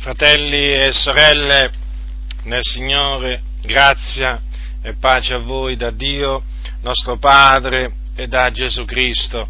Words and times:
Fratelli 0.00 0.70
e 0.70 0.92
sorelle 0.92 1.70
nel 2.44 2.62
Signore, 2.62 3.42
grazia 3.60 4.40
e 4.80 4.94
pace 4.94 5.34
a 5.34 5.38
voi 5.40 5.76
da 5.76 5.90
Dio, 5.90 6.42
nostro 6.80 7.18
Padre, 7.18 7.96
e 8.16 8.26
da 8.26 8.50
Gesù 8.50 8.86
Cristo, 8.86 9.46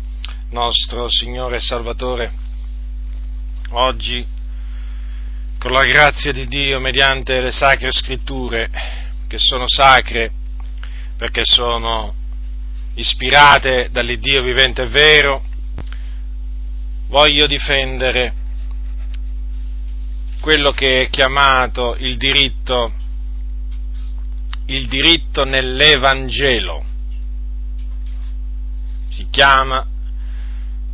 nostro 0.50 1.08
Signore 1.08 1.58
e 1.58 1.60
Salvatore. 1.60 2.32
Oggi, 3.68 4.26
con 5.56 5.70
la 5.70 5.84
grazia 5.84 6.32
di 6.32 6.48
Dio, 6.48 6.80
mediante 6.80 7.40
le 7.40 7.52
sacre 7.52 7.92
scritture, 7.92 8.70
che 9.28 9.38
sono 9.38 9.68
sacre 9.68 10.32
perché 11.16 11.44
sono 11.44 12.12
ispirate 12.94 13.88
dall'Iddio 13.92 14.42
vivente 14.42 14.82
e 14.82 14.88
vero, 14.88 15.44
voglio 17.06 17.46
difendere 17.46 18.38
quello 20.40 20.72
che 20.72 21.02
è 21.02 21.08
chiamato 21.10 21.96
il 21.98 22.16
diritto, 22.16 22.92
il 24.66 24.88
diritto 24.88 25.44
nell'Evangelo. 25.44 26.84
Si 29.08 29.26
chiama 29.30 29.86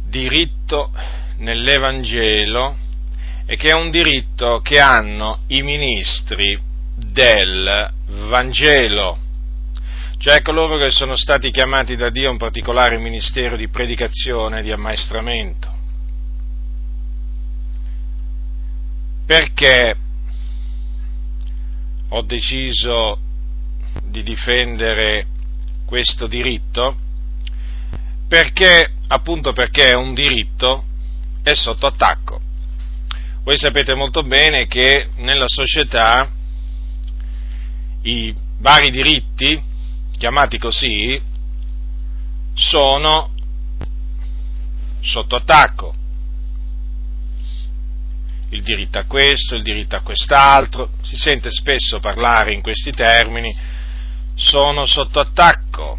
diritto 0.09 0.92
nell'Evangelo 1.38 2.77
e 3.46 3.56
che 3.56 3.70
è 3.70 3.74
un 3.74 3.91
diritto 3.91 4.60
che 4.60 4.80
hanno 4.80 5.41
i 5.48 5.62
ministri 5.62 6.58
del 6.97 7.92
Vangelo, 8.28 9.19
cioè 10.19 10.42
coloro 10.42 10.77
che 10.77 10.91
sono 10.91 11.14
stati 11.14 11.52
chiamati 11.52 11.94
da 11.94 12.10
Dio 12.10 12.28
a 12.28 12.33
un 12.33 12.38
particolare 12.38 12.98
ministero 12.98 13.56
di 13.56 13.69
predicazione 13.69 14.62
di 14.62 14.72
ammaestramento. 14.72 15.75
Perché 19.26 19.96
ho 22.10 22.22
deciso 22.22 23.19
di 24.05 24.22
difendere 24.22 25.27
questo 25.84 26.28
diritto? 26.28 26.96
Perché, 28.28 28.92
appunto 29.08 29.52
perché 29.52 29.88
è 29.88 29.94
un 29.94 30.14
diritto, 30.14 30.84
è 31.42 31.55
sotto 31.55 31.86
attacco. 31.86 32.41
Voi 33.42 33.58
sapete 33.58 33.94
molto 33.94 34.22
bene 34.22 34.68
che 34.68 35.08
nella 35.16 35.48
società 35.48 36.30
i 38.02 38.33
vari 38.58 38.90
diritti, 38.90 39.61
chiamati 40.16 40.56
così, 40.58 41.20
sono 42.55 43.34
sotto 45.00 45.34
attacco 45.34 45.94
il 48.50 48.62
diritto 48.62 48.98
a 48.98 49.05
questo, 49.05 49.55
il 49.55 49.62
diritto 49.62 49.97
a 49.97 50.00
quest'altro, 50.00 50.91
si 51.02 51.16
sente 51.16 51.50
spesso 51.50 51.98
parlare 51.98 52.52
in 52.52 52.62
questi 52.62 52.92
termini, 52.92 53.55
sono 54.34 54.84
sotto 54.84 55.19
attacco, 55.19 55.98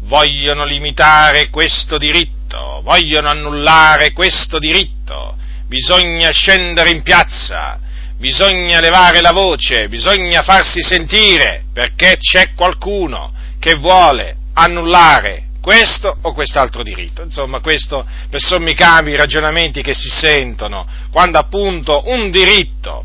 vogliono 0.00 0.64
limitare 0.64 1.50
questo 1.50 1.96
diritto, 1.96 2.80
vogliono 2.82 3.28
annullare 3.28 4.12
questo 4.12 4.58
diritto, 4.58 5.36
bisogna 5.66 6.30
scendere 6.30 6.90
in 6.90 7.02
piazza, 7.02 7.78
bisogna 8.18 8.80
levare 8.80 9.20
la 9.20 9.32
voce, 9.32 9.88
bisogna 9.88 10.42
farsi 10.42 10.82
sentire 10.82 11.64
perché 11.72 12.18
c'è 12.18 12.52
qualcuno 12.54 13.32
che 13.58 13.74
vuole 13.74 14.36
annullare 14.52 15.49
questo 15.60 16.16
o 16.22 16.32
quest'altro 16.32 16.82
diritto. 16.82 17.22
Insomma, 17.22 17.60
questo 17.60 18.06
per 18.28 18.40
sommi 18.40 18.74
capi 18.74 19.10
i 19.10 19.16
ragionamenti 19.16 19.82
che 19.82 19.94
si 19.94 20.08
sentono 20.08 20.86
quando 21.10 21.38
appunto 21.38 22.02
un 22.06 22.30
diritto, 22.30 23.04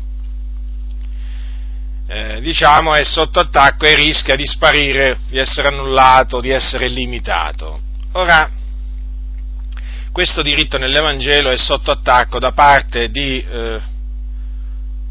eh, 2.08 2.40
diciamo, 2.40 2.94
è 2.94 3.04
sotto 3.04 3.40
attacco 3.40 3.84
e 3.84 3.94
rischia 3.94 4.36
di 4.36 4.46
sparire, 4.46 5.18
di 5.28 5.38
essere 5.38 5.68
annullato, 5.68 6.40
di 6.40 6.50
essere 6.50 6.88
limitato. 6.88 7.80
Ora, 8.12 8.50
questo 10.12 10.40
diritto 10.40 10.78
nell'Evangelo 10.78 11.50
è 11.50 11.58
sotto 11.58 11.90
attacco 11.90 12.38
da 12.38 12.52
parte 12.52 13.10
di 13.10 13.38
eh, 13.42 13.80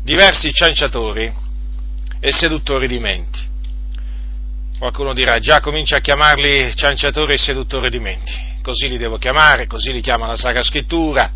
diversi 0.03 0.51
cianciatori 0.51 1.31
e 2.19 2.31
seduttori 2.31 2.87
di 2.87 2.97
menti. 2.97 3.53
Qualcuno 4.77 5.13
dirà, 5.13 5.39
già 5.39 5.61
comincia 5.61 5.97
a 5.97 5.99
chiamarli 6.01 6.75
cianciatori 6.75 7.33
e 7.33 7.37
seduttori 7.37 7.89
di 7.89 7.99
menti. 7.99 8.33
Così 8.61 8.89
li 8.89 8.97
devo 8.97 9.17
chiamare, 9.17 9.67
così 9.67 9.93
li 9.93 10.01
chiama 10.01 10.27
la 10.27 10.35
Sacra 10.35 10.61
Scrittura. 10.61 11.31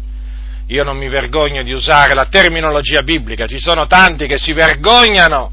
Io 0.67 0.83
non 0.83 0.97
mi 0.97 1.07
vergogno 1.07 1.63
di 1.63 1.71
usare 1.71 2.13
la 2.13 2.25
terminologia 2.25 3.01
biblica, 3.01 3.47
ci 3.47 3.59
sono 3.59 3.87
tanti 3.87 4.27
che 4.27 4.37
si 4.37 4.51
vergognano, 4.51 5.51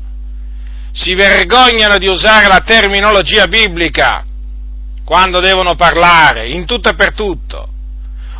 si 0.90 1.14
vergognano 1.14 1.96
di 1.96 2.08
usare 2.08 2.48
la 2.48 2.60
terminologia 2.60 3.46
biblica 3.46 4.24
quando 5.04 5.38
devono 5.38 5.76
parlare, 5.76 6.48
in 6.48 6.66
tutto 6.66 6.90
e 6.90 6.94
per 6.94 7.14
tutto. 7.14 7.68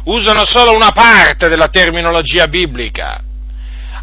Usano 0.04 0.44
solo 0.44 0.74
una 0.74 0.90
parte 0.90 1.48
della 1.48 1.68
terminologia 1.68 2.48
biblica, 2.48 3.22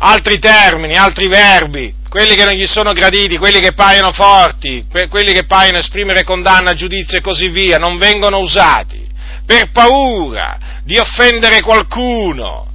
altri 0.06 0.38
termini, 0.38 0.96
altri 0.96 1.28
verbi, 1.28 1.94
quelli 2.10 2.36
che 2.36 2.44
non 2.44 2.54
gli 2.54 2.66
sono 2.66 2.92
graditi, 2.92 3.38
quelli 3.38 3.62
che 3.62 3.74
paiono 3.74 4.12
forti, 4.12 4.86
quelli 5.10 5.32
che 5.32 5.46
paiono 5.46 5.78
esprimere 5.78 6.24
condanna, 6.24 6.74
giudizio 6.74 7.18
e 7.18 7.22
così 7.22 7.48
via, 7.48 7.78
non 7.78 7.98
vengono 7.98 8.40
usati 8.40 9.08
per 9.46 9.72
paura 9.72 10.82
di 10.84 10.98
offendere 10.98 11.62
qualcuno. 11.62 12.68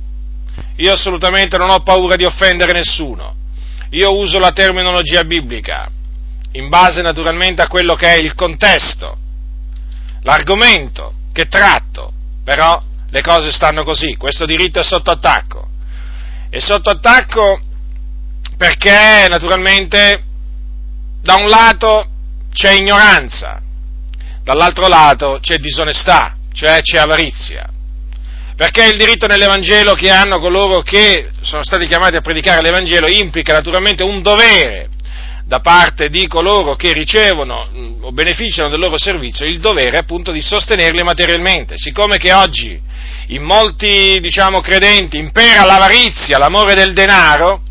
Io 0.77 0.93
assolutamente 0.93 1.59
non 1.59 1.71
ho 1.71 1.81
paura 1.83 2.17
di 2.17 2.25
offendere 2.25 2.73
nessuno. 2.73 3.35
Io 3.91 4.17
uso 4.17 4.39
la 4.39 4.53
terminologia 4.53 5.23
biblica, 5.23 5.91
in 6.53 6.69
base 6.69 7.03
naturalmente 7.03 7.63
a 7.63 7.69
quello 7.69 7.95
che 7.95 8.15
è 8.15 8.19
il 8.19 8.35
contesto, 8.35 9.17
l'argomento 10.23 11.15
che 11.33 11.47
tratto, 11.47 12.13
però 12.43 12.83
le 13.11 13.23
cose 13.23 13.53
stanno 13.53 13.85
così, 13.85 14.17
questo 14.17 14.47
diritto 14.47 14.81
è 14.81 14.85
sotto 14.85 15.11
attacco. 15.11 15.68
È 16.51 16.59
sotto 16.61 16.89
attacco 16.89 17.61
perché 18.57 19.27
naturalmente 19.29 20.25
da 21.21 21.35
un 21.35 21.47
lato 21.47 22.07
c'è 22.53 22.73
ignoranza, 22.73 23.61
dall'altro 24.43 24.89
lato 24.89 25.39
c'è 25.43 25.59
disonestà, 25.59 26.37
cioè 26.53 26.81
c'è 26.81 26.99
avarizia. 26.99 27.69
Perché 28.57 28.87
il 28.87 28.99
diritto 28.99 29.27
nell'Evangelo 29.27 29.93
che 29.93 30.11
hanno 30.11 30.41
coloro 30.41 30.81
che 30.81 31.31
sono 31.43 31.63
stati 31.63 31.87
chiamati 31.87 32.17
a 32.17 32.21
predicare 32.21 32.63
l'Evangelo 32.63 33.07
implica 33.09 33.53
naturalmente 33.53 34.03
un 34.03 34.23
dovere 34.23 34.89
da 35.45 35.61
parte 35.61 36.09
di 36.09 36.27
coloro 36.27 36.75
che 36.75 36.93
ricevono 36.93 37.69
o 38.01 38.11
beneficiano 38.13 38.69
del 38.69 38.81
loro 38.81 38.99
servizio, 38.99 39.47
il 39.47 39.61
dovere 39.61 39.99
appunto 39.99 40.33
di 40.33 40.41
sostenerli 40.41 41.03
materialmente. 41.03 41.75
Siccome 41.77 42.17
che 42.17 42.33
oggi 42.33 42.81
in 43.29 43.43
molti, 43.43 44.19
diciamo, 44.21 44.61
credenti 44.61 45.19
impera 45.19 45.65
l'avarizia, 45.65 46.39
l'amore 46.39 46.75
del 46.75 46.95
denaro, 46.95 47.63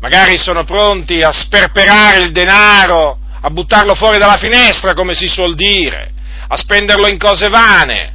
magari 0.00 0.38
sono 0.38 0.64
pronti 0.64 1.22
a 1.22 1.32
sperperare 1.32 2.20
il 2.20 2.32
denaro, 2.32 3.18
a 3.40 3.50
buttarlo 3.50 3.94
fuori 3.94 4.18
dalla 4.18 4.38
finestra, 4.38 4.94
come 4.94 5.14
si 5.14 5.28
suol 5.28 5.54
dire, 5.54 6.12
a 6.48 6.56
spenderlo 6.56 7.08
in 7.08 7.18
cose 7.18 7.48
vane. 7.48 8.12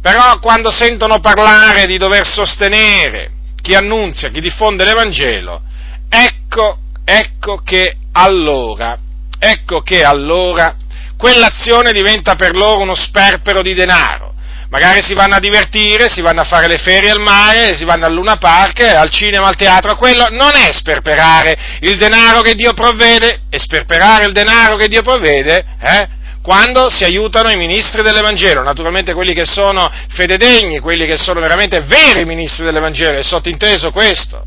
Però 0.00 0.38
quando 0.38 0.70
sentono 0.70 1.18
parlare 1.18 1.86
di 1.86 1.98
dover 1.98 2.26
sostenere 2.26 3.32
chi 3.60 3.74
annunzia, 3.74 4.28
chi 4.28 4.40
diffonde 4.40 4.84
l'Evangelo, 4.84 5.62
ecco, 6.08 6.78
ecco 7.04 7.56
che 7.64 7.96
allora, 8.12 8.96
ecco 9.36 9.80
che 9.80 10.02
allora 10.02 10.76
quell'azione 11.18 11.92
diventa 11.92 12.36
per 12.36 12.56
loro 12.56 12.80
uno 12.80 12.94
sperpero 12.94 13.60
di 13.60 13.74
denaro 13.74 14.36
magari 14.70 15.02
si 15.02 15.14
vanno 15.14 15.36
a 15.36 15.38
divertire, 15.38 16.08
si 16.08 16.20
vanno 16.20 16.42
a 16.42 16.44
fare 16.44 16.66
le 16.66 16.76
ferie 16.76 17.10
al 17.10 17.20
mare, 17.20 17.74
si 17.74 17.84
vanno 17.84 18.06
al 18.06 18.12
Luna 18.12 18.36
Park, 18.36 18.80
al 18.80 19.10
cinema, 19.10 19.46
al 19.46 19.56
teatro, 19.56 19.96
quello 19.96 20.26
non 20.30 20.54
è 20.54 20.72
sperperare 20.72 21.56
il 21.80 21.96
denaro 21.96 22.42
che 22.42 22.54
Dio 22.54 22.74
provvede, 22.74 23.42
è 23.48 23.56
sperperare 23.58 24.26
il 24.26 24.32
denaro 24.32 24.76
che 24.76 24.88
Dio 24.88 25.02
provvede, 25.02 25.64
eh? 25.80 26.08
quando 26.42 26.88
si 26.88 27.04
aiutano 27.04 27.50
i 27.50 27.56
ministri 27.56 28.02
dell'Evangelo, 28.02 28.62
naturalmente 28.62 29.12
quelli 29.12 29.34
che 29.34 29.44
sono 29.44 29.90
fededegni, 30.10 30.78
quelli 30.78 31.06
che 31.06 31.18
sono 31.18 31.40
veramente 31.40 31.80
veri 31.80 32.24
ministri 32.24 32.64
dell'Evangelo, 32.64 33.18
è 33.18 33.22
sottinteso 33.22 33.90
questo. 33.90 34.44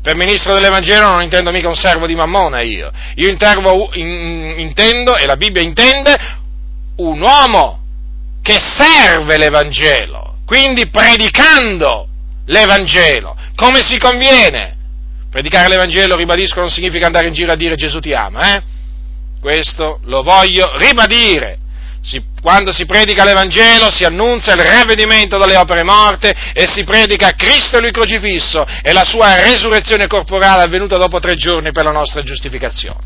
Per 0.00 0.14
ministro 0.14 0.54
dell'Evangelo 0.54 1.08
non 1.08 1.22
intendo 1.22 1.50
mica 1.50 1.68
un 1.68 1.74
servo 1.74 2.06
di 2.06 2.14
mammona 2.14 2.62
io, 2.62 2.90
io 3.16 3.28
intervo, 3.28 3.90
in, 3.94 4.54
intendo, 4.58 5.16
e 5.16 5.26
la 5.26 5.36
Bibbia 5.36 5.62
intende, 5.62 6.16
un 6.96 7.20
uomo 7.20 7.80
che 8.42 8.58
serve 8.58 9.36
l'Evangelo, 9.36 10.38
quindi 10.46 10.88
predicando 10.88 12.08
l'Evangelo, 12.46 13.36
come 13.54 13.82
si 13.82 13.98
conviene. 13.98 14.76
Predicare 15.30 15.68
l'Evangelo, 15.68 16.16
ribadisco, 16.16 16.60
non 16.60 16.70
significa 16.70 17.06
andare 17.06 17.26
in 17.26 17.34
giro 17.34 17.52
a 17.52 17.56
dire 17.56 17.74
Gesù 17.74 18.00
ti 18.00 18.14
ama, 18.14 18.54
eh? 18.54 18.62
Questo 19.40 20.00
lo 20.04 20.22
voglio 20.22 20.76
ribadire. 20.78 21.58
Si, 22.08 22.22
quando 22.40 22.72
si 22.72 22.86
predica 22.86 23.22
l'Evangelo 23.22 23.90
si 23.90 24.02
annunzia 24.02 24.54
il 24.54 24.64
ravvedimento 24.64 25.36
dalle 25.36 25.56
opere 25.56 25.82
morte 25.82 26.34
e 26.54 26.66
si 26.66 26.82
predica 26.82 27.32
Cristo 27.32 27.80
Lui 27.80 27.90
crocifisso 27.90 28.64
e 28.82 28.94
la 28.94 29.04
sua 29.04 29.42
resurrezione 29.42 30.06
corporale 30.06 30.62
avvenuta 30.62 30.96
dopo 30.96 31.20
tre 31.20 31.36
giorni 31.36 31.70
per 31.70 31.84
la 31.84 31.90
nostra 31.90 32.22
giustificazione. 32.22 33.00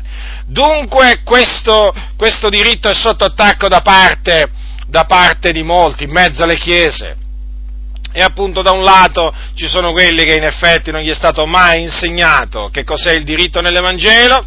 Dunque 0.45 1.19
questo, 1.25 1.93
questo 2.15 2.47
diritto 2.47 2.87
è 2.87 2.93
sotto 2.93 3.25
attacco 3.25 3.67
da 3.67 3.81
parte, 3.81 4.49
da 4.87 5.03
parte 5.03 5.51
di 5.51 5.63
molti, 5.63 6.05
in 6.05 6.11
mezzo 6.11 6.45
alle 6.45 6.57
chiese. 6.57 7.17
E 8.13 8.21
appunto 8.21 8.61
da 8.61 8.71
un 8.71 8.83
lato 8.83 9.35
ci 9.55 9.67
sono 9.67 9.91
quelli 9.91 10.23
che 10.23 10.35
in 10.35 10.43
effetti 10.43 10.91
non 10.91 11.01
gli 11.01 11.09
è 11.09 11.15
stato 11.15 11.45
mai 11.45 11.81
insegnato 11.81 12.69
che 12.71 12.85
cos'è 12.85 13.11
il 13.11 13.25
diritto 13.25 13.59
nell'Evangelo, 13.59 14.45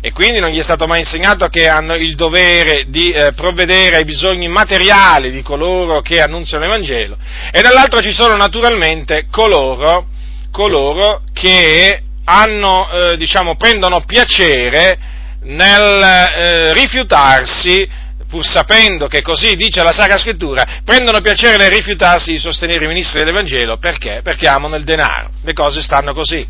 e 0.00 0.12
quindi 0.12 0.40
non 0.40 0.50
gli 0.50 0.58
è 0.58 0.62
stato 0.62 0.86
mai 0.86 1.00
insegnato 1.00 1.48
che 1.48 1.68
hanno 1.68 1.94
il 1.94 2.14
dovere 2.14 2.84
di 2.88 3.10
eh, 3.10 3.32
provvedere 3.32 3.96
ai 3.96 4.04
bisogni 4.04 4.48
materiali 4.48 5.30
di 5.30 5.42
coloro 5.42 6.00
che 6.00 6.20
annunziano 6.22 6.64
l'Evangelo 6.64 7.18
e 7.52 7.60
dall'altro 7.60 8.00
ci 8.00 8.12
sono 8.12 8.36
naturalmente 8.36 9.26
coloro, 9.30 10.06
coloro 10.50 11.22
che 11.32 12.02
hanno, 12.24 12.90
eh, 12.90 13.16
diciamo, 13.16 13.56
prendono 13.56 14.04
piacere 14.04 14.98
nel 15.42 16.02
eh, 16.02 16.72
rifiutarsi 16.74 17.98
pur 18.30 18.46
sapendo 18.46 19.08
che 19.08 19.22
così 19.22 19.56
dice 19.56 19.82
la 19.82 19.90
Sacra 19.90 20.16
Scrittura, 20.16 20.64
prendono 20.84 21.20
piacere 21.20 21.56
nel 21.56 21.70
rifiutarsi 21.70 22.30
di 22.30 22.38
sostenere 22.38 22.84
i 22.84 22.88
ministri 22.88 23.18
dell'Evangelo, 23.18 23.76
perché? 23.78 24.20
Perché 24.22 24.46
amano 24.46 24.76
il 24.76 24.84
denaro. 24.84 25.32
Le 25.42 25.52
cose 25.52 25.82
stanno 25.82 26.14
così. 26.14 26.46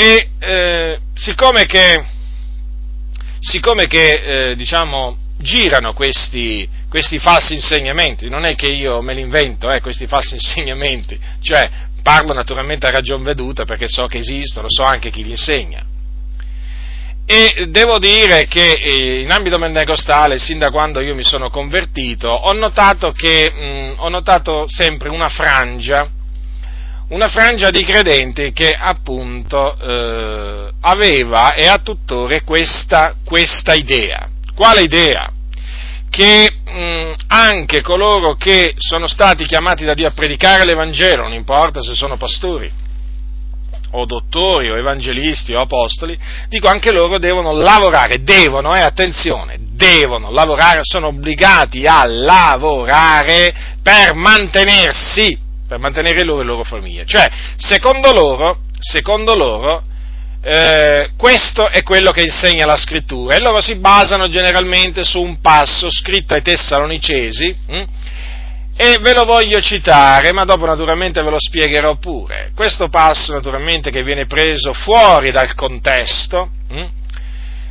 E 0.00 0.30
eh, 0.38 0.98
siccome 1.12 1.66
che, 1.66 2.02
siccome 3.38 3.86
che 3.86 4.12
eh, 4.52 4.56
diciamo, 4.56 5.14
girano 5.36 5.92
questi, 5.92 6.66
questi, 6.88 7.18
falsi 7.18 7.52
insegnamenti, 7.52 8.30
non 8.30 8.46
è 8.46 8.54
che 8.54 8.68
io 8.68 9.02
me 9.02 9.12
li 9.12 9.20
invento, 9.20 9.70
eh, 9.70 9.82
questi 9.82 10.06
falsi 10.06 10.36
insegnamenti, 10.40 11.20
cioè 11.42 11.68
parlo 12.02 12.32
naturalmente 12.32 12.86
a 12.86 12.92
ragion 12.92 13.22
veduta 13.22 13.66
perché 13.66 13.88
so 13.88 14.06
che 14.06 14.16
esistono, 14.20 14.68
so 14.70 14.84
anche 14.84 15.10
chi 15.10 15.22
li 15.22 15.32
insegna. 15.32 15.84
E 17.26 17.66
devo 17.68 17.98
dire 17.98 18.46
che 18.46 18.70
eh, 18.70 19.20
in 19.20 19.30
ambito 19.30 19.58
pentecostale, 19.58 20.38
sin 20.38 20.58
da 20.58 20.70
quando 20.70 21.02
io 21.02 21.14
mi 21.14 21.24
sono 21.24 21.50
convertito, 21.50 22.30
ho 22.30 22.54
notato 22.54 23.12
che 23.12 23.52
mh, 23.52 23.94
ho 23.98 24.08
notato 24.08 24.64
sempre 24.66 25.10
una 25.10 25.28
frangia 25.28 26.10
una 27.10 27.28
frangia 27.28 27.70
di 27.70 27.82
credenti 27.84 28.52
che 28.52 28.72
appunto 28.72 29.76
eh, 29.76 30.70
aveva 30.80 31.54
e 31.54 31.66
ha 31.66 31.78
tuttora 31.78 32.40
questa, 32.42 33.14
questa, 33.24 33.74
idea. 33.74 34.28
Quale 34.54 34.82
idea? 34.82 35.30
Che 36.08 36.50
mh, 36.64 37.12
anche 37.28 37.80
coloro 37.82 38.34
che 38.34 38.74
sono 38.76 39.06
stati 39.06 39.44
chiamati 39.44 39.84
da 39.84 39.94
Dio 39.94 40.08
a 40.08 40.12
predicare 40.12 40.64
l'Evangelo, 40.64 41.22
non 41.22 41.32
importa 41.32 41.82
se 41.82 41.94
sono 41.94 42.16
pastori, 42.16 42.70
o 43.92 44.04
dottori, 44.06 44.70
o 44.70 44.76
evangelisti, 44.76 45.52
o 45.52 45.60
apostoli, 45.60 46.16
dico 46.48 46.68
anche 46.68 46.92
loro 46.92 47.18
devono 47.18 47.52
lavorare, 47.52 48.22
devono, 48.22 48.74
eh, 48.76 48.80
attenzione, 48.80 49.58
devono 49.72 50.30
lavorare, 50.30 50.80
sono 50.82 51.08
obbligati 51.08 51.86
a 51.86 52.04
lavorare 52.04 53.52
per 53.82 54.14
mantenersi 54.14 55.48
per 55.70 55.78
mantenere 55.78 56.24
loro 56.24 56.40
e 56.40 56.42
le 56.42 56.50
loro 56.50 56.64
famiglie. 56.64 57.04
Cioè, 57.06 57.30
secondo 57.56 58.12
loro, 58.12 58.62
secondo 58.80 59.36
loro 59.36 59.84
eh, 60.42 61.10
questo 61.16 61.68
è 61.68 61.84
quello 61.84 62.10
che 62.10 62.22
insegna 62.22 62.66
la 62.66 62.76
scrittura 62.76 63.36
e 63.36 63.40
loro 63.40 63.60
si 63.60 63.76
basano 63.76 64.26
generalmente 64.26 65.04
su 65.04 65.20
un 65.20 65.40
passo 65.40 65.88
scritto 65.88 66.34
ai 66.34 66.42
Tessalonicesi 66.42 67.54
hm? 67.68 67.82
e 68.76 68.98
ve 69.00 69.12
lo 69.12 69.24
voglio 69.24 69.60
citare, 69.60 70.32
ma 70.32 70.44
dopo 70.44 70.66
naturalmente 70.66 71.22
ve 71.22 71.30
lo 71.30 71.38
spiegherò 71.38 71.98
pure. 71.98 72.50
Questo 72.52 72.88
passo 72.88 73.32
naturalmente 73.32 73.90
che 73.90 74.02
viene 74.02 74.26
preso 74.26 74.72
fuori 74.72 75.30
dal 75.30 75.54
contesto, 75.54 76.50
hm? 76.68 76.86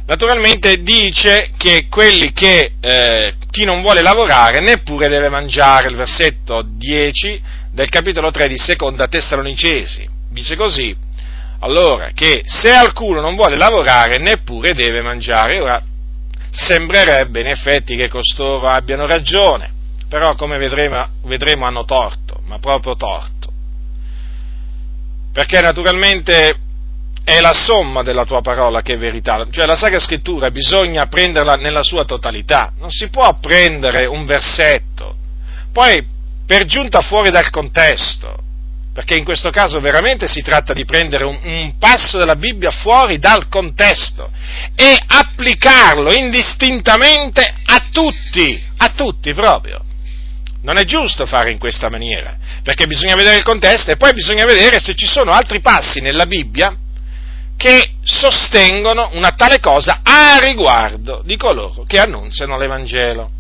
naturalmente 0.06 0.82
dice 0.84 1.50
che 1.58 1.88
quelli 1.90 2.32
che 2.32 2.76
eh, 2.80 3.34
chi 3.50 3.66
non 3.66 3.82
vuole 3.82 4.02
lavorare 4.02 4.62
neppure 4.62 5.10
deve 5.10 5.28
mangiare, 5.28 5.90
il 5.90 5.98
versetto 5.98 6.64
10 6.66 7.59
del 7.80 7.88
capitolo 7.88 8.30
3 8.30 8.50
di 8.50 8.58
seconda 8.58 9.08
Tessalonicesi. 9.08 10.06
Dice 10.30 10.58
così, 10.58 10.94
allora, 11.60 12.10
che 12.14 12.42
se 12.46 12.74
alcuno 12.74 13.22
non 13.22 13.36
vuole 13.36 13.56
lavorare 13.56 14.18
neppure 14.18 14.74
deve 14.74 15.02
mangiare. 15.02 15.62
Ora, 15.62 15.82
sembrerebbe 16.52 17.40
in 17.40 17.48
effetti 17.48 17.96
che 17.96 18.10
costoro 18.10 18.68
abbiano 18.68 19.08
ragione, 19.08 19.72
però 20.10 20.36
come 20.36 20.58
vedremo, 20.58 21.08
vedremo 21.24 21.66
hanno 21.66 21.86
torto, 21.86 22.42
ma 22.48 22.60
proprio 22.60 22.98
torto. 22.98 23.50
Perché 25.32 25.62
naturalmente 25.62 26.58
è 27.24 27.40
la 27.40 27.54
somma 27.54 28.04
della 28.04 28.26
tua 28.26 28.42
parola 28.42 28.82
che 28.82 28.96
è 28.96 28.98
verità, 28.98 29.48
cioè 29.52 29.66
la 29.66 29.78
Sacra 29.78 30.00
Scrittura 30.00 30.50
bisogna 30.50 31.06
prenderla 31.06 31.56
nella 31.56 31.84
sua 31.84 32.04
totalità, 32.04 32.74
non 32.78 32.90
si 32.90 33.08
può 33.08 33.38
prendere 33.40 34.06
un 34.06 34.26
versetto, 34.26 35.16
poi 35.72 36.18
per 36.50 36.66
giunta 36.66 37.02
fuori 37.02 37.30
dal 37.30 37.52
contesto, 37.52 38.36
perché 38.92 39.16
in 39.16 39.24
questo 39.24 39.52
caso 39.52 39.80
veramente 39.80 40.28
si 40.28 40.42
tratta 40.42 40.74
di 40.74 40.84
prendere 40.84 41.24
un, 41.24 41.38
un, 41.44 41.78
passo 41.78 42.18
della 42.18 42.36
Bibbia 42.36 42.72
fuori 42.72 43.20
dal 43.20 43.48
contesto 43.50 44.32
e 44.74 44.98
applicarlo 45.06 46.12
indistintamente 46.12 47.54
a 47.66 47.86
tutti, 47.92 48.60
a 48.78 48.90
tutti 48.96 49.32
proprio. 49.36 49.84
Non 50.64 50.80
è 50.80 50.86
giusto 50.86 51.28
fare 51.28 51.52
in 51.52 51.60
questa 51.60 51.88
maniera, 51.88 52.36
perché 52.64 52.88
bisogna 52.88 53.14
vedere 53.14 53.36
il 53.36 53.44
contesto 53.44 53.92
e 53.92 53.96
poi 53.98 54.14
bisogna 54.14 54.46
vedere 54.46 54.80
se 54.80 54.96
ci 54.96 55.06
sono 55.06 55.32
altri 55.32 55.60
passi 55.60 56.02
nella 56.02 56.26
Bibbia 56.26 56.76
che 57.58 57.92
sostengono 58.02 59.10
una 59.14 59.34
tale 59.34 59.60
cosa 59.60 60.00
a 60.02 60.40
riguardo 60.40 61.22
di 61.24 61.38
coloro 61.38 61.84
che 61.86 62.00
annunziano 62.00 62.58
l'Evangelo. 62.58 63.38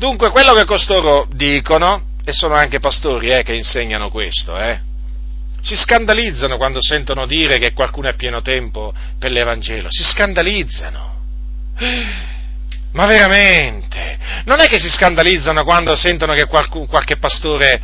Dunque, 0.00 0.30
quello 0.30 0.54
che 0.54 0.64
costoro 0.64 1.28
dicono, 1.30 2.12
e 2.24 2.32
sono 2.32 2.54
anche 2.54 2.80
pastori 2.80 3.32
eh, 3.32 3.42
che 3.42 3.52
insegnano 3.52 4.08
questo, 4.08 4.56
eh, 4.56 4.80
si 5.60 5.76
scandalizzano 5.76 6.56
quando 6.56 6.80
sentono 6.80 7.26
dire 7.26 7.58
che 7.58 7.74
qualcuno 7.74 8.08
è 8.08 8.14
pieno 8.14 8.40
tempo 8.40 8.94
per 9.18 9.30
l'Evangelo, 9.30 9.88
si 9.90 10.02
scandalizzano. 10.02 11.18
Ma 12.92 13.04
veramente? 13.04 14.18
Non 14.46 14.60
è 14.60 14.68
che 14.68 14.78
si 14.78 14.88
scandalizzano 14.88 15.64
quando 15.64 15.94
sentono 15.94 16.32
che 16.32 16.46
qualche, 16.46 16.86
qualche 16.86 17.18
pastore 17.18 17.82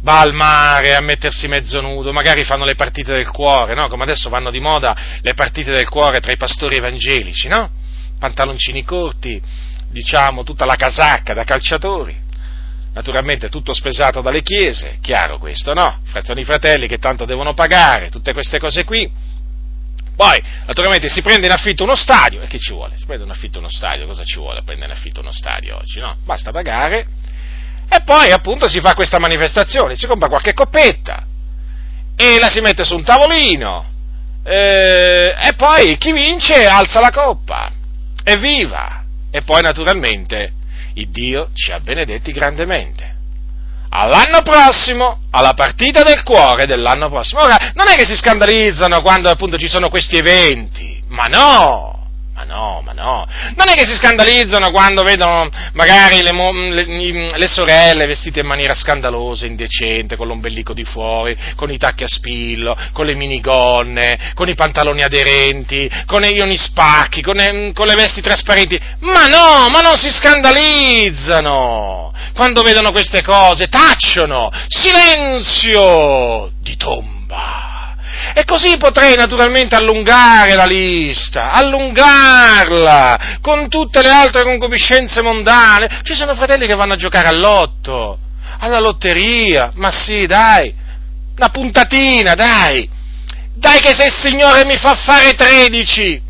va 0.00 0.20
al 0.20 0.32
mare 0.32 0.94
a 0.94 1.02
mettersi 1.02 1.48
mezzo 1.48 1.82
nudo, 1.82 2.14
magari 2.14 2.44
fanno 2.44 2.64
le 2.64 2.76
partite 2.76 3.12
del 3.12 3.28
cuore, 3.28 3.74
no? 3.74 3.88
Come 3.88 4.04
adesso 4.04 4.30
vanno 4.30 4.50
di 4.50 4.60
moda 4.60 4.96
le 5.20 5.34
partite 5.34 5.70
del 5.70 5.90
cuore 5.90 6.20
tra 6.20 6.32
i 6.32 6.38
pastori 6.38 6.76
evangelici, 6.76 7.48
no? 7.48 7.68
Pantaloncini 8.18 8.84
corti, 8.84 9.42
diciamo, 9.96 10.44
tutta 10.44 10.66
la 10.66 10.76
casacca 10.76 11.32
da 11.32 11.44
calciatori, 11.44 12.14
naturalmente 12.92 13.48
tutto 13.48 13.72
spesato 13.72 14.20
dalle 14.20 14.42
chiese, 14.42 14.98
chiaro 15.00 15.38
questo, 15.38 15.72
no? 15.72 16.00
Fratelli 16.04 16.44
fratelli 16.44 16.86
che 16.86 16.98
tanto 16.98 17.24
devono 17.24 17.54
pagare, 17.54 18.10
tutte 18.10 18.34
queste 18.34 18.58
cose 18.58 18.84
qui. 18.84 19.10
Poi, 20.14 20.42
naturalmente, 20.66 21.08
si 21.08 21.22
prende 21.22 21.46
in 21.46 21.52
affitto 21.52 21.84
uno 21.84 21.94
stadio, 21.94 22.42
e 22.42 22.46
che 22.46 22.58
ci 22.58 22.72
vuole? 22.72 22.98
Si 22.98 23.06
prende 23.06 23.24
in 23.24 23.30
affitto 23.30 23.58
uno 23.58 23.70
stadio, 23.70 24.06
cosa 24.06 24.22
ci 24.22 24.36
vuole 24.36 24.62
prendere 24.62 24.92
in 24.92 24.98
affitto 24.98 25.20
uno 25.20 25.32
stadio 25.32 25.76
oggi, 25.76 25.98
no? 25.98 26.14
Basta 26.24 26.50
pagare, 26.50 27.06
e 27.88 28.02
poi 28.04 28.32
appunto 28.32 28.68
si 28.68 28.80
fa 28.80 28.92
questa 28.94 29.18
manifestazione, 29.18 29.96
si 29.96 30.06
compra 30.06 30.28
qualche 30.28 30.52
coppetta, 30.52 31.24
e 32.14 32.38
la 32.38 32.50
si 32.50 32.60
mette 32.60 32.84
su 32.84 32.94
un 32.94 33.02
tavolino, 33.02 33.86
eh, 34.44 35.34
e 35.38 35.54
poi 35.56 35.96
chi 35.96 36.12
vince 36.12 36.66
alza 36.66 37.00
la 37.00 37.10
coppa, 37.10 37.72
evviva! 38.24 39.04
E 39.36 39.42
poi 39.42 39.60
naturalmente 39.60 40.50
il 40.94 41.08
Dio 41.10 41.50
ci 41.52 41.70
ha 41.70 41.78
benedetti 41.78 42.32
grandemente. 42.32 43.14
All'anno 43.90 44.40
prossimo, 44.40 45.24
alla 45.30 45.52
partita 45.52 46.02
del 46.02 46.22
cuore 46.22 46.64
dell'anno 46.64 47.10
prossimo. 47.10 47.42
Ora, 47.42 47.72
non 47.74 47.86
è 47.86 47.96
che 47.96 48.06
si 48.06 48.16
scandalizzano 48.16 49.02
quando 49.02 49.28
appunto 49.28 49.58
ci 49.58 49.68
sono 49.68 49.90
questi 49.90 50.16
eventi, 50.16 51.02
ma 51.08 51.26
no! 51.26 51.95
Ma 52.36 52.44
no, 52.44 52.82
ma 52.84 52.92
no. 52.92 53.26
Non 53.54 53.66
è 53.66 53.72
che 53.72 53.86
si 53.86 53.94
scandalizzano 53.94 54.70
quando 54.70 55.02
vedono 55.02 55.48
magari 55.72 56.20
le, 56.20 56.32
le, 56.32 57.30
le, 57.34 57.46
sorelle 57.46 58.04
vestite 58.04 58.40
in 58.40 58.46
maniera 58.46 58.74
scandalosa, 58.74 59.46
indecente, 59.46 60.16
con 60.16 60.26
l'ombelico 60.26 60.74
di 60.74 60.84
fuori, 60.84 61.34
con 61.56 61.72
i 61.72 61.78
tacchi 61.78 62.04
a 62.04 62.06
spillo, 62.06 62.76
con 62.92 63.06
le 63.06 63.14
minigonne, 63.14 64.32
con 64.34 64.50
i 64.50 64.54
pantaloni 64.54 65.02
aderenti, 65.02 65.90
con 66.04 66.24
i 66.24 66.34
ioni 66.34 66.58
spacchi, 66.58 67.22
con, 67.22 67.72
con 67.72 67.86
le 67.86 67.94
vesti 67.94 68.20
trasparenti. 68.20 68.78
Ma 69.00 69.28
no, 69.28 69.70
ma 69.70 69.80
non 69.80 69.96
si 69.96 70.10
scandalizzano! 70.10 72.12
Quando 72.34 72.60
vedono 72.60 72.92
queste 72.92 73.22
cose, 73.22 73.68
tacciono! 73.68 74.50
Silenzio 74.68 76.52
di 76.60 76.76
tomba! 76.76 77.65
E 78.34 78.44
così 78.44 78.76
potrei 78.76 79.14
naturalmente 79.14 79.76
allungare 79.76 80.54
la 80.54 80.64
lista, 80.64 81.50
allungarla 81.52 83.38
con 83.40 83.68
tutte 83.68 84.02
le 84.02 84.10
altre 84.10 84.42
concupiscenze 84.42 85.22
mondane. 85.22 86.00
Ci 86.02 86.14
sono 86.14 86.34
fratelli 86.34 86.66
che 86.66 86.74
vanno 86.74 86.94
a 86.94 86.96
giocare 86.96 87.28
all'otto, 87.28 88.18
alla 88.58 88.80
lotteria, 88.80 89.70
ma 89.74 89.90
sì, 89.90 90.26
dai, 90.26 90.74
una 91.36 91.48
puntatina, 91.48 92.34
dai. 92.34 92.88
Dai 93.54 93.80
che 93.80 93.94
se 93.94 94.04
il 94.04 94.12
Signore 94.12 94.64
mi 94.66 94.76
fa 94.76 94.94
fare 94.94 95.32
13, 95.32 96.22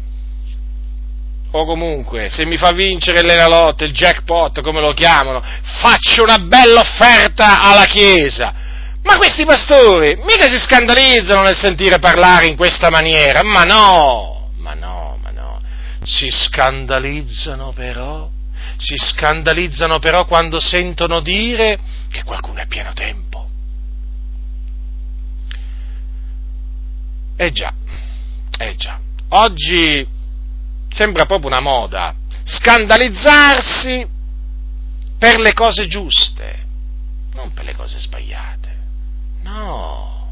o 1.50 1.64
comunque 1.64 2.28
se 2.28 2.44
mi 2.44 2.56
fa 2.56 2.70
vincere 2.72 3.22
l'Enalotto, 3.22 3.84
il 3.84 3.92
jackpot, 3.92 4.60
come 4.60 4.80
lo 4.80 4.92
chiamano, 4.92 5.42
faccio 5.80 6.22
una 6.22 6.38
bella 6.38 6.80
offerta 6.80 7.62
alla 7.62 7.84
Chiesa 7.84 8.64
ma 9.06 9.16
questi 9.18 9.44
pastori 9.44 10.16
mica 10.16 10.48
si 10.48 10.58
scandalizzano 10.58 11.42
nel 11.44 11.56
sentire 11.56 12.00
parlare 12.00 12.48
in 12.48 12.56
questa 12.56 12.90
maniera, 12.90 13.42
ma 13.44 13.62
no, 13.62 14.50
ma 14.56 14.74
no, 14.74 15.16
ma 15.22 15.30
no. 15.30 15.62
Si 16.02 16.28
scandalizzano 16.28 17.72
però, 17.72 18.28
si 18.76 18.96
scandalizzano 18.96 20.00
però 20.00 20.24
quando 20.26 20.58
sentono 20.58 21.20
dire 21.20 21.78
che 22.10 22.24
qualcuno 22.24 22.60
è 22.60 22.66
pieno 22.66 22.92
tempo. 22.92 23.48
Eh 27.36 27.52
già, 27.52 27.72
eh 28.58 28.74
già. 28.76 28.98
Oggi 29.28 30.06
sembra 30.88 31.26
proprio 31.26 31.48
una 31.48 31.60
moda 31.60 32.14
scandalizzarsi 32.42 34.06
per 35.18 35.38
le 35.38 35.52
cose 35.52 35.86
giuste, 35.86 36.64
non 37.34 37.52
per 37.52 37.64
le 37.64 37.74
cose 37.74 37.98
sbagliate. 37.98 38.65
No. 39.46 40.30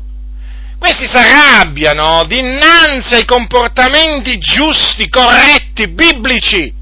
Questi 0.79 1.07
si 1.07 1.17
arrabbiano 1.17 2.25
dinanzi 2.27 3.15
ai 3.15 3.25
comportamenti 3.25 4.37
giusti, 4.39 5.09
corretti, 5.09 5.89
biblici, 5.89 6.75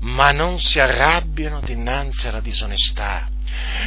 ma 0.00 0.30
non 0.30 0.58
si 0.58 0.80
arrabbiano 0.80 1.60
dinanzi 1.60 2.26
alla 2.26 2.40
disonestà 2.40 3.28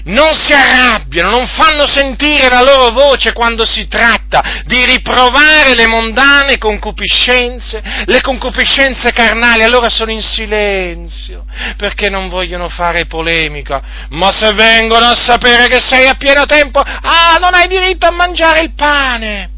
non 0.05 0.33
si 0.33 0.53
arrabbiano, 0.53 1.29
non 1.29 1.47
fanno 1.47 1.85
sentire 1.85 2.49
la 2.49 2.61
loro 2.61 2.89
voce 2.91 3.33
quando 3.33 3.65
si 3.65 3.87
tratta 3.87 4.63
di 4.65 4.83
riprovare 4.85 5.75
le 5.75 5.87
mondane 5.87 6.57
concupiscenze, 6.57 7.81
le 8.05 8.21
concupiscenze 8.21 9.11
carnali, 9.11 9.63
allora 9.63 9.89
sono 9.89 10.11
in 10.11 10.21
silenzio, 10.21 11.45
perché 11.77 12.09
non 12.09 12.29
vogliono 12.29 12.69
fare 12.69 13.05
polemica, 13.05 13.81
ma 14.09 14.31
se 14.31 14.53
vengono 14.53 15.05
a 15.05 15.15
sapere 15.15 15.67
che 15.67 15.79
sei 15.79 16.07
a 16.07 16.15
pieno 16.15 16.45
tempo, 16.45 16.79
ah, 16.79 17.37
non 17.39 17.53
hai 17.53 17.67
diritto 17.67 18.05
a 18.07 18.11
mangiare 18.11 18.61
il 18.61 18.73
pane, 18.73 19.49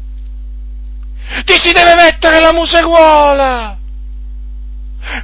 ti 1.44 1.58
si 1.60 1.72
deve 1.72 1.94
mettere 1.94 2.40
la 2.40 2.52
museruola, 2.52 3.78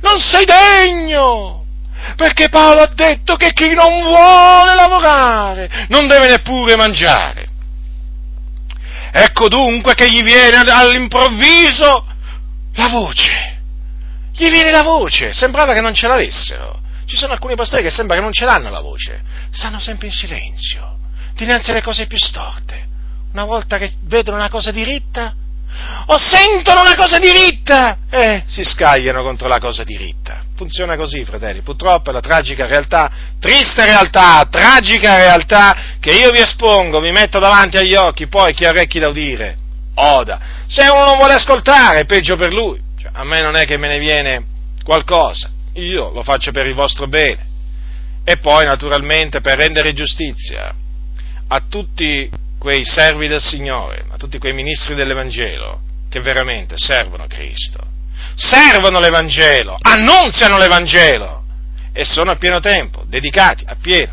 non 0.00 0.18
sei 0.18 0.44
degno, 0.44 1.59
perché 2.16 2.48
Paolo 2.48 2.82
ha 2.82 2.92
detto 2.94 3.36
che 3.36 3.52
chi 3.52 3.72
non 3.72 4.02
vuole 4.02 4.74
lavorare 4.74 5.86
non 5.88 6.06
deve 6.06 6.28
neppure 6.28 6.76
mangiare. 6.76 7.48
Ecco 9.12 9.48
dunque 9.48 9.94
che 9.94 10.08
gli 10.08 10.22
viene 10.22 10.58
all'improvviso 10.58 12.06
la 12.74 12.88
voce. 12.88 13.58
Gli 14.32 14.48
viene 14.48 14.70
la 14.70 14.82
voce, 14.82 15.32
sembrava 15.32 15.72
che 15.72 15.80
non 15.80 15.94
ce 15.94 16.06
l'avessero. 16.06 16.80
Ci 17.06 17.16
sono 17.16 17.32
alcuni 17.32 17.56
pastori 17.56 17.82
che 17.82 17.90
sembra 17.90 18.16
che 18.16 18.22
non 18.22 18.32
ce 18.32 18.44
l'hanno 18.44 18.70
la 18.70 18.80
voce, 18.80 19.20
stanno 19.50 19.80
sempre 19.80 20.06
in 20.06 20.12
silenzio, 20.12 20.98
dinanzi 21.34 21.72
alle 21.72 21.82
cose 21.82 22.06
più 22.06 22.18
storte. 22.18 22.86
Una 23.32 23.44
volta 23.44 23.78
che 23.78 23.94
vedono 24.02 24.36
una 24.36 24.48
cosa 24.48 24.70
diritta, 24.70 25.34
o 26.06 26.18
sentono 26.18 26.80
una 26.80 26.94
cosa 26.96 27.18
diritta 27.18 27.98
e 28.10 28.42
si 28.46 28.64
scagliano 28.64 29.22
contro 29.22 29.48
la 29.48 29.58
cosa 29.58 29.84
diritta. 29.84 30.40
Funziona 30.56 30.96
così, 30.96 31.24
fratelli. 31.24 31.60
Purtroppo 31.62 32.10
è 32.10 32.12
la 32.12 32.20
tragica 32.20 32.66
realtà, 32.66 33.10
triste 33.38 33.84
realtà, 33.84 34.46
tragica 34.50 35.16
realtà 35.16 35.96
che 36.00 36.12
io 36.12 36.30
vi 36.30 36.40
espongo, 36.40 37.00
vi 37.00 37.12
metto 37.12 37.38
davanti 37.38 37.76
agli 37.76 37.94
occhi, 37.94 38.26
poi 38.26 38.52
chi 38.54 38.64
ha 38.64 38.70
orecchi 38.70 38.98
da 38.98 39.08
udire, 39.08 39.56
oda. 39.94 40.40
Se 40.66 40.86
uno 40.88 41.04
non 41.04 41.16
vuole 41.16 41.34
ascoltare, 41.34 42.04
peggio 42.04 42.36
per 42.36 42.52
lui. 42.52 42.80
Cioè, 43.00 43.10
a 43.14 43.24
me 43.24 43.40
non 43.40 43.56
è 43.56 43.64
che 43.64 43.78
me 43.78 43.88
ne 43.88 43.98
viene 43.98 44.44
qualcosa, 44.84 45.50
io 45.74 46.10
lo 46.10 46.22
faccio 46.22 46.50
per 46.52 46.66
il 46.66 46.74
vostro 46.74 47.06
bene. 47.06 47.48
E 48.24 48.36
poi, 48.36 48.64
naturalmente, 48.64 49.40
per 49.40 49.56
rendere 49.56 49.92
giustizia 49.92 50.74
a 51.48 51.62
tutti 51.68 52.30
quei 52.60 52.84
servi 52.84 53.26
del 53.26 53.40
Signore, 53.40 54.04
a 54.10 54.18
tutti 54.18 54.36
quei 54.36 54.52
ministri 54.52 54.94
dell'Evangelo 54.94 55.80
che 56.10 56.20
veramente 56.20 56.74
servono 56.76 57.26
Cristo, 57.26 57.82
servono 58.34 59.00
l'Evangelo, 59.00 59.78
annunziano 59.80 60.58
l'Evangelo 60.58 61.44
e 61.90 62.04
sono 62.04 62.32
a 62.32 62.36
pieno 62.36 62.60
tempo, 62.60 63.02
dedicati 63.06 63.64
a 63.66 63.76
pieno 63.80 64.12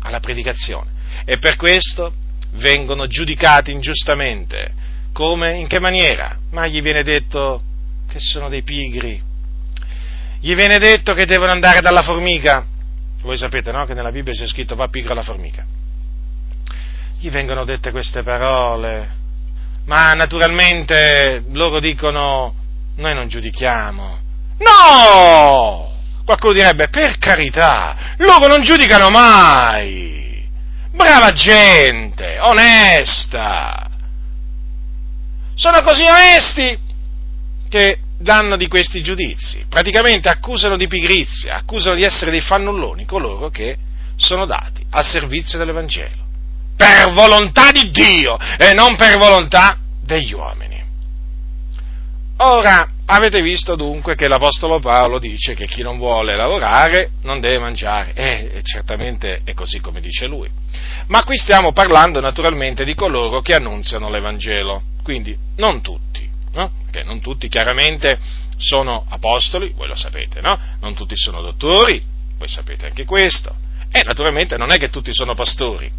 alla 0.00 0.18
predicazione 0.18 0.92
e 1.26 1.36
per 1.36 1.56
questo 1.56 2.14
vengono 2.52 3.06
giudicati 3.06 3.70
ingiustamente. 3.70 4.72
Come? 5.12 5.58
In 5.58 5.66
che 5.66 5.78
maniera? 5.78 6.38
Ma 6.52 6.66
gli 6.66 6.80
viene 6.80 7.02
detto 7.02 7.62
che 8.08 8.18
sono 8.18 8.48
dei 8.48 8.62
pigri, 8.62 9.22
gli 10.40 10.54
viene 10.54 10.78
detto 10.78 11.12
che 11.12 11.26
devono 11.26 11.52
andare 11.52 11.82
dalla 11.82 12.02
formica. 12.02 12.64
Voi 13.20 13.36
sapete, 13.36 13.72
no? 13.72 13.84
Che 13.84 13.92
nella 13.92 14.10
Bibbia 14.10 14.32
c'è 14.32 14.46
scritto 14.46 14.74
va 14.74 14.88
pigra 14.88 15.12
la 15.12 15.22
formica 15.22 15.82
gli 17.18 17.30
vengono 17.30 17.64
dette 17.64 17.90
queste 17.90 18.22
parole, 18.22 19.08
ma 19.86 20.12
naturalmente 20.14 21.44
loro 21.52 21.80
dicono 21.80 22.54
noi 22.96 23.14
non 23.14 23.28
giudichiamo. 23.28 24.18
No! 24.58 25.92
Qualcuno 26.24 26.52
direbbe 26.52 26.88
per 26.88 27.18
carità, 27.18 28.14
loro 28.18 28.46
non 28.46 28.62
giudicano 28.62 29.10
mai. 29.10 30.48
Brava 30.92 31.32
gente, 31.32 32.38
onesta. 32.40 33.90
Sono 35.54 35.82
così 35.82 36.04
onesti 36.04 36.78
che 37.68 37.98
danno 38.18 38.56
di 38.56 38.68
questi 38.68 39.02
giudizi. 39.02 39.66
Praticamente 39.68 40.28
accusano 40.28 40.76
di 40.76 40.86
pigrizia, 40.86 41.56
accusano 41.56 41.96
di 41.96 42.04
essere 42.04 42.30
dei 42.30 42.40
fannulloni 42.40 43.04
coloro 43.04 43.50
che 43.50 43.76
sono 44.16 44.46
dati 44.46 44.84
al 44.90 45.04
servizio 45.04 45.58
dell'Evangelo 45.58 46.23
per 46.76 47.12
volontà 47.12 47.70
di 47.70 47.90
Dio 47.90 48.36
e 48.58 48.72
non 48.74 48.96
per 48.96 49.18
volontà 49.18 49.78
degli 50.02 50.32
uomini. 50.32 50.82
Ora, 52.38 52.90
avete 53.06 53.40
visto 53.42 53.76
dunque 53.76 54.16
che 54.16 54.26
l'Apostolo 54.26 54.80
Paolo 54.80 55.18
dice 55.18 55.54
che 55.54 55.66
chi 55.66 55.82
non 55.82 55.98
vuole 55.98 56.34
lavorare 56.34 57.10
non 57.22 57.40
deve 57.40 57.58
mangiare, 57.58 58.12
e 58.14 58.60
certamente 58.62 59.42
è 59.44 59.54
così 59.54 59.78
come 59.78 60.00
dice 60.00 60.26
lui. 60.26 60.50
Ma 61.06 61.22
qui 61.22 61.36
stiamo 61.36 61.72
parlando 61.72 62.20
naturalmente 62.20 62.84
di 62.84 62.94
coloro 62.94 63.40
che 63.40 63.54
annunziano 63.54 64.10
l'Evangelo, 64.10 64.82
quindi 65.02 65.36
non 65.56 65.80
tutti, 65.80 66.28
no? 66.52 66.72
Perché 66.90 67.06
non 67.06 67.20
tutti 67.20 67.48
chiaramente 67.48 68.18
sono 68.56 69.04
apostoli, 69.08 69.72
voi 69.76 69.88
lo 69.88 69.96
sapete, 69.96 70.40
no? 70.40 70.58
Non 70.80 70.94
tutti 70.94 71.16
sono 71.16 71.40
dottori, 71.40 72.02
voi 72.36 72.48
sapete 72.48 72.86
anche 72.86 73.04
questo, 73.04 73.54
e 73.92 74.02
naturalmente 74.04 74.56
non 74.56 74.72
è 74.72 74.76
che 74.76 74.90
tutti 74.90 75.14
sono 75.14 75.34
pastori, 75.34 75.90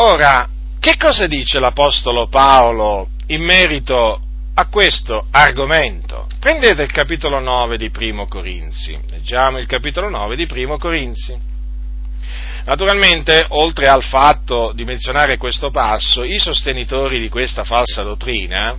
Ora, 0.00 0.48
che 0.78 0.96
cosa 0.96 1.26
dice 1.26 1.58
l'Apostolo 1.58 2.28
Paolo 2.28 3.08
in 3.28 3.42
merito 3.42 4.20
a 4.54 4.66
questo 4.68 5.26
argomento? 5.32 6.28
Prendete 6.38 6.82
il 6.82 6.92
capitolo 6.92 7.40
9 7.40 7.76
di 7.76 7.90
Primo 7.90 8.28
Corinzi, 8.28 8.96
leggiamo 9.10 9.58
il 9.58 9.66
capitolo 9.66 10.08
9 10.08 10.36
di 10.36 10.46
Primo 10.46 10.78
Corinzi. 10.78 11.36
Naturalmente, 12.64 13.44
oltre 13.48 13.88
al 13.88 14.04
fatto 14.04 14.70
di 14.72 14.84
menzionare 14.84 15.36
questo 15.36 15.70
passo, 15.70 16.22
i 16.22 16.38
sostenitori 16.38 17.18
di 17.18 17.28
questa 17.28 17.64
falsa 17.64 18.04
dottrina, 18.04 18.78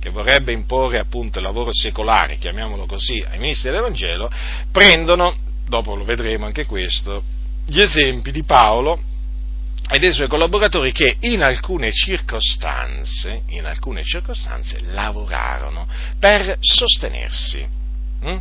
che 0.00 0.10
vorrebbe 0.10 0.50
imporre 0.50 0.98
appunto 0.98 1.38
il 1.38 1.44
lavoro 1.44 1.72
secolare, 1.72 2.36
chiamiamolo 2.36 2.84
così, 2.86 3.24
ai 3.30 3.38
ministri 3.38 3.70
dell'Evangelo, 3.70 4.28
prendono, 4.72 5.36
dopo 5.68 5.94
lo 5.94 6.02
vedremo 6.02 6.46
anche 6.46 6.66
questo, 6.66 7.22
gli 7.64 7.80
esempi 7.80 8.32
di 8.32 8.42
Paolo 8.42 9.02
e 9.90 9.98
dei 9.98 10.12
suoi 10.12 10.28
collaboratori 10.28 10.92
che 10.92 11.16
in 11.20 11.42
alcune 11.42 11.90
circostanze, 11.92 13.42
in 13.48 13.64
alcune 13.64 14.02
circostanze 14.04 14.80
lavorarono 14.90 15.86
per 16.18 16.56
sostenersi. 16.60 17.66
Mm? 18.24 18.38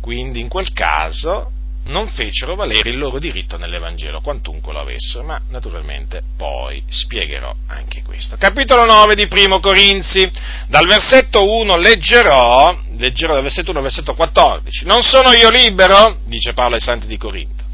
Quindi 0.00 0.40
in 0.40 0.48
quel 0.48 0.72
caso 0.72 1.50
non 1.84 2.08
fecero 2.08 2.54
valere 2.54 2.90
il 2.90 2.98
loro 2.98 3.18
diritto 3.18 3.56
nell'Evangelo, 3.56 4.20
quantunque 4.20 4.72
lo 4.72 4.80
avessero, 4.80 5.24
ma 5.24 5.40
naturalmente 5.48 6.22
poi 6.36 6.82
spiegherò 6.88 7.52
anche 7.66 8.02
questo. 8.02 8.36
Capitolo 8.36 8.84
9 8.84 9.14
di 9.16 9.26
Primo 9.26 9.58
Corinzi, 9.58 10.30
dal 10.68 10.86
versetto 10.86 11.44
1 11.44 11.76
leggerò, 11.76 12.78
leggerò 12.96 13.34
dal 13.34 13.42
versetto 13.42 13.70
1 13.70 13.78
al 13.78 13.84
versetto 13.84 14.14
14. 14.14 14.86
Non 14.86 15.02
sono 15.02 15.32
io 15.32 15.50
libero, 15.50 16.18
dice 16.24 16.52
Paolo 16.52 16.76
ai 16.76 16.80
santi 16.80 17.06
di 17.06 17.16
Corinto, 17.16 17.64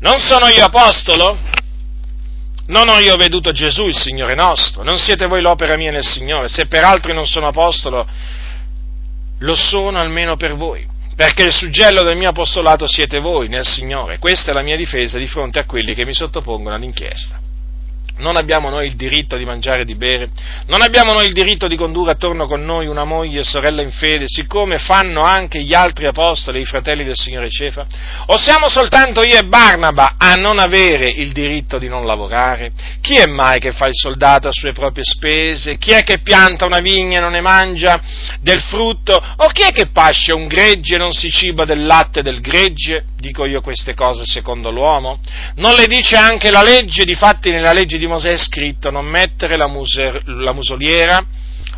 non 0.00 0.18
sono 0.18 0.48
io 0.48 0.64
apostolo, 0.64 1.38
Non 2.66 2.88
ho 2.88 2.98
io 2.98 3.16
veduto 3.16 3.50
Gesù, 3.50 3.86
il 3.86 3.98
Signore 3.98 4.34
nostro, 4.34 4.82
non 4.82 4.98
siete 4.98 5.26
voi 5.26 5.40
l'opera 5.42 5.76
mia 5.76 5.90
nel 5.90 6.04
Signore, 6.04 6.48
se 6.48 6.66
per 6.66 6.84
altri 6.84 7.12
non 7.12 7.26
sono 7.26 7.48
apostolo, 7.48 8.06
lo 9.38 9.54
sono 9.56 9.98
almeno 9.98 10.36
per 10.36 10.54
voi, 10.54 10.86
perché 11.16 11.42
il 11.42 11.52
suggello 11.52 12.02
del 12.02 12.16
mio 12.16 12.28
apostolato 12.28 12.86
siete 12.86 13.18
voi 13.18 13.48
nel 13.48 13.66
Signore. 13.66 14.18
Questa 14.18 14.52
è 14.52 14.54
la 14.54 14.62
mia 14.62 14.76
difesa 14.76 15.18
di 15.18 15.26
fronte 15.26 15.58
a 15.58 15.64
quelli 15.64 15.92
che 15.92 16.04
mi 16.04 16.14
sottopongono 16.14 16.76
all'inchiesta. 16.76 17.40
Non 18.18 18.36
abbiamo 18.36 18.68
noi 18.68 18.86
il 18.86 18.94
diritto 18.94 19.36
di 19.36 19.44
mangiare 19.44 19.82
e 19.82 19.84
di 19.84 19.96
bere, 19.96 20.28
non 20.66 20.82
abbiamo 20.82 21.12
noi 21.12 21.26
il 21.26 21.32
diritto 21.32 21.66
di 21.66 21.76
condurre 21.76 22.12
attorno 22.12 22.46
con 22.46 22.62
noi 22.62 22.86
una 22.86 23.04
moglie 23.04 23.40
e 23.40 23.44
sorella 23.44 23.82
in 23.82 23.90
fede, 23.90 24.24
siccome 24.26 24.76
fanno 24.76 25.22
anche 25.22 25.62
gli 25.62 25.74
altri 25.74 26.06
apostoli, 26.06 26.60
i 26.60 26.64
fratelli 26.66 27.04
del 27.04 27.16
Signore 27.16 27.48
Cefa? 27.48 27.86
O 28.26 28.36
siamo 28.36 28.68
soltanto 28.68 29.22
io 29.22 29.38
e 29.38 29.44
Barnaba 29.44 30.14
a 30.18 30.34
non 30.34 30.58
avere 30.58 31.08
il 31.08 31.32
diritto 31.32 31.78
di 31.78 31.88
non 31.88 32.06
lavorare? 32.06 32.70
Chi 33.00 33.16
è 33.16 33.26
mai 33.26 33.58
che 33.58 33.72
fa 33.72 33.86
il 33.86 33.96
soldato 33.96 34.46
a 34.46 34.52
sue 34.52 34.72
proprie 34.72 35.04
spese? 35.04 35.78
Chi 35.78 35.92
è 35.92 36.02
che 36.02 36.20
pianta 36.20 36.66
una 36.66 36.80
vigna 36.80 37.18
e 37.18 37.20
non 37.20 37.32
ne 37.32 37.40
mangia 37.40 38.00
del 38.40 38.60
frutto? 38.60 39.14
O 39.14 39.48
chi 39.48 39.62
è 39.62 39.72
che 39.72 39.88
pasce 39.88 40.32
un 40.32 40.46
gregge 40.46 40.94
e 40.94 40.98
non 40.98 41.12
si 41.12 41.30
ciba 41.30 41.64
del 41.64 41.86
latte 41.86 42.22
del 42.22 42.40
gregge? 42.40 43.06
Dico 43.22 43.46
io 43.46 43.60
queste 43.60 43.94
cose 43.94 44.24
secondo 44.24 44.72
l'uomo? 44.72 45.20
Non 45.54 45.76
le 45.76 45.86
dice 45.86 46.16
anche 46.16 46.50
la 46.50 46.64
legge, 46.64 47.04
difatti 47.04 47.52
nella 47.52 47.72
legge 47.72 47.96
di 47.96 48.08
Mosè 48.08 48.32
è 48.32 48.36
scritto 48.36 48.90
non 48.90 49.06
mettere 49.06 49.56
la, 49.56 49.68
muser, 49.68 50.26
la 50.26 50.52
musoliera 50.52 51.24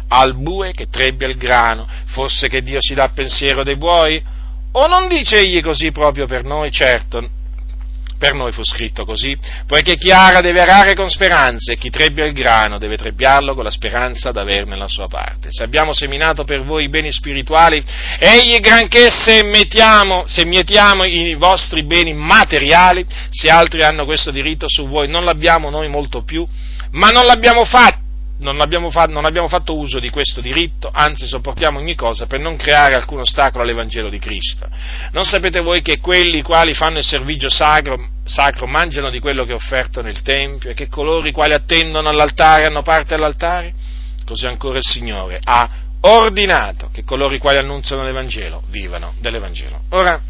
al 0.09 0.41
bue 0.41 0.73
che 0.73 0.87
trebbia 0.87 1.29
il 1.29 1.37
grano, 1.37 1.87
fosse 2.07 2.49
che 2.49 2.63
Dio 2.63 2.79
si 2.81 2.95
dà 2.95 3.11
pensiero 3.11 3.63
dei 3.63 3.77
buoi? 3.77 4.23
O 4.73 4.87
non 4.87 5.07
dice 5.07 5.37
egli 5.37 5.61
così 5.61 5.91
proprio 5.91 6.25
per 6.25 6.45
noi? 6.45 6.71
Certo, 6.71 7.29
per 8.25 8.33
noi 8.33 8.53
fu 8.53 8.65
scritto 8.65 9.05
così, 9.05 9.37
poiché 9.67 9.97
chi 9.97 10.11
ara 10.11 10.41
deve 10.41 10.63
arare 10.63 10.95
con 10.95 11.11
speranza 11.11 11.75
e 11.75 11.77
chi 11.77 11.91
trebbia 11.91 12.25
il 12.25 12.33
grano 12.33 12.79
deve 12.79 12.97
trebbiarlo 12.97 13.53
con 13.53 13.65
la 13.65 13.71
speranza 13.71 14.31
d'averne 14.31 14.77
la 14.77 14.89
sua 14.89 15.09
parte. 15.09 15.49
Se 15.51 15.63
abbiamo 15.63 15.93
seminato 15.93 16.45
per 16.45 16.63
voi 16.63 16.85
i 16.85 16.89
beni 16.89 17.13
spirituali, 17.13 17.85
egli 18.19 18.59
granché 18.61 19.11
se 19.11 19.43
mettiamo, 19.43 20.25
se 20.27 20.47
mietiamo 20.47 21.05
i 21.05 21.35
vostri 21.35 21.85
beni 21.85 22.15
materiali, 22.15 23.05
se 23.29 23.51
altri 23.51 23.83
hanno 23.83 24.07
questo 24.07 24.31
diritto 24.31 24.71
su 24.71 24.87
voi, 24.87 25.07
non 25.07 25.27
l'abbiamo 25.27 25.69
noi 25.69 25.91
molto 25.91 26.23
più, 26.23 26.47
ma 26.93 27.11
non 27.11 27.27
l'abbiamo 27.27 27.67
fatto 27.67 28.04
non 28.45 28.61
abbiamo, 28.61 28.91
fatto, 28.91 29.11
non 29.11 29.25
abbiamo, 29.25 29.49
fatto, 29.49 29.77
uso 29.77 29.99
di 29.99 30.11
questo 30.11 30.43
diritto, 30.43 30.91
anzi 30.93 31.27
sopportiamo 31.27 31.79
ogni 31.79 31.95
cosa 31.95 32.27
per 32.27 32.41
non 32.41 32.57
creare 32.57 32.95
alcun 32.95 33.21
ostacolo 33.21 33.65
all'Evangelo 33.65 34.11
di 34.11 34.19
Cristo. 34.19 34.69
Non 35.13 35.25
sapete 35.25 35.61
voi 35.61 35.81
che 35.81 35.99
quelli 35.99 36.43
quali 36.43 36.75
fanno 36.75 36.99
il 36.99 37.05
servigio 37.05 37.49
sacro, 37.49 38.11
sacro 38.25 38.67
mangiano 38.67 39.09
di 39.09 39.19
quello 39.19 39.45
che 39.45 39.53
è 39.53 39.55
offerto 39.55 40.03
nel 40.03 40.21
Tempio 40.21 40.71
e 40.71 40.75
che 40.75 40.89
coloro 40.89 41.27
i 41.27 41.33
quali 41.33 41.55
attendono 41.55 42.11
all'altare 42.11 42.67
hanno 42.67 42.83
parte 42.83 43.15
all'altare? 43.15 43.73
Così 44.27 44.47
ancora 44.47 44.77
il 44.77 44.85
Signore 44.85 45.41
ha 45.43 45.69
ordinato 46.01 46.91
che 46.93 47.03
coloro 47.03 47.35
i 47.35 47.39
quali 47.39 47.59
annunziano 47.59 48.05
l'Evangelo 48.05 48.63
vivano 48.69 49.15
dell'Evangelo. 49.21 49.85
Ora, 49.91 50.21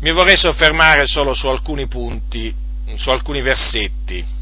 mi 0.00 0.12
vorrei 0.12 0.36
soffermare 0.36 1.06
solo 1.06 1.34
su 1.34 1.48
alcuni 1.48 1.88
punti, 1.88 2.54
su 2.94 3.10
alcuni 3.10 3.42
versetti 3.42 4.38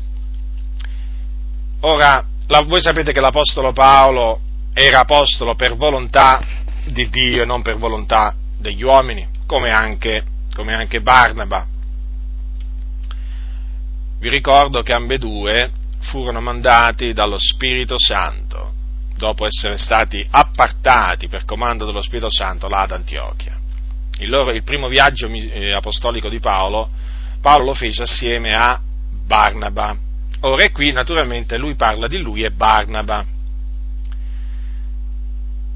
Ora, 1.81 2.25
la, 2.49 2.63
voi 2.63 2.81
sapete 2.81 3.13
che 3.13 3.21
l'Apostolo 3.21 3.73
Paolo 3.73 4.41
era 4.73 5.01
apostolo 5.01 5.55
per 5.55 5.77
volontà 5.77 6.41
di 6.87 7.09
Dio 7.09 7.43
e 7.43 7.47
non 7.47 7.63
per 7.63 7.77
volontà 7.77 8.35
degli 8.59 8.83
uomini, 8.83 9.27
come 9.47 9.71
anche, 9.71 10.25
come 10.55 10.75
anche 10.75 11.01
Barnaba. 11.01 11.67
Vi 14.19 14.29
ricordo 14.29 14.83
che 14.83 14.93
ambedue 14.93 15.71
furono 16.01 16.41
mandati 16.41 17.13
dallo 17.13 17.39
Spirito 17.39 17.95
Santo, 17.97 18.73
dopo 19.17 19.47
essere 19.47 19.77
stati 19.77 20.27
appartati 20.29 21.29
per 21.29 21.45
comando 21.45 21.85
dello 21.85 22.03
Spirito 22.03 22.31
Santo 22.31 22.69
là 22.69 22.81
ad 22.81 22.93
Antiochia. 22.93 23.57
Il, 24.19 24.31
loro, 24.31 24.51
il 24.51 24.65
primo 24.65 24.89
viaggio 24.89 25.29
eh, 25.29 25.73
apostolico 25.73 26.29
di 26.29 26.41
Paolo, 26.41 26.89
Paolo 27.41 27.67
lo 27.67 27.75
fece 27.75 28.03
assieme 28.03 28.49
a 28.51 28.81
Barnaba 29.25 30.07
Ora 30.41 30.63
e 30.63 30.71
qui 30.71 30.93
naturalmente 30.93 31.57
lui 31.57 31.75
parla 31.75 32.07
di 32.07 32.19
lui 32.19 32.45
e 32.45 32.51
Barnaba. 32.51 33.25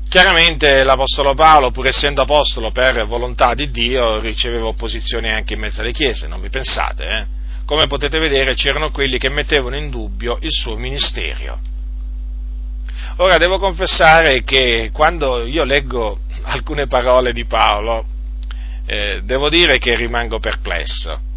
Chiaramente 0.09 0.85
l'Apostolo 0.85 1.35
Paolo, 1.35 1.71
pur 1.71 1.87
essendo 1.87 2.23
apostolo 2.23 2.71
per 2.71 3.07
volontà 3.07 3.55
di 3.55 3.71
Dio, 3.71 4.21
riceveva 4.21 4.67
opposizione 4.67 5.33
anche 5.33 5.55
in 5.55 5.61
mezzo 5.61 5.81
alle 5.81 5.93
chiese, 5.93 6.29
non 6.29 6.41
vi 6.41 6.51
pensate, 6.51 7.09
eh? 7.09 7.27
Come 7.65 7.87
potete 7.87 8.19
vedere 8.19 8.55
c'erano 8.55 8.91
quelli 8.91 9.19
che 9.19 9.31
mettevano 9.31 9.77
in 9.77 9.89
dubbio 9.89 10.37
il 10.43 10.51
suo 10.51 10.77
ministero. 10.77 11.59
Ora 13.17 13.39
devo 13.39 13.59
confessare 13.59 14.43
che 14.43 14.91
quando 14.93 15.47
io 15.47 15.65
leggo 15.65 16.21
alcune 16.43 16.87
parole 16.87 17.33
di 17.33 17.47
Paolo, 17.47 18.05
eh, 18.85 19.23
devo 19.25 19.49
dire 19.49 19.79
che 19.79 19.97
rimango 19.97 20.39
perplesso 20.39 21.31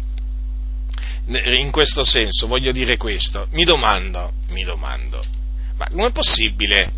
in 1.28 1.70
questo 1.70 2.04
senso, 2.04 2.46
voglio 2.46 2.70
dire 2.72 2.96
questo, 2.96 3.48
mi 3.50 3.64
domando, 3.64 4.32
mi 4.50 4.62
domando, 4.62 5.22
ma 5.76 5.88
com'è 5.88 6.12
possibile 6.12 6.92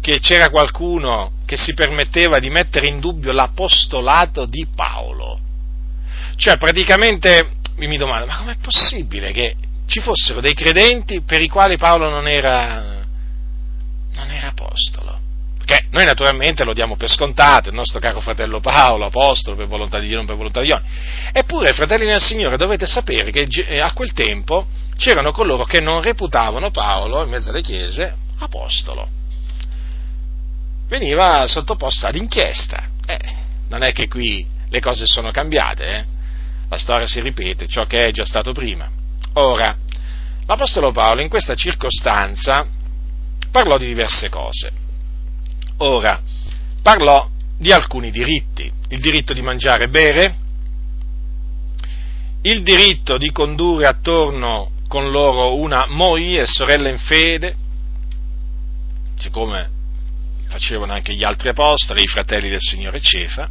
che 0.00 0.18
c'era 0.20 0.50
qualcuno 0.50 1.32
che 1.46 1.56
si 1.56 1.74
permetteva 1.74 2.38
di 2.38 2.50
mettere 2.50 2.86
in 2.86 3.00
dubbio 3.00 3.32
l'apostolato 3.32 4.44
di 4.44 4.66
Paolo? 4.74 5.38
Cioè, 6.36 6.56
praticamente 6.56 7.52
mi 7.76 7.96
domando, 7.96 8.26
ma 8.26 8.36
com'è 8.36 8.56
possibile 8.60 9.32
che 9.32 9.56
ci 9.86 10.00
fossero 10.00 10.40
dei 10.40 10.54
credenti 10.54 11.22
per 11.22 11.40
i 11.40 11.48
quali 11.48 11.76
Paolo 11.76 12.08
non 12.10 12.28
era, 12.28 13.02
non 14.12 14.30
era 14.30 14.48
apostolo? 14.48 15.19
Perché 15.70 15.86
noi 15.90 16.04
naturalmente 16.04 16.64
lo 16.64 16.72
diamo 16.72 16.96
per 16.96 17.08
scontato, 17.08 17.68
il 17.68 17.76
nostro 17.76 18.00
caro 18.00 18.18
fratello 18.20 18.58
Paolo, 18.58 19.04
apostolo 19.04 19.56
per 19.56 19.68
volontà 19.68 20.00
di 20.00 20.08
Dio, 20.08 20.16
non 20.16 20.26
per 20.26 20.34
volontà 20.34 20.60
di 20.60 20.66
Dio. 20.66 20.82
Eppure, 21.30 21.72
fratelli 21.74 22.06
nel 22.06 22.20
Signore, 22.20 22.56
dovete 22.56 22.86
sapere 22.86 23.30
che 23.30 23.46
eh, 23.68 23.78
a 23.78 23.92
quel 23.92 24.12
tempo 24.12 24.66
c'erano 24.96 25.30
coloro 25.30 25.62
che 25.62 25.80
non 25.80 26.02
reputavano 26.02 26.72
Paolo, 26.72 27.22
in 27.22 27.28
mezzo 27.28 27.50
alle 27.50 27.62
chiese, 27.62 28.12
apostolo. 28.38 29.08
Veniva 30.88 31.46
sottoposto 31.46 32.08
ad 32.08 32.16
inchiesta. 32.16 32.88
Eh, 33.06 33.18
non 33.68 33.82
è 33.82 33.92
che 33.92 34.08
qui 34.08 34.44
le 34.68 34.80
cose 34.80 35.06
sono 35.06 35.30
cambiate, 35.30 35.86
eh? 35.86 36.04
la 36.68 36.78
storia 36.78 37.06
si 37.06 37.20
ripete, 37.20 37.68
ciò 37.68 37.84
che 37.84 38.06
è 38.06 38.10
già 38.10 38.24
stato 38.24 38.52
prima. 38.52 38.90
Ora, 39.34 39.76
l'Apostolo 40.46 40.90
Paolo 40.90 41.20
in 41.20 41.28
questa 41.28 41.54
circostanza 41.54 42.66
parlò 43.52 43.78
di 43.78 43.86
diverse 43.86 44.28
cose. 44.28 44.79
Ora, 45.82 46.20
parlò 46.82 47.28
di 47.56 47.72
alcuni 47.72 48.10
diritti, 48.10 48.70
il 48.88 49.00
diritto 49.00 49.32
di 49.32 49.40
mangiare 49.40 49.84
e 49.84 49.88
bere, 49.88 50.34
il 52.42 52.62
diritto 52.62 53.16
di 53.16 53.30
condurre 53.30 53.86
attorno 53.86 54.72
con 54.88 55.10
loro 55.10 55.56
una 55.56 55.86
moglie 55.88 56.44
sorella 56.46 56.90
in 56.90 56.98
fede, 56.98 57.54
siccome 59.16 59.70
facevano 60.48 60.92
anche 60.92 61.14
gli 61.14 61.24
altri 61.24 61.50
apostoli, 61.50 62.02
i 62.02 62.08
fratelli 62.08 62.50
del 62.50 62.60
Signore 62.60 63.00
Cefa, 63.00 63.48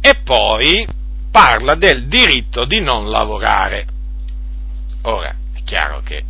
e 0.00 0.14
poi 0.22 0.86
parla 1.30 1.74
del 1.74 2.06
diritto 2.06 2.64
di 2.66 2.80
non 2.80 3.08
lavorare. 3.08 3.86
Ora, 5.02 5.34
è 5.54 5.62
chiaro 5.64 6.02
che 6.02 6.22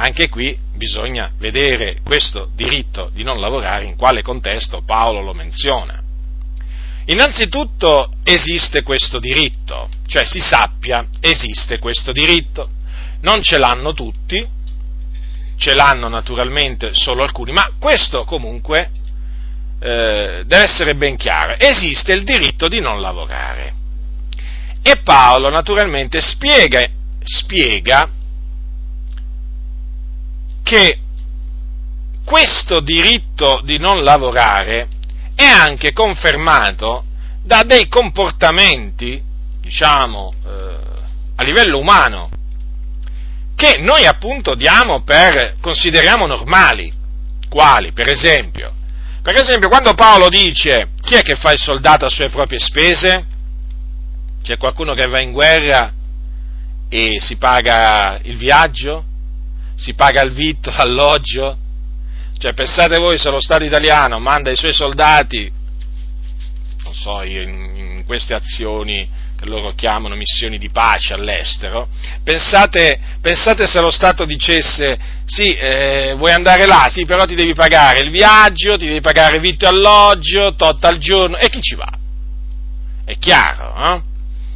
anche 0.00 0.28
qui 0.28 0.56
bisogna 0.76 1.32
vedere 1.38 1.98
questo 2.04 2.50
diritto 2.54 3.10
di 3.12 3.24
non 3.24 3.40
lavorare 3.40 3.84
in 3.84 3.96
quale 3.96 4.22
contesto 4.22 4.82
Paolo 4.82 5.20
lo 5.20 5.34
menziona. 5.34 6.00
Innanzitutto 7.06 8.12
esiste 8.22 8.82
questo 8.82 9.18
diritto, 9.18 9.88
cioè 10.06 10.24
si 10.24 10.38
sappia 10.38 11.04
esiste 11.20 11.78
questo 11.78 12.12
diritto. 12.12 12.70
Non 13.22 13.42
ce 13.42 13.58
l'hanno 13.58 13.92
tutti, 13.92 14.46
ce 15.56 15.74
l'hanno 15.74 16.08
naturalmente 16.08 16.90
solo 16.92 17.24
alcuni, 17.24 17.50
ma 17.50 17.72
questo 17.80 18.22
comunque 18.24 18.90
eh, 19.80 20.44
deve 20.46 20.62
essere 20.62 20.94
ben 20.94 21.16
chiaro. 21.16 21.56
Esiste 21.58 22.12
il 22.12 22.22
diritto 22.22 22.68
di 22.68 22.78
non 22.78 23.00
lavorare. 23.00 23.74
E 24.80 24.98
Paolo 24.98 25.48
naturalmente 25.48 26.20
spiega, 26.20 26.86
spiega 27.20 28.10
che 30.68 30.98
questo 32.26 32.80
diritto 32.80 33.62
di 33.64 33.78
non 33.78 34.04
lavorare 34.04 34.88
è 35.34 35.46
anche 35.46 35.94
confermato 35.94 37.04
da 37.42 37.62
dei 37.62 37.88
comportamenti, 37.88 39.18
diciamo, 39.62 40.34
eh, 40.44 40.76
a 41.36 41.42
livello 41.42 41.78
umano, 41.78 42.28
che 43.56 43.78
noi 43.78 44.04
appunto 44.04 44.54
diamo 44.54 45.02
per, 45.04 45.54
consideriamo 45.58 46.26
normali. 46.26 46.92
Quali? 47.48 47.92
Per 47.92 48.10
esempio, 48.10 48.74
per 49.22 49.40
esempio, 49.40 49.70
quando 49.70 49.94
Paolo 49.94 50.28
dice 50.28 50.90
chi 51.02 51.14
è 51.14 51.22
che 51.22 51.36
fa 51.36 51.52
il 51.52 51.58
soldato 51.58 52.04
a 52.04 52.10
sue 52.10 52.28
proprie 52.28 52.58
spese? 52.58 53.24
C'è 54.42 54.58
qualcuno 54.58 54.92
che 54.92 55.06
va 55.06 55.18
in 55.22 55.32
guerra 55.32 55.90
e 56.90 57.18
si 57.20 57.36
paga 57.36 58.18
il 58.24 58.36
viaggio, 58.36 59.07
si 59.78 59.94
paga 59.94 60.22
il 60.22 60.32
vitto, 60.32 60.70
l'alloggio. 60.70 61.56
Cioè, 62.36 62.52
pensate 62.52 62.98
voi 62.98 63.16
se 63.16 63.30
lo 63.30 63.40
Stato 63.40 63.64
italiano 63.64 64.18
manda 64.18 64.50
i 64.50 64.56
suoi 64.56 64.72
soldati, 64.72 65.50
non 66.84 66.94
so, 66.94 67.22
in, 67.22 67.74
in 67.76 68.04
queste 68.04 68.34
azioni 68.34 69.08
che 69.38 69.46
loro 69.46 69.72
chiamano 69.74 70.16
missioni 70.16 70.58
di 70.58 70.68
pace 70.68 71.14
all'estero, 71.14 71.88
pensate, 72.24 72.98
pensate 73.20 73.66
se 73.68 73.80
lo 73.80 73.90
Stato 73.90 74.24
dicesse 74.24 74.98
sì, 75.24 75.54
eh, 75.54 76.14
vuoi 76.16 76.32
andare 76.32 76.66
là, 76.66 76.88
sì, 76.90 77.04
però 77.04 77.24
ti 77.24 77.36
devi 77.36 77.54
pagare 77.54 78.00
il 78.00 78.10
viaggio, 78.10 78.76
ti 78.76 78.86
devi 78.86 79.00
pagare 79.00 79.38
vitto 79.38 79.64
e 79.64 79.68
alloggio, 79.68 80.54
tot 80.56 80.84
al 80.84 80.98
giorno, 80.98 81.36
e 81.36 81.48
chi 81.50 81.60
ci 81.60 81.76
va? 81.76 81.90
È 83.04 83.16
chiaro, 83.18 83.74
no? 83.78 84.04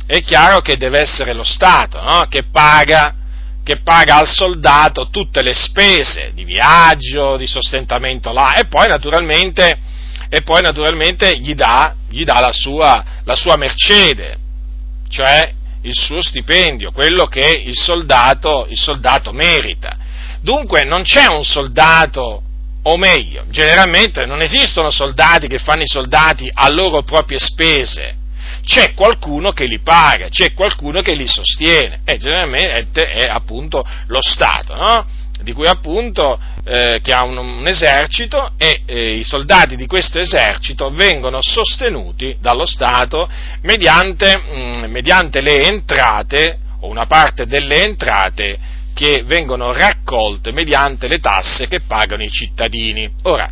È 0.05 0.21
chiaro 0.23 0.61
che 0.61 0.77
deve 0.77 0.99
essere 0.99 1.33
lo 1.33 1.45
Stato 1.45 2.01
no? 2.03 2.27
che, 2.29 2.45
paga, 2.51 3.15
che 3.65 3.81
paga 3.83 4.17
al 4.17 4.29
soldato 4.29 5.09
tutte 5.09 5.43
le 5.43 5.55
spese 5.55 6.33
di 6.35 6.45
viaggio, 6.45 7.37
di 7.37 7.47
sostentamento 7.47 8.33
là, 8.33 8.55
e 8.55 8.67
poi 8.67 8.89
naturalmente, 8.89 9.79
e 10.29 10.43
poi 10.43 10.63
naturalmente 10.63 11.39
gli 11.39 11.55
dà, 11.55 11.95
gli 12.09 12.25
dà 12.25 12.41
la, 12.41 12.53
sua, 12.53 13.05
la 13.25 13.37
sua 13.37 13.57
mercede, 13.57 14.37
cioè 15.09 15.53
il 15.83 15.95
suo 15.95 16.21
stipendio, 16.23 16.93
quello 16.93 17.27
che 17.27 17.63
il 17.65 17.77
soldato, 17.77 18.67
il 18.69 18.79
soldato 18.79 19.33
merita. 19.33 19.97
Dunque 20.41 20.85
non 20.85 21.03
c'è 21.03 21.27
un 21.27 21.45
soldato, 21.45 22.43
o 22.83 22.97
meglio, 22.97 23.45
generalmente 23.49 24.27
non 24.27 24.43
esistono 24.43 24.91
soldati 24.91 25.47
che 25.47 25.59
fanno 25.59 25.83
i 25.83 25.89
soldati 25.89 26.51
a 26.53 26.69
loro 26.69 27.03
proprie 27.03 27.39
spese, 27.39 28.17
c'è 28.65 28.95
qualcuno 28.95 29.51
che 29.51 29.67
li 29.67 29.81
paga, 29.81 30.29
c'è 30.29 30.53
qualcuno 30.55 31.03
che 31.03 31.15
li 31.15 31.27
sostiene, 31.27 32.01
e 32.05 32.17
generalmente 32.17 33.05
è 33.05 33.27
appunto 33.29 33.85
lo 34.07 34.21
Stato, 34.21 34.75
no? 34.75 35.07
di 35.43 35.53
cui 35.53 35.67
appunto 35.67 36.39
eh, 36.65 37.01
che 37.03 37.13
ha 37.13 37.25
un, 37.25 37.37
un 37.37 37.67
esercito 37.67 38.53
e 38.57 38.83
eh, 38.87 39.15
i 39.17 39.25
soldati 39.25 39.77
di 39.77 39.87
questo 39.87 40.21
esercito 40.21 40.91
vengono 40.91 41.41
sostenuti 41.43 42.37
dallo 42.41 42.67
Stato 42.67 43.29
mediante, 43.63 44.37
mh, 44.37 44.59
mm, 44.59 44.91
mediante 44.91 45.41
le 45.41 45.65
entrate 45.67 46.59
o 46.81 46.89
una 46.89 47.07
parte 47.07 47.47
delle 47.47 47.83
entrate 47.83 48.59
che 48.95 49.23
vengono 49.25 49.73
raccolte 49.73 50.53
mediante 50.53 51.09
le 51.09 51.19
tasse 51.19 51.67
che 51.67 51.81
pagano 51.81 52.23
i 52.23 52.31
cittadini. 52.31 53.11
Ora, 53.23 53.51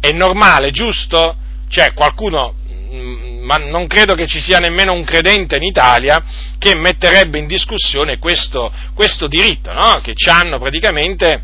è 0.00 0.10
normale, 0.10 0.70
giusto? 0.70 1.36
Cioè, 1.68 1.92
qualcuno 1.94 2.54
mm, 2.92 3.31
ma 3.42 3.56
non 3.56 3.86
credo 3.86 4.14
che 4.14 4.26
ci 4.26 4.40
sia 4.40 4.58
nemmeno 4.58 4.92
un 4.92 5.04
credente 5.04 5.56
in 5.56 5.62
Italia 5.62 6.22
che 6.58 6.74
metterebbe 6.74 7.38
in 7.38 7.46
discussione 7.46 8.18
questo, 8.18 8.72
questo 8.94 9.26
diritto, 9.26 9.72
no? 9.72 10.00
che 10.02 10.14
hanno 10.30 10.58
praticamente, 10.58 11.42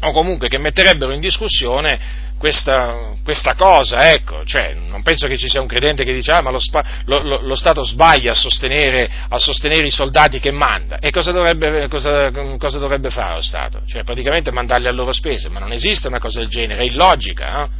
o 0.00 0.12
comunque 0.12 0.48
che 0.48 0.58
metterebbero 0.58 1.12
in 1.12 1.20
discussione 1.20 2.26
questa, 2.38 3.14
questa, 3.24 3.54
cosa, 3.54 4.12
ecco, 4.12 4.44
cioè, 4.44 4.72
non 4.72 5.02
penso 5.02 5.26
che 5.26 5.36
ci 5.36 5.48
sia 5.48 5.60
un 5.60 5.66
credente 5.66 6.04
che 6.04 6.12
dice 6.12 6.30
ah 6.30 6.40
ma 6.40 6.50
lo, 6.50 6.60
lo, 7.06 7.22
lo, 7.22 7.40
lo 7.42 7.54
Stato 7.56 7.82
sbaglia 7.82 8.30
a 8.30 8.34
sostenere, 8.34 9.10
a 9.28 9.38
sostenere, 9.38 9.86
i 9.86 9.90
soldati 9.90 10.38
che 10.38 10.52
manda, 10.52 10.98
e 10.98 11.10
cosa 11.10 11.32
dovrebbe, 11.32 11.88
cosa, 11.88 12.30
cosa 12.56 12.78
dovrebbe, 12.78 13.10
fare 13.10 13.34
lo 13.34 13.42
Stato? 13.42 13.82
Cioè 13.86 14.04
praticamente 14.04 14.52
mandarli 14.52 14.86
a 14.86 14.92
loro 14.92 15.12
spese, 15.12 15.48
ma 15.48 15.58
non 15.58 15.72
esiste 15.72 16.06
una 16.06 16.20
cosa 16.20 16.38
del 16.38 16.48
genere, 16.48 16.82
è 16.82 16.84
illogica, 16.84 17.50
no? 17.50 17.70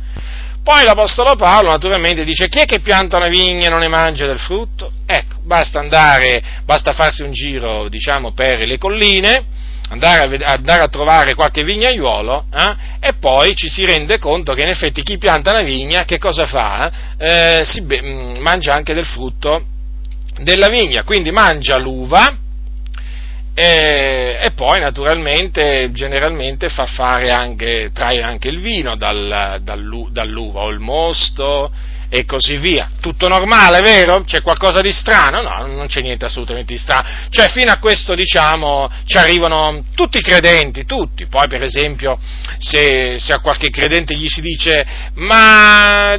Poi 0.69 0.85
l'Apostolo 0.85 1.35
Paolo 1.35 1.71
naturalmente 1.71 2.25
dice 2.25 2.47
chi 2.47 2.59
è 2.59 2.67
che 2.67 2.81
pianta 2.81 3.17
una 3.17 3.29
vigna 3.29 3.69
e 3.69 3.71
non 3.71 3.79
ne 3.79 3.89
mangia 3.89 4.27
del 4.27 4.39
frutto? 4.39 4.93
Ecco, 5.07 5.37
basta 5.43 5.79
andare, 5.79 6.43
basta 6.67 6.93
farsi 6.93 7.23
un 7.23 7.33
giro, 7.33 7.89
diciamo, 7.89 8.33
per 8.33 8.59
le 8.67 8.77
colline, 8.77 9.47
andare 9.89 10.45
a, 10.45 10.53
andare 10.53 10.83
a 10.83 10.89
trovare 10.89 11.33
qualche 11.33 11.65
vignaiuolo 11.65 12.49
eh, 12.55 12.77
e 13.01 13.15
poi 13.15 13.55
ci 13.57 13.67
si 13.67 13.87
rende 13.87 14.19
conto 14.19 14.53
che 14.53 14.61
in 14.61 14.69
effetti 14.69 15.03
chi 15.03 15.17
pianta 15.17 15.53
una 15.53 15.63
vigna 15.63 16.05
che 16.05 16.19
cosa 16.19 16.45
fa? 16.45 17.17
Eh, 17.17 17.63
si 17.65 17.81
be- 17.81 18.03
mm, 18.03 18.37
mangia 18.41 18.75
anche 18.75 18.93
del 18.93 19.07
frutto 19.07 19.65
della 20.43 20.69
vigna, 20.69 21.03
quindi 21.03 21.31
mangia 21.31 21.79
l'uva, 21.79 22.31
e, 23.61 24.38
e, 24.40 24.51
poi 24.53 24.79
naturalmente 24.79 25.90
generalmente 25.90 26.68
fa 26.68 26.87
fare 26.87 27.33
anche, 27.33 27.90
trae 27.92 28.23
anche 28.23 28.47
il 28.47 28.61
vino 28.61 28.94
dal, 28.94 29.59
dall'uva 29.61 30.61
o 30.61 30.68
il 30.68 30.79
mosto 30.79 31.68
e 32.09 32.25
così 32.25 32.57
via. 32.57 32.88
Tutto 33.01 33.27
normale, 33.27 33.81
vero? 33.81 34.23
C'è 34.23 34.42
qualcosa 34.42 34.81
di 34.81 34.92
strano? 34.92 35.42
No, 35.42 35.66
non 35.66 35.88
c'è 35.88 36.03
niente 36.03 36.25
assolutamente 36.25 36.73
di 36.73 36.79
strano. 36.79 37.09
Cioè 37.31 37.49
fino 37.49 37.73
a 37.73 37.79
questo 37.79 38.14
diciamo 38.14 38.88
ci 39.05 39.16
arrivano 39.18 39.83
tutti 39.92 40.18
i 40.18 40.23
credenti, 40.23 40.85
tutti. 40.85 41.27
Poi 41.27 41.49
per 41.49 41.64
esempio 41.64 42.16
se, 42.59 43.18
se 43.18 43.33
a 43.33 43.40
qualche 43.40 43.71
credente 43.71 44.14
gli 44.14 44.29
si 44.29 44.40
dice 44.40 44.87
ma 45.14 46.16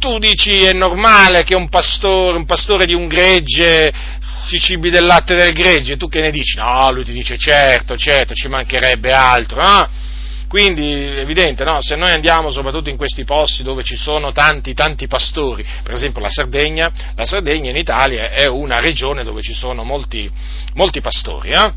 tu 0.00 0.18
dici 0.18 0.62
è 0.62 0.72
normale 0.72 1.44
che 1.44 1.54
un 1.54 1.68
pastore, 1.68 2.36
un 2.36 2.46
pastore 2.46 2.84
di 2.84 2.94
un 2.94 3.06
gregge 3.06 3.92
si 4.44 4.58
cibi 4.58 4.90
del 4.90 5.04
latte 5.04 5.34
del 5.34 5.52
gregge, 5.52 5.96
tu 5.96 6.08
che 6.08 6.20
ne 6.20 6.30
dici? 6.30 6.56
No, 6.56 6.90
lui 6.90 7.04
ti 7.04 7.12
dice 7.12 7.36
certo, 7.36 7.96
certo, 7.96 8.34
ci 8.34 8.48
mancherebbe 8.48 9.12
altro, 9.12 9.62
no? 9.62 9.88
Quindi 10.50 10.92
è 10.92 11.20
evidente, 11.20 11.62
no? 11.62 11.80
se 11.80 11.94
noi 11.94 12.10
andiamo 12.10 12.50
soprattutto 12.50 12.90
in 12.90 12.96
questi 12.96 13.22
posti 13.22 13.62
dove 13.62 13.84
ci 13.84 13.94
sono 13.94 14.32
tanti, 14.32 14.74
tanti 14.74 15.06
pastori, 15.06 15.64
per 15.84 15.94
esempio 15.94 16.20
la 16.20 16.28
Sardegna, 16.28 16.90
la 17.14 17.24
Sardegna 17.24 17.70
in 17.70 17.76
Italia 17.76 18.30
è 18.30 18.46
una 18.48 18.80
regione 18.80 19.22
dove 19.22 19.42
ci 19.42 19.52
sono 19.52 19.84
molti, 19.84 20.28
molti 20.74 21.00
pastori, 21.00 21.50
eh? 21.50 21.72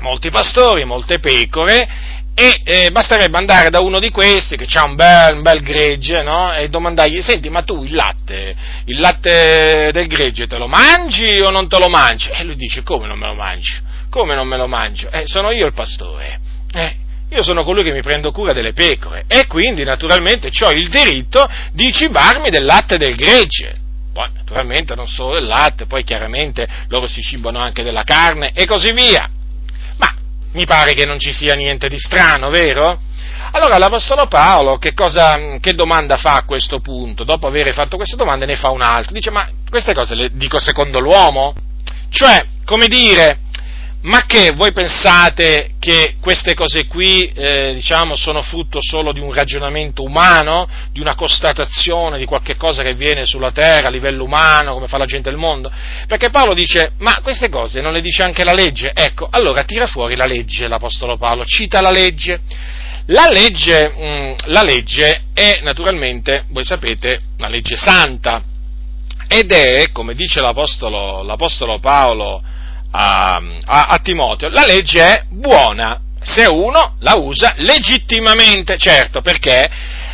molti 0.00 0.30
pastori, 0.30 0.84
molte 0.84 1.20
pecore 1.20 1.88
e 2.34 2.60
eh, 2.64 2.90
basterebbe 2.90 3.36
andare 3.36 3.68
da 3.68 3.80
uno 3.80 3.98
di 3.98 4.10
questi 4.10 4.56
che 4.56 4.66
ha 4.78 4.84
un 4.84 4.94
bel, 4.94 5.42
bel 5.42 5.60
gregge 5.60 6.22
no? 6.22 6.52
e 6.52 6.68
domandargli, 6.68 7.20
senti 7.20 7.50
ma 7.50 7.62
tu 7.62 7.82
il 7.84 7.94
latte, 7.94 8.56
il 8.86 8.98
latte 8.98 9.90
del 9.92 10.06
gregge 10.06 10.46
te 10.46 10.56
lo 10.56 10.66
mangi 10.66 11.40
o 11.40 11.50
non 11.50 11.68
te 11.68 11.78
lo 11.78 11.88
mangi? 11.88 12.30
E 12.30 12.42
lui 12.44 12.56
dice 12.56 12.82
come 12.82 13.06
non 13.06 13.18
me 13.18 13.26
lo 13.26 13.34
mangio? 13.34 13.76
Come 14.08 14.34
non 14.34 14.48
me 14.48 14.56
lo 14.56 14.66
mangio? 14.66 15.10
Eh, 15.10 15.24
sono 15.26 15.52
io 15.52 15.66
il 15.66 15.74
pastore, 15.74 16.40
eh, 16.72 16.96
io 17.28 17.42
sono 17.42 17.64
colui 17.64 17.82
che 17.82 17.92
mi 17.92 18.02
prendo 18.02 18.32
cura 18.32 18.52
delle 18.52 18.72
pecore 18.72 19.24
e 19.26 19.46
quindi 19.46 19.84
naturalmente 19.84 20.50
ho 20.64 20.70
il 20.70 20.88
diritto 20.88 21.46
di 21.72 21.92
cibarmi 21.92 22.50
del 22.50 22.64
latte 22.64 22.96
del 22.96 23.14
gregge. 23.14 23.76
Poi 24.12 24.28
naturalmente 24.34 24.94
non 24.94 25.06
solo 25.06 25.36
del 25.36 25.46
latte, 25.46 25.86
poi 25.86 26.04
chiaramente 26.04 26.66
loro 26.88 27.06
si 27.06 27.22
cibano 27.22 27.58
anche 27.58 27.82
della 27.82 28.04
carne 28.04 28.52
e 28.52 28.66
così 28.66 28.92
via. 28.92 29.28
Mi 30.52 30.64
pare 30.66 30.92
che 30.92 31.06
non 31.06 31.18
ci 31.18 31.32
sia 31.32 31.54
niente 31.54 31.88
di 31.88 31.98
strano, 31.98 32.50
vero? 32.50 33.00
Allora 33.52 33.78
l'Apostolo 33.78 34.26
Paolo 34.26 34.76
che, 34.76 34.94
cosa, 34.94 35.58
che 35.60 35.74
domanda 35.74 36.16
fa 36.16 36.36
a 36.36 36.44
questo 36.44 36.80
punto? 36.80 37.24
Dopo 37.24 37.46
aver 37.46 37.72
fatto 37.72 37.96
queste 37.96 38.16
domande 38.16 38.46
ne 38.46 38.56
fa 38.56 38.70
un'altra. 38.70 39.12
Dice, 39.12 39.30
ma 39.30 39.48
queste 39.68 39.94
cose 39.94 40.14
le 40.14 40.30
dico 40.32 40.58
secondo 40.58 41.00
l'uomo? 41.00 41.54
Cioè, 42.08 42.46
come 42.64 42.86
dire, 42.86 43.40
ma 44.02 44.26
che 44.26 44.50
voi 44.50 44.72
pensate 44.72 45.74
che 45.78 46.16
queste 46.20 46.54
cose 46.54 46.86
qui, 46.86 47.24
eh, 47.26 47.74
diciamo, 47.74 48.16
sono 48.16 48.42
frutto 48.42 48.80
solo 48.80 49.12
di 49.12 49.20
un 49.20 49.32
ragionamento 49.32 50.02
umano, 50.02 50.68
di 50.90 51.00
una 51.00 51.14
constatazione 51.14 52.18
di 52.18 52.24
qualche 52.24 52.56
cosa 52.56 52.82
che 52.82 52.90
avviene 52.90 53.26
sulla 53.26 53.52
terra 53.52 53.88
a 53.88 53.90
livello 53.90 54.24
umano, 54.24 54.74
come 54.74 54.88
fa 54.88 54.98
la 54.98 55.04
gente 55.04 55.30
del 55.30 55.38
mondo? 55.38 55.70
Perché 56.08 56.30
Paolo 56.30 56.52
dice, 56.52 56.92
ma 56.98 57.20
queste 57.22 57.48
cose 57.48 57.80
non 57.80 57.92
le 57.92 58.00
dice 58.00 58.24
anche 58.24 58.42
la 58.42 58.54
legge? 58.54 58.90
Ecco, 58.92 59.28
allora 59.30 59.62
tira 59.62 59.86
fuori 59.86 60.16
la 60.16 60.26
legge 60.26 60.66
l'Apostolo 60.66 61.16
Paolo, 61.16 61.44
cita 61.44 61.80
la 61.80 61.90
legge. 61.90 62.40
La 63.06 63.28
legge, 63.28 63.88
mh, 63.88 64.04
mm, 64.04 64.32
la 64.46 64.62
legge 64.62 65.22
è 65.32 65.60
naturalmente, 65.62 66.44
voi 66.48 66.64
sapete, 66.64 67.20
una 67.38 67.48
legge 67.48 67.76
santa 67.76 68.42
ed 69.26 69.50
è, 69.50 69.90
come 69.90 70.14
dice 70.14 70.40
l'Apostolo, 70.40 71.22
l'Apostolo 71.22 71.78
Paolo, 71.78 72.42
a, 72.92 73.42
a, 73.64 73.86
a 73.88 73.98
Timoteo, 73.98 74.48
la 74.48 74.64
legge 74.64 75.02
è 75.02 75.24
buona 75.28 76.00
se 76.22 76.46
uno 76.46 76.96
la 77.00 77.14
usa 77.16 77.54
legittimamente, 77.56 78.76
certo, 78.78 79.20
perché 79.20 79.68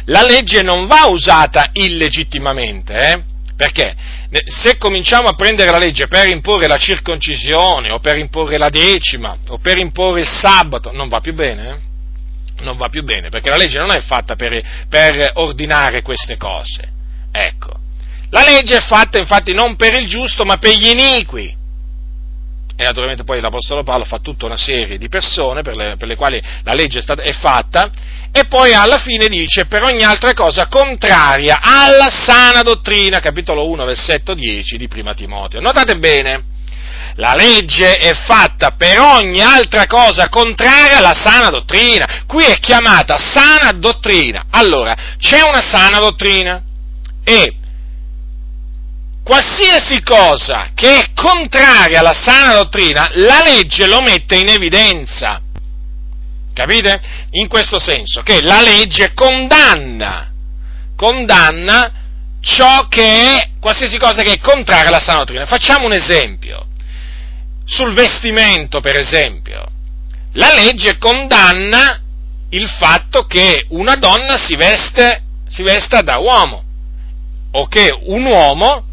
la 0.06 0.22
legge 0.22 0.62
non 0.62 0.86
va 0.86 1.06
usata 1.06 1.68
illegittimamente, 1.72 2.94
eh? 2.94 3.22
perché 3.54 3.94
se 4.46 4.76
cominciamo 4.76 5.28
a 5.28 5.34
prendere 5.34 5.70
la 5.70 5.78
legge 5.78 6.06
per 6.06 6.28
imporre 6.28 6.66
la 6.66 6.76
circoncisione 6.76 7.90
o 7.90 7.98
per 7.98 8.16
imporre 8.16 8.56
la 8.56 8.70
decima 8.70 9.36
o 9.48 9.58
per 9.58 9.78
imporre 9.78 10.20
il 10.20 10.28
sabato, 10.28 10.92
non 10.92 11.08
va 11.08 11.20
più 11.20 11.34
bene. 11.34 11.68
Eh? 11.68 11.86
Non 12.60 12.76
va 12.76 12.88
più 12.88 13.04
bene, 13.04 13.28
perché 13.28 13.50
la 13.50 13.56
legge 13.56 13.78
non 13.78 13.90
è 13.90 14.00
fatta 14.00 14.34
per, 14.34 14.86
per 14.88 15.32
ordinare 15.34 16.02
queste 16.02 16.36
cose. 16.36 16.88
Ecco. 17.30 17.72
La 18.30 18.42
legge 18.42 18.76
è 18.76 18.80
fatta 18.80 19.18
infatti 19.18 19.54
non 19.54 19.76
per 19.76 19.98
il 19.98 20.08
giusto, 20.08 20.44
ma 20.44 20.56
per 20.56 20.76
gli 20.76 20.88
iniqui 20.88 21.57
e 22.80 22.84
naturalmente 22.84 23.24
poi 23.24 23.40
l'Apostolo 23.40 23.82
Paolo 23.82 24.04
fa 24.04 24.20
tutta 24.20 24.46
una 24.46 24.56
serie 24.56 24.98
di 24.98 25.08
persone 25.08 25.62
per 25.62 25.74
le, 25.74 25.96
per 25.96 26.06
le 26.06 26.14
quali 26.14 26.40
la 26.62 26.74
legge 26.74 27.00
è, 27.00 27.02
stata, 27.02 27.24
è 27.24 27.32
fatta 27.32 27.90
e 28.30 28.44
poi 28.44 28.72
alla 28.72 28.98
fine 28.98 29.26
dice 29.26 29.66
per 29.66 29.82
ogni 29.82 30.04
altra 30.04 30.32
cosa 30.32 30.68
contraria 30.68 31.58
alla 31.60 32.08
sana 32.08 32.62
dottrina, 32.62 33.18
capitolo 33.18 33.68
1, 33.68 33.84
versetto 33.84 34.32
10 34.32 34.76
di 34.76 34.86
Prima 34.86 35.12
Timoteo. 35.12 35.60
Notate 35.60 35.96
bene, 35.96 36.44
La 37.16 37.34
legge 37.34 37.96
è 37.96 38.14
fatta 38.14 38.76
per 38.76 39.00
ogni 39.00 39.40
altra 39.40 39.86
cosa 39.86 40.28
contraria 40.28 40.98
alla 40.98 41.14
sana 41.14 41.48
dottrina. 41.50 42.22
Qui 42.28 42.44
è 42.44 42.60
chiamata 42.60 43.18
sana 43.18 43.72
dottrina. 43.72 44.44
Allora, 44.50 44.94
c'è 45.18 45.42
una 45.42 45.60
sana 45.60 45.98
dottrina 45.98 46.62
e 47.24 47.54
qualsiasi 49.28 50.02
cosa 50.02 50.70
che 50.74 51.00
è 51.00 51.12
contraria 51.12 51.98
alla 51.98 52.14
sana 52.14 52.54
dottrina, 52.54 53.10
la 53.16 53.42
legge 53.44 53.86
lo 53.86 54.00
mette 54.00 54.36
in 54.36 54.48
evidenza. 54.48 55.42
Capite? 56.54 56.98
In 57.32 57.46
questo 57.46 57.78
senso, 57.78 58.22
che 58.22 58.40
la 58.40 58.62
legge 58.62 59.12
condanna, 59.12 60.32
condanna 60.96 61.92
ciò 62.40 62.88
che 62.88 63.02
è, 63.02 63.50
qualsiasi 63.60 63.98
cosa 63.98 64.22
che 64.22 64.32
è 64.32 64.38
contraria 64.38 64.88
alla 64.88 64.98
sana 64.98 65.18
dottrina. 65.18 65.44
Facciamo 65.44 65.84
un 65.84 65.92
esempio. 65.92 66.66
Sul 67.66 67.92
vestimento, 67.92 68.80
per 68.80 68.96
esempio. 68.96 69.68
La 70.32 70.54
legge 70.54 70.96
condanna 70.96 72.00
il 72.48 72.66
fatto 72.66 73.26
che 73.26 73.66
una 73.68 73.96
donna 73.96 74.38
si 74.38 74.56
veste, 74.56 75.22
si 75.48 75.62
vesta 75.62 76.00
da 76.00 76.16
uomo 76.16 76.64
o 77.50 77.66
che 77.68 77.94
un 78.04 78.24
uomo 78.24 78.87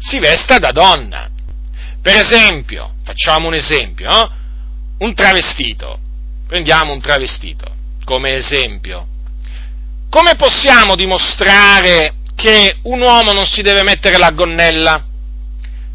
si 0.00 0.18
vesta 0.18 0.58
da 0.58 0.72
donna. 0.72 1.28
Per 2.02 2.16
esempio, 2.16 2.94
facciamo 3.04 3.46
un 3.46 3.54
esempio, 3.54 4.08
no? 4.08 4.30
un 4.98 5.14
travestito, 5.14 5.98
prendiamo 6.48 6.92
un 6.92 7.00
travestito 7.00 7.78
come 8.04 8.34
esempio. 8.34 9.06
Come 10.08 10.34
possiamo 10.34 10.96
dimostrare 10.96 12.14
che 12.34 12.78
un 12.82 13.00
uomo 13.00 13.32
non 13.32 13.46
si 13.46 13.62
deve 13.62 13.82
mettere 13.82 14.16
la 14.18 14.30
gonnella? 14.30 15.04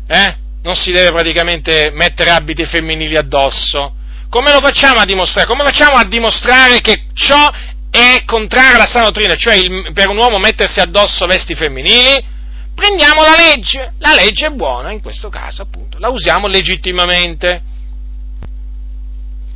Eh? 0.08 0.38
Non 0.62 0.76
si 0.76 0.92
deve 0.92 1.12
praticamente 1.12 1.92
mettere 1.94 2.30
abiti 2.30 2.66
femminili 2.66 3.18
addosso? 3.18 3.96
Come 4.30 4.52
lo 4.52 4.60
facciamo 4.60 5.00
a 5.00 5.06
dimostrare? 5.06 5.48
Come 5.48 5.64
facciamo 5.64 5.98
a 5.98 6.06
dimostrare 6.06 6.80
che 6.80 7.08
ciò 7.14 7.52
è 7.90 8.24
contrario 8.26 8.76
alla 8.76 8.88
sana 8.88 9.06
dottrina, 9.06 9.36
cioè 9.36 9.56
il, 9.56 9.92
per 9.94 10.10
un 10.10 10.18
uomo 10.18 10.38
mettersi 10.38 10.80
addosso 10.80 11.26
vesti 11.26 11.56
femminili? 11.56 12.34
Prendiamo 12.76 13.24
la 13.24 13.36
legge, 13.36 13.94
la 14.00 14.14
legge 14.14 14.48
è 14.48 14.52
buona 14.52 14.92
in 14.92 15.02
questo 15.02 15.30
caso 15.30 15.64
appunto, 15.64 15.98
la 15.98 16.10
usiamo 16.10 16.48
legittimamente. 16.48 17.62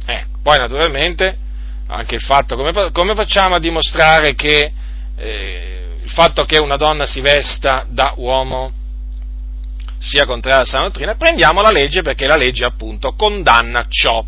Eh, 0.06 0.26
poi 0.42 0.58
naturalmente 0.58 1.38
anche 1.88 2.16
il 2.16 2.22
fatto, 2.22 2.56
come, 2.56 2.92
come 2.92 3.14
facciamo 3.14 3.56
a 3.56 3.60
dimostrare 3.60 4.34
che 4.34 4.72
eh, 5.16 5.98
il 6.02 6.10
fatto 6.10 6.46
che 6.46 6.58
una 6.58 6.78
donna 6.78 7.06
si 7.06 7.20
vesta 7.20 7.86
da 7.88 8.14
uomo 8.16 8.72
sia 10.00 10.26
contraria 10.26 10.60
alla 10.60 10.68
sana 10.68 10.86
dottrina? 10.86 11.16
Prendiamo 11.16 11.62
la 11.62 11.72
legge 11.72 12.02
perché 12.02 12.26
la 12.26 12.38
legge 12.38 12.64
appunto 12.64 13.14
condanna 13.14 13.86
ciò. 13.90 14.24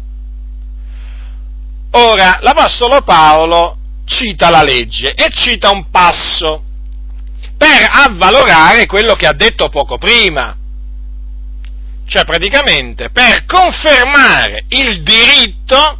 Ora, 1.91 2.39
l'Apostolo 2.41 3.01
Paolo 3.01 3.77
cita 4.05 4.49
la 4.49 4.63
legge 4.63 5.13
e 5.13 5.29
cita 5.29 5.71
un 5.71 5.89
passo 5.89 6.63
per 7.61 7.87
avvalorare 7.91 8.87
quello 8.87 9.13
che 9.13 9.27
ha 9.27 9.33
detto 9.33 9.69
poco 9.69 9.99
prima. 9.99 10.57
Cioè 12.07 12.25
praticamente 12.25 13.11
per 13.11 13.45
confermare 13.45 14.63
il 14.69 15.03
diritto 15.03 15.99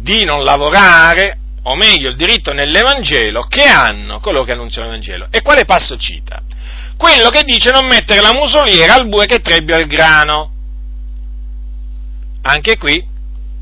di 0.00 0.24
non 0.24 0.44
lavorare, 0.44 1.38
o 1.64 1.76
meglio 1.76 2.08
il 2.08 2.16
diritto 2.16 2.54
nell'Evangelo, 2.54 3.42
che 3.42 3.64
hanno 3.64 4.20
coloro 4.20 4.44
che 4.44 4.52
annunciano 4.52 4.86
l'Evangelo. 4.86 5.26
E 5.30 5.42
quale 5.42 5.66
passo 5.66 5.98
cita? 5.98 6.42
Quello 6.96 7.28
che 7.28 7.42
dice 7.42 7.70
non 7.70 7.84
mettere 7.84 8.22
la 8.22 8.32
musoliera 8.32 8.94
al 8.94 9.06
bue 9.06 9.26
che 9.26 9.40
trebbia 9.40 9.76
il 9.76 9.86
grano. 9.86 10.52
Anche 12.40 12.78
qui, 12.78 13.06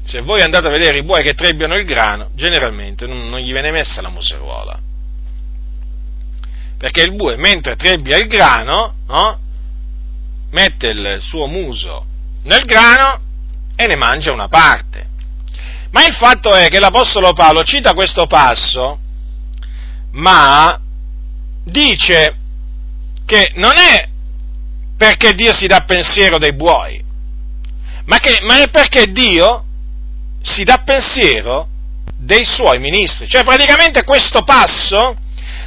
se 0.04 0.20
voi 0.20 0.40
andate 0.40 0.68
a 0.68 0.70
vedere 0.70 0.98
i 0.98 1.04
buoi 1.04 1.24
che 1.24 1.34
trebbiano 1.34 1.74
il 1.74 1.84
grano, 1.84 2.30
generalmente 2.34 3.06
non, 3.06 3.28
non 3.28 3.40
gli 3.40 3.50
viene 3.50 3.72
messa 3.72 4.00
la 4.00 4.08
museruola 4.08 4.84
perché 6.78 7.02
il 7.02 7.14
bue 7.14 7.36
mentre 7.36 7.76
trebbia 7.76 8.16
il 8.16 8.26
grano, 8.26 8.94
no? 9.06 9.38
mette 10.50 10.88
il 10.88 11.18
suo 11.20 11.46
muso 11.46 12.06
nel 12.44 12.64
grano 12.64 13.20
e 13.74 13.86
ne 13.86 13.96
mangia 13.96 14.32
una 14.32 14.48
parte. 14.48 15.06
Ma 15.90 16.04
il 16.04 16.14
fatto 16.14 16.52
è 16.54 16.68
che 16.68 16.78
l'Apostolo 16.78 17.32
Paolo 17.32 17.62
cita 17.62 17.92
questo 17.92 18.26
passo, 18.26 18.98
ma 20.12 20.80
dice 21.64 22.36
che 23.24 23.52
non 23.54 23.76
è 23.76 24.08
perché 24.96 25.34
Dio 25.34 25.52
si 25.52 25.66
dà 25.66 25.84
pensiero 25.84 26.38
dei 26.38 26.54
buoi, 26.54 27.02
ma, 28.06 28.18
che, 28.18 28.40
ma 28.42 28.62
è 28.62 28.68
perché 28.68 29.10
Dio 29.10 29.64
si 30.42 30.64
dà 30.64 30.78
pensiero 30.78 31.68
dei 32.16 32.44
suoi 32.44 32.78
ministri. 32.78 33.28
Cioè 33.28 33.44
praticamente 33.44 34.04
questo 34.04 34.42
passo 34.42 35.16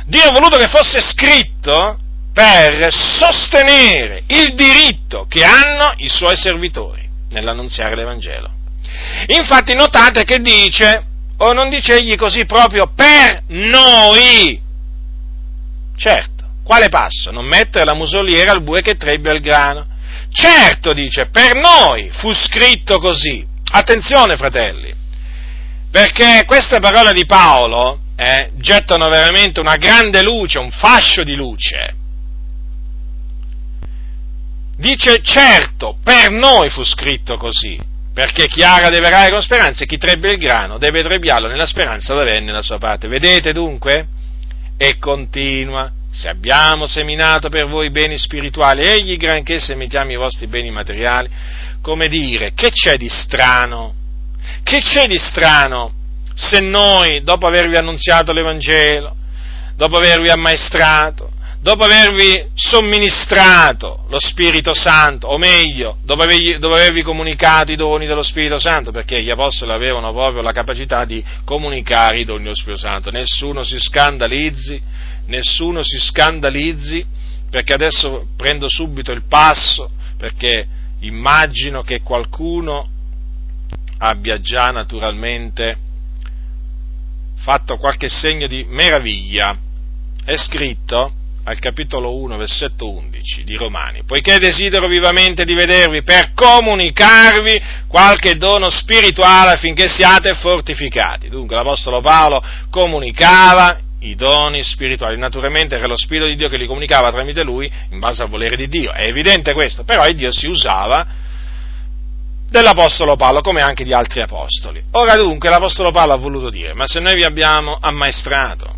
Dio 0.09 0.23
ha 0.23 0.31
voluto 0.31 0.57
che 0.57 0.67
fosse 0.67 0.99
scritto 1.01 1.97
per 2.33 2.91
sostenere 2.91 4.23
il 4.25 4.55
diritto 4.55 5.27
che 5.29 5.43
hanno 5.43 5.93
i 5.97 6.09
suoi 6.09 6.35
servitori 6.35 7.07
nell'annunziare 7.29 7.95
l'Evangelo. 7.95 8.49
Infatti 9.27 9.75
notate 9.75 10.23
che 10.23 10.39
dice, 10.39 11.05
o 11.37 11.53
non 11.53 11.69
dice 11.69 11.97
egli 11.97 12.15
così 12.15 12.45
proprio, 12.45 12.91
per 12.95 13.43
noi. 13.49 14.59
Certo, 15.95 16.45
quale 16.63 16.89
passo? 16.89 17.29
Non 17.29 17.45
mettere 17.45 17.85
la 17.85 17.93
musoliera 17.93 18.51
al 18.51 18.63
bue 18.63 18.81
che 18.81 18.95
trebbia 18.95 19.31
il 19.31 19.41
grano. 19.41 19.85
Certo, 20.31 20.91
dice, 20.91 21.27
per 21.27 21.53
noi 21.53 22.09
fu 22.13 22.33
scritto 22.33 22.97
così. 22.97 23.45
Attenzione, 23.71 24.37
fratelli, 24.37 24.91
perché 25.91 26.45
queste 26.47 26.79
parole 26.79 27.13
di 27.13 27.27
Paolo 27.27 28.07
eh, 28.19 28.51
gettano 28.55 29.07
veramente 29.07 29.61
una 29.61 29.77
grande 29.77 30.21
luce, 30.21 30.59
un 30.59 30.71
fascio 30.71 31.23
di 31.23 31.35
luce. 31.35 31.95
Dice 34.75 35.21
certo, 35.21 35.97
per 36.03 36.29
noi 36.29 36.69
fu 36.69 36.83
scritto 36.83 37.37
così, 37.37 37.79
perché 38.13 38.47
chi 38.47 38.61
ara 38.61 38.89
deve 38.89 39.07
arare 39.07 39.31
con 39.31 39.41
speranza 39.41 39.83
e 39.85 39.87
chi 39.87 39.97
trebbe 39.97 40.33
il 40.33 40.37
grano 40.37 40.77
deve 40.77 41.01
trebbiarlo 41.01 41.47
nella 41.47 41.65
speranza 41.65 42.13
d'avere 42.13 42.41
nella 42.41 42.61
sua 42.61 42.77
parte. 42.77 43.07
Vedete 43.07 43.53
dunque? 43.53 44.07
E 44.75 44.97
continua, 44.97 45.89
se 46.11 46.27
abbiamo 46.27 46.87
seminato 46.87 47.47
per 47.47 47.67
voi 47.67 47.89
beni 47.89 48.17
spirituali, 48.17 48.83
egli 48.83 49.15
granché 49.15 49.59
semitiamo 49.59 50.11
i 50.11 50.17
vostri 50.17 50.47
beni 50.47 50.71
materiali, 50.71 51.29
come 51.81 52.09
dire, 52.09 52.51
che 52.53 52.69
c'è 52.71 52.97
di 52.97 53.07
strano? 53.07 53.93
Che 54.61 54.79
c'è 54.81 55.07
di 55.07 55.17
strano 55.17 55.93
se 56.39 56.61
noi, 56.61 57.21
dopo 57.21 57.47
avervi 57.47 57.75
annunziato 57.75 58.31
l'Evangelo, 58.31 59.13
dopo 59.75 59.97
avervi 59.97 60.29
ammaestrato, 60.29 61.29
dopo 61.59 61.83
avervi 61.83 62.51
somministrato 62.53 64.05
lo 64.07 64.19
Spirito 64.21 64.73
Santo, 64.73 65.27
o 65.27 65.37
meglio, 65.37 65.97
dopo 66.01 66.23
avervi, 66.23 66.57
dopo 66.57 66.75
avervi, 66.75 67.01
comunicato 67.01 67.73
i 67.73 67.75
doni 67.75 68.07
dello 68.07 68.21
Spirito 68.21 68.57
Santo, 68.57 68.91
perché 68.91 69.21
gli 69.21 69.29
Apostoli 69.29 69.73
avevano 69.73 70.13
proprio 70.13 70.41
la 70.41 70.53
capacità 70.53 71.03
di 71.03 71.21
comunicare 71.43 72.21
i 72.21 72.23
doni 72.23 72.43
dello 72.43 72.55
Spirito 72.55 72.79
Santo, 72.79 73.11
nessuno 73.11 73.65
si 73.65 73.77
scandalizzi, 73.77 74.81
nessuno 75.25 75.83
si 75.83 75.99
scandalizzi, 75.99 77.05
perché 77.49 77.73
adesso 77.73 78.27
prendo 78.37 78.69
subito 78.69 79.11
il 79.11 79.23
passo, 79.27 79.89
perché 80.17 80.65
immagino 81.01 81.81
che 81.81 81.99
qualcuno 82.01 82.87
abbia 83.97 84.39
già 84.39 84.71
naturalmente 84.71 85.87
fatto 87.39 87.77
qualche 87.77 88.09
segno 88.09 88.47
di 88.47 88.65
meraviglia. 88.67 89.57
È 90.23 90.35
scritto 90.37 91.13
al 91.43 91.57
capitolo 91.59 92.15
1, 92.17 92.37
versetto 92.37 92.89
11 92.89 93.43
di 93.43 93.55
Romani, 93.55 94.03
poiché 94.03 94.37
desidero 94.37 94.87
vivamente 94.87 95.45
di 95.45 95.55
vedervi 95.55 96.03
per 96.03 96.33
comunicarvi 96.33 97.61
qualche 97.87 98.35
dono 98.37 98.69
spirituale 98.69 99.51
affinché 99.51 99.87
siate 99.87 100.35
fortificati. 100.35 101.29
Dunque 101.29 101.55
l'Apostolo 101.55 102.01
Paolo 102.01 102.43
comunicava 102.69 103.79
i 104.01 104.15
doni 104.15 104.63
spirituali, 104.63 105.17
naturalmente 105.17 105.75
era 105.75 105.87
lo 105.87 105.97
Spirito 105.97 106.27
di 106.27 106.35
Dio 106.35 106.47
che 106.47 106.57
li 106.57 106.67
comunicava 106.67 107.11
tramite 107.11 107.43
lui 107.43 107.69
in 107.89 107.99
base 107.99 108.21
al 108.21 108.29
volere 108.29 108.55
di 108.55 108.67
Dio, 108.67 108.91
è 108.91 109.07
evidente 109.07 109.53
questo, 109.53 109.83
però 109.83 110.09
Dio 110.11 110.31
si 110.31 110.47
usava 110.47 111.05
dell'Apostolo 112.49 113.15
Paolo, 113.15 113.41
come 113.41 113.61
anche 113.61 113.83
di 113.83 113.93
altri 113.93 114.21
apostoli. 114.21 114.81
Ora 114.91 115.15
dunque 115.15 115.49
l'Apostolo 115.49 115.91
Paolo 115.91 116.13
ha 116.13 116.17
voluto 116.17 116.49
dire, 116.49 116.73
ma 116.73 116.87
se 116.87 116.99
noi 116.99 117.15
vi 117.15 117.23
abbiamo 117.23 117.77
ammaestrato, 117.79 118.75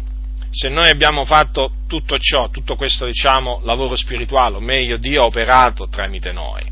se 0.51 0.69
noi 0.69 0.89
abbiamo 0.89 1.25
fatto 1.25 1.71
tutto 1.87 2.17
ciò, 2.17 2.49
tutto 2.49 2.75
questo 2.75 3.05
diciamo 3.05 3.61
lavoro 3.63 3.95
spirituale, 3.95 4.57
o 4.57 4.59
meglio 4.59 4.97
Dio 4.97 5.23
ha 5.23 5.25
operato 5.25 5.87
tramite 5.87 6.31
noi, 6.31 6.63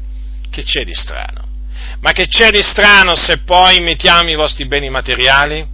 che 0.50 0.64
c'è 0.64 0.84
di 0.84 0.94
strano? 0.94 1.48
Ma 2.02 2.12
che 2.12 2.28
c'è 2.28 2.50
di 2.50 2.62
strano 2.62 3.16
se 3.16 3.40
poi 3.40 3.80
mettiamo 3.80 4.30
i 4.30 4.36
vostri 4.36 4.66
beni 4.66 4.90
materiali? 4.90 5.66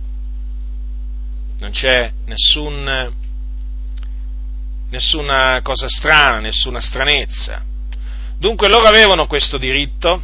Non 1.58 1.72
c'è 1.72 2.12
nessun, 2.26 3.14
nessuna 4.90 5.62
cosa 5.62 5.88
strana, 5.88 6.40
nessuna 6.40 6.80
stranezza 6.80 7.74
Dunque 8.38 8.68
loro 8.68 8.86
avevano 8.86 9.28
questo 9.28 9.58
diritto, 9.58 10.22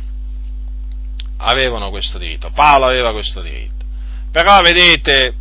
avevano 1.42 1.90
questo 1.90 2.18
diritto, 2.18 2.52
Paolo 2.52 2.86
aveva 2.86 3.12
questo 3.12 3.42
diritto, 3.42 3.86
però 4.32 4.62
vedete, 4.62 5.34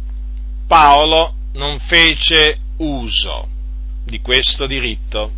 Paolo 0.66 1.34
non 1.52 1.78
fece 1.78 2.58
uso 2.78 3.48
di 4.04 4.20
questo 4.20 4.66
diritto 4.66 5.30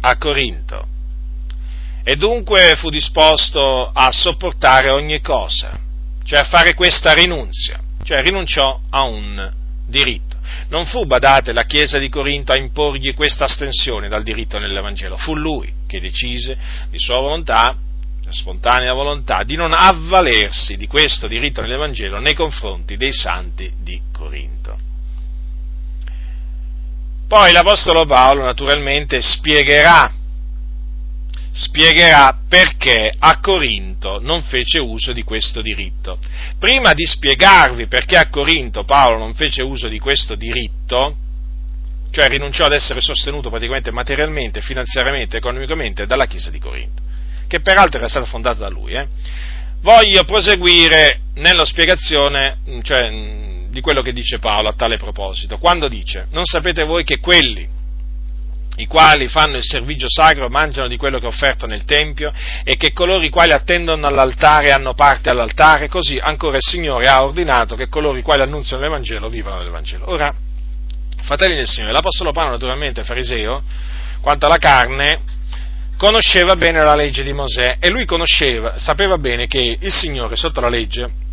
a 0.00 0.16
Corinto 0.16 0.94
e 2.08 2.14
dunque 2.14 2.74
fu 2.76 2.88
disposto 2.88 3.90
a 3.92 4.12
sopportare 4.12 4.90
ogni 4.90 5.20
cosa, 5.20 5.76
cioè 6.22 6.38
a 6.38 6.44
fare 6.44 6.74
questa 6.74 7.12
rinunzia, 7.12 7.80
cioè 8.04 8.22
rinunciò 8.22 8.80
a 8.90 9.02
un 9.02 9.52
diritto. 9.88 10.36
Non 10.68 10.86
fu, 10.86 11.04
badate, 11.04 11.52
la 11.52 11.64
Chiesa 11.64 11.98
di 11.98 12.08
Corinto 12.08 12.52
a 12.52 12.56
imporgli 12.56 13.12
questa 13.12 13.44
astensione 13.44 14.06
dal 14.08 14.22
diritto 14.22 14.58
nell'Evangelo, 14.58 15.16
fu 15.16 15.34
lui 15.34 15.72
che 15.88 16.00
decise 16.00 16.56
di 16.90 16.98
sua 16.98 17.18
volontà, 17.18 17.76
spontanea 18.32 18.92
volontà, 18.92 19.42
di 19.44 19.56
non 19.56 19.72
avvalersi 19.72 20.76
di 20.76 20.86
questo 20.86 21.26
diritto 21.26 21.60
nell'Evangelo 21.60 22.18
nei 22.18 22.34
confronti 22.34 22.96
dei 22.96 23.12
santi 23.12 23.72
di 23.80 24.00
Corinto. 24.12 24.78
Poi 27.28 27.52
l'Apostolo 27.52 28.06
Paolo 28.06 28.44
naturalmente 28.44 29.20
spiegherà 29.20 30.12
spiegherà 31.56 32.38
perché 32.46 33.10
a 33.18 33.40
Corinto 33.40 34.20
non 34.20 34.42
fece 34.42 34.78
uso 34.78 35.12
di 35.12 35.22
questo 35.22 35.62
diritto. 35.62 36.18
Prima 36.58 36.92
di 36.92 37.06
spiegarvi 37.06 37.86
perché 37.86 38.16
a 38.16 38.28
Corinto 38.28 38.84
Paolo 38.84 39.18
non 39.18 39.32
fece 39.34 39.62
uso 39.62 39.88
di 39.88 39.98
questo 39.98 40.34
diritto, 40.34 41.16
cioè 42.10 42.28
rinunciò 42.28 42.66
ad 42.66 42.72
essere 42.72 43.00
sostenuto 43.00 43.48
praticamente 43.48 43.90
materialmente, 43.90 44.60
finanziariamente, 44.60 45.38
economicamente 45.38 46.04
dalla 46.06 46.26
Chiesa 46.26 46.50
di 46.50 46.58
Corinto, 46.58 47.02
che 47.46 47.60
peraltro 47.60 47.98
era 47.98 48.08
stata 48.08 48.26
fondata 48.26 48.58
da 48.58 48.68
lui, 48.68 48.92
eh, 48.92 49.08
voglio 49.80 50.24
proseguire 50.24 51.20
nella 51.34 51.64
spiegazione 51.64 52.58
cioè, 52.82 53.10
di 53.68 53.80
quello 53.80 54.02
che 54.02 54.12
dice 54.12 54.38
Paolo 54.38 54.68
a 54.68 54.74
tale 54.74 54.96
proposito, 54.96 55.58
quando 55.58 55.88
dice, 55.88 56.26
non 56.30 56.44
sapete 56.44 56.84
voi 56.84 57.04
che 57.04 57.20
quelli 57.20 57.74
i 58.78 58.86
quali 58.86 59.26
fanno 59.26 59.56
il 59.56 59.64
servizio 59.64 60.06
sacro 60.08 60.48
mangiano 60.48 60.88
di 60.88 60.96
quello 60.96 61.18
che 61.18 61.24
è 61.24 61.28
offerto 61.28 61.66
nel 61.66 61.84
Tempio 61.84 62.32
e 62.62 62.76
che 62.76 62.92
coloro 62.92 63.24
i 63.24 63.30
quali 63.30 63.52
attendono 63.52 64.06
all'altare 64.06 64.70
hanno 64.70 64.92
parte 64.92 65.30
all'altare, 65.30 65.88
così 65.88 66.18
ancora 66.20 66.56
il 66.56 66.62
Signore 66.62 67.08
ha 67.08 67.24
ordinato 67.24 67.74
che 67.74 67.88
coloro 67.88 68.18
i 68.18 68.22
quali 68.22 68.42
annunziano 68.42 68.82
l'Evangelo 68.82 69.28
vivano 69.28 69.58
dell'Evangelo. 69.58 70.10
Ora, 70.10 70.34
fratelli 71.22 71.54
del 71.54 71.66
Signore, 71.66 71.92
l'Apostolo 71.92 72.32
Paolo 72.32 72.52
naturalmente 72.52 73.02
fariseo, 73.04 73.62
quanto 74.20 74.46
alla 74.46 74.58
carne, 74.58 75.20
conosceva 75.96 76.56
bene 76.56 76.82
la 76.82 76.94
legge 76.94 77.22
di 77.22 77.32
Mosè 77.32 77.76
e 77.80 77.88
lui 77.90 78.04
conosceva, 78.04 78.78
sapeva 78.78 79.18
bene 79.18 79.46
che 79.46 79.78
il 79.80 79.92
Signore 79.92 80.36
sotto 80.36 80.60
la 80.60 80.68
legge 80.68 81.24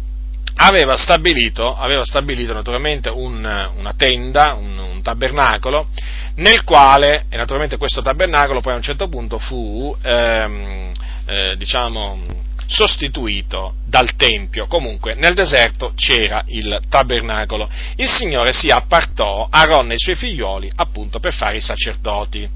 aveva 0.56 0.95
stabilito, 0.95 1.76
aveva 1.76 2.04
stabilito 2.04 2.54
naturalmente 2.54 3.10
un, 3.10 3.43
una 3.76 3.93
tenda, 3.93 4.54
un, 4.54 4.78
un, 4.78 5.02
tabernacolo, 5.02 5.88
nel 6.36 6.63
quale, 6.63 7.26
e 7.30 7.38
naturalmente 7.38 7.78
questo 7.78 8.02
tabernacolo 8.02 8.62
poi 8.62 8.73
a 8.73 8.78
un 8.78 8.82
certo 8.82 9.08
punto 9.08 9.39
fu, 9.39 9.95
ehm, 10.02 10.91
eh, 11.26 11.56
diciamo, 11.58 12.21
sostituito 12.67 13.76
dal 13.86 14.15
Tempio. 14.15 14.67
Comunque 14.67 15.15
nel 15.15 15.34
deserto 15.34 15.93
c'era 15.95 16.43
il 16.47 16.80
tabernacolo. 16.88 17.69
Il 17.95 18.10
Signore 18.10 18.54
si 18.54 18.69
appartò 18.69 19.47
a 19.49 19.62
Aaron 19.62 19.91
e 19.91 19.95
i 19.95 19.99
suoi 19.99 20.15
figlioli 20.15 20.71
appunto 20.76 21.19
per 21.19 21.34
fare 21.34 21.58
i 21.58 21.62
sacerdoti. 21.62 22.47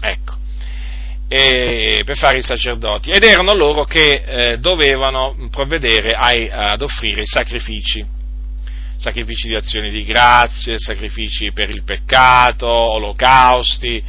Ecco 0.00 0.42
eh, 1.28 2.02
per 2.04 2.16
fare 2.16 2.38
i 2.38 2.42
sacerdoti 2.42 3.10
ed 3.10 3.22
erano 3.22 3.54
loro 3.54 3.84
che 3.84 4.22
eh, 4.24 4.58
dovevano 4.58 5.34
provvedere 5.50 6.10
ai, 6.10 6.48
ad 6.50 6.82
offrire 6.82 7.22
i 7.22 7.26
sacrifici, 7.26 8.04
sacrifici 8.96 9.48
di 9.48 9.54
azioni 9.54 9.90
di 9.90 10.04
grazie, 10.04 10.78
sacrifici 10.78 11.52
per 11.52 11.70
il 11.70 11.82
peccato, 11.82 12.66
olocausti. 12.66 14.02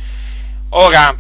Ora, 0.69 1.17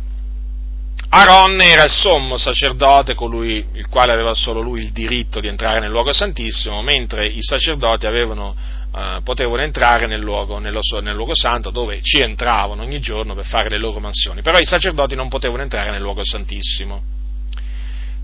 Aaron 1.09 1.61
era 1.61 1.85
il 1.85 1.91
sommo 1.91 2.35
sacerdote, 2.35 3.15
colui 3.15 3.65
il 3.73 3.87
quale 3.87 4.11
aveva 4.11 4.33
solo 4.33 4.61
lui 4.61 4.81
il 4.81 4.91
diritto 4.91 5.39
di 5.39 5.47
entrare 5.47 5.79
nel 5.79 5.89
luogo 5.89 6.11
santissimo, 6.11 6.81
mentre 6.81 7.25
i 7.25 7.41
sacerdoti 7.41 8.05
avevano 8.05 8.53
eh, 8.97 9.19
potevano 9.25 9.61
entrare 9.61 10.07
nel 10.07 10.21
luogo, 10.21 10.57
nello, 10.57 10.79
nel 11.01 11.15
luogo 11.15 11.35
santo 11.35 11.69
dove 11.69 11.99
ci 12.01 12.21
entravano 12.21 12.83
ogni 12.83 13.01
giorno 13.01 13.35
per 13.35 13.45
fare 13.45 13.67
le 13.67 13.77
loro 13.77 13.99
mansioni, 13.99 14.41
però 14.41 14.57
i 14.57 14.63
sacerdoti 14.63 15.15
non 15.15 15.27
potevano 15.27 15.63
entrare 15.63 15.91
nel 15.91 15.99
luogo 15.99 16.23
santissimo. 16.23 17.03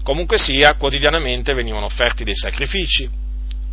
Comunque 0.02 0.38
sia, 0.38 0.76
quotidianamente 0.76 1.54
venivano 1.54 1.88
offerti 1.88 2.24
dei 2.24 2.38
sacrifici 2.38 3.10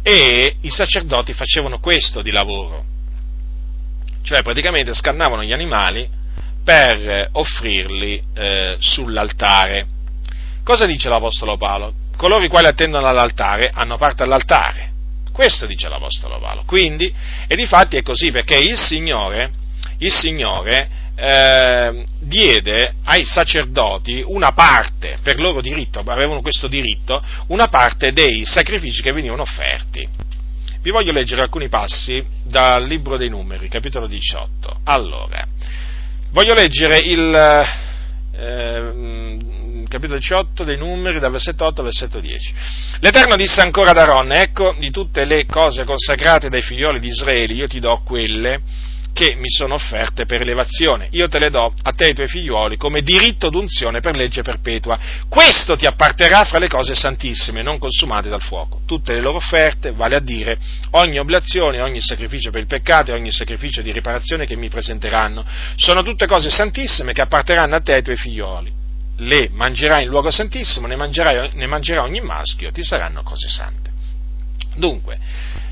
e 0.02 0.56
i 0.60 0.68
sacerdoti 0.68 1.32
facevano 1.34 1.78
questo 1.78 2.20
di 2.20 2.32
lavoro, 2.32 2.84
cioè 4.22 4.42
praticamente 4.42 4.92
scannavano 4.92 5.44
gli 5.44 5.52
animali 5.52 6.08
per 6.64 7.28
offrirli 7.30 8.20
eh, 8.34 8.76
sull'altare. 8.80 9.86
Cosa 10.64 10.84
dice 10.84 11.08
l'Apostolo 11.08 11.56
Paolo? 11.56 11.94
Coloro 12.16 12.42
i 12.42 12.48
quali 12.48 12.66
attendono 12.66 13.06
all'altare 13.06 13.70
hanno 13.72 13.96
parte 13.96 14.24
all'altare 14.24 14.87
questo 15.38 15.66
dice 15.66 15.88
l'Apostolo 15.88 16.40
Paolo. 16.40 16.64
Quindi, 16.66 17.14
e 17.46 17.54
di 17.54 17.64
fatti 17.64 17.96
è 17.96 18.02
così 18.02 18.32
perché 18.32 18.56
il 18.56 18.76
Signore, 18.76 19.52
il 19.98 20.12
Signore 20.12 20.88
eh, 21.14 22.04
diede 22.18 22.94
ai 23.04 23.24
sacerdoti 23.24 24.20
una 24.26 24.50
parte, 24.50 25.20
per 25.22 25.38
loro 25.38 25.60
diritto, 25.60 26.00
avevano 26.00 26.40
questo 26.40 26.66
diritto, 26.66 27.22
una 27.48 27.68
parte 27.68 28.12
dei 28.12 28.44
sacrifici 28.44 29.00
che 29.00 29.12
venivano 29.12 29.42
offerti. 29.42 30.08
Vi 30.82 30.90
voglio 30.90 31.12
leggere 31.12 31.42
alcuni 31.42 31.68
passi 31.68 32.20
dal 32.42 32.84
Libro 32.84 33.16
dei 33.16 33.28
Numeri, 33.28 33.68
capitolo 33.68 34.08
18. 34.08 34.80
Allora, 34.82 35.46
voglio 36.30 36.54
leggere 36.54 36.98
il... 36.98 37.64
Eh, 38.32 39.47
capitolo 39.88 40.18
18 40.18 40.64
dei 40.64 40.76
numeri, 40.76 41.18
dal 41.18 41.32
versetto 41.32 41.64
8 41.64 41.80
al 41.80 41.86
versetto 41.86 42.20
10. 42.20 42.54
L'Eterno 43.00 43.36
disse 43.36 43.60
ancora 43.60 43.90
ad 43.90 43.98
Aaron, 43.98 44.32
ecco, 44.32 44.74
di 44.78 44.90
tutte 44.90 45.24
le 45.24 45.46
cose 45.46 45.84
consacrate 45.84 46.48
dai 46.48 46.62
figlioli 46.62 47.00
di 47.00 47.08
Israele, 47.08 47.54
io 47.54 47.66
ti 47.66 47.80
do 47.80 48.02
quelle 48.04 48.60
che 49.18 49.34
mi 49.34 49.48
sono 49.48 49.74
offerte 49.74 50.26
per 50.26 50.42
elevazione. 50.42 51.08
Io 51.10 51.26
te 51.26 51.40
le 51.40 51.50
do 51.50 51.74
a 51.82 51.92
te 51.92 52.04
e 52.04 52.06
ai 52.08 52.14
tuoi 52.14 52.28
figlioli 52.28 52.76
come 52.76 53.02
diritto 53.02 53.50
d'unzione 53.50 53.98
per 53.98 54.14
legge 54.14 54.42
perpetua. 54.42 54.96
Questo 55.28 55.76
ti 55.76 55.86
apparterà 55.86 56.44
fra 56.44 56.60
le 56.60 56.68
cose 56.68 56.94
santissime, 56.94 57.62
non 57.62 57.78
consumate 57.78 58.28
dal 58.28 58.42
fuoco. 58.42 58.82
Tutte 58.86 59.14
le 59.14 59.20
loro 59.20 59.38
offerte, 59.38 59.90
vale 59.90 60.14
a 60.14 60.20
dire 60.20 60.56
ogni 60.92 61.18
oblazione, 61.18 61.80
ogni 61.80 62.00
sacrificio 62.00 62.52
per 62.52 62.60
il 62.60 62.68
peccato 62.68 63.10
e 63.10 63.14
ogni 63.14 63.32
sacrificio 63.32 63.82
di 63.82 63.90
riparazione 63.90 64.46
che 64.46 64.54
mi 64.54 64.68
presenteranno, 64.68 65.44
sono 65.74 66.02
tutte 66.02 66.26
cose 66.26 66.48
santissime 66.48 67.12
che 67.12 67.22
apparteranno 67.22 67.74
a 67.74 67.80
te 67.80 67.92
e 67.92 67.94
ai 67.96 68.02
tuoi 68.02 68.16
figlioli 68.16 68.86
le 69.18 69.48
mangerai 69.52 70.04
in 70.04 70.08
luogo 70.08 70.30
santissimo, 70.30 70.86
ne, 70.86 70.96
ne 70.96 71.66
mangerà 71.66 72.02
ogni 72.02 72.20
maschio, 72.20 72.70
ti 72.72 72.82
saranno 72.82 73.22
cose 73.22 73.48
sante. 73.48 73.90
Dunque, 74.76 75.18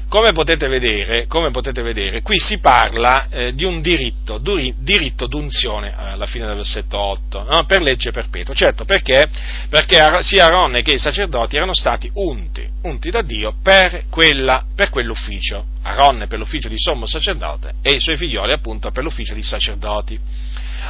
come 0.09 0.31
potete 0.33 0.69
vedere, 0.69 1.27
come 1.27 1.51
potete 1.51 1.83
vedere 1.83 2.23
qui 2.23 2.39
si 2.39 2.59
parla 2.59 3.27
eh, 3.29 3.55
di 3.55 3.65
un 3.65 3.81
diritto, 3.81 4.39
duri, 4.39 4.73
diritto 4.79 5.27
d'unzione, 5.27 5.89
eh, 5.91 6.11
alla 6.11 6.27
fine 6.27 6.47
del 6.47 6.57
versetto 6.57 6.97
8, 6.97 7.43
no? 7.43 7.65
per 7.65 7.83
legge 7.83 8.13
perpetua. 8.13 8.55
Certo, 8.55 8.85
perché? 8.85 9.29
Perché 9.69 10.01
sia 10.21 10.47
Aaron 10.47 10.81
che 10.83 10.93
i 10.93 10.99
sacerdoti 10.99 11.57
erano 11.57 11.75
stati 11.75 12.09
unti, 12.15 12.69
unti 12.83 13.11
da 13.11 13.23
Dio 13.23 13.57
per, 13.61 14.05
quella, 14.09 14.65
per 14.75 14.91
quell'ufficio. 14.91 15.67
Aaron 15.83 16.27
per 16.29 16.39
l'ufficio 16.39 16.69
di 16.69 16.79
sommo 16.79 17.07
sacerdote 17.07 17.75
e 17.83 17.95
i 17.95 18.01
suoi 18.01 18.17
figlioli 18.17 18.53
appunto 18.53 18.91
per 18.93 19.03
l'ufficio 19.03 19.35
di 19.35 19.43
sacerdoti 19.43 20.19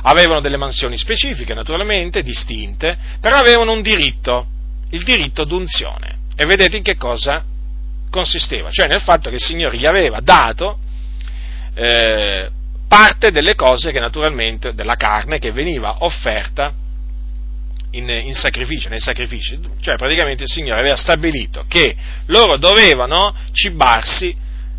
avevano 0.03 0.41
delle 0.41 0.57
mansioni 0.57 0.99
specifiche, 0.99 1.55
naturalmente, 1.55 2.23
distinte, 2.23 2.97
però 3.21 3.37
avevano 3.37 3.73
un 3.73 3.83
diritto, 3.83 4.47
il 4.91 5.03
diritto 5.03 5.45
d'unzione. 5.45 6.25
E 6.37 6.45
vedete 6.45 6.77
in 6.77 6.83
che 6.83 6.97
cosa 6.97 7.45
consisteva? 8.11 8.71
Cioè 8.71 8.87
nel 8.87 9.01
fatto 9.01 9.29
che 9.29 9.37
il 9.37 9.43
Signore 9.43 9.77
gli 9.77 9.87
aveva 9.87 10.21
dato 10.21 10.79
eh, 11.75 12.51
parte 12.89 13.31
delle 13.31 13.55
cose 13.55 13.91
che 13.91 14.01
naturalmente, 14.01 14.75
della 14.75 14.97
carne 14.97 15.39
che 15.39 15.51
veniva 15.51 15.97
offerta 16.01 16.73
in, 17.91 18.09
in, 18.09 18.35
sacrificio, 18.35 18.89
nei 18.89 19.01
sacrifici. 19.01 19.59
Cioè 19.81 19.97
praticamente 19.97 20.45
il 20.45 20.51
Signore 20.51 20.81
aveva 20.81 20.97
stabilito 20.97 21.65
che 21.69 21.97
loro 22.27 22.57
dovevano 22.57 23.35
cibarsi 23.53 24.35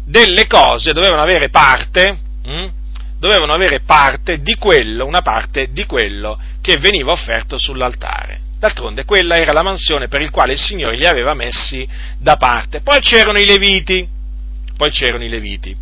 delle 0.05 0.47
cose, 0.47 0.93
dovevano 0.93 1.21
avere 1.21 1.49
parte 1.49 2.17
mh, 2.43 2.51
hm, 2.51 2.71
dovevano 3.19 3.53
avere 3.53 3.81
parte 3.81 4.41
di 4.41 4.55
quello, 4.55 5.05
una 5.05 5.21
parte 5.21 5.71
di 5.71 5.85
quello 5.85 6.39
che 6.61 6.77
veniva 6.77 7.11
offerto 7.11 7.57
sull'altare. 7.57 8.41
D'altronde 8.59 9.05
quella 9.05 9.35
era 9.35 9.51
la 9.51 9.61
mansione 9.61 10.07
per 10.07 10.21
il 10.21 10.31
quale 10.31 10.53
il 10.53 10.59
Signore 10.59 10.95
li 10.95 11.05
aveva 11.05 11.33
messi 11.33 11.87
da 12.17 12.37
parte. 12.37 12.81
Poi 12.81 12.99
c'erano 13.01 13.37
i 13.37 13.45
Leviti. 13.45 14.07
Poi 14.75 14.89
c'erano 14.89 15.23
i 15.23 15.29
Leviti. 15.29 15.75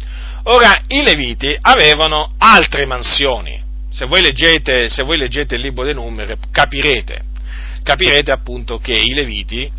Ora, 0.44 0.82
i 0.88 1.02
Leviti 1.02 1.58
avevano 1.62 2.34
altre 2.38 2.86
mansioni. 2.86 3.64
Se 3.90 4.06
voi 4.06 4.22
leggete, 4.22 4.90
se 4.90 5.04
voi 5.04 5.18
leggete 5.18 5.56
il 5.56 5.62
libro 5.62 5.86
dei 5.86 5.94
numeri 5.94 6.36
capirete. 6.52 7.24
capirete 7.82 8.32
appunto 8.32 8.78
che 8.78 8.92
i 8.92 9.14
Leviti 9.14 9.72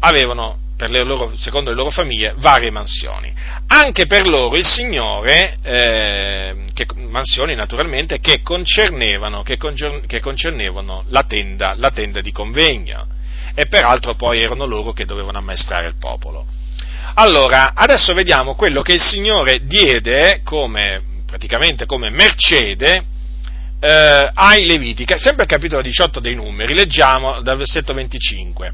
avevano 0.00 0.58
loro, 1.04 1.32
secondo 1.36 1.70
le 1.70 1.76
loro 1.76 1.90
famiglie, 1.90 2.34
varie 2.38 2.70
mansioni. 2.70 3.32
Anche 3.68 4.06
per 4.06 4.26
loro 4.26 4.56
il 4.56 4.66
Signore, 4.66 5.56
eh, 5.62 6.56
che, 6.74 6.86
mansioni 6.94 7.54
naturalmente, 7.54 8.20
che 8.20 8.42
concernevano, 8.42 9.42
che, 9.42 9.58
che 10.06 10.20
concernevano 10.20 11.04
la, 11.08 11.22
tenda, 11.22 11.74
la 11.76 11.90
tenda 11.90 12.20
di 12.20 12.32
convegno 12.32 13.06
e 13.54 13.66
peraltro 13.66 14.14
poi 14.14 14.40
erano 14.40 14.66
loro 14.66 14.92
che 14.92 15.04
dovevano 15.04 15.38
ammaestrare 15.38 15.86
il 15.86 15.96
popolo. 15.98 16.44
Allora, 17.14 17.72
adesso 17.74 18.12
vediamo 18.12 18.56
quello 18.56 18.82
che 18.82 18.94
il 18.94 19.02
Signore 19.02 19.64
diede 19.64 20.40
come, 20.42 21.00
praticamente 21.26 21.86
come 21.86 22.10
mercede 22.10 23.04
eh, 23.78 24.30
ai 24.32 24.66
Leviti, 24.66 25.04
sempre 25.16 25.42
al 25.42 25.48
capitolo 25.48 25.82
18 25.82 26.18
dei 26.18 26.34
numeri, 26.34 26.74
leggiamo 26.74 27.40
dal 27.42 27.56
versetto 27.56 27.94
25. 27.94 28.72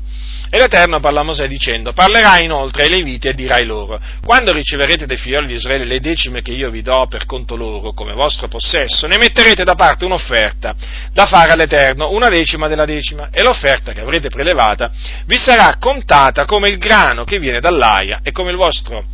E 0.52 0.58
l'Eterno 0.58 0.98
parla 0.98 1.20
a 1.20 1.22
Mosè 1.22 1.46
dicendo, 1.46 1.92
parlerai 1.92 2.44
inoltre 2.44 2.82
ai 2.82 2.90
Leviti 2.90 3.28
e 3.28 3.34
dirai 3.34 3.64
loro, 3.64 4.00
quando 4.24 4.52
riceverete 4.52 5.06
dai 5.06 5.16
figlioli 5.16 5.46
di 5.46 5.54
Israele 5.54 5.84
le 5.84 6.00
decime 6.00 6.42
che 6.42 6.50
io 6.50 6.70
vi 6.70 6.82
do 6.82 7.06
per 7.08 7.24
conto 7.24 7.54
loro 7.54 7.92
come 7.92 8.14
vostro 8.14 8.48
possesso, 8.48 9.06
ne 9.06 9.16
metterete 9.16 9.62
da 9.62 9.76
parte 9.76 10.04
un'offerta 10.04 10.74
da 11.12 11.26
fare 11.26 11.52
all'Eterno, 11.52 12.10
una 12.10 12.28
decima 12.28 12.66
della 12.66 12.84
decima, 12.84 13.28
e 13.30 13.44
l'offerta 13.44 13.92
che 13.92 14.00
avrete 14.00 14.28
prelevata 14.28 14.90
vi 15.26 15.38
sarà 15.38 15.76
contata 15.78 16.44
come 16.46 16.68
il 16.68 16.78
grano 16.78 17.22
che 17.22 17.38
viene 17.38 17.60
dall'aia 17.60 18.18
e 18.24 18.32
come 18.32 18.50
il 18.50 18.56
vostro 18.56 19.04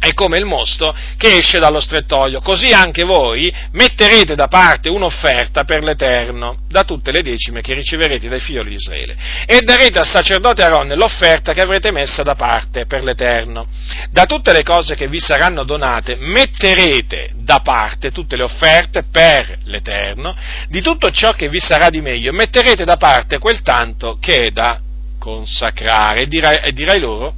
è 0.00 0.14
come 0.14 0.38
il 0.38 0.46
mosto 0.46 0.96
che 1.18 1.36
esce 1.36 1.58
dallo 1.58 1.78
strettoio, 1.78 2.40
così 2.40 2.72
anche 2.72 3.04
voi 3.04 3.54
metterete 3.72 4.34
da 4.34 4.48
parte 4.48 4.88
un'offerta 4.88 5.64
per 5.64 5.84
l'Eterno 5.84 6.60
da 6.68 6.84
tutte 6.84 7.12
le 7.12 7.20
decime 7.20 7.60
che 7.60 7.74
riceverete 7.74 8.26
dai 8.26 8.40
figli 8.40 8.62
di 8.62 8.74
Israele. 8.74 9.14
E 9.44 9.60
darete 9.60 9.98
al 9.98 10.06
sacerdote 10.06 10.62
Aaron 10.62 10.88
l'offerta 10.96 11.52
che 11.52 11.60
avrete 11.60 11.92
messa 11.92 12.22
da 12.22 12.34
parte 12.34 12.86
per 12.86 13.04
l'Eterno. 13.04 13.66
Da 14.10 14.24
tutte 14.24 14.52
le 14.52 14.62
cose 14.62 14.94
che 14.94 15.06
vi 15.06 15.20
saranno 15.20 15.64
donate 15.64 16.16
metterete 16.18 17.32
da 17.36 17.60
parte 17.60 18.10
tutte 18.10 18.36
le 18.36 18.44
offerte 18.44 19.04
per 19.10 19.58
l'Eterno, 19.64 20.34
di 20.68 20.80
tutto 20.80 21.10
ciò 21.10 21.32
che 21.32 21.50
vi 21.50 21.60
sarà 21.60 21.90
di 21.90 22.00
meglio 22.00 22.32
metterete 22.32 22.84
da 22.86 22.96
parte 22.96 23.38
quel 23.38 23.60
tanto 23.60 24.16
che 24.18 24.46
è 24.46 24.50
da 24.50 24.80
consacrare 25.18 26.22
e 26.22 26.26
dirai, 26.26 26.56
e 26.62 26.72
dirai 26.72 26.98
loro 26.98 27.34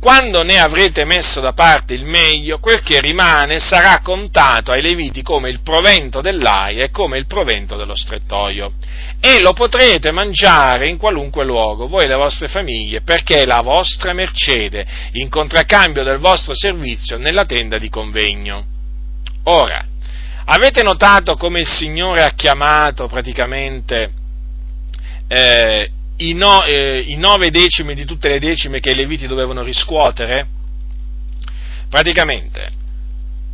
quando 0.00 0.42
ne 0.42 0.58
avrete 0.58 1.04
messo 1.04 1.40
da 1.40 1.52
parte 1.52 1.92
il 1.92 2.06
meglio, 2.06 2.58
quel 2.58 2.82
che 2.82 3.00
rimane 3.00 3.58
sarà 3.58 4.00
contato 4.00 4.72
ai 4.72 4.80
Leviti 4.80 5.20
come 5.20 5.50
il 5.50 5.60
provento 5.60 6.22
dell'aia 6.22 6.84
e 6.84 6.90
come 6.90 7.18
il 7.18 7.26
provento 7.26 7.76
dello 7.76 7.94
strettoio. 7.94 8.72
E 9.20 9.42
lo 9.42 9.52
potrete 9.52 10.10
mangiare 10.10 10.88
in 10.88 10.96
qualunque 10.96 11.44
luogo, 11.44 11.86
voi 11.86 12.04
e 12.04 12.08
le 12.08 12.14
vostre 12.14 12.48
famiglie, 12.48 13.02
perché 13.02 13.42
è 13.42 13.44
la 13.44 13.60
vostra 13.60 14.14
mercede, 14.14 14.86
in 15.12 15.28
contraccambio 15.28 16.02
del 16.02 16.18
vostro 16.18 16.54
servizio 16.56 17.18
nella 17.18 17.44
tenda 17.44 17.76
di 17.76 17.90
convegno. 17.90 18.64
Ora, 19.44 19.84
avete 20.46 20.82
notato 20.82 21.36
come 21.36 21.58
il 21.58 21.68
Signore 21.68 22.22
ha 22.22 22.30
chiamato 22.30 23.06
praticamente 23.06 24.12
eh, 25.28 25.90
i, 26.20 26.32
no, 26.34 26.64
eh, 26.64 27.04
i 27.06 27.16
nove 27.16 27.50
decimi 27.50 27.94
di 27.94 28.04
tutte 28.04 28.28
le 28.28 28.38
decime 28.38 28.80
che 28.80 28.90
i 28.90 28.94
leviti 28.94 29.26
dovevano 29.26 29.62
riscuotere? 29.62 30.46
Praticamente, 31.88 32.68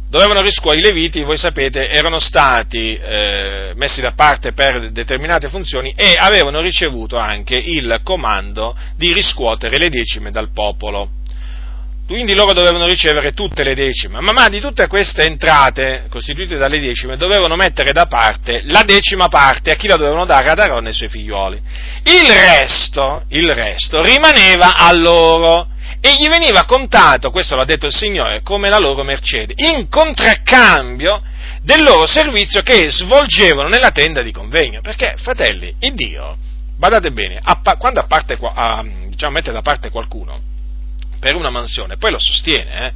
dovevano 0.09 0.41
riscuotere, 0.41 0.83
i 0.83 0.85
leviti, 0.85 1.23
voi 1.23 1.39
sapete, 1.39 1.89
erano 1.89 2.19
stati 2.19 2.95
eh, 2.95 3.73
messi 3.77 4.01
da 4.01 4.13
parte 4.13 4.53
per 4.53 4.91
determinate 4.91 5.49
funzioni 5.49 5.93
e 5.97 6.15
avevano 6.17 6.61
ricevuto 6.61 7.17
anche 7.17 7.57
il 7.57 8.01
comando 8.03 8.77
di 8.97 9.13
riscuotere 9.13 9.79
le 9.79 9.89
decime 9.89 10.31
dal 10.31 10.53
popolo 10.53 11.11
quindi 12.07 12.35
loro 12.35 12.53
dovevano 12.53 12.87
ricevere 12.87 13.33
tutte 13.33 13.65
le 13.65 13.75
decime, 13.75 14.21
ma, 14.21 14.33
ma 14.33 14.49
di 14.49 14.61
tutte 14.61 14.87
queste 14.87 15.25
entrate 15.25 16.07
costituite 16.09 16.57
dalle 16.57 16.79
decime 16.79 17.17
dovevano 17.17 17.57
mettere 17.57 17.93
da 17.93 18.07
parte 18.07 18.63
la 18.67 18.83
decima 18.85 19.27
parte 19.27 19.73
a 19.73 19.75
chi 19.75 19.89
la 19.89 19.97
dovevano 19.97 20.25
dare 20.25 20.51
ad 20.51 20.59
Aaron 20.59 20.85
e 20.85 20.89
ai 20.89 20.95
suoi 20.95 21.09
figlioli. 21.09 21.61
Il 22.05 22.31
resto, 22.31 23.25
il 23.31 23.53
resto 23.53 24.03
rimaneva 24.03 24.77
a 24.77 24.93
loro 24.93 25.69
e 26.01 26.15
gli 26.15 26.29
veniva 26.29 26.65
contato, 26.65 27.33
questo 27.33 27.57
l'ha 27.57 27.65
detto 27.65 27.87
il 27.87 27.93
Signore, 27.93 28.43
come 28.43 28.69
la 28.69 28.79
loro 28.79 29.03
mercede, 29.03 29.55
in 29.57 29.89
contraccambio 29.89 31.21
del 31.63 31.83
loro 31.83 32.07
servizio 32.07 32.63
che 32.63 32.89
svolgevano 32.91 33.69
nella 33.69 33.91
tenda 33.91 34.23
di 34.23 34.31
convegno. 34.31 34.81
Perché, 34.81 35.15
fratelli, 35.17 35.75
il 35.81 35.95
Dio, 35.95 36.37
badate 36.77 37.11
bene, 37.11 37.41
quando 37.79 37.99
a 37.99 38.07
parte, 38.07 38.39
a, 38.41 38.85
diciamo, 39.09 39.33
mette 39.33 39.51
da 39.51 39.63
parte 39.63 39.91
qualcuno, 39.91 40.55
per 41.27 41.35
una 41.35 41.51
mansione, 41.51 41.97
poi 41.97 42.13
lo 42.13 42.21
sostiene. 42.21 42.87
Eh? 42.87 42.93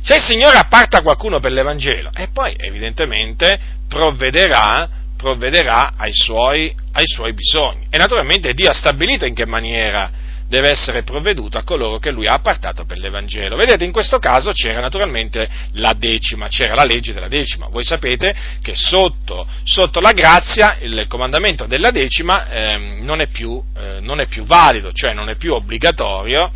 Se 0.00 0.14
il 0.14 0.22
Signore 0.22 0.56
apparta 0.56 1.02
qualcuno 1.02 1.40
per 1.40 1.52
l'Evangelo, 1.52 2.10
e 2.14 2.28
poi 2.32 2.54
evidentemente 2.56 3.58
provvederà, 3.86 4.88
provvederà 5.14 5.92
ai, 5.94 6.14
suoi, 6.14 6.74
ai 6.92 7.04
suoi 7.06 7.34
bisogni. 7.34 7.86
E 7.90 7.98
naturalmente 7.98 8.54
Dio 8.54 8.70
ha 8.70 8.72
stabilito 8.72 9.26
in 9.26 9.34
che 9.34 9.44
maniera 9.44 10.24
deve 10.48 10.70
essere 10.70 11.02
provveduto 11.02 11.58
a 11.58 11.64
coloro 11.64 11.98
che 11.98 12.12
lui 12.12 12.26
ha 12.26 12.32
appartato 12.32 12.86
per 12.86 12.96
l'Evangelo. 12.96 13.56
Vedete, 13.56 13.84
in 13.84 13.92
questo 13.92 14.18
caso 14.18 14.52
c'era 14.52 14.80
naturalmente 14.80 15.46
la 15.72 15.92
decima, 15.92 16.48
c'era 16.48 16.74
la 16.74 16.84
legge 16.84 17.12
della 17.12 17.28
decima. 17.28 17.66
Voi 17.68 17.84
sapete 17.84 18.34
che 18.62 18.72
sotto, 18.74 19.46
sotto 19.64 20.00
la 20.00 20.12
grazia 20.12 20.78
il 20.80 21.04
comandamento 21.08 21.66
della 21.66 21.90
decima 21.90 22.48
eh, 22.48 22.78
non, 23.00 23.20
è 23.20 23.26
più, 23.26 23.62
eh, 23.76 23.98
non, 24.00 24.20
è 24.20 24.28
più, 24.28 24.44
valido, 24.44 24.92
cioè 24.92 25.12
non 25.12 25.28
è 25.28 25.34
più 25.34 25.52
obbligatorio 25.52 26.50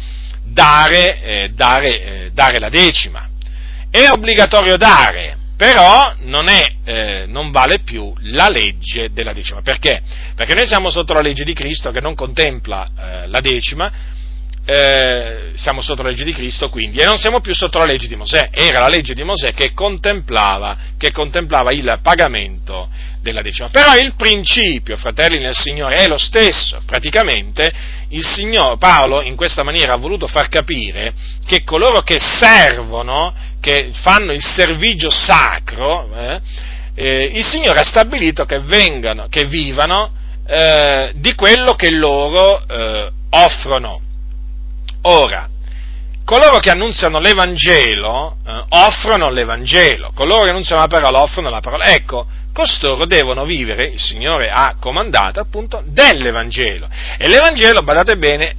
dare, 0.53 1.23
eh, 1.23 1.51
dare, 1.55 2.03
eh, 2.03 2.31
dare 2.33 2.59
la 2.59 2.69
decima. 2.69 3.29
È 3.91 4.09
obbligatorio 4.11 4.77
dare, 4.77 5.37
però 5.57 6.15
non, 6.21 6.49
è, 6.49 6.75
eh, 6.85 7.25
non, 7.27 7.51
vale 7.51 7.81
più 7.81 8.13
la 8.23 8.49
legge 8.49 9.11
della 9.13 9.33
decima. 9.33 9.63
Perché? 9.63 10.01
Perché 10.35 10.55
noi 10.55 10.67
siamo 10.67 10.91
sotto 10.91 11.13
la 11.13 11.21
legge 11.21 11.45
di 11.45 11.53
Cristo 11.53 11.91
che 11.91 12.01
non 12.01 12.15
contempla 12.15 12.89
eh, 12.99 13.27
la 13.27 13.41
decima, 13.41 13.91
eh, 14.65 15.53
siamo 15.57 15.81
sotto 15.81 16.03
la 16.03 16.11
legge 16.11 16.25
di 16.25 16.33
Cristo 16.33 16.69
quindi, 16.69 16.99
e 16.99 17.05
non 17.05 17.19
siamo 17.19 17.41
più 17.41 17.55
sotto 17.55 17.79
la 17.79 17.85
legge 17.85 18.07
di 18.07 18.15
Mosè, 18.15 18.51
era 18.53 18.81
la 18.81 18.89
legge 18.89 19.15
di 19.15 19.25
Mosè 19.25 19.53
che 19.53 19.73
contemplava, 19.73 20.77
che 20.97 21.11
contemplava 21.11 21.73
il 21.73 21.99
pagamento 22.03 22.89
della 23.21 23.43
decima. 23.43 23.69
Però 23.69 23.95
il 23.95 24.15
principio, 24.17 24.97
fratelli 24.97 25.39
nel 25.39 25.57
Signore, 25.57 25.97
è 25.97 26.07
lo 26.07 26.19
stesso. 26.19 26.83
Praticamente 26.85 27.73
il 28.09 28.25
Signore, 28.25 28.77
Paolo 28.79 29.23
in 29.23 29.37
questa 29.37 29.63
maniera 29.63 29.95
ha 29.95 29.99
voluto 29.99 30.27
far 30.27 30.49
capire 30.49 31.13
che 31.47 31.63
coloro 31.65 32.01
che 32.03 32.19
servono, 32.19 33.35
che 33.61 33.91
fanno 33.93 34.33
il 34.33 34.43
servigio 34.43 35.11
sacro, 35.11 36.09
eh, 36.15 36.41
eh, 36.95 37.25
il 37.35 37.45
Signore 37.45 37.81
ha 37.81 37.85
stabilito 37.85 38.45
che 38.45 38.59
vengano, 38.61 39.27
che 39.29 39.45
vivano 39.45 40.13
eh, 40.47 41.13
di 41.15 41.35
quello 41.35 41.75
che 41.75 41.91
loro 41.91 42.63
eh, 42.67 43.11
offrono. 43.31 44.01
Ora, 45.03 45.49
coloro 46.25 46.59
che 46.59 46.71
annunziano 46.71 47.19
l'Evangelo 47.19 48.37
eh, 48.47 48.65
offrono 48.71 49.31
l'Evangelo, 49.31 50.11
coloro 50.15 50.43
che 50.43 50.51
annunziano 50.51 50.83
la 50.83 50.89
parola 50.89 51.23
offrono 51.23 51.51
la 51.51 51.61
parola. 51.61 51.85
Ecco, 51.87 52.27
costoro 52.61 53.07
devono 53.07 53.45
vivere, 53.45 53.87
il 53.87 53.99
Signore 53.99 54.51
ha 54.51 54.77
comandato 54.79 55.41
appunto, 55.41 55.83
dell'Evangelo. 55.87 56.91
E 57.17 57.27
l'Evangelo, 57.27 57.83
badate 57.83 58.19
bene, 58.19 58.55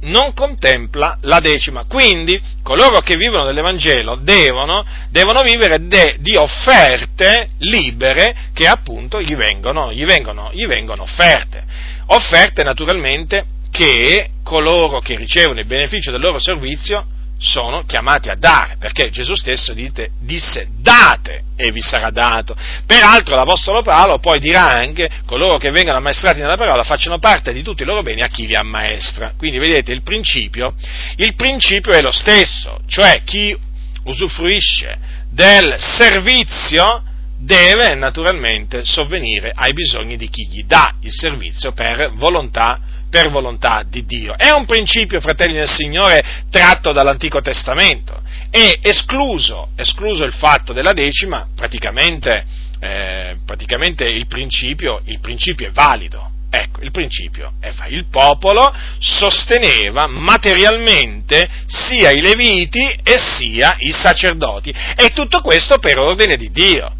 non 0.00 0.34
contempla 0.34 1.18
la 1.20 1.38
decima. 1.38 1.84
Quindi 1.84 2.40
coloro 2.64 2.98
che 3.00 3.16
vivono 3.16 3.44
dell'Evangelo 3.44 4.16
devono, 4.16 4.84
devono 5.08 5.42
vivere 5.42 5.86
de, 5.86 6.16
di 6.18 6.34
offerte 6.34 7.50
libere 7.58 8.34
che 8.52 8.66
appunto 8.66 9.22
gli 9.22 9.36
vengono, 9.36 9.92
gli, 9.92 10.04
vengono, 10.04 10.50
gli 10.52 10.66
vengono 10.66 11.02
offerte. 11.02 11.62
Offerte 12.06 12.64
naturalmente 12.64 13.46
che 13.70 14.30
coloro 14.42 14.98
che 14.98 15.16
ricevono 15.16 15.60
il 15.60 15.66
beneficio 15.66 16.10
del 16.10 16.20
loro 16.20 16.40
servizio 16.40 17.06
sono 17.38 17.82
chiamati 17.84 18.28
a 18.30 18.36
dare, 18.36 18.76
perché 18.78 19.10
Gesù 19.10 19.34
stesso 19.34 19.74
dite, 19.74 20.10
disse 20.20 20.68
date 20.78 21.42
e 21.56 21.70
vi 21.72 21.80
sarà 21.80 22.10
dato. 22.10 22.56
Peraltro 22.86 23.34
l'Apostolo 23.36 23.82
Paolo 23.82 24.18
poi 24.18 24.38
dirà 24.38 24.70
anche 24.70 25.10
coloro 25.26 25.58
che 25.58 25.70
vengono 25.70 25.98
ammaestrati 25.98 26.40
nella 26.40 26.56
parola 26.56 26.82
facciano 26.82 27.18
parte 27.18 27.52
di 27.52 27.62
tutti 27.62 27.82
i 27.82 27.86
loro 27.86 28.02
beni 28.02 28.22
a 28.22 28.28
chi 28.28 28.46
li 28.46 28.54
ammaestra. 28.54 29.34
Quindi 29.36 29.58
vedete 29.58 29.92
il 29.92 30.02
principio, 30.02 30.74
il 31.16 31.34
principio 31.34 31.92
è 31.92 32.00
lo 32.00 32.12
stesso, 32.12 32.78
cioè 32.86 33.22
chi 33.24 33.56
usufruisce 34.04 34.98
del 35.30 35.76
servizio 35.78 37.02
deve 37.36 37.94
naturalmente 37.94 38.84
sovvenire 38.84 39.52
ai 39.54 39.72
bisogni 39.72 40.16
di 40.16 40.28
chi 40.28 40.48
gli 40.48 40.64
dà 40.64 40.94
il 41.00 41.12
servizio 41.12 41.72
per 41.72 42.12
volontà 42.14 42.80
per 43.14 43.30
volontà 43.30 43.84
di 43.88 44.04
Dio. 44.04 44.34
È 44.36 44.50
un 44.50 44.66
principio, 44.66 45.20
fratelli 45.20 45.52
del 45.52 45.68
Signore, 45.68 46.42
tratto 46.50 46.90
dall'Antico 46.90 47.40
Testamento 47.40 48.20
e 48.50 48.80
escluso, 48.82 49.68
escluso 49.76 50.24
il 50.24 50.32
fatto 50.32 50.72
della 50.72 50.92
decima, 50.92 51.46
praticamente, 51.54 52.44
eh, 52.80 53.36
praticamente 53.46 54.02
il, 54.02 54.26
principio, 54.26 55.00
il 55.04 55.20
principio 55.20 55.68
è 55.68 55.70
valido, 55.70 56.32
Ecco, 56.50 56.82
il 56.82 56.92
principio 56.92 57.54
è 57.58 57.72
il 57.88 58.06
popolo 58.06 58.72
sosteneva 58.98 60.06
materialmente 60.06 61.48
sia 61.66 62.10
i 62.10 62.20
leviti 62.20 62.96
e 63.02 63.18
sia 63.18 63.74
i 63.78 63.90
sacerdoti. 63.90 64.72
E 64.96 65.10
tutto 65.12 65.40
questo 65.40 65.78
per 65.78 65.98
ordine 65.98 66.36
di 66.36 66.52
Dio. 66.52 66.94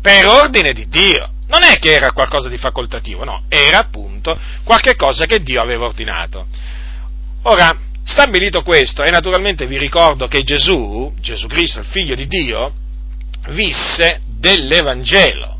Per 0.00 0.26
ordine 0.26 0.72
di 0.72 0.88
Dio. 0.88 1.31
Non 1.52 1.64
è 1.64 1.78
che 1.78 1.92
era 1.92 2.12
qualcosa 2.12 2.48
di 2.48 2.56
facoltativo, 2.56 3.24
no, 3.24 3.42
era 3.50 3.80
appunto 3.80 4.38
qualcosa 4.64 5.26
che 5.26 5.42
Dio 5.42 5.60
aveva 5.60 5.84
ordinato. 5.84 6.46
Ora, 7.42 7.76
stabilito 8.02 8.62
questo, 8.62 9.02
e 9.02 9.10
naturalmente 9.10 9.66
vi 9.66 9.76
ricordo 9.76 10.26
che 10.28 10.44
Gesù, 10.44 11.12
Gesù 11.20 11.46
Cristo, 11.48 11.80
il 11.80 11.84
figlio 11.84 12.14
di 12.14 12.26
Dio, 12.26 12.72
visse 13.50 14.22
dell'Evangelo. 14.26 15.58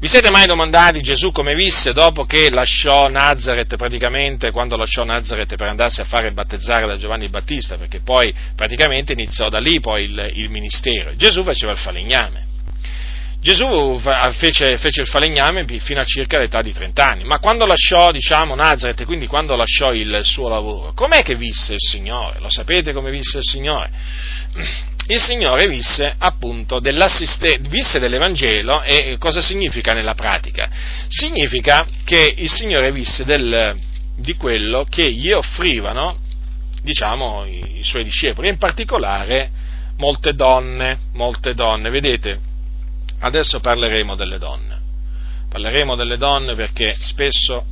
Vi 0.00 0.08
siete 0.08 0.28
mai 0.30 0.46
domandati 0.46 1.02
Gesù 1.02 1.30
come 1.30 1.54
visse 1.54 1.92
dopo 1.92 2.24
che 2.24 2.50
lasciò 2.50 3.06
Nazareth 3.06 3.76
praticamente, 3.76 4.50
quando 4.50 4.76
lasciò 4.76 5.04
Nazareth 5.04 5.54
per 5.54 5.68
andarsi 5.68 6.00
a 6.00 6.04
fare 6.04 6.32
battezzare 6.32 6.88
da 6.88 6.96
Giovanni 6.96 7.28
Battista, 7.28 7.76
perché 7.76 8.00
poi 8.00 8.34
praticamente 8.56 9.12
iniziò 9.12 9.48
da 9.48 9.60
lì 9.60 9.78
poi 9.78 10.02
il, 10.02 10.30
il 10.34 10.50
ministero. 10.50 11.14
Gesù 11.14 11.44
faceva 11.44 11.70
il 11.70 11.78
falegname. 11.78 12.48
Gesù 13.40 13.98
fece, 14.34 14.76
fece, 14.76 15.00
il 15.00 15.06
falegname 15.06 15.64
fino 15.78 15.98
a 15.98 16.04
circa 16.04 16.38
l'età 16.38 16.60
di 16.60 16.74
30 16.74 17.08
anni, 17.08 17.24
ma 17.24 17.38
quando 17.38 17.64
lasciò, 17.64 18.12
diciamo, 18.12 18.54
Nazareth, 18.54 19.06
quindi 19.06 19.26
quando 19.26 19.56
lasciò 19.56 19.94
il 19.94 20.20
suo 20.24 20.48
lavoro, 20.50 20.92
com'è 20.92 21.22
che 21.22 21.36
visse 21.36 21.72
il 21.72 21.80
Signore? 21.80 22.38
Lo 22.40 22.50
sapete 22.50 22.92
come 22.92 23.10
visse 23.10 23.38
il 23.38 23.44
Signore? 23.44 23.90
il 25.08 25.20
Signore 25.20 25.68
visse 25.68 26.14
appunto 26.18 26.80
visse 26.80 27.98
dell'Evangelo 27.98 28.82
e 28.82 29.16
cosa 29.18 29.40
significa 29.40 29.94
nella 29.94 30.14
pratica? 30.14 30.68
Significa 31.08 31.86
che 32.04 32.34
il 32.36 32.50
Signore 32.50 32.92
visse 32.92 33.24
del, 33.24 33.74
di 34.18 34.34
quello 34.34 34.86
che 34.86 35.10
gli 35.10 35.32
offrivano, 35.32 36.18
diciamo, 36.82 37.46
i, 37.46 37.78
i 37.78 37.84
suoi 37.84 38.04
discepoli, 38.04 38.50
in 38.50 38.58
particolare 38.58 39.50
molte 39.96 40.34
donne, 40.34 40.98
molte 41.14 41.54
donne, 41.54 41.88
vedete, 41.88 42.48
adesso 43.20 43.60
parleremo 43.60 44.14
delle 44.14 44.38
donne, 44.38 44.78
parleremo 45.48 45.94
delle 45.94 46.16
donne 46.16 46.54
perché 46.54 46.96
spesso 47.00 47.64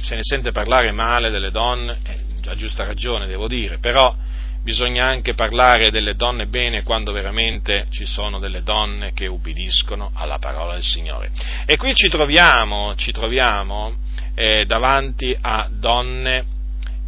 se 0.00 0.14
ne 0.14 0.22
sente 0.22 0.52
parlare 0.52 0.92
male 0.92 1.30
delle 1.30 1.50
donne, 1.50 1.98
eh, 2.04 2.50
a 2.50 2.54
giusta 2.54 2.84
ragione 2.84 3.26
devo 3.26 3.48
dire, 3.48 3.78
però 3.78 4.14
bisogna 4.62 5.06
anche 5.06 5.34
parlare 5.34 5.90
delle 5.90 6.16
donne 6.16 6.46
bene 6.46 6.82
quando 6.82 7.12
veramente 7.12 7.86
ci 7.90 8.04
sono 8.04 8.38
delle 8.38 8.62
donne 8.62 9.12
che 9.12 9.26
ubbidiscono 9.26 10.10
alla 10.12 10.38
parola 10.38 10.74
del 10.74 10.82
Signore. 10.82 11.30
E 11.64 11.76
qui 11.76 11.94
ci 11.94 12.08
troviamo, 12.08 12.94
ci 12.96 13.12
troviamo 13.12 13.96
eh, 14.34 14.64
davanti 14.66 15.36
a 15.40 15.68
donne 15.70 16.44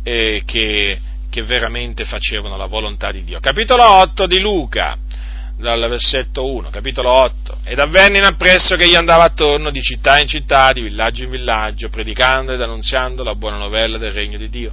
eh, 0.04 0.42
che, 0.44 1.00
che 1.28 1.42
veramente 1.42 2.04
facevano 2.04 2.56
la 2.56 2.66
volontà 2.66 3.10
di 3.10 3.24
Dio. 3.24 3.40
Capitolo 3.40 3.84
8 3.84 4.26
di 4.26 4.40
Luca 4.40 4.96
dal 5.58 5.80
versetto 5.88 6.46
1, 6.46 6.70
capitolo 6.70 7.10
8. 7.10 7.58
Ed 7.64 7.78
avvenne 7.78 8.18
in 8.18 8.24
appresso 8.24 8.76
che 8.76 8.84
egli 8.84 8.94
andava 8.94 9.24
attorno 9.24 9.70
di 9.70 9.82
città 9.82 10.18
in 10.18 10.26
città, 10.26 10.72
di 10.72 10.82
villaggio 10.82 11.24
in 11.24 11.30
villaggio, 11.30 11.88
predicando 11.88 12.52
ed 12.52 12.60
annunziando 12.60 13.24
la 13.24 13.34
buona 13.34 13.56
novella 13.56 13.98
del 13.98 14.12
regno 14.12 14.38
di 14.38 14.48
Dio. 14.48 14.72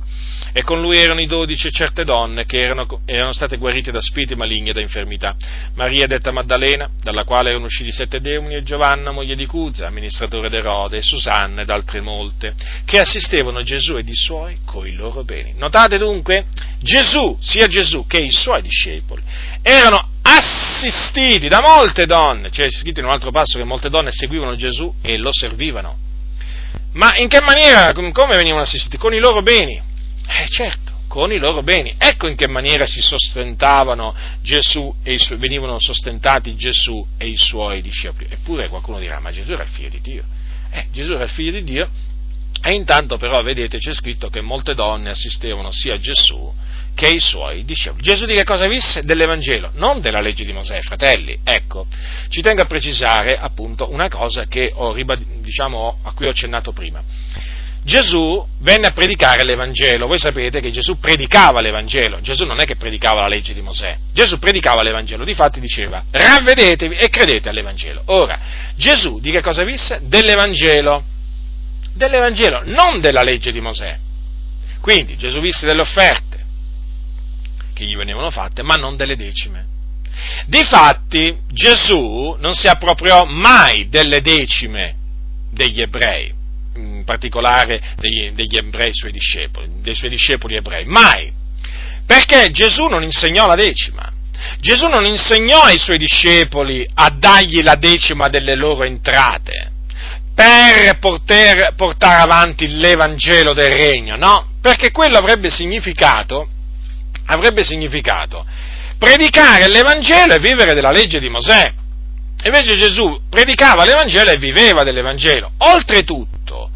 E 0.57 0.63
con 0.63 0.79
lui 0.79 0.97
erano 0.97 1.19
i 1.19 1.25
dodici 1.25 1.67
e 1.67 1.71
certe 1.71 2.05
donne 2.05 2.45
che 2.45 2.61
erano, 2.61 3.01
erano 3.03 3.33
state 3.33 3.57
guarite 3.57 3.91
da 3.91 3.99
spiriti 3.99 4.35
maligni 4.35 4.69
e 4.69 4.73
da 4.73 4.79
infermità. 4.79 5.35
Maria 5.73 6.07
detta 6.07 6.31
Maddalena, 6.31 6.89
dalla 7.01 7.25
quale 7.25 7.49
erano 7.49 7.65
usciti 7.65 7.91
sette 7.91 8.21
demoni, 8.21 8.55
e 8.55 8.63
Giovanna, 8.63 9.11
moglie 9.11 9.35
di 9.35 9.45
Cuza, 9.45 9.87
amministratore 9.87 10.47
d'Erode, 10.47 10.97
e 10.97 11.01
Susanna 11.01 11.63
ed 11.63 11.69
altre 11.69 11.99
molte, 11.99 12.53
che 12.85 12.99
assistevano 12.99 13.63
Gesù 13.63 13.97
ed 13.97 14.07
i 14.07 14.15
suoi 14.15 14.59
coi 14.63 14.93
loro 14.93 15.23
beni. 15.23 15.55
Notate 15.57 15.97
dunque, 15.97 16.45
Gesù, 16.79 17.37
sia 17.41 17.67
Gesù 17.67 18.05
che 18.07 18.19
i 18.19 18.31
suoi 18.31 18.61
discepoli, 18.61 19.23
erano 19.67 20.09
assistiti 20.21 21.47
da 21.47 21.59
molte 21.59 22.05
donne, 22.05 22.51
c'è 22.51 22.69
scritto 22.69 22.99
in 22.99 23.07
un 23.07 23.11
altro 23.11 23.31
passo 23.31 23.57
che 23.57 23.63
molte 23.63 23.89
donne 23.89 24.11
seguivano 24.11 24.55
Gesù 24.55 24.93
e 25.01 25.17
lo 25.17 25.31
servivano. 25.31 25.97
Ma 26.93 27.15
in 27.17 27.27
che 27.27 27.41
maniera, 27.41 27.91
come 27.91 28.37
venivano 28.37 28.61
assistiti? 28.61 28.97
Con 28.97 29.15
i 29.15 29.19
loro 29.19 29.41
beni. 29.41 29.81
Eh 30.27 30.47
certo, 30.49 30.91
con 31.07 31.31
i 31.31 31.39
loro 31.39 31.63
beni. 31.63 31.95
Ecco 31.97 32.27
in 32.27 32.35
che 32.35 32.47
maniera 32.47 32.85
si 32.85 33.01
sostentavano 33.01 34.13
Gesù 34.43 34.93
e 35.01 35.13
i 35.13 35.17
suoi, 35.17 35.39
venivano 35.39 35.79
sostentati 35.79 36.55
Gesù 36.55 37.03
e 37.17 37.27
i 37.27 37.37
suoi 37.37 37.81
discepoli. 37.81 38.27
Eppure 38.29 38.69
qualcuno 38.69 38.99
dirà, 38.99 39.19
ma 39.19 39.31
Gesù 39.31 39.51
era 39.53 39.63
il 39.63 39.69
figlio 39.69 39.89
di 39.89 40.01
Dio. 40.01 40.23
Eh, 40.69 40.85
Gesù 40.91 41.13
era 41.13 41.23
il 41.23 41.29
figlio 41.29 41.51
di 41.51 41.63
Dio 41.63 41.89
e 42.61 42.71
intanto 42.73 43.17
però, 43.17 43.41
vedete, 43.41 43.79
c'è 43.79 43.93
scritto 43.93 44.29
che 44.29 44.41
molte 44.41 44.75
donne 44.75 45.09
assistevano 45.09 45.71
sia 45.71 45.95
a 45.95 45.99
Gesù 45.99 46.53
che 46.95 47.07
i 47.07 47.19
suoi 47.19 47.65
discepoli. 47.65 48.01
Gesù 48.01 48.25
di 48.25 48.33
che 48.33 48.43
cosa 48.43 48.67
visse? 48.67 49.03
Dell'Evangelo, 49.03 49.69
non 49.73 50.01
della 50.01 50.21
legge 50.21 50.45
di 50.45 50.53
Mosè, 50.53 50.79
fratelli. 50.81 51.37
Ecco, 51.43 51.85
ci 52.29 52.41
tengo 52.41 52.63
a 52.63 52.65
precisare 52.65 53.37
appunto 53.37 53.91
una 53.91 54.07
cosa 54.07 54.45
ho, 54.73 54.95
diciamo, 55.41 55.99
a 56.01 56.13
cui 56.13 56.25
ho 56.25 56.29
accennato 56.29 56.71
prima. 56.71 57.03
Gesù 57.83 58.43
venne 58.61 58.87
a 58.87 58.91
predicare 58.93 59.43
l'Evangelo, 59.43 60.07
voi 60.07 60.17
sapete 60.17 60.59
che 60.59 60.71
Gesù 60.71 60.97
predicava 60.97 61.61
l'Evangelo, 61.61 62.19
Gesù 62.19 62.43
non 62.43 62.59
è 62.59 62.65
che 62.65 62.77
predicava 62.77 63.21
la 63.21 63.27
legge 63.27 63.53
di 63.53 63.61
Mosè, 63.61 63.95
Gesù 64.11 64.39
predicava 64.39 64.81
l'Evangelo, 64.81 65.23
difatti 65.23 65.59
diceva 65.59 66.03
ravvedetevi 66.09 66.95
e 66.95 67.09
credete 67.09 67.47
all'Evangelo. 67.47 68.01
Ora, 68.05 68.39
Gesù 68.75 69.19
di 69.19 69.29
che 69.29 69.41
cosa 69.41 69.63
visse? 69.63 69.99
Dell'Evangelo, 70.01 71.03
dell'Evangelo, 71.93 72.63
non 72.65 73.01
della 73.01 73.21
legge 73.21 73.51
di 73.51 73.61
Mosè. 73.61 73.99
Quindi 74.81 75.15
Gesù 75.15 75.39
visse 75.39 75.67
delle 75.67 75.81
offerte, 75.81 76.34
che 77.75 77.83
gli 77.83 77.95
venivano 77.95 78.31
fatte, 78.31 78.63
ma 78.63 78.75
non 78.75 78.95
delle 78.95 79.17
decime. 79.17 79.73
Difatti 80.45 81.37
Gesù 81.51 82.37
non 82.39 82.55
si 82.55 82.67
appropriò 82.67 83.25
mai 83.25 83.89
delle 83.89 84.21
decime 84.21 84.95
degli 85.51 85.81
ebrei, 85.81 86.33
in 86.75 87.03
particolare 87.03 87.81
degli, 87.97 88.31
degli 88.31 88.55
ebrei 88.55 88.91
suoi 88.93 89.11
discepoli, 89.11 89.67
dei 89.81 89.93
suoi 89.93 90.09
discepoli 90.09 90.55
ebrei, 90.55 90.85
mai, 90.85 91.31
perché 92.05 92.49
Gesù 92.51 92.85
non 92.85 93.03
insegnò 93.03 93.45
la 93.45 93.55
decima. 93.55 94.11
Gesù 94.59 94.87
non 94.87 95.05
insegnò 95.05 95.63
ai 95.63 95.77
suoi 95.77 95.97
discepoli 95.97 96.87
a 96.93 97.09
dargli 97.09 97.61
la 97.61 97.75
decima 97.75 98.27
delle 98.29 98.55
loro 98.55 98.83
entrate 98.83 99.71
per 100.35 100.99
poter 100.99 101.73
portare 101.75 102.21
avanti 102.21 102.67
l'Evangelo 102.67 103.53
del 103.53 103.71
Regno, 103.71 104.17
no? 104.17 104.49
Perché 104.61 104.91
quello 104.91 105.17
avrebbe 105.17 105.49
significato 105.49 106.49
avrebbe 107.25 107.63
significato 107.63 108.45
predicare 108.97 109.67
l'Evangelo 109.67 110.33
e 110.33 110.39
vivere 110.39 110.73
della 110.73 110.91
legge 110.91 111.19
di 111.19 111.29
Mosè. 111.29 111.71
Invece 112.45 112.77
Gesù 112.77 113.21
predicava 113.29 113.85
l'Evangelo 113.85 114.31
e 114.31 114.37
viveva 114.37 114.83
dell'Evangelo. 114.83 115.51
Oltretutto, 115.57 116.69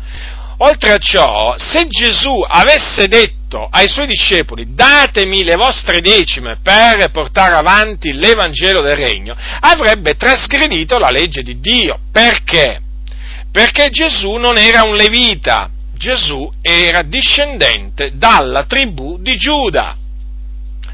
oltre 0.58 0.93
a 0.93 0.97
ciò, 0.97 1.56
se 1.58 1.88
Gesù 1.88 2.43
avesse 2.47 3.08
detto 3.08 3.68
ai 3.72 3.88
suoi 3.88 4.08
discepoli 4.08 4.74
datemi 4.74 5.43
le 5.43 5.56
vostre 5.56 6.02
decime 6.02 6.58
per 6.62 7.10
portare 7.12 7.56
avanti 7.56 8.14
l'Evangelo 8.14 8.82
del 8.82 8.95
Regno, 8.95 9.36
avrebbe 9.60 10.16
trasgredito 10.16 10.97
la 10.97 11.10
legge 11.10 11.41
di 11.41 11.60
Dio. 11.60 12.00
Perché? 12.12 12.82
Perché 13.52 13.89
Gesù 13.89 14.34
non 14.34 14.58
era 14.58 14.84
un 14.84 14.95
levita, 14.95 15.70
Gesù 15.95 16.50
era 16.62 17.02
discendente 17.02 18.12
dalla 18.16 18.66
tribù 18.66 19.18
di 19.20 19.36
Giuda 19.36 19.95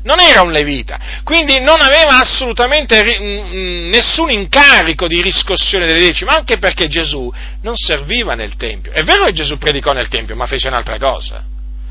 non 0.05 0.19
era 0.19 0.41
un 0.41 0.51
levita, 0.51 0.99
quindi 1.23 1.59
non 1.59 1.81
aveva 1.81 2.19
assolutamente 2.19 3.01
nessun 3.19 4.29
incarico 4.29 5.07
di 5.07 5.19
riscossione 5.21 5.87
delle 5.87 5.99
decime, 5.99 6.31
anche 6.31 6.57
perché 6.57 6.87
Gesù 6.87 7.31
non 7.61 7.75
serviva 7.75 8.35
nel 8.35 8.55
Tempio. 8.55 8.91
È 8.91 9.03
vero 9.03 9.25
che 9.25 9.33
Gesù 9.33 9.57
predicò 9.57 9.93
nel 9.93 10.07
Tempio, 10.07 10.35
ma 10.35 10.45
fece 10.45 10.67
un'altra 10.67 10.99
cosa. 10.99 11.43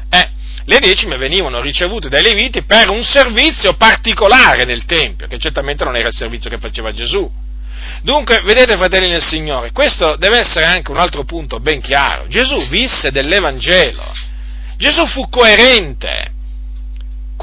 Eh, 0.08 0.28
le 0.64 0.78
decime 0.78 1.16
venivano 1.16 1.60
ricevute 1.60 2.08
dai 2.08 2.22
leviti 2.22 2.62
per 2.62 2.88
un 2.88 3.02
servizio 3.02 3.74
particolare 3.74 4.64
nel 4.64 4.84
Tempio, 4.84 5.26
che 5.26 5.38
certamente 5.38 5.82
non 5.82 5.96
era 5.96 6.06
il 6.06 6.14
servizio 6.14 6.48
che 6.48 6.58
faceva 6.58 6.92
Gesù. 6.92 7.28
Dunque, 8.02 8.42
vedete 8.42 8.76
fratelli 8.76 9.08
nel 9.08 9.24
Signore, 9.24 9.72
questo 9.72 10.14
deve 10.16 10.38
essere 10.38 10.66
anche 10.66 10.92
un 10.92 10.98
altro 10.98 11.24
punto 11.24 11.58
ben 11.58 11.80
chiaro. 11.80 12.28
Gesù 12.28 12.68
visse 12.68 13.10
dell'Evangelo. 13.10 14.12
Gesù 14.76 15.04
fu 15.06 15.28
coerente 15.28 16.33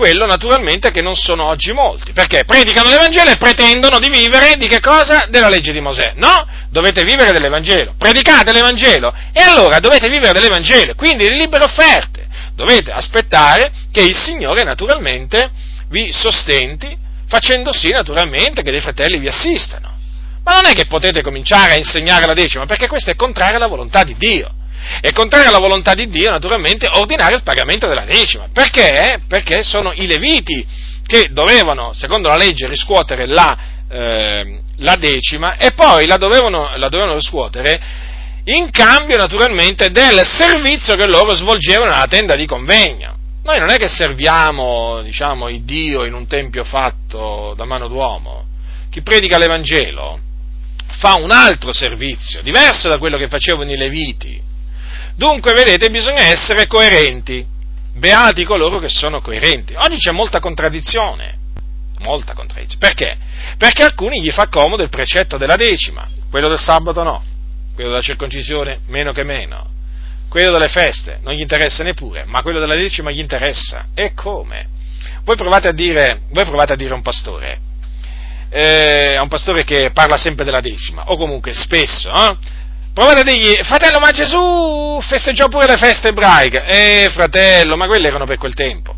quello 0.02 0.26
naturalmente 0.26 0.89
che 0.89 1.04
non 1.04 1.16
sono 1.16 1.45
oggi 1.45 1.74
molti, 1.74 2.12
perché 2.12 2.43
predicano 2.43 2.89
l'Evangelo 2.89 3.30
e 3.30 3.38
pretendono 3.38 3.99
di 3.99 4.10
vivere 4.10 4.56
di 4.58 4.68
che 4.68 4.80
cosa? 4.80 5.28
Della 5.30 5.47
legge 5.47 5.72
di 5.72 5.80
Mosè. 5.80 6.14
No, 6.16 6.47
dovete 6.72 7.04
vivere 7.04 7.32
dell'Evangelo, 7.32 7.93
predicate 7.99 8.52
l'Evangelo 8.52 9.14
e 9.32 9.43
allora 9.43 9.78
dovete 9.78 10.10
vivere 10.10 10.34
dell'Evangelo, 10.34 10.95
quindi 10.95 11.30
le 11.30 11.36
libere 11.36 11.66
offerte. 11.66 12.26
Dovete 12.56 12.91
aspettare 12.91 13.72
che 13.91 14.02
il 14.02 14.16
Signore 14.16 14.64
naturalmente 14.64 15.52
vi 15.89 16.12
sostenti, 16.12 16.97
facendo 17.28 17.72
sì 17.72 17.91
naturalmente 17.91 18.64
che 18.64 18.72
dei 18.72 18.82
fratelli 18.82 19.20
vi 19.20 19.28
assistano. 19.28 19.99
Ma 20.43 20.54
non 20.54 20.66
è 20.66 20.74
che 20.74 20.88
potete 20.88 21.22
cominciare 21.22 21.74
a 21.74 21.78
insegnare 21.78 22.26
la 22.26 22.34
decima, 22.34 22.66
perché 22.66 22.88
questo 22.88 23.12
è 23.12 23.16
contrario 23.16 23.58
alla 23.58 23.68
volontà 23.68 24.02
di 24.04 24.16
Dio. 24.18 24.52
È 25.00 25.12
contrario 25.12 25.50
alla 25.50 25.60
volontà 25.60 25.94
di 25.94 26.10
Dio, 26.10 26.32
naturalmente, 26.32 26.88
ordinare 26.88 27.36
il 27.36 27.44
pagamento 27.44 27.88
della 27.88 28.06
decima. 28.06 28.48
Perché? 28.52 29.22
Perché 29.28 29.64
sono 29.64 29.92
i 29.94 30.06
leviti 30.06 30.66
che 31.06 31.30
dovevano, 31.32 31.94
secondo 31.94 32.30
la 32.30 32.36
legge, 32.38 32.68
riscuotere 32.68 33.26
la, 33.26 33.58
eh, 33.90 34.62
la 34.78 34.96
decima 34.96 35.58
e 35.58 35.72
poi 35.72 36.06
la 36.06 36.18
dovevano, 36.18 36.72
la 36.78 36.88
dovevano 36.88 37.16
riscuotere 37.16 37.80
in 38.46 38.72
cambio 38.72 39.18
naturalmente 39.18 39.92
del 39.92 40.26
servizio 40.26 40.96
che 40.96 41.06
loro 41.06 41.36
svolgevano 41.36 41.92
nella 41.92 42.08
tenda 42.08 42.36
di 42.36 42.46
convegno. 42.46 43.18
Noi 43.44 43.60
non 43.60 43.70
è 43.70 43.78
che 43.78 43.88
serviamo, 43.88 45.02
diciamo, 45.02 45.50
il 45.50 45.64
Dio 45.64 46.06
in 46.06 46.14
un 46.14 46.28
tempio 46.28 46.64
fatto 46.64 47.54
da 47.56 47.66
mano 47.66 47.88
d'uomo. 47.88 48.46
Chi 48.90 49.02
predica 49.02 49.38
l'Evangelo 49.38 50.20
fa 50.98 51.16
un 51.16 51.32
altro 51.32 51.74
servizio, 51.74 52.42
diverso 52.42 52.88
da 52.88 52.98
quello 52.98 53.18
che 53.18 53.28
facevano 53.28 53.72
i 53.72 53.78
Leviti. 53.78 54.50
Dunque, 55.16 55.53
vedete, 55.53 55.89
bisogna 55.89 56.28
essere 56.28 56.68
coerenti. 56.68 57.45
Beati 57.93 58.43
coloro 58.45 58.80
che 58.80 58.89
sono 58.89 59.22
coerenti. 59.22 59.74
Oggi 59.76 59.97
c'è 59.97 60.12
molta 60.12 60.39
contraddizione. 60.39 61.38
Molta 61.99 62.34
contraddizione. 62.34 62.80
Perché? 62.80 63.18
Perché 63.57 63.84
a 63.84 63.88
alcuni 63.88 64.22
gli 64.22 64.32
fa 64.32 64.47
comodo 64.47 64.84
il 64.84 64.89
precetto 64.89 65.38
della 65.38 65.55
decima, 65.55 66.07
quello 66.30 66.47
del 66.47 66.59
sabato 66.59 67.03
no 67.03 67.24
quello 67.74 67.89
della 67.89 68.01
circoncisione 68.01 68.80
meno 68.88 69.12
che 69.12 69.24
meno, 69.24 69.68
quello 70.30 70.51
delle 70.51 70.68
feste 70.68 71.20
non 71.24 71.34
gli 71.34 71.41
interessa 71.41 71.84
neppure, 71.84 72.26
ma 72.26 72.41
quello 72.41 72.59
della 72.59 72.76
decima 72.76 73.12
gli 73.12 73.20
interessa. 73.20 73.88
E 73.93 74.14
come? 74.14 74.68
Voi 75.24 75.36
provate 75.36 75.68
a 75.68 75.72
dire, 75.72 76.22
provate 76.32 76.74
a, 76.74 76.76
dire 76.76 76.93
un 76.93 77.01
pastore, 77.01 77.59
eh, 78.49 79.16
a 79.18 79.22
un 79.22 79.28
pastore 79.28 79.64
che 79.64 79.91
parla 79.91 80.18
sempre 80.18 80.45
della 80.45 80.59
decima, 80.59 81.09
o 81.12 81.18
comunque 81.18 81.53
spesso, 81.53 82.12
eh? 82.14 82.38
Provate 82.94 83.22
a 83.22 83.24
dirgli, 83.24 83.64
fratello, 83.64 84.00
ma 84.00 84.12
Gesù 84.12 85.00
festeggiò 85.02 85.48
pure 85.48 85.68
le 85.68 85.78
feste 85.78 86.10
ebraiche. 86.10 86.64
Eh, 86.64 87.10
fratello, 87.12 87.76
ma 87.76 87.88
quelle 87.88 88.08
erano 88.08 88.26
per 88.26 88.38
quel 88.38 88.54
tempo. 88.54 88.96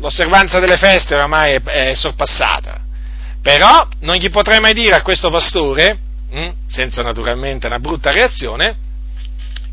L'osservanza 0.00 0.58
delle 0.58 0.76
feste 0.76 1.14
oramai 1.14 1.54
è, 1.54 1.62
è 1.62 1.94
sorpassata. 1.94 2.80
Però 3.40 3.88
non 4.00 4.16
gli 4.16 4.30
potrei 4.30 4.60
mai 4.60 4.72
dire 4.72 4.94
a 4.94 5.02
questo 5.02 5.30
pastore, 5.30 5.98
Mm? 6.34 6.48
senza 6.66 7.02
naturalmente 7.02 7.66
una 7.66 7.78
brutta 7.78 8.10
reazione, 8.10 8.74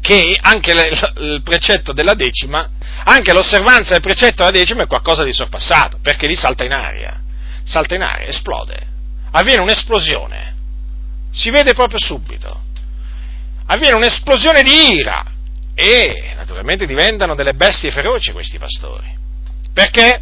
che 0.02 0.38
anche 0.42 0.72
il 0.72 1.42
precetto 1.42 1.94
della 1.94 2.16
decima, 2.16 2.70
anche 3.06 3.32
l'osservanza 3.32 3.94
del 3.94 4.02
precetto 4.02 4.44
della 4.44 4.58
decima 4.58 4.84
è 4.84 4.88
qualcosa 4.88 5.24
di 5.24 5.32
sorpassato, 5.32 6.00
perché 6.02 6.28
lì 6.28 6.36
salta 6.36 6.66
in 6.66 6.74
aria, 6.74 7.22
salta 7.64 7.96
in 7.96 8.02
aria, 8.02 8.28
esplode, 8.28 8.88
avviene 9.32 9.62
un'esplosione, 9.62 10.56
si 11.32 11.50
vede 11.50 11.74
proprio 11.74 12.00
subito, 12.00 12.64
avviene 13.72 13.96
un'esplosione 13.96 14.62
di 14.62 14.96
ira 14.96 15.24
e 15.76 16.34
naturalmente 16.36 16.86
diventano 16.86 17.36
delle 17.36 17.54
bestie 17.54 17.92
feroci 17.92 18.32
questi 18.32 18.58
pastori, 18.58 19.08
perché 19.74 20.22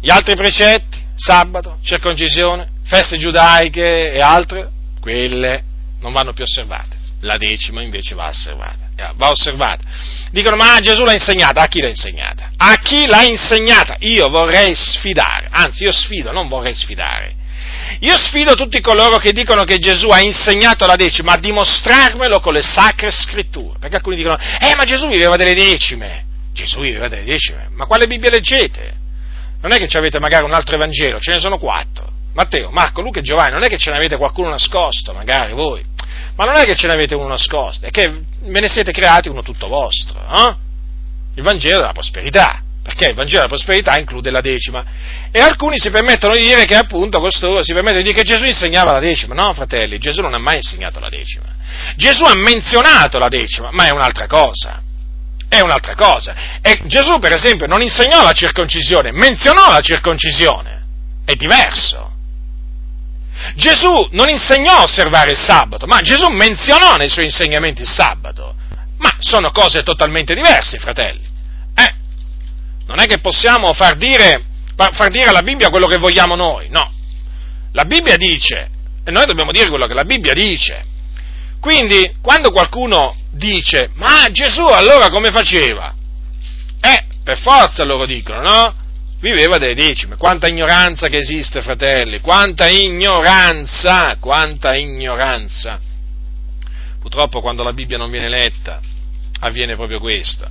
gli 0.00 0.10
altri 0.10 0.34
precetti, 0.36 0.98
sabato, 1.16 1.78
circoncisione, 1.82 2.68
feste 2.84 3.18
giudaiche 3.18 4.12
e 4.12 4.20
altre, 4.20 4.70
quelle 5.00 5.64
non 6.00 6.12
vanno 6.12 6.32
più 6.32 6.44
osservate, 6.44 6.96
la 7.20 7.36
decima 7.36 7.82
invece 7.82 8.14
va 8.14 8.28
osservata. 8.28 8.88
Eh, 8.96 9.12
va 9.16 9.30
osservata. 9.30 9.82
Dicono, 10.30 10.56
ma 10.56 10.78
Gesù 10.80 11.04
l'ha 11.04 11.14
insegnata, 11.14 11.62
a 11.62 11.66
chi 11.66 11.80
l'ha 11.80 11.88
insegnata? 11.88 12.50
A 12.56 12.76
chi 12.76 13.06
l'ha 13.06 13.22
insegnata? 13.22 13.96
Io 14.00 14.28
vorrei 14.28 14.74
sfidare, 14.74 15.48
anzi 15.50 15.84
io 15.84 15.92
sfido, 15.92 16.32
non 16.32 16.48
vorrei 16.48 16.74
sfidare. 16.74 17.34
Io 18.00 18.16
sfido 18.16 18.54
tutti 18.54 18.80
coloro 18.80 19.18
che 19.18 19.32
dicono 19.32 19.64
che 19.64 19.78
Gesù 19.78 20.08
ha 20.08 20.20
insegnato 20.20 20.86
la 20.86 20.96
decima 20.96 21.32
a 21.32 21.38
dimostrarmelo 21.38 22.40
con 22.40 22.54
le 22.54 22.62
sacre 22.62 23.10
scritture. 23.10 23.78
Perché 23.78 23.96
alcuni 23.96 24.16
dicono, 24.16 24.38
eh 24.38 24.74
ma 24.74 24.84
Gesù 24.84 25.08
viveva 25.08 25.36
delle 25.36 25.54
decime. 25.54 26.24
Gesù 26.52 26.80
viveva 26.80 27.08
delle 27.08 27.24
decime. 27.24 27.68
Ma 27.72 27.86
quale 27.86 28.06
Bibbia 28.06 28.30
leggete? 28.30 28.98
Non 29.60 29.72
è 29.72 29.78
che 29.78 29.98
avete 29.98 30.18
magari 30.18 30.44
un 30.44 30.54
altro 30.54 30.74
Evangelo, 30.74 31.20
ce 31.20 31.32
ne 31.32 31.40
sono 31.40 31.58
quattro. 31.58 32.10
Matteo, 32.32 32.70
Marco, 32.70 33.02
Luca 33.02 33.18
e 33.18 33.22
Giovanni, 33.22 33.52
non 33.52 33.64
è 33.64 33.68
che 33.68 33.76
ce 33.76 33.90
ne 33.90 33.96
avete 33.96 34.16
qualcuno 34.16 34.50
nascosto, 34.50 35.12
magari 35.12 35.52
voi, 35.52 35.84
ma 36.36 36.44
non 36.44 36.56
è 36.56 36.64
che 36.64 36.76
ce 36.76 36.86
ne 36.86 36.92
avete 36.92 37.14
uno 37.14 37.26
nascosto, 37.26 37.84
è 37.84 37.90
che 37.90 38.08
ve 38.08 38.60
ne 38.60 38.68
siete 38.68 38.92
creati 38.92 39.28
uno 39.28 39.42
tutto 39.42 39.66
vostro, 39.66 40.20
eh? 40.20 40.54
Il 41.34 41.42
Vangelo 41.42 41.78
della 41.78 41.92
prosperità, 41.92 42.62
perché 42.90 43.10
il 43.10 43.14
Vangelo 43.14 43.42
della 43.42 43.48
prosperità 43.48 43.96
include 43.98 44.30
la 44.32 44.40
decima. 44.40 44.84
E 45.30 45.38
alcuni 45.38 45.78
si 45.78 45.90
permettono 45.90 46.34
di 46.34 46.42
dire 46.42 46.64
che 46.64 46.74
appunto 46.74 47.20
costoro 47.20 47.62
si 47.62 47.72
permettono 47.72 48.02
di 48.02 48.10
dire 48.10 48.22
che 48.22 48.28
Gesù 48.28 48.44
insegnava 48.44 48.92
la 48.92 48.98
decima. 48.98 49.34
No, 49.34 49.54
fratelli, 49.54 49.98
Gesù 49.98 50.20
non 50.20 50.34
ha 50.34 50.38
mai 50.38 50.56
insegnato 50.56 50.98
la 50.98 51.08
decima. 51.08 51.46
Gesù 51.94 52.24
ha 52.24 52.34
menzionato 52.34 53.18
la 53.18 53.28
decima, 53.28 53.70
ma 53.70 53.86
è 53.86 53.90
un'altra 53.90 54.26
cosa. 54.26 54.82
È 55.48 55.60
un'altra 55.60 55.94
cosa. 55.94 56.34
E 56.60 56.80
Gesù, 56.84 57.18
per 57.20 57.32
esempio, 57.32 57.66
non 57.66 57.80
insegnò 57.80 58.24
la 58.24 58.32
circoncisione, 58.32 59.12
menzionò 59.12 59.70
la 59.70 59.80
circoncisione. 59.80 60.82
È 61.24 61.34
diverso. 61.34 62.08
Gesù 63.54 64.08
non 64.12 64.28
insegnò 64.28 64.78
a 64.78 64.82
osservare 64.82 65.30
il 65.30 65.38
sabato, 65.38 65.86
ma 65.86 66.00
Gesù 66.00 66.26
menzionò 66.26 66.96
nei 66.96 67.08
suoi 67.08 67.26
insegnamenti 67.26 67.82
il 67.82 67.88
sabato. 67.88 68.56
Ma 68.98 69.10
sono 69.18 69.50
cose 69.50 69.82
totalmente 69.82 70.34
diverse, 70.34 70.78
fratelli. 70.78 71.29
Non 72.90 73.00
è 73.00 73.06
che 73.06 73.20
possiamo 73.20 73.72
far 73.72 73.94
dire, 73.94 74.42
far 74.74 75.10
dire 75.10 75.30
alla 75.30 75.42
Bibbia 75.42 75.68
quello 75.68 75.86
che 75.86 75.98
vogliamo 75.98 76.34
noi, 76.34 76.68
no. 76.70 76.92
La 77.70 77.84
Bibbia 77.84 78.16
dice, 78.16 78.68
e 79.04 79.12
noi 79.12 79.26
dobbiamo 79.26 79.52
dire 79.52 79.68
quello 79.68 79.86
che 79.86 79.94
la 79.94 80.02
Bibbia 80.02 80.34
dice. 80.34 80.84
Quindi, 81.60 82.16
quando 82.20 82.50
qualcuno 82.50 83.14
dice, 83.30 83.90
ma 83.94 84.26
Gesù 84.32 84.64
allora 84.64 85.08
come 85.08 85.30
faceva? 85.30 85.94
Eh, 86.80 87.04
per 87.22 87.38
forza 87.38 87.84
loro 87.84 88.06
dicono, 88.06 88.40
no? 88.40 88.74
viveva 89.20 89.58
delle 89.58 89.74
decime. 89.74 90.16
Quanta 90.16 90.48
ignoranza 90.48 91.06
che 91.06 91.18
esiste, 91.18 91.62
fratelli, 91.62 92.18
quanta 92.18 92.66
ignoranza, 92.66 94.16
quanta 94.18 94.74
ignoranza. 94.74 95.78
Purtroppo 96.98 97.40
quando 97.40 97.62
la 97.62 97.72
Bibbia 97.72 97.98
non 97.98 98.10
viene 98.10 98.28
letta 98.28 98.80
avviene 99.40 99.76
proprio 99.76 100.00
questo. 100.00 100.48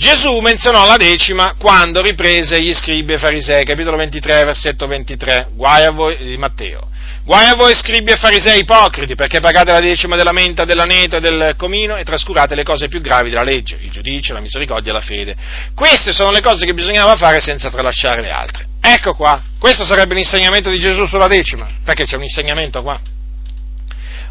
Gesù 0.00 0.38
menzionò 0.38 0.86
la 0.86 0.96
decima 0.96 1.56
quando 1.58 2.00
riprese 2.00 2.58
gli 2.58 2.72
scribi 2.72 3.12
e 3.12 3.18
farisei, 3.18 3.66
capitolo 3.66 3.98
23, 3.98 4.44
versetto 4.44 4.86
23, 4.86 5.48
guai 5.52 5.84
a 5.84 5.90
voi 5.90 6.16
di 6.16 6.38
Matteo. 6.38 6.88
Guai 7.22 7.48
a 7.48 7.54
voi 7.54 7.74
scribi 7.74 8.10
e 8.10 8.16
farisei 8.16 8.60
ipocriti, 8.60 9.14
perché 9.14 9.40
pagate 9.40 9.72
la 9.72 9.80
decima 9.80 10.16
della 10.16 10.32
menta, 10.32 10.64
dell'aneto 10.64 11.16
e 11.16 11.20
del 11.20 11.52
comino 11.58 11.98
e 11.98 12.04
trascurate 12.04 12.54
le 12.54 12.62
cose 12.62 12.88
più 12.88 13.02
gravi 13.02 13.28
della 13.28 13.42
legge, 13.42 13.78
il 13.78 13.90
giudizio, 13.90 14.32
la 14.32 14.40
misericordia 14.40 14.90
e 14.90 14.94
la 14.94 15.02
fede. 15.02 15.36
Queste 15.74 16.14
sono 16.14 16.30
le 16.30 16.40
cose 16.40 16.64
che 16.64 16.72
bisognava 16.72 17.16
fare 17.16 17.40
senza 17.40 17.68
tralasciare 17.68 18.22
le 18.22 18.30
altre. 18.30 18.68
Ecco 18.80 19.12
qua, 19.12 19.42
questo 19.58 19.84
sarebbe 19.84 20.14
l'insegnamento 20.14 20.70
di 20.70 20.78
Gesù 20.78 21.04
sulla 21.04 21.28
decima, 21.28 21.68
perché 21.84 22.04
c'è 22.04 22.16
un 22.16 22.22
insegnamento 22.22 22.80
qua. 22.80 22.98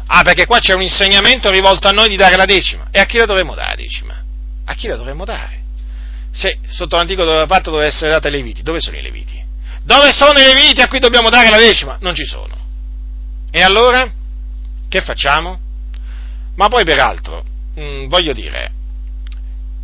Ah, 0.08 0.22
perché 0.22 0.46
qua 0.46 0.58
c'è 0.58 0.74
un 0.74 0.82
insegnamento 0.82 1.48
rivolto 1.48 1.86
a 1.86 1.92
noi 1.92 2.08
di 2.08 2.16
dare 2.16 2.34
la 2.34 2.44
decima. 2.44 2.88
E 2.90 2.98
a 2.98 3.04
chi 3.04 3.18
la 3.18 3.26
dovremmo 3.26 3.54
dare 3.54 3.68
la 3.68 3.76
decima? 3.76 4.20
A 4.64 4.74
chi 4.74 4.88
la 4.88 4.96
dovremmo 4.96 5.24
dare? 5.24 5.59
Se 6.32 6.58
sotto 6.68 6.96
l'antico 6.96 7.24
patto 7.46 7.70
doveva 7.70 7.88
essere 7.88 8.10
data 8.10 8.28
ai 8.28 8.34
Leviti, 8.34 8.62
dove 8.62 8.80
sono 8.80 8.96
i 8.96 9.02
Leviti? 9.02 9.42
Dove 9.82 10.12
sono 10.12 10.38
i 10.38 10.44
Leviti 10.44 10.80
a 10.80 10.88
cui 10.88 10.98
dobbiamo 10.98 11.28
dare 11.30 11.50
la 11.50 11.58
decima? 11.58 11.96
Non 12.00 12.14
ci 12.14 12.24
sono. 12.24 12.56
E 13.50 13.62
allora? 13.62 14.10
Che 14.88 15.00
facciamo? 15.00 15.58
Ma 16.54 16.68
poi 16.68 16.84
peraltro, 16.84 17.44
mh, 17.74 17.82
mm, 17.82 18.06
voglio 18.08 18.32
dire, 18.32 18.72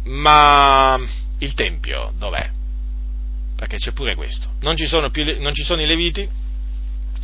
ma 0.04 1.00
il 1.38 1.54
Tempio 1.54 2.12
dov'è? 2.16 2.50
Perché 3.56 3.76
c'è 3.78 3.92
pure 3.92 4.14
questo. 4.14 4.50
Non 4.60 4.76
ci 4.76 4.86
sono, 4.86 5.10
più, 5.10 5.40
non 5.40 5.54
ci 5.54 5.64
sono 5.64 5.82
i 5.82 5.86
Leviti, 5.86 6.28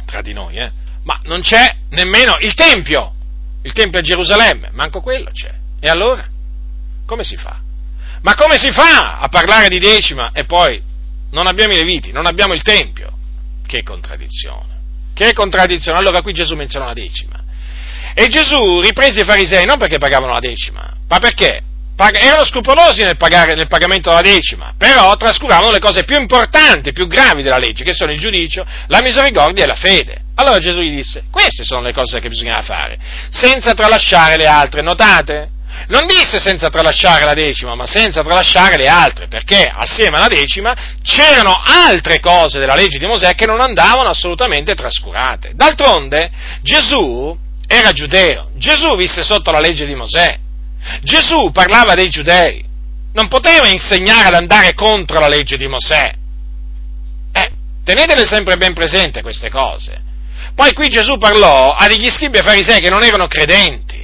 tra 0.06 0.22
di 0.22 0.32
noi, 0.32 0.56
eh? 0.56 0.70
Ma 1.04 1.20
non 1.24 1.40
c'è 1.40 1.76
nemmeno 1.90 2.38
il 2.40 2.54
Tempio, 2.54 3.14
il 3.62 3.72
Tempio 3.72 3.98
a 3.98 4.02
Gerusalemme, 4.02 4.70
manco 4.72 5.00
quello 5.00 5.30
c'è. 5.30 5.52
E 5.80 5.88
allora? 5.88 6.26
Come 7.06 7.24
si 7.24 7.36
fa? 7.36 7.60
Ma 8.22 8.34
come 8.34 8.58
si 8.58 8.70
fa 8.70 9.18
a 9.18 9.28
parlare 9.28 9.68
di 9.68 9.78
decima 9.78 10.30
e 10.32 10.44
poi 10.44 10.80
non 11.30 11.46
abbiamo 11.46 11.74
i 11.74 11.76
Leviti, 11.76 12.12
non 12.12 12.26
abbiamo 12.26 12.54
il 12.54 12.62
Tempio? 12.62 13.10
Che 13.66 13.82
contraddizione. 13.82 14.80
Che 15.14 15.32
contraddizione. 15.32 15.98
Allora 15.98 16.22
qui 16.22 16.32
Gesù 16.32 16.54
menziona 16.54 16.86
la 16.86 16.92
decima. 16.92 17.42
E 18.14 18.28
Gesù 18.28 18.80
riprese 18.80 19.22
i 19.22 19.24
farisei 19.24 19.64
non 19.64 19.78
perché 19.78 19.98
pagavano 19.98 20.32
la 20.32 20.38
decima, 20.38 20.94
ma 21.08 21.18
perché 21.18 21.62
erano 21.96 22.44
scrupolosi 22.44 23.02
nel, 23.02 23.16
pagare, 23.16 23.54
nel, 23.54 23.68
pagamento 23.68 24.10
della 24.10 24.22
decima, 24.22 24.74
però 24.76 25.14
trascuravano 25.16 25.70
le 25.70 25.78
cose 25.78 26.04
più 26.04 26.18
importanti, 26.18 26.92
più 26.92 27.06
gravi 27.06 27.42
della 27.42 27.58
legge, 27.58 27.84
che 27.84 27.94
sono 27.94 28.12
il 28.12 28.18
giudizio, 28.18 28.66
la 28.88 29.00
misericordia 29.00 29.64
e 29.64 29.66
la 29.66 29.76
fede. 29.76 30.20
Allora 30.34 30.58
Gesù 30.58 30.80
gli 30.80 30.94
disse, 30.94 31.24
queste 31.30 31.64
sono 31.64 31.82
le 31.82 31.92
cose 31.92 32.18
che 32.20 32.28
bisognava 32.28 32.62
fare, 32.62 32.98
senza 33.30 33.74
tralasciare 33.74 34.36
le 34.36 34.46
altre, 34.46 34.82
notate? 34.82 35.50
Non 35.88 36.06
disse 36.06 36.38
senza 36.38 36.68
tralasciare 36.68 37.24
la 37.24 37.34
decima, 37.34 37.74
ma 37.74 37.86
senza 37.86 38.22
tralasciare 38.22 38.76
le 38.76 38.86
altre, 38.86 39.26
perché 39.26 39.70
assieme 39.72 40.16
alla 40.16 40.28
decima 40.28 40.74
c'erano 41.02 41.60
altre 41.64 42.20
cose 42.20 42.58
della 42.58 42.74
legge 42.74 42.98
di 42.98 43.06
Mosè 43.06 43.34
che 43.34 43.46
non 43.46 43.60
andavano 43.60 44.08
assolutamente 44.08 44.74
trascurate. 44.74 45.52
D'altronde 45.54 46.30
Gesù 46.62 47.36
era 47.66 47.92
giudeo, 47.92 48.50
Gesù 48.56 48.96
visse 48.96 49.22
sotto 49.22 49.50
la 49.50 49.60
legge 49.60 49.86
di 49.86 49.94
Mosè. 49.94 50.38
Gesù 51.02 51.50
parlava 51.52 51.94
dei 51.94 52.08
giudei, 52.08 52.64
non 53.14 53.28
poteva 53.28 53.68
insegnare 53.68 54.28
ad 54.28 54.34
andare 54.34 54.74
contro 54.74 55.18
la 55.18 55.28
legge 55.28 55.56
di 55.56 55.68
Mosè. 55.68 56.12
Eh, 57.32 57.50
tenetele 57.84 58.24
sempre 58.26 58.56
ben 58.56 58.74
presente 58.74 59.22
queste 59.22 59.48
cose. 59.48 60.00
Poi 60.54 60.72
qui 60.74 60.88
Gesù 60.88 61.16
parlò 61.18 61.74
a 61.74 61.86
degli 61.88 62.08
scribi 62.10 62.38
e 62.38 62.42
farisei 62.42 62.80
che 62.80 62.90
non 62.90 63.02
erano 63.02 63.26
credenti. 63.26 64.01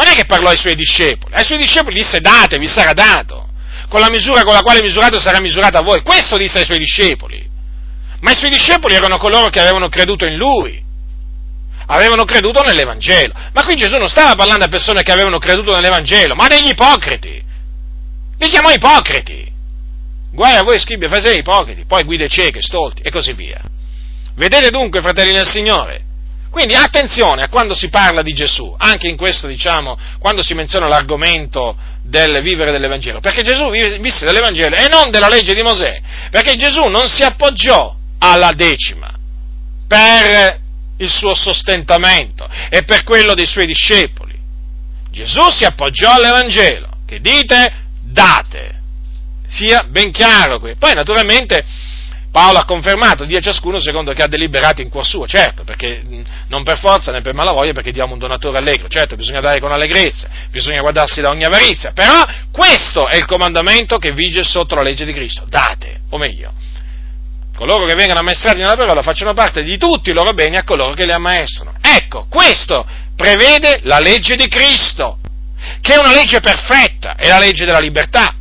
Non 0.00 0.08
è 0.08 0.14
che 0.14 0.24
parlò 0.24 0.48
ai 0.48 0.56
suoi 0.56 0.74
discepoli, 0.76 1.34
ai 1.34 1.44
suoi 1.44 1.58
discepoli 1.58 1.94
disse 1.94 2.20
date, 2.20 2.58
vi 2.58 2.68
sarà 2.68 2.94
dato, 2.94 3.50
con 3.86 4.00
la 4.00 4.08
misura 4.08 4.44
con 4.44 4.54
la 4.54 4.62
quale 4.62 4.80
misurato 4.80 5.20
sarà 5.20 5.40
misurato 5.40 5.76
a 5.76 5.82
voi. 5.82 6.00
Questo 6.00 6.38
disse 6.38 6.60
ai 6.60 6.64
suoi 6.64 6.78
discepoli. 6.78 7.46
Ma 8.20 8.30
i 8.30 8.34
suoi 8.34 8.50
discepoli 8.50 8.94
erano 8.94 9.18
coloro 9.18 9.50
che 9.50 9.60
avevano 9.60 9.90
creduto 9.90 10.24
in 10.24 10.36
lui, 10.36 10.82
avevano 11.84 12.24
creduto 12.24 12.62
nell'Evangelo. 12.62 13.34
Ma 13.52 13.62
qui 13.62 13.76
Gesù 13.76 13.98
non 13.98 14.08
stava 14.08 14.34
parlando 14.36 14.64
a 14.64 14.68
persone 14.68 15.02
che 15.02 15.12
avevano 15.12 15.36
creduto 15.36 15.74
nell'Evangelo, 15.74 16.34
ma 16.34 16.48
degli 16.48 16.68
ipocriti. 16.68 17.44
Li 18.38 18.48
chiamò 18.48 18.70
ipocriti. 18.70 19.52
Guai 20.32 20.56
a 20.56 20.62
voi 20.62 20.78
scribi 20.78 21.04
e 21.04 21.08
farisei 21.08 21.40
ipocriti, 21.40 21.84
poi 21.84 22.04
guide 22.04 22.26
cieche, 22.26 22.62
stolti 22.62 23.02
e 23.02 23.10
così 23.10 23.34
via. 23.34 23.60
Vedete 24.34 24.70
dunque, 24.70 25.02
fratelli 25.02 25.32
del 25.32 25.46
Signore? 25.46 26.04
Quindi 26.50 26.74
attenzione 26.74 27.42
a 27.42 27.48
quando 27.48 27.74
si 27.74 27.88
parla 27.88 28.22
di 28.22 28.32
Gesù, 28.32 28.74
anche 28.76 29.06
in 29.06 29.16
questo, 29.16 29.46
diciamo, 29.46 29.96
quando 30.18 30.42
si 30.42 30.52
menziona 30.54 30.88
l'argomento 30.88 31.76
del 32.02 32.40
vivere 32.42 32.72
dell'Evangelo, 32.72 33.20
perché 33.20 33.42
Gesù 33.42 33.70
visse 33.70 34.26
dell'Evangelo 34.26 34.74
e 34.74 34.88
non 34.88 35.10
della 35.10 35.28
legge 35.28 35.54
di 35.54 35.62
Mosè, 35.62 36.00
perché 36.30 36.56
Gesù 36.56 36.86
non 36.86 37.08
si 37.08 37.22
appoggiò 37.22 37.94
alla 38.18 38.52
decima 38.52 39.10
per 39.86 40.58
il 40.98 41.08
suo 41.08 41.34
sostentamento 41.34 42.48
e 42.68 42.82
per 42.82 43.04
quello 43.04 43.34
dei 43.34 43.46
suoi 43.46 43.66
discepoli. 43.66 44.36
Gesù 45.10 45.50
si 45.50 45.64
appoggiò 45.64 46.14
all'Evangelo, 46.14 46.88
che 47.06 47.20
dite? 47.20 47.88
Date, 48.02 48.80
sia 49.46 49.84
ben 49.84 50.10
chiaro 50.10 50.58
qui. 50.58 50.74
Poi 50.76 50.94
naturalmente 50.94 51.64
Paolo 52.30 52.58
ha 52.58 52.64
confermato, 52.64 53.24
dia 53.24 53.40
ciascuno 53.40 53.80
secondo 53.80 54.12
che 54.12 54.22
ha 54.22 54.28
deliberato 54.28 54.80
in 54.82 54.88
cuor 54.88 55.04
suo, 55.04 55.26
certo, 55.26 55.64
perché 55.64 56.02
non 56.46 56.62
per 56.62 56.78
forza 56.78 57.10
né 57.10 57.22
per 57.22 57.34
malavoglia, 57.34 57.72
perché 57.72 57.90
diamo 57.90 58.12
un 58.12 58.20
donatore 58.20 58.58
allegro, 58.58 58.86
certo, 58.86 59.16
bisogna 59.16 59.40
dare 59.40 59.58
con 59.58 59.72
allegrezza, 59.72 60.28
bisogna 60.48 60.80
guardarsi 60.80 61.20
da 61.20 61.30
ogni 61.30 61.42
avarizia, 61.42 61.90
però 61.92 62.24
questo 62.52 63.08
è 63.08 63.16
il 63.16 63.26
comandamento 63.26 63.98
che 63.98 64.12
vige 64.12 64.44
sotto 64.44 64.76
la 64.76 64.82
legge 64.82 65.04
di 65.04 65.12
Cristo, 65.12 65.44
date, 65.48 66.02
o 66.10 66.18
meglio, 66.18 66.52
coloro 67.56 67.84
che 67.84 67.94
vengono 67.94 68.20
ammaestrati 68.20 68.58
nella 68.58 68.76
parola 68.76 69.02
facciano 69.02 69.34
parte 69.34 69.62
di 69.62 69.76
tutti 69.76 70.10
i 70.10 70.12
loro 70.12 70.32
beni 70.32 70.56
a 70.56 70.62
coloro 70.62 70.94
che 70.94 71.04
li 71.04 71.12
ammaestrano. 71.12 71.74
Ecco, 71.82 72.26
questo 72.30 72.86
prevede 73.16 73.80
la 73.82 73.98
legge 73.98 74.36
di 74.36 74.46
Cristo, 74.46 75.18
che 75.80 75.94
è 75.94 75.98
una 75.98 76.12
legge 76.12 76.40
perfetta, 76.40 77.16
è 77.16 77.28
la 77.28 77.38
legge 77.38 77.64
della 77.64 77.80
libertà. 77.80 78.34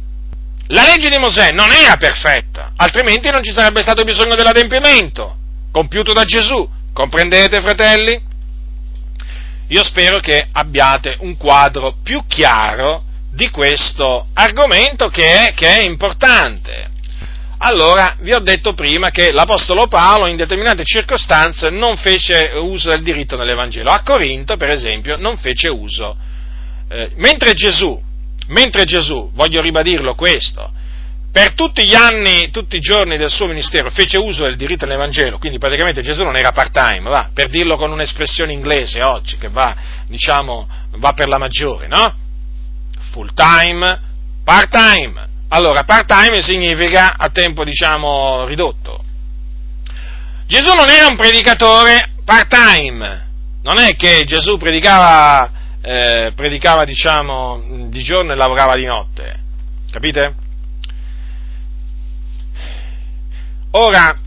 La 0.72 0.84
legge 0.84 1.10
di 1.10 1.18
Mosè 1.18 1.52
non 1.52 1.72
era 1.72 1.96
perfetta, 1.98 2.74
altrimenti 2.76 3.30
non 3.32 3.44
ci 3.44 3.52
sarebbe 3.52 3.82
stato 3.82 4.04
bisogno 4.04 4.36
dell'adempimento 4.36 5.38
compiuto 5.72 6.14
da 6.14 6.24
Gesù. 6.26 6.68
Comprendete, 6.94 7.60
fratelli? 7.62 8.22
Io 9.70 9.84
spero 9.84 10.20
che 10.20 10.48
abbiate 10.52 11.18
un 11.22 11.38
quadro 11.38 11.96
più 12.04 12.24
chiaro 12.28 13.04
di 13.32 13.50
questo 13.50 14.28
argomento 14.34 15.08
che 15.08 15.48
è, 15.48 15.54
che 15.54 15.78
è 15.78 15.84
importante. 15.84 16.90
Allora, 17.60 18.16
vi 18.20 18.34
ho 18.34 18.40
detto 18.40 18.74
prima 18.74 19.10
che 19.10 19.32
l'Apostolo 19.32 19.88
Paolo 19.88 20.28
in 20.28 20.38
determinate 20.38 20.84
circostanze 20.84 21.70
non 21.70 21.98
fece 21.98 22.52
uso 22.56 22.90
del 22.90 23.02
diritto 23.02 23.36
nell'Evangelo. 23.38 23.90
A 23.90 24.02
Corinto, 24.04 24.56
per 24.56 24.70
esempio, 24.70 25.18
non 25.18 25.38
fece 25.38 25.68
uso. 25.68 26.16
Eh, 26.90 27.12
mentre 27.16 27.54
Gesù 27.54 28.08
Mentre 28.50 28.84
Gesù, 28.84 29.32
voglio 29.34 29.62
ribadirlo 29.62 30.16
questo, 30.16 30.72
per 31.32 31.54
tutti 31.54 31.86
gli 31.86 31.94
anni, 31.94 32.50
tutti 32.50 32.78
i 32.78 32.80
giorni 32.80 33.16
del 33.18 33.30
suo 33.30 33.46
ministero 33.46 33.92
fece 33.92 34.18
uso 34.18 34.46
del 34.46 34.56
diritto 34.56 34.86
all'Evangelo, 34.86 35.38
quindi 35.38 35.60
praticamente 35.60 36.02
Gesù 36.02 36.24
non 36.24 36.36
era 36.36 36.52
part-time, 36.52 37.08
va, 37.08 37.30
per 37.32 37.50
dirlo 37.50 37.78
con 37.78 37.92
un'espressione 37.92 38.52
inglese 38.52 39.04
oggi, 39.04 39.38
che 39.38 39.50
va, 39.50 39.76
diciamo, 40.08 40.68
va 40.98 41.12
per 41.12 41.28
la 41.28 41.38
maggiore, 41.38 41.88
no? 41.88 42.16
Full-time, 43.12 44.00
part-time. 44.44 45.28
Allora, 45.50 45.84
part-time 45.84 46.42
significa 46.42 47.16
a 47.18 47.30
tempo, 47.30 47.64
diciamo, 47.64 48.46
ridotto. 48.46 49.04
Gesù 50.48 50.74
non 50.74 50.90
era 50.90 51.06
un 51.06 51.16
predicatore 51.16 52.14
part-time, 52.26 53.28
non 53.62 53.78
è 53.78 53.96
che 53.96 54.24
Gesù 54.26 54.58
predicava 54.58 55.52
eh, 55.82 56.34
predicava, 56.36 56.84
diciamo, 56.84 57.88
di 57.90 58.04
giorno 58.04 58.34
e 58.34 58.36
lavorava 58.36 58.76
di 58.76 58.86
notte. 58.86 59.40
Capite? 59.90 60.36
Ora, 63.72 64.18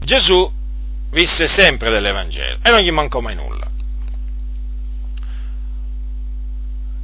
Gesù 0.00 0.50
visse 1.10 1.46
sempre 1.46 1.90
dell'Evangelo 1.90 2.58
e 2.62 2.70
non 2.70 2.80
gli 2.80 2.90
mancò 2.90 3.20
mai 3.20 3.34
nulla. 3.34 3.66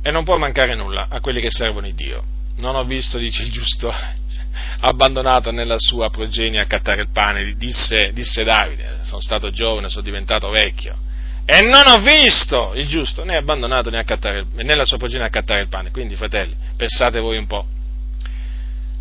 E 0.04 0.10
non 0.10 0.24
può 0.24 0.36
mancare 0.36 0.74
nulla 0.74 1.06
a 1.08 1.20
quelli 1.20 1.40
che 1.40 1.50
servono 1.50 1.86
il 1.86 1.94
Dio. 1.94 2.24
Non 2.56 2.74
ho 2.74 2.84
visto, 2.84 3.18
dice 3.18 3.42
il 3.42 3.52
giusto, 3.52 3.92
abbandonato 4.80 5.50
nella 5.50 5.78
sua 5.78 6.10
progenie 6.10 6.60
a 6.60 6.66
cattare 6.66 7.02
il 7.02 7.08
pane, 7.10 7.54
disse, 7.56 8.12
disse 8.12 8.42
Davide, 8.42 9.00
sono 9.02 9.20
stato 9.20 9.50
giovane, 9.50 9.88
sono 9.88 10.02
diventato 10.02 10.48
vecchio 10.48 11.10
e 11.54 11.60
non 11.60 11.86
ho 11.86 11.98
visto 11.98 12.72
il 12.76 12.86
giusto 12.86 13.24
né 13.24 13.36
abbandonato 13.36 13.90
né, 13.90 13.98
accattare, 13.98 14.42
né 14.54 14.74
la 14.74 14.86
sua 14.86 14.96
progenie 14.96 15.26
accattare 15.26 15.60
il 15.60 15.68
pane. 15.68 15.90
Quindi, 15.90 16.16
fratelli, 16.16 16.56
pensate 16.78 17.20
voi 17.20 17.36
un 17.36 17.46
po'. 17.46 17.66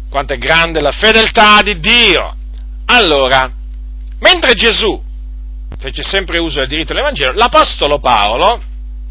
Quanto 0.09 0.33
è 0.33 0.37
grande 0.37 0.81
la 0.81 0.91
fedeltà 0.91 1.61
di 1.61 1.79
Dio. 1.79 2.35
Allora, 2.87 3.49
mentre 4.19 4.51
Gesù 4.53 5.01
fece 5.77 6.03
sempre 6.03 6.39
uso 6.39 6.59
del 6.59 6.67
diritto 6.67 6.91
dell'Evangelo, 6.91 7.31
l'Apostolo 7.37 7.99
Paolo 7.99 8.61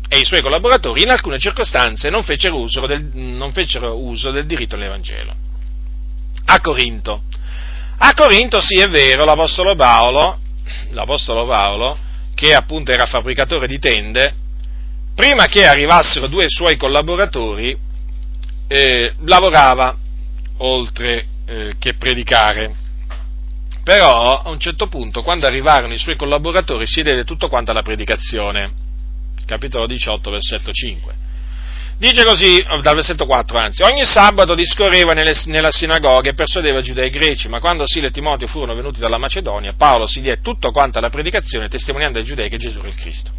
e 0.07 0.19
i 0.19 0.25
suoi 0.27 0.43
collaboratori 0.43 1.01
in 1.01 1.09
alcune 1.09 1.39
circostanze 1.39 2.11
non 2.11 2.23
fecero 2.23 2.59
uso 2.59 2.85
del, 2.85 3.11
fecero 3.55 3.99
uso 4.05 4.31
del 4.33 4.45
diritto 4.45 4.77
dell'Evangelo. 4.77 5.35
A 6.45 6.61
Corinto. 6.61 7.23
A 7.97 8.13
Corinto 8.13 8.61
sì 8.61 8.75
è 8.75 8.91
vero, 8.91 9.25
l'Apostolo 9.25 9.75
Paolo, 9.77 10.41
l'Apostolo 10.91 11.47
Paolo 11.47 12.09
che 12.41 12.55
appunto 12.55 12.91
era 12.91 13.05
fabbricatore 13.05 13.67
di 13.67 13.79
tende, 13.79 14.33
prima 15.15 15.45
che 15.45 15.67
arrivassero 15.67 16.27
due 16.27 16.47
suoi 16.49 16.79
collaboratori, 16.79 17.77
eh, 18.67 19.13
lavorava 19.27 19.95
oltre 20.57 21.27
eh, 21.45 21.75
che 21.79 21.97
predicare. 21.97 22.75
Però 23.85 24.41
a 24.41 24.49
un 24.49 24.59
certo 24.59 24.87
punto, 24.87 25.23
quando 25.23 25.45
arrivarono 25.45 25.93
i 25.93 25.99
suoi 25.99 26.17
collaboratori, 26.17 26.87
si 26.87 27.03
diede 27.03 27.25
tutto 27.25 27.47
quanto 27.49 27.73
alla 27.73 27.83
predicazione. 27.83 28.73
Capitolo 29.45 29.87
18, 29.87 30.31
versetto 30.31 30.73
5. 30.73 31.15
Dice 32.01 32.25
così, 32.25 32.65
dal 32.81 32.95
versetto 32.95 33.27
4 33.27 33.59
anzi, 33.59 33.83
ogni 33.83 34.07
sabato 34.07 34.55
discorreva 34.55 35.13
nelle, 35.13 35.39
nella 35.45 35.71
sinagoga 35.71 36.31
e 36.31 36.33
persuadeva 36.33 36.81
giudei 36.81 37.11
greci, 37.11 37.47
ma 37.49 37.61
quando 37.61 37.87
Sile 37.87 38.07
e 38.07 38.11
Timoteo 38.11 38.49
furono 38.49 38.75
venuti 38.75 39.01
dalla 39.01 39.19
Macedonia, 39.19 39.75
Paolo 39.77 40.07
si 40.07 40.23
diede 40.23 40.41
tutto 40.41 40.71
quanto 40.71 40.97
alla 40.97 41.11
predicazione, 41.11 41.69
testimoniando 41.69 42.19
ai 42.19 42.25
giudei 42.25 42.49
che 42.49 42.57
Gesù 42.57 42.79
era 42.79 42.89
il 42.89 42.95
Cristo. 42.95 43.31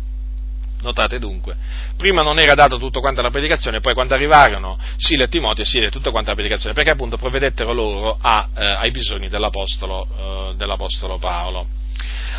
Notate 0.84 1.18
dunque, 1.18 1.56
prima 1.98 2.22
non 2.22 2.38
era 2.38 2.54
dato 2.54 2.78
tutto 2.78 3.00
quanto 3.00 3.22
alla 3.22 3.32
predicazione, 3.32 3.80
poi 3.80 3.96
quando 3.96 4.14
arrivarono 4.14 4.78
Sile 4.96 5.24
e 5.24 5.28
Timoteo 5.28 5.66
si 5.66 5.80
diede 5.80 5.90
tutto 5.90 6.12
quanto 6.12 6.30
alla 6.30 6.38
predicazione, 6.38 6.76
perché 6.76 6.92
appunto 6.92 7.18
provvedettero 7.18 7.74
loro 7.74 8.16
a, 8.22 8.48
eh, 8.56 8.64
ai 8.64 8.92
bisogni 8.92 9.28
dell'apostolo, 9.28 10.52
eh, 10.52 10.56
dell'apostolo 10.56 11.18
Paolo. 11.18 11.66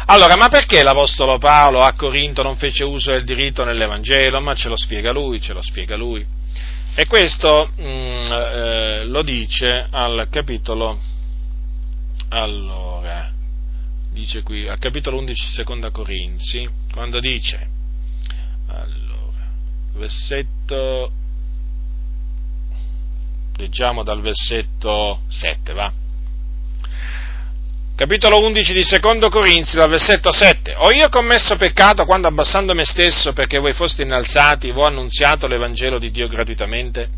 Allora, 0.07 0.37
ma 0.37 0.49
perché 0.49 0.83
l'Apostolo 0.83 1.39
Paolo 1.39 1.81
a 1.81 1.93
Corinto 1.93 2.43
non 2.43 2.57
fece 2.57 2.85
uso 2.85 3.13
del 3.13 3.25
diritto 3.25 3.65
nell'Evangelo? 3.65 4.41
Ma 4.41 4.55
ce 4.55 4.69
lo 4.69 4.77
spiega 4.77 5.13
lui, 5.13 5.41
ce 5.41 5.53
lo 5.53 5.63
spiega 5.63 5.97
lui. 5.97 6.27
E 6.95 7.07
questo 7.07 7.71
mh, 7.75 7.83
mm, 7.83 8.33
eh, 8.33 9.05
lo 9.07 9.23
dice 9.23 9.87
al 9.91 10.27
capitolo, 10.29 10.99
allora, 12.29 13.31
dice 14.11 14.43
qui, 14.43 14.69
al 14.69 14.79
capitolo 14.79 15.17
11, 15.19 15.55
seconda 15.55 15.91
Corinzi, 15.91 16.69
quando 16.93 17.19
dice, 17.19 17.69
allora, 18.67 19.49
versetto, 19.95 21.11
leggiamo 23.57 24.03
dal 24.03 24.21
versetto 24.21 25.23
7, 25.29 25.73
va? 25.73 26.01
Capitolo 27.95 28.40
11 28.40 28.72
di 28.72 28.82
Secondo 28.82 29.28
Corinzi, 29.28 29.76
dal 29.76 29.88
versetto 29.88 30.32
7. 30.32 30.74
Ho 30.78 30.90
io 30.90 31.09
commesso 31.11 31.57
peccato 31.57 32.05
quando 32.07 32.26
abbassando 32.26 32.74
me 32.74 32.84
stesso 32.84 33.32
perché 33.32 33.59
voi 33.59 33.74
foste 33.74 34.03
innalzati, 34.03 34.72
ho 34.74 34.84
annunziato 34.84 35.47
l'Evangelo 35.47 35.99
di 35.99 36.11
Dio 36.11 36.26
gratuitamente? 36.26 37.11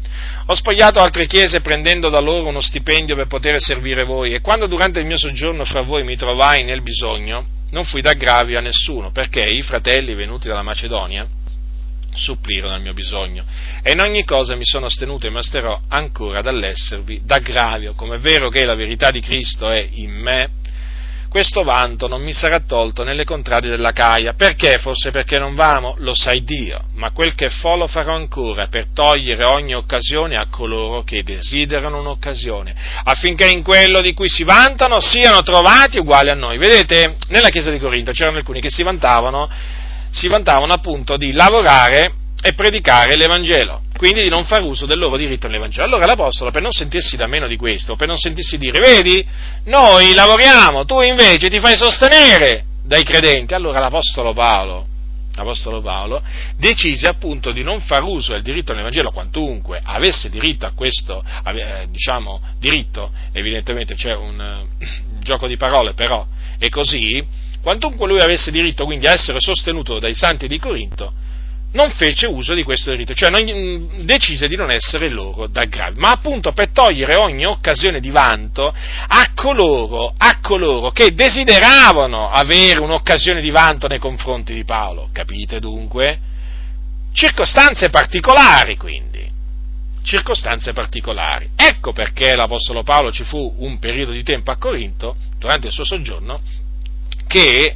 Ho 0.47 0.55
spogliato 0.55 0.99
altre 0.99 1.27
chiese 1.27 1.61
prendendo 1.61 2.11
da 2.11 2.19
loro 2.19 2.49
uno 2.49 2.61
stipendio 2.61 3.15
per 3.15 3.29
poter 3.29 3.61
servire 3.61 4.05
voi 4.05 4.35
e 4.35 4.41
quando 4.41 4.67
durante 4.67 4.99
il 4.99 5.07
mio 5.07 5.17
soggiorno 5.17 5.65
fra 5.65 5.83
voi 5.83 6.03
mi 6.03 6.17
trovai 6.17 6.65
nel 6.65 6.83
bisogno, 6.83 7.47
non 7.71 7.85
fui 7.85 8.03
d'aggravio 8.03 8.59
a 8.59 8.61
nessuno, 8.61 9.11
perché 9.11 9.41
i 9.41 9.63
fratelli 9.63 10.15
venuti 10.15 10.49
dalla 10.49 10.63
Macedonia 10.63 11.27
supplirono 12.15 12.75
al 12.75 12.81
mio 12.81 12.93
bisogno. 12.93 13.45
E 13.83 13.93
in 13.93 14.01
ogni 14.01 14.25
cosa 14.25 14.55
mi 14.55 14.65
sono 14.65 14.87
astenuto 14.87 15.27
e 15.27 15.31
mi 15.31 15.39
asterò 15.39 15.81
ancora 15.89 16.41
dall'esservi 16.41 17.23
d'aggravio, 17.25 17.95
come 17.95 18.17
è 18.17 18.19
vero 18.19 18.49
che 18.49 18.65
la 18.65 18.75
verità 18.75 19.11
di 19.11 19.21
Cristo 19.21 19.69
è 19.69 19.87
in 19.93 20.11
me, 20.11 20.51
questo 21.35 21.65
vanto 21.65 22.07
non 22.07 22.23
mi 22.23 22.33
sarà 22.33 22.61
tolto 22.61 23.03
nelle 23.03 23.25
contrade 23.25 23.69
della 23.69 23.91
Caia. 23.91 24.35
Perché? 24.35 24.79
Forse 24.79 25.11
perché 25.11 25.37
non 25.37 25.57
vamo? 25.57 25.97
Lo 25.99 26.15
sai 26.15 26.45
Dio, 26.45 26.85
ma 26.93 27.11
quel 27.11 27.35
che 27.35 27.51
fo 27.51 27.75
lo 27.75 27.89
farò 27.89 28.15
ancora 28.15 28.69
per 28.69 28.87
togliere 28.95 29.43
ogni 29.43 29.75
occasione 29.75 30.37
a 30.37 30.47
coloro 30.47 31.03
che 31.03 31.25
desiderano 31.25 31.99
un'occasione, 31.99 32.73
affinché 33.03 33.49
in 33.49 33.65
quello 33.65 34.01
di 34.01 34.15
cui 34.15 34.29
si 34.29 34.45
vantano 34.45 35.01
siano 35.01 35.43
trovati 35.43 35.99
uguali 35.99 36.31
a 36.31 36.35
noi. 36.35 36.57
Vedete, 36.57 37.17
nella 37.31 37.49
chiesa 37.49 37.73
di 37.73 37.81
Corinto 37.81 38.13
c'erano 38.13 38.37
alcuni 38.37 38.61
che 38.61 38.71
si 38.71 38.85
vantavano, 38.85 39.51
si 40.11 40.29
vantavano 40.29 40.73
appunto 40.73 41.17
di 41.17 41.33
lavorare 41.33 42.13
e 42.41 42.53
predicare 42.53 43.17
l'Evangelo, 43.17 43.83
quindi 44.05 44.25
di 44.25 44.29
non 44.29 44.45
far 44.45 44.63
uso 44.63 44.85
del 44.85 44.99
loro 44.99 45.17
diritto 45.17 45.47
nell'Evangelo. 45.47 45.87
Allora 45.87 46.05
l'Apostolo, 46.05 46.51
per 46.51 46.61
non 46.61 46.73
sentirsi 46.73 47.17
da 47.17 47.27
meno 47.27 47.49
di 47.49 47.57
questo, 47.57 47.97
per 47.97 48.07
non 48.07 48.19
sentirsi 48.19 48.59
dire, 48.59 48.79
vedi, 48.79 49.27
noi 49.65 50.13
lavoriamo, 50.13 50.85
tu 50.85 51.01
invece 51.01 51.49
ti 51.49 51.59
fai 51.59 51.75
sostenere 51.75 52.67
dai 52.85 53.03
credenti, 53.03 53.55
allora 53.55 53.79
l'Apostolo 53.79 54.35
Paolo, 54.35 54.87
l'Apostolo 55.35 55.81
Paolo 55.81 56.23
decise 56.59 57.09
appunto 57.09 57.51
di 57.51 57.63
non 57.63 57.81
far 57.81 58.03
uso 58.03 58.33
del 58.33 58.43
diritto 58.43 58.73
nell'Evangelo, 58.73 59.11
quantunque 59.11 59.81
avesse 59.83 60.29
diritto 60.29 60.67
a 60.67 60.73
questo, 60.73 61.25
eh, 61.47 61.87
diciamo, 61.89 62.43
diritto, 62.59 63.11
evidentemente 63.33 63.95
c'è 63.95 64.15
un, 64.15 64.39
un 64.39 65.21
gioco 65.25 65.47
di 65.47 65.57
parole, 65.57 65.95
però 65.95 66.27
è 66.59 66.69
così, 66.69 67.25
quantunque 67.63 68.07
lui 68.07 68.21
avesse 68.21 68.51
diritto 68.51 68.85
quindi 68.85 69.07
a 69.07 69.13
essere 69.13 69.41
sostenuto 69.41 69.99
dai 69.99 70.15
santi 70.15 70.47
di 70.47 70.59
Corinto, 70.59 71.24
non 71.75 71.91
fece 71.91 72.27
uso 72.27 72.55
di 72.55 72.63
questo 72.63 72.91
diritto, 72.91 73.15
cioè 73.15 73.31
non, 73.31 73.43
mm, 73.43 74.01
decise 74.05 74.47
di 74.47 74.57
non 74.57 74.71
essere 74.71 75.09
loro 75.09 75.47
d'aggravio, 75.47 76.01
ma 76.01 76.11
appunto 76.11 76.53
per 76.53 76.71
togliere 76.71 77.17
ogni 77.17 77.45
occasione 77.45 78.01
di 78.01 78.11
vanto 78.11 78.73
a 78.73 79.33
coloro, 79.35 80.15
a 80.17 80.39
coloro 80.41 80.91
che 80.91 81.13
desideravano 81.15 82.31
avere 82.31 82.81
un'occasione 82.81 83.41
di 83.41 83.51
vanto 83.51 83.89
nei 83.89 83.99
confronti 83.99 84.55
di 84.55 84.65
Paolo, 84.65 85.09
capite 85.13 85.59
dunque? 85.59 86.19
Circostanze 87.13 87.91
particolari 87.91 88.77
quindi, 88.77 89.29
circostanze 90.03 90.73
particolari. 90.73 91.49
Ecco 91.57 91.93
perché 91.93 92.37
l'Apostolo 92.37 92.85
Paolo 92.85 93.11
ci 93.11 93.25
fu 93.25 93.53
un 93.59 93.81
periodo 93.81 94.13
di 94.13 94.23
tempo 94.23 94.53
a 94.53 94.57
Corinto, 94.57 95.17
durante 95.39 95.67
il 95.67 95.73
suo 95.73 95.85
soggiorno, 95.85 96.41
che 97.27 97.75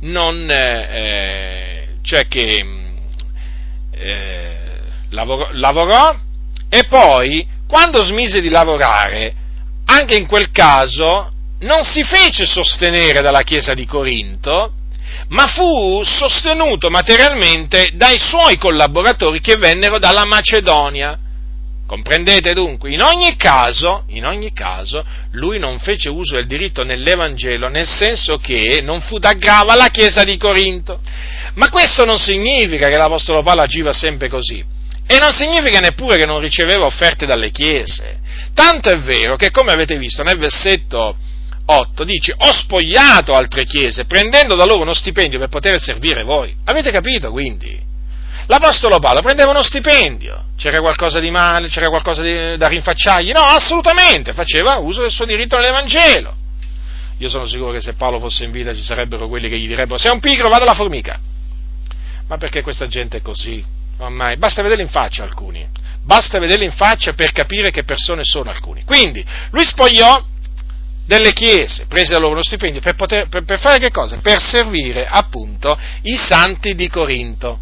non, 0.00 0.48
eh, 0.50 1.96
cioè 2.02 2.26
che 2.28 2.62
mm, 2.62 2.89
eh, 4.00 4.56
lavorò, 5.10 5.48
lavorò 5.52 6.16
e 6.68 6.84
poi, 6.88 7.46
quando 7.66 8.02
smise 8.02 8.40
di 8.40 8.48
lavorare, 8.48 9.34
anche 9.86 10.14
in 10.14 10.26
quel 10.26 10.50
caso 10.50 11.30
non 11.60 11.82
si 11.82 12.02
fece 12.04 12.46
sostenere 12.46 13.20
dalla 13.20 13.42
Chiesa 13.42 13.74
di 13.74 13.86
Corinto, 13.86 14.74
ma 15.28 15.46
fu 15.46 16.02
sostenuto 16.04 16.88
materialmente 16.88 17.90
dai 17.94 18.18
suoi 18.18 18.56
collaboratori 18.56 19.40
che 19.40 19.56
vennero 19.56 19.98
dalla 19.98 20.24
Macedonia. 20.24 21.18
Comprendete 21.86 22.54
dunque? 22.54 22.92
In 22.92 23.02
ogni 23.02 23.34
caso, 23.36 24.04
in 24.08 24.24
ogni 24.24 24.52
caso, 24.52 25.04
lui 25.32 25.58
non 25.58 25.80
fece 25.80 26.08
uso 26.08 26.36
del 26.36 26.46
diritto 26.46 26.84
nell'Evangelo, 26.84 27.68
nel 27.68 27.88
senso 27.88 28.38
che 28.38 28.80
non 28.80 29.00
fu 29.00 29.18
d'aggravo 29.18 29.72
alla 29.72 29.88
Chiesa 29.88 30.22
di 30.22 30.36
Corinto. 30.36 31.00
Ma 31.54 31.68
questo 31.68 32.04
non 32.04 32.18
significa 32.18 32.88
che 32.88 32.96
l'Apostolo 32.96 33.42
Paolo 33.42 33.62
agiva 33.62 33.92
sempre 33.92 34.28
così. 34.28 34.64
E 35.06 35.18
non 35.18 35.32
significa 35.32 35.80
neppure 35.80 36.16
che 36.16 36.26
non 36.26 36.40
riceveva 36.40 36.84
offerte 36.84 37.26
dalle 37.26 37.50
chiese. 37.50 38.20
Tanto 38.54 38.90
è 38.90 38.98
vero 38.98 39.36
che, 39.36 39.50
come 39.50 39.72
avete 39.72 39.96
visto 39.96 40.22
nel 40.22 40.38
versetto 40.38 41.16
8, 41.64 42.04
dice: 42.04 42.32
Ho 42.36 42.52
spogliato 42.52 43.34
altre 43.34 43.64
chiese, 43.64 44.04
prendendo 44.04 44.54
da 44.54 44.64
loro 44.64 44.82
uno 44.82 44.94
stipendio 44.94 45.38
per 45.38 45.48
poter 45.48 45.80
servire 45.80 46.22
voi. 46.22 46.54
Avete 46.64 46.90
capito 46.92 47.30
quindi? 47.30 47.88
L'Apostolo 48.46 48.98
Paolo 48.98 49.20
prendeva 49.20 49.50
uno 49.50 49.62
stipendio, 49.62 50.46
c'era 50.56 50.80
qualcosa 50.80 51.20
di 51.20 51.30
male, 51.30 51.68
c'era 51.68 51.88
qualcosa 51.88 52.22
di, 52.22 52.56
da 52.56 52.66
rinfacciargli? 52.66 53.30
No, 53.30 53.42
assolutamente, 53.42 54.32
faceva 54.32 54.78
uso 54.78 55.02
del 55.02 55.10
suo 55.10 55.24
diritto 55.24 55.56
all'Evangelo. 55.56 56.34
Io 57.18 57.28
sono 57.28 57.46
sicuro 57.46 57.70
che 57.70 57.80
se 57.80 57.92
Paolo 57.92 58.18
fosse 58.18 58.44
in 58.44 58.50
vita 58.50 58.74
ci 58.74 58.82
sarebbero 58.82 59.28
quelli 59.28 59.48
che 59.48 59.58
gli 59.58 59.68
direbbero, 59.68 59.98
sei 59.98 60.10
un 60.10 60.20
pigro, 60.20 60.48
vado 60.48 60.62
alla 60.62 60.74
formica. 60.74 61.18
Ma 62.30 62.36
perché 62.36 62.62
questa 62.62 62.86
gente 62.86 63.16
è 63.16 63.22
così? 63.22 63.60
Ormai, 63.98 64.36
basta 64.36 64.62
vederli 64.62 64.84
in 64.84 64.88
faccia 64.88 65.24
alcuni, 65.24 65.66
basta 66.00 66.38
vederli 66.38 66.64
in 66.64 66.70
faccia 66.70 67.12
per 67.12 67.32
capire 67.32 67.72
che 67.72 67.82
persone 67.82 68.22
sono 68.22 68.50
alcuni. 68.50 68.84
Quindi, 68.84 69.24
lui 69.50 69.64
spogliò 69.64 70.22
delle 71.04 71.32
chiese, 71.32 71.86
prese 71.88 72.12
da 72.12 72.20
loro 72.20 72.34
uno 72.34 72.44
stipendio 72.44 72.80
per, 72.80 72.94
poter, 72.94 73.26
per, 73.26 73.42
per 73.42 73.58
fare 73.58 73.80
che 73.80 73.90
cosa? 73.90 74.18
Per 74.18 74.40
servire 74.40 75.08
appunto 75.08 75.76
i 76.02 76.16
santi 76.16 76.76
di 76.76 76.88
Corinto. 76.88 77.58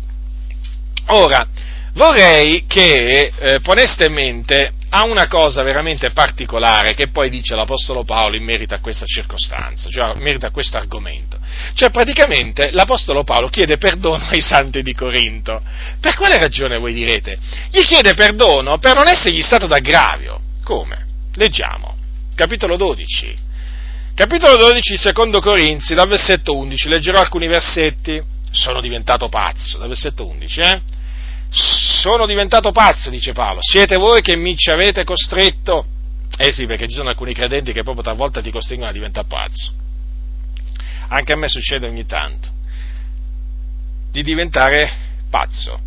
Ora, 1.07 1.47
vorrei 1.95 2.67
che 2.67 3.33
eh, 3.39 3.61
poneste 3.61 4.09
in 4.09 4.13
mente 4.13 4.73
a 4.91 5.05
una 5.05 5.29
cosa 5.29 5.63
veramente 5.63 6.11
particolare 6.11 6.95
che 6.95 7.09
poi 7.09 7.29
dice 7.29 7.55
l'Apostolo 7.55 8.05
Paolo 8.05 8.37
in 8.37 8.45
merito 8.45 8.75
a 8.75 8.79
questa 8.79 9.05
circostanza, 9.05 9.91
cioè 9.91 10.15
in 10.15 10.23
merito 10.23 10.47
a 10.47 10.51
questo 10.51 10.79
argomento. 10.79 11.39
Cioè 11.75 11.91
praticamente 11.91 12.71
l'Apostolo 12.71 13.23
Paolo 13.23 13.49
chiede 13.49 13.77
perdono 13.77 14.25
ai 14.31 14.41
santi 14.41 14.83
di 14.83 14.95
Corinto. 14.95 15.61
Per 16.01 16.15
quale 16.15 16.39
ragione 16.39 16.79
voi 16.79 16.95
direte? 16.95 17.39
Gli 17.71 17.83
chiede 17.83 18.15
perdono 18.15 18.79
per 18.79 18.95
non 18.95 19.09
essergli 19.09 19.43
stato 19.43 19.67
d'aggravio. 19.67 20.41
Come? 20.63 21.07
Leggiamo. 21.35 21.97
Capitolo 22.35 22.77
12. 22.77 23.47
Capitolo 24.15 24.57
12, 24.57 24.97
secondo 24.97 25.41
Corinzi, 25.41 25.95
dal 25.95 26.09
versetto 26.09 26.57
11. 26.57 26.89
Leggerò 26.89 27.21
alcuni 27.21 27.47
versetti. 27.47 28.21
Sono 28.51 28.81
diventato 28.81 29.29
pazzo, 29.29 29.79
dal 29.79 29.89
versetto 29.89 30.27
11, 30.27 30.61
eh? 30.61 30.81
Sono 31.51 32.27
diventato 32.27 32.71
pazzo, 32.71 33.11
dice 33.11 33.33
Paolo, 33.33 33.61
siete 33.63 33.97
voi 33.97 34.23
che 34.23 34.37
mi 34.37 34.57
ci 34.57 34.71
avete 34.71 35.05
costretto. 35.05 35.87
Eh 36.37 36.53
sì, 36.53 36.67
perché 36.67 36.87
ci 36.87 36.95
sono 36.95 37.09
alcuni 37.09 37.35
credenti 37.35 37.73
che 37.73 37.83
proprio 37.83 38.05
talvolta 38.05 38.41
ti 38.41 38.51
costringono 38.51 38.91
a 38.91 38.93
diventare 38.93 39.27
pazzo. 39.27 39.73
Anche 41.09 41.33
a 41.33 41.37
me 41.37 41.49
succede 41.49 41.87
ogni 41.87 42.05
tanto 42.05 42.57
di 44.11 44.23
diventare 44.23 44.91
pazzo. 45.31 45.81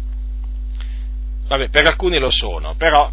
Vabbè, 1.47 1.69
per 1.69 1.85
alcuni 1.85 2.17
lo 2.17 2.29
sono, 2.29 2.75
però 2.75 3.11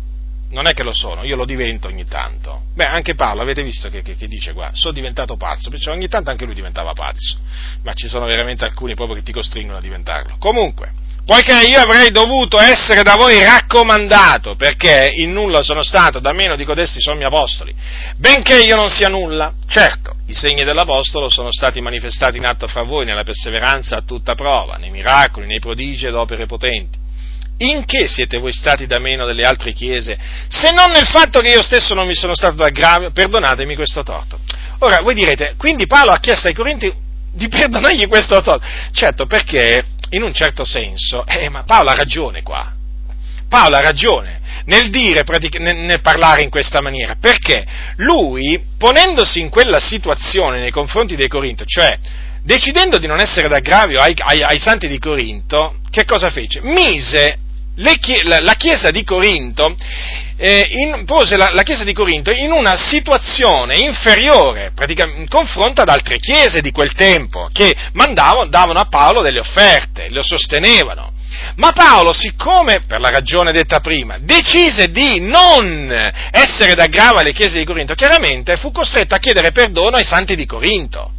non 0.50 0.66
è 0.66 0.72
che 0.72 0.82
lo 0.82 0.92
sono, 0.92 1.24
io 1.24 1.36
lo 1.36 1.44
divento 1.44 1.88
ogni 1.88 2.04
tanto. 2.04 2.66
Beh, 2.74 2.86
anche 2.86 3.14
Paolo, 3.14 3.42
avete 3.42 3.62
visto 3.62 3.90
che, 3.90 4.02
che, 4.02 4.14
che 4.14 4.28
dice 4.28 4.52
qua, 4.52 4.70
sono 4.72 4.94
diventato 4.94 5.36
pazzo, 5.36 5.70
perciò 5.70 5.92
ogni 5.92 6.08
tanto 6.08 6.30
anche 6.30 6.44
lui 6.44 6.54
diventava 6.54 6.92
pazzo, 6.92 7.38
ma 7.82 7.92
ci 7.94 8.08
sono 8.08 8.26
veramente 8.26 8.64
alcuni 8.64 8.94
proprio 8.94 9.16
che 9.16 9.22
ti 9.22 9.32
costringono 9.32 9.78
a 9.78 9.80
diventarlo. 9.80 10.36
Comunque, 10.38 10.92
poiché 11.28 11.66
io 11.66 11.78
avrei 11.78 12.10
dovuto 12.10 12.58
essere 12.58 13.02
da 13.02 13.14
voi 13.14 13.44
raccomandato, 13.44 14.56
perché 14.56 15.12
in 15.14 15.32
nulla 15.32 15.60
sono 15.60 15.82
stato 15.82 16.20
da 16.20 16.32
meno 16.32 16.56
di 16.56 16.64
codesti 16.64 17.02
sommi 17.02 17.22
apostoli, 17.22 17.74
benché 18.16 18.58
io 18.62 18.76
non 18.76 18.88
sia 18.88 19.10
nulla, 19.10 19.52
certo, 19.68 20.14
i 20.28 20.32
segni 20.32 20.64
dell'apostolo 20.64 21.28
sono 21.28 21.52
stati 21.52 21.82
manifestati 21.82 22.38
in 22.38 22.46
atto 22.46 22.66
fra 22.66 22.80
voi 22.80 23.04
nella 23.04 23.24
perseveranza 23.24 23.96
a 23.98 24.02
tutta 24.06 24.34
prova, 24.34 24.76
nei 24.76 24.88
miracoli, 24.88 25.46
nei 25.46 25.58
prodigi 25.58 26.06
ed 26.06 26.14
opere 26.14 26.46
potenti. 26.46 26.96
In 27.58 27.84
che 27.84 28.08
siete 28.08 28.38
voi 28.38 28.52
stati 28.52 28.86
da 28.86 28.98
meno 28.98 29.26
delle 29.26 29.44
altre 29.44 29.74
chiese, 29.74 30.18
se 30.48 30.70
non 30.70 30.92
nel 30.92 31.06
fatto 31.06 31.40
che 31.40 31.50
io 31.50 31.62
stesso 31.62 31.92
non 31.92 32.06
mi 32.06 32.14
sono 32.14 32.34
stato 32.34 32.54
d'aggravio? 32.54 33.10
Perdonatemi 33.10 33.74
questo 33.74 34.02
torto. 34.02 34.38
Ora, 34.78 35.02
voi 35.02 35.12
direte, 35.12 35.56
quindi 35.58 35.86
Paolo 35.86 36.12
ha 36.12 36.20
chiesto 36.20 36.46
ai 36.46 36.54
Corinti 36.54 36.90
di 37.32 37.48
perdonargli 37.52 38.08
questo 38.08 38.40
torto. 38.40 38.64
Certo, 38.92 39.26
perché 39.26 39.84
in 40.10 40.22
un 40.22 40.32
certo 40.32 40.64
senso, 40.64 41.24
eh, 41.26 41.48
ma 41.48 41.64
Paolo 41.64 41.90
ha 41.90 41.94
ragione 41.94 42.42
qua. 42.42 42.72
Paolo 43.48 43.76
ha 43.76 43.80
ragione 43.80 44.38
nel 44.68 44.90
dire, 44.90 45.24
nel, 45.58 46.00
parlare 46.02 46.42
in 46.42 46.50
questa 46.50 46.80
maniera, 46.80 47.16
perché 47.18 47.66
lui, 47.96 48.60
ponendosi 48.76 49.40
in 49.40 49.48
quella 49.48 49.80
situazione 49.80 50.60
nei 50.60 50.70
confronti 50.70 51.16
dei 51.16 51.28
Corinto, 51.28 51.64
cioè 51.64 51.98
decidendo 52.42 52.98
di 52.98 53.06
non 53.06 53.18
essere 53.18 53.48
d'aggravio 53.48 54.00
ai, 54.00 54.14
ai, 54.16 54.42
ai 54.42 54.58
santi 54.58 54.86
di 54.86 54.98
Corinto, 54.98 55.76
che 55.90 56.04
cosa 56.04 56.30
fece? 56.30 56.60
Mise 56.62 57.38
le, 57.76 57.98
la, 58.40 58.54
Chiesa 58.54 58.90
di 58.90 59.04
Corinto 59.04 59.74
eh, 60.40 60.66
in, 60.70 61.04
pose 61.04 61.36
la, 61.36 61.50
la, 61.52 61.64
Chiesa 61.64 61.82
di 61.82 61.92
Corinto 61.92 62.30
in 62.30 62.52
una 62.52 62.76
situazione 62.76 63.76
inferiore 63.78 64.72
in 65.16 65.26
confronto 65.28 65.80
ad 65.80 65.88
altre 65.88 66.20
chiese 66.20 66.60
di 66.60 66.70
quel 66.70 66.92
tempo 66.92 67.48
che 67.52 67.74
mandavano, 67.94 68.48
davano 68.48 68.78
a 68.78 68.86
Paolo 68.86 69.20
delle 69.20 69.40
offerte, 69.40 70.06
lo 70.10 70.22
sostenevano. 70.22 71.12
Ma 71.56 71.72
Paolo, 71.72 72.12
siccome, 72.12 72.82
per 72.86 73.00
la 73.00 73.10
ragione 73.10 73.50
detta 73.50 73.80
prima, 73.80 74.16
decise 74.20 74.90
di 74.90 75.20
non 75.20 75.90
essere 76.30 76.74
d'aggravo 76.74 77.18
alle 77.18 77.32
chiese 77.32 77.58
di 77.58 77.64
Corinto, 77.64 77.94
chiaramente 77.94 78.56
fu 78.56 78.70
costretto 78.70 79.14
a 79.14 79.18
chiedere 79.18 79.50
perdono 79.50 79.96
ai 79.96 80.04
santi 80.04 80.36
di 80.36 80.46
Corinto. 80.46 81.10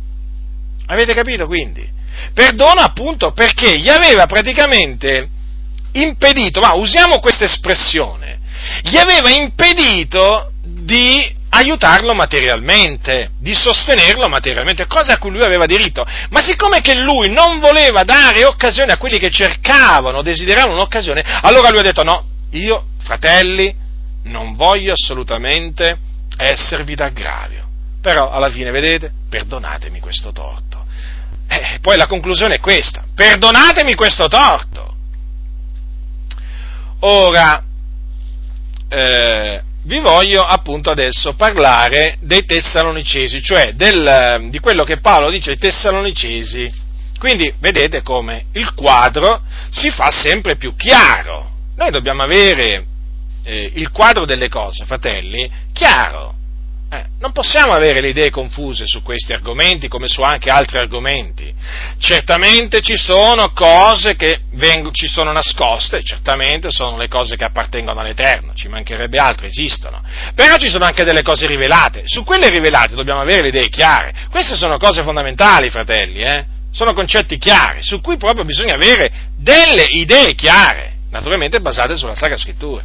Avete 0.88 1.14
capito 1.14 1.46
quindi? 1.46 1.88
Perdono 2.34 2.82
appunto 2.82 3.32
perché 3.32 3.78
gli 3.78 3.90
aveva 3.90 4.26
praticamente 4.26 5.28
impedito, 5.92 6.62
ma 6.62 6.74
usiamo 6.74 7.20
questa 7.20 7.46
espressione, 7.46 8.39
gli 8.84 8.98
aveva 8.98 9.30
impedito 9.30 10.52
di 10.64 11.38
aiutarlo 11.50 12.14
materialmente, 12.14 13.32
di 13.40 13.54
sostenerlo 13.54 14.28
materialmente, 14.28 14.86
cosa 14.86 15.14
a 15.14 15.18
cui 15.18 15.32
lui 15.32 15.44
aveva 15.44 15.66
diritto. 15.66 16.06
Ma 16.30 16.42
siccome 16.42 16.82
che 16.82 16.96
lui 16.96 17.30
non 17.32 17.60
voleva 17.60 18.04
dare 18.04 18.46
occasione 18.46 18.94
a 18.94 18.98
quelli 18.98 19.18
che 19.18 19.32
cercavano, 19.32 20.22
desideravano 20.22 20.76
un'occasione, 20.76 21.24
allora 21.42 21.70
lui 21.70 21.80
ha 21.80 21.84
detto 21.84 22.04
no, 22.04 22.26
io, 22.52 22.86
fratelli, 23.00 23.76
non 24.24 24.54
voglio 24.54 24.94
assolutamente 24.94 25.98
esservi 26.38 26.96
d'aggravio. 26.96 27.68
Però 28.02 28.30
alla 28.30 28.50
fine, 28.50 28.72
vedete, 28.72 29.12
perdonatemi 29.30 30.00
questo 30.00 30.32
torto. 30.32 30.86
Eh, 31.48 31.80
poi 31.82 31.98
la 31.98 32.06
conclusione 32.06 32.56
è 32.56 32.60
questa, 32.60 33.04
perdonatemi 33.14 33.96
questo 33.96 34.28
torto. 34.28 34.96
Ora, 37.02 37.64
eh, 38.90 39.62
vi 39.84 40.00
voglio 40.00 40.44
appunto 40.44 40.90
adesso 40.92 41.34
parlare 41.34 42.18
dei 42.22 42.44
Tessalonicesi, 42.44 43.42
cioè 43.42 43.74
del, 43.74 44.48
di 44.50 44.60
quello 44.60 44.84
che 44.84 44.98
Paolo 44.98 45.30
dice 45.30 45.52
ai 45.52 45.58
Tessalonicesi. 45.58 46.88
Quindi 47.18 47.54
vedete 47.60 48.02
come 48.02 48.46
il 48.54 48.74
quadro 48.74 49.42
si 49.70 49.90
fa 49.90 50.10
sempre 50.10 50.58
più 50.58 50.76
chiaro. 50.76 51.52
Noi 51.76 51.92
dobbiamo 51.92 52.24
avere 52.24 52.86
eh, 53.44 53.72
il 53.76 53.92
quadro 53.92 54.26
delle 54.26 54.50
cose, 54.50 54.86
fratelli, 54.86 55.50
chiaro. 55.74 56.36
Eh, 56.92 57.06
non 57.20 57.32
possiamo 57.34 57.74
avere 57.74 58.02
le 58.02 58.10
idee 58.10 58.32
confuse 58.32 58.88
su 58.88 59.04
questi 59.04 59.32
argomenti 59.32 59.88
come 59.88 60.08
su 60.08 60.22
anche 60.22 60.50
altri 60.50 60.80
argomenti. 60.80 61.54
Certamente 62.00 62.82
ci 62.82 62.98
sono 62.98 63.52
cose 63.52 64.16
che 64.16 64.42
vengono, 64.54 64.92
ci 64.92 65.08
sono 65.08 65.32
nascoste, 65.32 66.02
certamente 66.02 66.72
sono 66.72 66.98
le 66.98 67.08
cose 67.08 67.36
che 67.36 67.44
appartengono 67.44 68.00
all'Eterno, 68.00 68.54
ci 68.56 68.68
mancherebbe 68.70 69.20
altro, 69.20 69.46
esistono. 69.46 70.02
Però 70.34 70.56
ci 70.58 70.70
sono 70.70 70.86
anche 70.86 71.04
delle 71.04 71.22
cose 71.22 71.46
rivelate. 71.46 72.04
Su 72.06 72.24
quelle 72.24 72.50
rivelate 72.50 72.96
dobbiamo 72.96 73.22
avere 73.22 73.44
le 73.44 73.48
idee 73.50 73.70
chiare. 73.70 74.14
Queste 74.32 74.56
sono 74.56 74.80
cose 74.80 75.04
fondamentali, 75.04 75.70
fratelli, 75.70 76.22
eh? 76.22 76.46
sono 76.72 76.94
concetti 76.94 77.38
chiari, 77.38 77.84
su 77.84 78.02
cui 78.02 78.18
proprio 78.18 78.46
bisogna 78.46 78.74
avere 78.74 79.12
delle 79.36 79.84
idee 79.84 80.34
chiare, 80.34 80.94
naturalmente 81.12 81.60
basate 81.60 81.98
sulla 81.98 82.16
Sacra 82.16 82.38
Scrittura. 82.38 82.84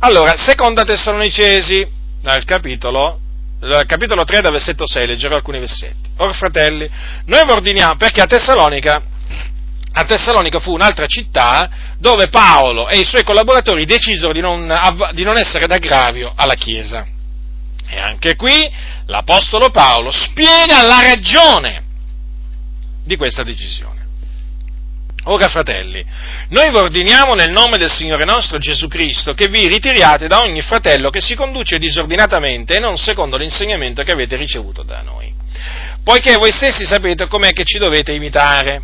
Allora, 0.00 0.36
seconda 0.36 0.84
Tessalonicesi, 0.84 1.95
dal 2.26 2.44
capitolo, 2.44 3.20
dal 3.60 3.86
capitolo 3.86 4.24
3, 4.24 4.40
dal 4.40 4.50
versetto 4.50 4.84
6, 4.84 5.06
leggerò 5.06 5.36
alcuni 5.36 5.60
versetti. 5.60 6.10
Ora, 6.16 6.32
fratelli, 6.32 6.90
noi 7.26 7.44
vi 7.44 7.52
ordiniamo, 7.52 7.94
perché 7.94 8.20
a 8.20 8.26
Tessalonica, 8.26 9.00
a 9.92 10.04
Tessalonica 10.04 10.58
fu 10.58 10.72
un'altra 10.72 11.06
città 11.06 11.70
dove 11.98 12.28
Paolo 12.28 12.88
e 12.88 12.98
i 12.98 13.04
suoi 13.04 13.22
collaboratori 13.22 13.84
decisero 13.84 14.32
di 14.32 14.40
non, 14.40 14.66
di 15.12 15.22
non 15.22 15.36
essere 15.38 15.68
d'aggravio 15.68 16.32
alla 16.34 16.54
Chiesa. 16.54 17.06
E 17.88 18.00
anche 18.00 18.34
qui 18.34 18.68
l'Apostolo 19.06 19.70
Paolo 19.70 20.10
spiega 20.10 20.82
la 20.82 21.02
ragione 21.02 21.84
di 23.04 23.14
questa 23.16 23.44
decisione. 23.44 23.95
Ora, 25.28 25.48
fratelli, 25.48 26.04
noi 26.50 26.70
vi 26.70 26.76
ordiniamo 26.76 27.34
nel 27.34 27.50
nome 27.50 27.78
del 27.78 27.90
Signore 27.90 28.24
nostro 28.24 28.58
Gesù 28.58 28.86
Cristo 28.86 29.32
che 29.32 29.48
vi 29.48 29.66
ritiriate 29.66 30.28
da 30.28 30.40
ogni 30.40 30.62
fratello 30.62 31.10
che 31.10 31.20
si 31.20 31.34
conduce 31.34 31.78
disordinatamente 31.78 32.76
e 32.76 32.78
non 32.78 32.96
secondo 32.96 33.36
l'insegnamento 33.36 34.04
che 34.04 34.12
avete 34.12 34.36
ricevuto 34.36 34.84
da 34.84 35.02
noi. 35.02 35.32
Poiché 36.04 36.36
voi 36.36 36.52
stessi 36.52 36.84
sapete 36.84 37.26
com'è 37.26 37.50
che 37.50 37.64
ci 37.64 37.78
dovete 37.78 38.12
imitare 38.12 38.82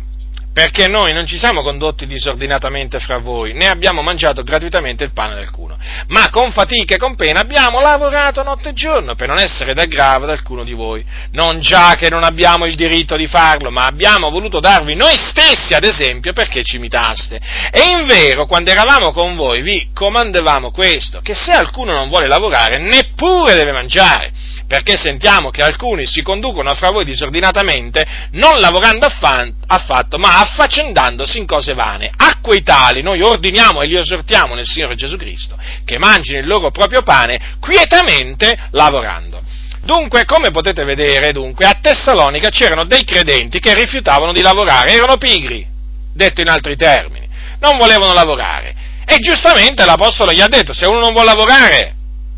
perché 0.53 0.87
noi 0.87 1.13
non 1.13 1.25
ci 1.25 1.37
siamo 1.37 1.63
condotti 1.63 2.05
disordinatamente 2.05 2.99
fra 2.99 3.17
voi, 3.17 3.53
né 3.53 3.67
abbiamo 3.67 4.03
mangiato 4.03 4.43
gratuitamente 4.43 5.03
il 5.03 5.11
pane 5.11 5.33
d'alcuno, 5.33 5.75
ma 6.07 6.29
con 6.29 6.51
fatica 6.51 6.93
e 6.93 6.97
con 6.97 7.15
pena 7.15 7.39
abbiamo 7.39 7.81
lavorato 7.81 8.43
notte 8.43 8.69
e 8.69 8.73
giorno 8.73 9.15
per 9.15 9.27
non 9.27 9.39
essere 9.39 9.73
d'aggravo 9.73 10.25
ad 10.25 10.29
alcuno 10.29 10.63
di 10.63 10.73
voi, 10.73 11.03
non 11.31 11.59
già 11.59 11.95
che 11.95 12.09
non 12.09 12.23
abbiamo 12.23 12.65
il 12.65 12.75
diritto 12.75 13.15
di 13.15 13.25
farlo, 13.25 13.71
ma 13.71 13.85
abbiamo 13.85 14.29
voluto 14.29 14.59
darvi 14.59 14.95
noi 14.95 15.17
stessi 15.17 15.73
ad 15.73 15.83
esempio 15.83 16.33
perché 16.33 16.63
ci 16.63 16.75
imitaste. 16.75 17.39
E 17.71 17.87
in 17.89 18.05
vero, 18.05 18.45
quando 18.45 18.69
eravamo 18.69 19.11
con 19.11 19.35
voi, 19.35 19.61
vi 19.63 19.89
comandavamo 19.91 20.71
questo, 20.71 21.19
che 21.21 21.33
se 21.33 21.51
alcuno 21.51 21.93
non 21.93 22.09
vuole 22.09 22.27
lavorare, 22.27 22.77
neppure 22.77 23.55
deve 23.55 23.71
mangiare 23.71 24.42
perché 24.73 24.97
sentiamo 24.97 25.51
che 25.51 25.61
alcuni 25.61 26.07
si 26.07 26.23
conducono 26.23 26.73
fra 26.73 26.89
voi 26.89 27.05
disordinatamente, 27.05 28.03
non 28.31 28.57
lavorando 28.57 29.05
affatto, 29.05 30.17
ma 30.17 30.39
affaccendandosi 30.39 31.37
in 31.37 31.45
cose 31.45 31.75
vane. 31.75 32.09
A 32.17 32.39
quei 32.41 32.63
tali 32.63 33.03
noi 33.03 33.21
ordiniamo 33.21 33.81
e 33.81 33.85
li 33.85 33.95
esortiamo 33.95 34.55
nel 34.55 34.65
Signore 34.65 34.95
Gesù 34.95 35.15
Cristo 35.15 35.55
che 35.85 35.99
mangino 35.99 36.39
il 36.39 36.47
loro 36.47 36.71
proprio 36.71 37.03
pane 37.03 37.57
quietamente 37.59 38.57
lavorando. 38.71 39.43
Dunque, 39.83 40.25
come 40.25 40.49
potete 40.49 40.83
vedere, 40.85 41.31
dunque, 41.33 41.67
a 41.67 41.77
Tessalonica 41.79 42.49
c'erano 42.49 42.85
dei 42.85 43.03
credenti 43.03 43.59
che 43.59 43.75
rifiutavano 43.75 44.33
di 44.33 44.41
lavorare, 44.41 44.93
erano 44.93 45.17
pigri, 45.17 45.67
detto 46.15 46.41
in 46.41 46.49
altri 46.49 46.75
termini, 46.75 47.29
non 47.59 47.77
volevano 47.77 48.11
lavorare. 48.11 48.73
E 49.05 49.17
giustamente 49.17 49.85
l'Apostolo 49.85 50.31
gli 50.31 50.41
ha 50.41 50.47
detto, 50.47 50.73
se 50.73 50.87
uno 50.87 50.97
non 50.97 51.13
vuole 51.13 51.27
lavorare, 51.27 51.93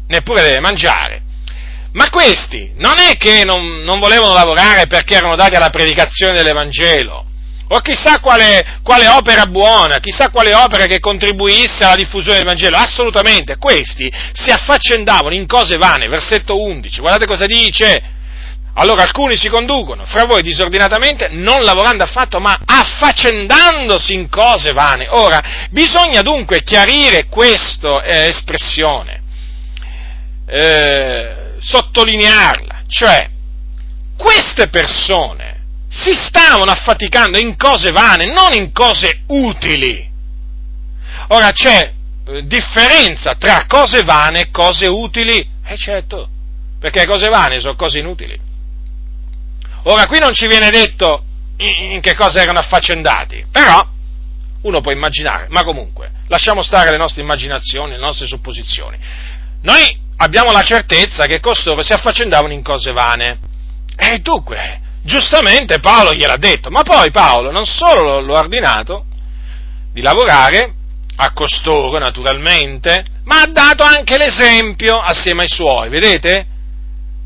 neppure 0.07 0.41
deve 0.41 0.59
mangiare. 0.59 1.21
Ma 1.95 2.09
questi 2.09 2.73
non 2.75 2.99
è 2.99 3.15
che 3.15 3.45
non, 3.45 3.81
non, 3.83 3.99
volevano 3.99 4.33
lavorare 4.33 4.85
perché 4.85 5.15
erano 5.15 5.37
dati 5.37 5.55
alla 5.55 5.69
predicazione 5.69 6.33
dell'Evangelo, 6.33 7.25
o 7.69 7.79
chissà 7.79 8.19
quale, 8.19 8.79
quale, 8.83 9.07
opera 9.07 9.45
buona, 9.45 9.99
chissà 9.99 10.29
quale 10.29 10.53
opera 10.53 10.87
che 10.87 10.99
contribuisse 10.99 11.85
alla 11.85 11.95
diffusione 11.95 12.37
del 12.37 12.47
Vangelo, 12.47 12.75
assolutamente, 12.75 13.55
questi 13.55 14.11
si 14.33 14.51
affaccendavano 14.51 15.33
in 15.33 15.47
cose 15.47 15.77
vane, 15.77 16.09
versetto 16.09 16.61
11, 16.61 16.99
guardate 16.99 17.25
cosa 17.25 17.45
dice, 17.45 18.03
allora 18.73 19.03
alcuni 19.03 19.37
si 19.37 19.47
conducono 19.47 20.05
fra 20.05 20.25
voi 20.25 20.41
disordinatamente, 20.41 21.29
non 21.31 21.63
lavorando 21.63 22.03
affatto, 22.03 22.39
ma 22.41 22.59
affaccendandosi 22.65 24.13
in 24.13 24.27
cose 24.27 24.73
vane. 24.73 25.07
Ora, 25.09 25.41
bisogna 25.69 26.21
dunque 26.21 26.61
chiarire 26.61 27.27
questa 27.27 28.03
eh, 28.03 28.27
espressione. 28.27 29.21
Eh, 30.45 31.43
sottolinearla, 31.66 32.84
cioè 32.88 33.28
queste 34.16 34.68
persone 34.70 35.63
si 35.89 36.13
stavano 36.13 36.72
affaticando 36.72 37.39
in 37.39 37.55
cose 37.57 37.91
vane, 37.91 38.32
non 38.32 38.53
in 38.53 38.72
cose 38.72 39.24
utili. 39.28 40.07
Ora 41.30 41.51
c'è 41.51 41.91
eh, 42.28 42.43
differenza 42.45 43.36
tra 43.36 43.66
cose 43.68 44.03
vane 44.03 44.41
e 44.41 44.51
cose 44.51 44.88
utili? 44.88 45.47
Eh 45.66 45.78
certo, 45.78 46.30
perché 46.80 47.05
cose 47.05 47.30
vane 47.30 47.59
sono 47.59 47.76
cose 47.76 47.99
inutili. 47.99 48.39
Ora 49.84 50.05
qui 50.07 50.20
non 50.20 50.34
ci 50.34 50.47
viene 50.47 50.70
detto 50.70 51.24
in 51.57 52.01
che 52.01 52.16
cosa 52.16 52.41
erano 52.41 52.59
affaccendati, 52.59 53.45
però 53.51 53.88
uno 54.61 54.82
può 54.82 54.91
immaginare, 54.91 55.47
ma 55.49 55.63
comunque 55.63 56.11
lasciamo 56.28 56.61
stare 56.61 56.91
le 56.91 56.97
nostre 56.97 57.22
immaginazioni, 57.22 57.91
le 57.91 57.99
nostre 57.99 58.28
supposizioni. 58.28 58.97
Noi 59.61 60.03
abbiamo 60.18 60.51
la 60.51 60.61
certezza 60.61 61.26
che 61.26 61.39
costoro 61.39 61.82
si 61.84 61.93
affaccendavano 61.93 62.53
in 62.53 62.63
cose 62.63 62.91
vane. 62.91 63.39
E 63.97 64.20
dunque, 64.20 64.80
giustamente 65.03 65.80
Paolo 65.80 66.13
gliel'ha 66.13 66.38
detto, 66.38 66.70
ma 66.70 66.82
poi 66.82 67.11
Paolo 67.11 67.51
non 67.51 67.66
solo 67.66 68.20
lo 68.22 68.36
ha 68.36 68.39
ordinato 68.39 69.05
di 69.91 70.01
lavorare 70.01 70.74
a 71.18 71.32
costoro 71.32 71.97
naturalmente, 71.97 73.05
ma 73.24 73.41
ha 73.41 73.47
dato 73.47 73.84
anche 73.84 74.18
l'esempio 74.18 74.99
assieme 74.99 75.43
ai 75.43 75.49
suoi, 75.49 75.89
vedete? 75.89 76.47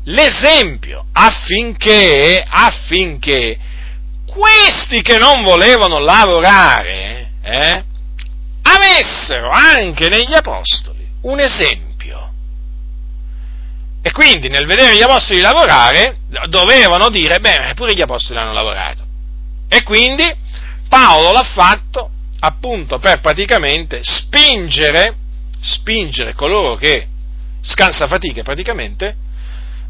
L'esempio 0.04 1.06
affinché, 1.12 2.44
affinché 2.46 3.58
questi 4.26 5.02
che 5.02 5.18
non 5.18 5.42
volevano 5.42 5.98
lavorare 5.98 7.32
eh, 7.42 7.84
avessero 8.62 9.50
anche 9.50 10.08
negli 10.08 10.32
apostoli 10.32 11.04
un 11.22 11.40
esempio 11.40 11.89
e 14.02 14.12
quindi 14.12 14.48
nel 14.48 14.66
vedere 14.66 14.96
gli 14.96 15.02
apostoli 15.02 15.40
lavorare 15.40 16.18
dovevano 16.48 17.08
dire, 17.10 17.38
beh, 17.38 17.72
pure 17.74 17.94
gli 17.94 18.00
apostoli 18.00 18.38
hanno 18.38 18.52
lavorato. 18.52 19.04
E 19.68 19.82
quindi 19.82 20.24
Paolo 20.88 21.32
l'ha 21.32 21.44
fatto 21.44 22.10
appunto 22.40 22.98
per 22.98 23.20
praticamente 23.20 24.00
spingere, 24.02 25.14
spingere 25.60 26.34
coloro 26.34 26.76
che 26.76 27.06
scansa 27.62 28.06
fatiche 28.06 28.42
praticamente, 28.42 29.16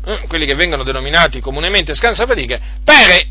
eh, 0.05 0.27
quelli 0.27 0.47
che 0.47 0.55
vengono 0.55 0.83
denominati 0.83 1.41
comunemente 1.41 1.95
scansa 1.95 2.27
fatiche, 2.27 2.61
per 2.83 3.25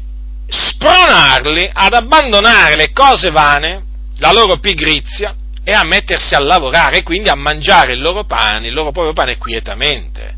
spronarli 0.48 1.70
ad 1.72 1.94
abbandonare 1.94 2.76
le 2.76 2.92
cose 2.92 3.30
vane, 3.30 3.84
la 4.18 4.32
loro 4.32 4.58
pigrizia, 4.60 5.36
e 5.64 5.72
a 5.72 5.84
mettersi 5.84 6.34
a 6.34 6.40
lavorare, 6.40 7.04
quindi 7.04 7.30
a 7.30 7.36
mangiare 7.36 7.94
il 7.94 8.02
loro 8.02 8.24
pane, 8.24 8.68
il 8.68 8.74
loro 8.74 8.92
proprio 8.92 9.14
pane 9.14 9.38
quietamente. 9.38 10.38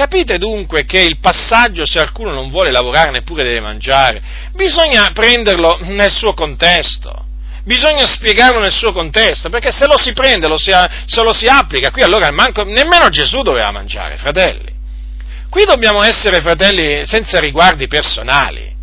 Capite 0.00 0.38
dunque 0.38 0.86
che 0.86 0.98
il 0.98 1.18
passaggio, 1.18 1.84
se 1.84 1.98
qualcuno 1.98 2.32
non 2.32 2.48
vuole 2.48 2.70
lavorare 2.70 3.10
neppure 3.10 3.42
deve 3.42 3.60
mangiare, 3.60 4.22
bisogna 4.54 5.10
prenderlo 5.12 5.76
nel 5.82 6.10
suo 6.10 6.32
contesto. 6.32 7.26
bisogna 7.64 8.06
spiegarlo 8.06 8.60
nel 8.60 8.72
suo 8.72 8.92
contesto, 8.92 9.50
perché 9.50 9.70
se 9.70 9.86
lo 9.86 9.98
si 9.98 10.14
prende, 10.14 10.48
lo 10.48 10.56
si, 10.56 10.72
se 11.04 11.22
lo 11.22 11.34
si 11.34 11.44
applica, 11.44 11.90
qui 11.90 12.00
allora 12.00 12.30
manco, 12.30 12.64
nemmeno 12.64 13.10
Gesù 13.10 13.42
doveva 13.42 13.70
mangiare, 13.72 14.16
fratelli. 14.16 14.72
Qui 15.50 15.64
dobbiamo 15.66 16.02
essere 16.02 16.40
fratelli 16.40 17.04
senza 17.04 17.38
riguardi 17.38 17.86
personali. 17.86 18.74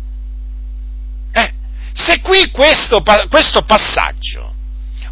Eh, 1.32 1.52
se 1.94 2.20
qui 2.20 2.48
questo, 2.52 3.02
questo 3.28 3.62
passaggio 3.62 4.54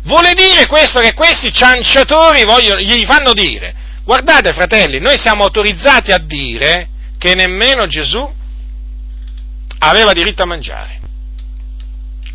vuole 0.05 0.35
dire 0.35 0.69
questo 0.69 1.01
che 1.01 1.15
questi 1.15 1.53
cianciatori 1.53 2.45
vogliono, 2.45 2.79
gli 2.79 3.05
fanno 3.05 3.33
dire, 3.33 3.75
guardate 4.07 4.53
fratelli, 4.53 5.01
noi 5.01 5.19
siamo 5.19 5.43
autorizzati 5.43 6.13
a 6.13 6.19
dire 6.19 6.89
che 7.19 7.35
nemmeno 7.35 7.87
Gesù 7.87 8.35
aveva 9.81 10.13
diritto 10.13 10.45
a 10.45 10.47
mangiare. 10.47 11.01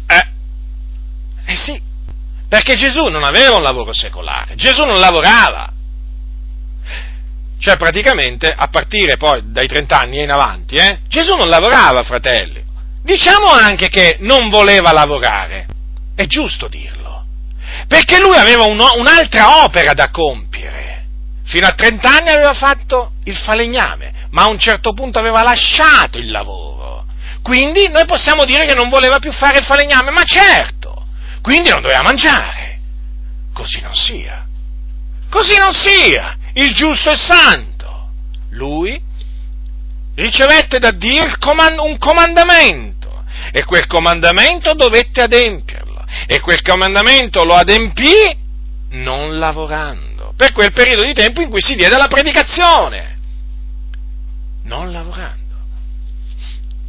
Eh, 0.06 0.28
eh 1.46 1.56
sì, 1.56 1.82
perché 2.50 2.76
Gesù 2.76 3.06
non 3.06 3.24
aveva 3.24 3.56
un 3.56 3.64
lavoro 3.64 3.94
secolare, 3.94 4.56
Gesù 4.56 4.84
non 4.84 5.00
lavorava. 5.00 5.72
Cioè 7.58 7.78
praticamente 7.78 8.52
a 8.54 8.68
partire 8.68 9.16
poi 9.16 9.42
dai 9.46 9.68
30 9.68 9.98
anni 9.98 10.22
in 10.22 10.32
avanti, 10.32 10.76
eh, 10.76 11.00
Gesù 11.08 11.36
non 11.36 11.48
lavorava, 11.48 12.04
fratelli. 12.04 12.62
Diciamo 13.02 13.50
anche 13.50 13.88
che 13.88 14.18
non 14.20 14.50
voleva 14.50 14.92
lavorare, 14.92 15.68
è 16.16 16.26
giusto 16.26 16.68
dirlo, 16.68 17.24
perché 17.88 18.20
lui 18.20 18.36
aveva 18.36 18.64
un, 18.66 18.80
un'altra 18.98 19.64
opera 19.64 19.94
da 19.94 20.10
compiere. 20.10 20.91
Fino 21.44 21.68
a 21.68 21.74
30 21.74 22.10
anni 22.10 22.30
aveva 22.30 22.54
fatto 22.54 23.14
il 23.26 23.36
falegname, 23.36 24.28
ma 24.32 24.44
a 24.44 24.50
un 24.50 24.60
certo 24.60 24.94
punto 24.94 25.20
aveva 25.20 25.44
lasciato 25.44 26.18
il 26.18 26.30
lavoro. 26.30 27.06
Quindi 27.42 27.90
noi 27.90 28.06
possiamo 28.06 28.46
dire 28.46 28.66
che 28.66 28.76
non 28.76 28.90
voleva 28.90 29.20
più 29.20 29.32
fare 29.32 29.60
il 29.60 29.66
falegname, 29.66 30.12
ma 30.12 30.24
certo, 30.24 31.06
quindi 31.42 31.70
non 31.70 31.82
doveva 31.82 32.04
mangiare. 32.04 32.80
Così 33.54 33.82
non 33.82 33.94
sia. 33.94 34.46
Così 35.30 35.58
non 35.58 35.74
sia 35.74 36.38
il 36.54 36.74
giusto 36.74 37.12
e 37.12 37.16
santo. 37.16 38.10
Lui 38.52 39.02
ricevette 40.16 40.78
da 40.78 40.92
Dio 40.92 41.24
un 41.24 41.98
comandamento 41.98 43.24
e 43.52 43.64
quel 43.64 43.88
comandamento 43.88 44.74
dovette 44.74 45.22
adempierlo 45.22 46.04
e 46.28 46.40
quel 46.42 46.62
comandamento 46.62 47.44
lo 47.44 47.56
adempì 47.56 48.40
non 48.90 49.40
lavorando, 49.40 50.11
per 50.36 50.52
quel 50.52 50.72
periodo 50.72 51.04
di 51.04 51.14
tempo 51.14 51.42
in 51.42 51.50
cui 51.50 51.62
si 51.62 51.76
diede 51.76 51.98
la 51.98 52.08
predicazione, 52.08 53.18
non 54.64 54.92
lavorando, 54.92 55.56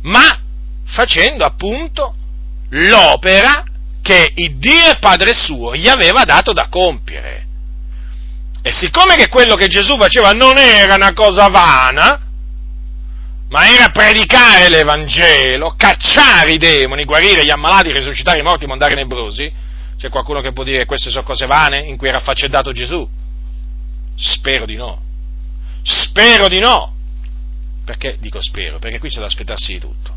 ma 0.03 0.41
facendo 0.87 1.45
appunto 1.45 2.15
l'opera 2.71 3.65
che 4.03 4.33
il 4.35 4.57
Dio 4.57 4.91
e 4.91 4.99
Padre 4.99 5.33
suo 5.33 5.75
gli 5.75 5.89
aveva 5.89 6.25
dato 6.25 6.53
da 6.53 6.69
compiere. 6.69 7.47
E 8.63 8.71
siccome 8.71 9.17
che 9.17 9.29
quello 9.29 9.55
che 9.55 9.67
Gesù 9.67 9.97
faceva 9.97 10.31
non 10.33 10.57
era 10.57 10.95
una 10.95 11.13
cosa 11.13 11.49
vana, 11.49 12.21
ma 13.49 13.69
era 13.69 13.89
predicare 13.89 14.69
l'Evangelo, 14.69 15.75
cacciare 15.77 16.53
i 16.53 16.59
demoni, 16.59 17.05
guarire 17.05 17.45
gli 17.45 17.51
ammalati, 17.51 17.93
risuscitare 17.93 18.39
i 18.39 18.43
morti, 18.43 18.67
mandare 18.67 18.95
i 18.95 18.97
nebrosi, 18.97 19.53
c'è 19.99 20.09
qualcuno 20.09 20.41
che 20.41 20.53
può 20.53 20.65
dire 20.65 20.79
che 20.79 20.87
queste 20.87 21.11
sono 21.11 21.23
cose 21.23 21.47
vane 21.47 21.81
in 21.81 21.97
cui 21.97 22.09
era 22.09 22.19
affaccettato 22.19 22.73
Gesù? 22.73 23.09
Spero 24.17 24.65
di 24.67 24.77
no. 24.77 25.01
Spero 25.83 26.49
di 26.49 26.59
no. 26.59 26.95
Perché 27.85 28.17
dico 28.21 28.41
spero? 28.41 28.79
Perché 28.79 28.99
qui 28.99 29.09
c'è 29.09 29.21
da 29.21 29.27
aspettarsi 29.27 29.73
di 29.73 29.79
tutto. 29.81 30.15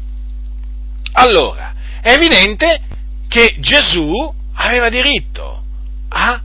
Allora, 1.14 1.74
è 2.02 2.12
evidente 2.12 2.82
che 3.28 3.56
Gesù 3.60 4.34
aveva 4.54 4.90
diritto 4.90 5.64
a 6.10 6.42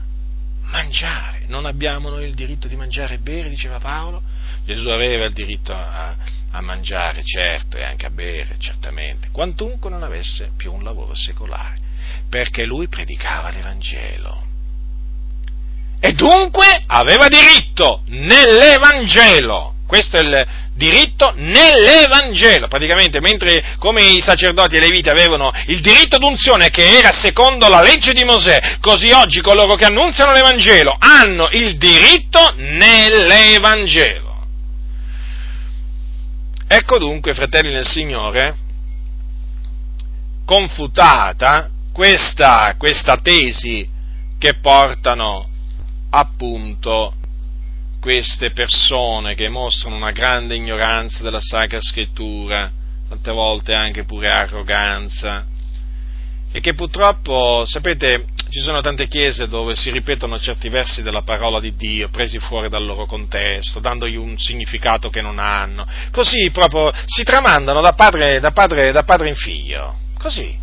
mangiare 0.62 1.40
non 1.50 1.66
abbiamo 1.66 2.08
noi 2.08 2.24
il 2.24 2.34
diritto 2.34 2.68
di 2.68 2.76
mangiare 2.76 3.14
e 3.14 3.18
bere, 3.18 3.48
diceva 3.48 3.78
Paolo? 3.78 4.22
Gesù 4.64 4.88
aveva 4.88 5.26
il 5.26 5.32
diritto 5.32 5.74
a, 5.74 6.16
a 6.52 6.60
mangiare, 6.60 7.22
certo, 7.22 7.76
e 7.76 7.82
anche 7.82 8.06
a 8.06 8.10
bere, 8.10 8.54
certamente, 8.58 9.28
quantunque 9.32 9.90
non 9.90 10.02
avesse 10.02 10.52
più 10.56 10.72
un 10.72 10.84
lavoro 10.84 11.14
secolare, 11.14 11.76
perché 12.28 12.64
lui 12.64 12.88
predicava 12.88 13.50
l'Evangelo. 13.50 14.46
E 16.00 16.12
dunque 16.12 16.82
aveva 16.86 17.28
diritto 17.28 18.02
nell'Evangelo, 18.06 19.74
questo 19.86 20.16
è 20.16 20.20
il 20.20 20.46
diritto 20.72 21.34
nell'Evangelo, 21.36 22.68
praticamente 22.68 23.20
mentre 23.20 23.74
come 23.78 24.04
i 24.04 24.20
sacerdoti 24.22 24.76
e 24.76 24.80
le 24.80 24.88
vite 24.88 25.10
avevano 25.10 25.52
il 25.66 25.82
diritto 25.82 26.16
d'unzione 26.16 26.70
che 26.70 26.96
era 26.96 27.12
secondo 27.12 27.68
la 27.68 27.82
legge 27.82 28.12
di 28.12 28.24
Mosè, 28.24 28.78
così 28.80 29.10
oggi 29.10 29.42
coloro 29.42 29.74
che 29.74 29.84
annunziano 29.84 30.32
l'Evangelo 30.32 30.96
hanno 30.98 31.50
il 31.52 31.76
diritto 31.76 32.54
nell'Evangelo. 32.56 34.46
Ecco 36.66 36.98
dunque, 36.98 37.34
fratelli 37.34 37.72
nel 37.72 37.86
Signore, 37.86 38.56
confutata 40.46 41.68
questa, 41.92 42.74
questa 42.78 43.18
tesi 43.18 43.86
che 44.38 44.54
portano 44.60 45.49
appunto 46.10 47.14
queste 48.00 48.50
persone 48.50 49.34
che 49.34 49.48
mostrano 49.48 49.96
una 49.96 50.10
grande 50.10 50.54
ignoranza 50.54 51.22
della 51.22 51.40
Sacra 51.40 51.80
Scrittura, 51.80 52.70
tante 53.08 53.30
volte 53.30 53.74
anche 53.74 54.04
pure 54.04 54.30
arroganza, 54.30 55.44
e 56.52 56.60
che 56.60 56.74
purtroppo, 56.74 57.62
sapete, 57.64 58.26
ci 58.48 58.60
sono 58.60 58.80
tante 58.80 59.06
chiese 59.06 59.46
dove 59.46 59.76
si 59.76 59.90
ripetono 59.90 60.40
certi 60.40 60.68
versi 60.68 61.02
della 61.02 61.22
parola 61.22 61.60
di 61.60 61.76
Dio, 61.76 62.08
presi 62.08 62.38
fuori 62.38 62.68
dal 62.68 62.84
loro 62.84 63.06
contesto, 63.06 63.78
dandogli 63.78 64.16
un 64.16 64.36
significato 64.36 65.10
che 65.10 65.20
non 65.20 65.38
hanno, 65.38 65.86
così 66.10 66.50
proprio 66.50 66.92
si 67.04 67.22
tramandano 67.22 67.80
da 67.80 67.92
padre, 67.92 68.40
da 68.40 68.50
padre, 68.50 68.90
da 68.90 69.04
padre 69.04 69.28
in 69.28 69.36
figlio, 69.36 69.96
così, 70.18 70.58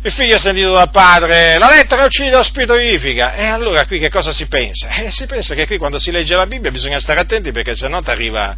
il 0.00 0.12
figlio 0.12 0.36
ha 0.36 0.38
sentito 0.38 0.72
dal 0.72 0.90
padre, 0.90 1.58
la 1.58 1.70
lettera 1.70 2.04
uccide, 2.04 2.30
lo 2.30 2.44
spirito 2.44 2.76
vivifica. 2.76 3.34
E 3.34 3.46
allora 3.46 3.84
qui 3.86 3.98
che 3.98 4.10
cosa 4.10 4.32
si 4.32 4.46
pensa? 4.46 4.88
Eh, 4.90 5.10
si 5.10 5.26
pensa 5.26 5.54
che 5.54 5.66
qui 5.66 5.76
quando 5.76 5.98
si 5.98 6.12
legge 6.12 6.36
la 6.36 6.46
Bibbia 6.46 6.70
bisogna 6.70 7.00
stare 7.00 7.20
attenti 7.20 7.50
perché 7.50 7.74
sennò 7.74 8.00
ti 8.00 8.10
arriva, 8.10 8.56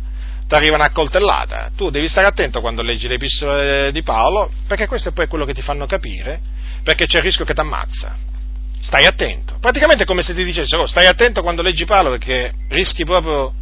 una 0.70 0.91
coltellata. 0.91 1.70
Tu 1.74 1.88
devi 1.88 2.09
stare 2.09 2.26
attento 2.26 2.61
quando 2.61 2.82
leggi 2.82 3.09
le 3.09 3.14
epistole 3.14 3.91
di 3.91 4.03
Paolo, 4.03 4.51
perché 4.66 4.86
questo 4.86 5.09
è 5.09 5.12
poi 5.12 5.28
quello 5.28 5.47
che 5.47 5.55
ti 5.55 5.62
fanno 5.62 5.86
capire, 5.86 6.41
perché 6.82 7.07
c'è 7.07 7.18
il 7.18 7.24
rischio 7.24 7.47
che 7.47 7.55
ti 7.55 7.61
ammazza. 7.61 8.14
Stai 8.78 9.07
attento. 9.07 9.57
Praticamente 9.61 10.03
è 10.03 10.07
come 10.07 10.22
se 10.22 10.34
ti 10.34 10.45
dicessero, 10.45 10.82
oh, 10.82 10.86
stai 10.86 11.07
attento 11.07 11.43
quando 11.43 11.62
leggi 11.62 11.84
Paolo 11.84 12.11
perché 12.11 12.53
rischi 12.68 13.05
proprio 13.05 13.53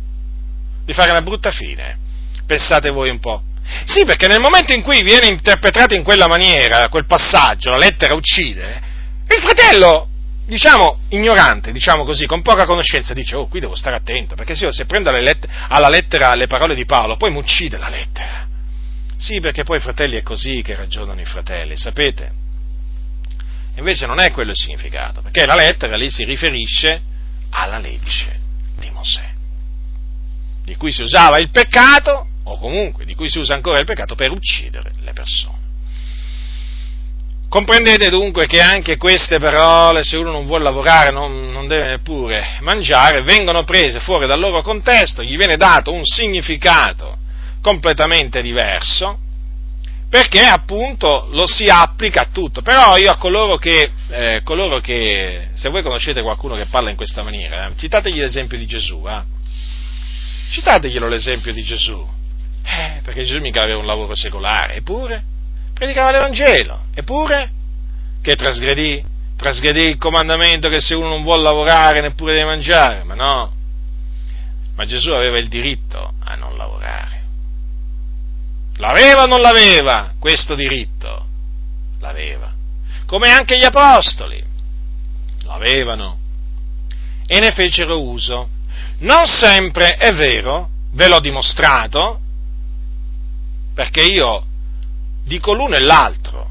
di 0.85 0.93
fare 0.93 1.11
una 1.11 1.23
brutta 1.23 1.53
fine. 1.53 1.97
Pensate 2.45 2.91
voi 2.91 3.11
un 3.11 3.21
po'. 3.21 3.43
Sì, 3.85 4.05
perché 4.05 4.27
nel 4.29 4.41
momento 4.41 4.73
in 4.73 4.83
cui 4.83 5.03
viene 5.03 5.29
interpretato 5.29 5.95
in 5.95 6.03
quella 6.03 6.27
maniera, 6.27 6.89
quel 6.89 7.07
passaggio, 7.07 7.71
la 7.71 7.79
lettera 7.79 8.15
uccide, 8.15 8.81
il 9.27 9.43
fratello, 9.43 10.09
diciamo, 10.47 11.01
ignorante, 11.11 11.73
diciamo 11.73 12.05
così, 12.05 12.27
con 12.27 12.41
poca 12.41 12.65
conoscenza, 12.65 13.13
dice, 13.13 13.37
oh, 13.37 13.47
qui 13.49 13.61
devo 13.61 13.75
stare 13.75 13.97
attento, 13.97 14.35
perché 14.35 14.55
se 14.55 14.65
io 14.65 14.73
se 14.73 14.87
prendo 14.87 15.11
let- 15.11 15.47
alla 15.69 15.89
lettera 15.89 16.35
le 16.35 16.47
parole 16.47 16.75
di 16.75 16.87
Paolo, 16.87 17.17
poi 17.17 17.31
mi 17.31 17.39
uccide 17.39 17.77
la 17.77 17.89
lettera. 17.89 18.47
Sì, 19.19 19.41
perché 19.41 19.65
poi, 19.65 19.81
fratelli, 19.81 20.17
è 20.17 20.23
così 20.23 20.63
che 20.63 20.75
ragionano 20.75 21.21
i 21.21 21.27
fratelli, 21.27 21.77
sapete? 21.77 22.33
Invece 23.77 24.07
non 24.07 24.19
è 24.19 24.31
quello 24.33 24.51
il 24.51 24.57
significato, 24.57 25.21
perché 25.21 25.45
la 25.45 25.55
lettera 25.55 25.97
lì 25.97 26.11
si 26.11 26.25
riferisce 26.25 27.01
alla 27.51 27.79
legge 27.79 28.39
di 28.79 28.91
Mosè, 28.91 29.29
di 30.65 30.75
cui 30.77 30.93
si 30.93 31.03
usava 31.03 31.39
il 31.39 31.51
peccato 31.51 32.28
o 32.49 32.59
comunque 32.59 33.05
di 33.05 33.15
cui 33.15 33.29
si 33.29 33.39
usa 33.39 33.55
ancora 33.55 33.79
il 33.79 33.85
peccato 33.85 34.15
per 34.15 34.31
uccidere 34.31 34.93
le 35.03 35.13
persone. 35.13 35.67
Comprendete 37.49 38.11
dunque 38.11 38.47
che 38.47 38.61
anche 38.61 38.99
queste 38.99 39.39
parole, 39.39 40.05
se 40.05 40.19
uno 40.19 40.31
non 40.31 40.45
vuole 40.45 40.65
lavorare, 40.65 41.11
non, 41.11 41.51
non, 41.51 41.67
deve 41.67 41.87
neppure 41.87 42.59
mangiare, 42.61 43.23
vengono 43.23 43.65
prese 43.65 44.01
fuori 44.01 44.27
dal 44.27 44.39
loro 44.39 44.61
contesto, 44.61 45.23
gli 45.23 45.37
viene 45.37 45.57
dato 45.57 45.91
un 45.91 46.05
significato 46.05 47.17
completamente 47.63 48.43
diverso, 48.43 49.19
perché 50.11 50.43
appunto 50.43 51.29
lo 51.33 51.47
si 51.47 51.65
applica 51.69 52.23
a 52.23 52.29
tutto. 52.31 52.61
Però 52.61 52.99
io 52.99 53.11
a 53.11 53.17
coloro 53.17 53.57
che, 53.57 53.93
eh, 54.11 54.41
coloro 54.45 54.81
che 54.81 55.49
se 55.55 55.71
voi 55.71 55.83
conoscete 55.83 56.21
qualcuno 56.21 56.55
che 56.55 56.67
parla 56.67 56.91
in 56.91 56.97
questa 56.97 57.23
maniera, 57.23 57.67
eh, 57.67 57.73
citategli 57.79 58.21
l'esempio 58.21 58.59
di 58.59 58.67
Gesù, 58.67 59.07
eh? 59.09 59.23
citateglielo 60.51 61.09
l'esempio 61.09 61.53
di 61.55 61.63
Gesù. 61.63 62.17
Eh, 62.65 63.01
perché 63.03 63.25
Gesù 63.25 63.41
mica 63.41 63.63
aveva 63.63 63.79
un 63.79 63.87
lavoro 63.87 64.15
secolare, 64.15 64.77
eppure 64.77 65.37
predicava 65.79 66.11
l'Evangelo, 66.11 66.87
eppure 66.93 67.51
che 68.21 68.35
trasgredì, 68.35 69.03
trasgredì 69.37 69.89
il 69.89 69.97
comandamento 69.97 70.69
che 70.69 70.81
se 70.81 70.95
uno 70.95 71.09
non 71.09 71.23
vuole 71.23 71.43
lavorare 71.43 72.01
neppure 72.01 72.33
deve 72.33 72.47
mangiare, 72.47 73.05
ma 73.05 73.15
no, 73.15 73.53
ma 74.75 74.85
Gesù 74.85 75.11
aveva 75.11 75.39
il 75.39 75.49
diritto 75.49 76.15
a 76.19 76.35
non 76.35 76.57
lavorare. 76.57 77.23
L'aveva 78.79 79.23
o 79.23 79.27
non 79.27 79.41
l'aveva 79.41 80.15
questo 80.19 80.55
diritto? 80.55 81.27
L'aveva. 82.01 82.53
come 83.07 83.31
anche 83.31 83.59
gli 83.59 83.65
apostoli 83.65 84.45
lo 85.43 85.51
avevano 85.51 86.19
e 87.27 87.39
ne 87.41 87.51
fecero 87.53 88.03
uso. 88.03 88.49
Non 88.99 89.27
sempre 89.27 89.97
è 89.97 90.13
vero, 90.13 90.69
ve 90.93 91.09
l'ho 91.09 91.21
dimostrato, 91.21 92.21
perché 93.79 94.03
io 94.03 94.43
dico 95.25 95.53
l'uno 95.53 95.77
e 95.77 95.81
l'altro. 95.81 96.51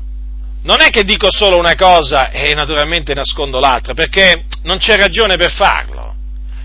Non 0.64 0.80
è 0.80 0.90
che 0.90 1.04
dico 1.04 1.28
solo 1.30 1.58
una 1.58 1.76
cosa 1.76 2.30
e 2.30 2.54
naturalmente 2.54 3.14
nascondo 3.14 3.60
l'altra, 3.60 3.94
perché 3.94 4.46
non 4.64 4.78
c'è 4.78 4.96
ragione 4.96 5.36
per 5.36 5.52
farlo. 5.52 6.16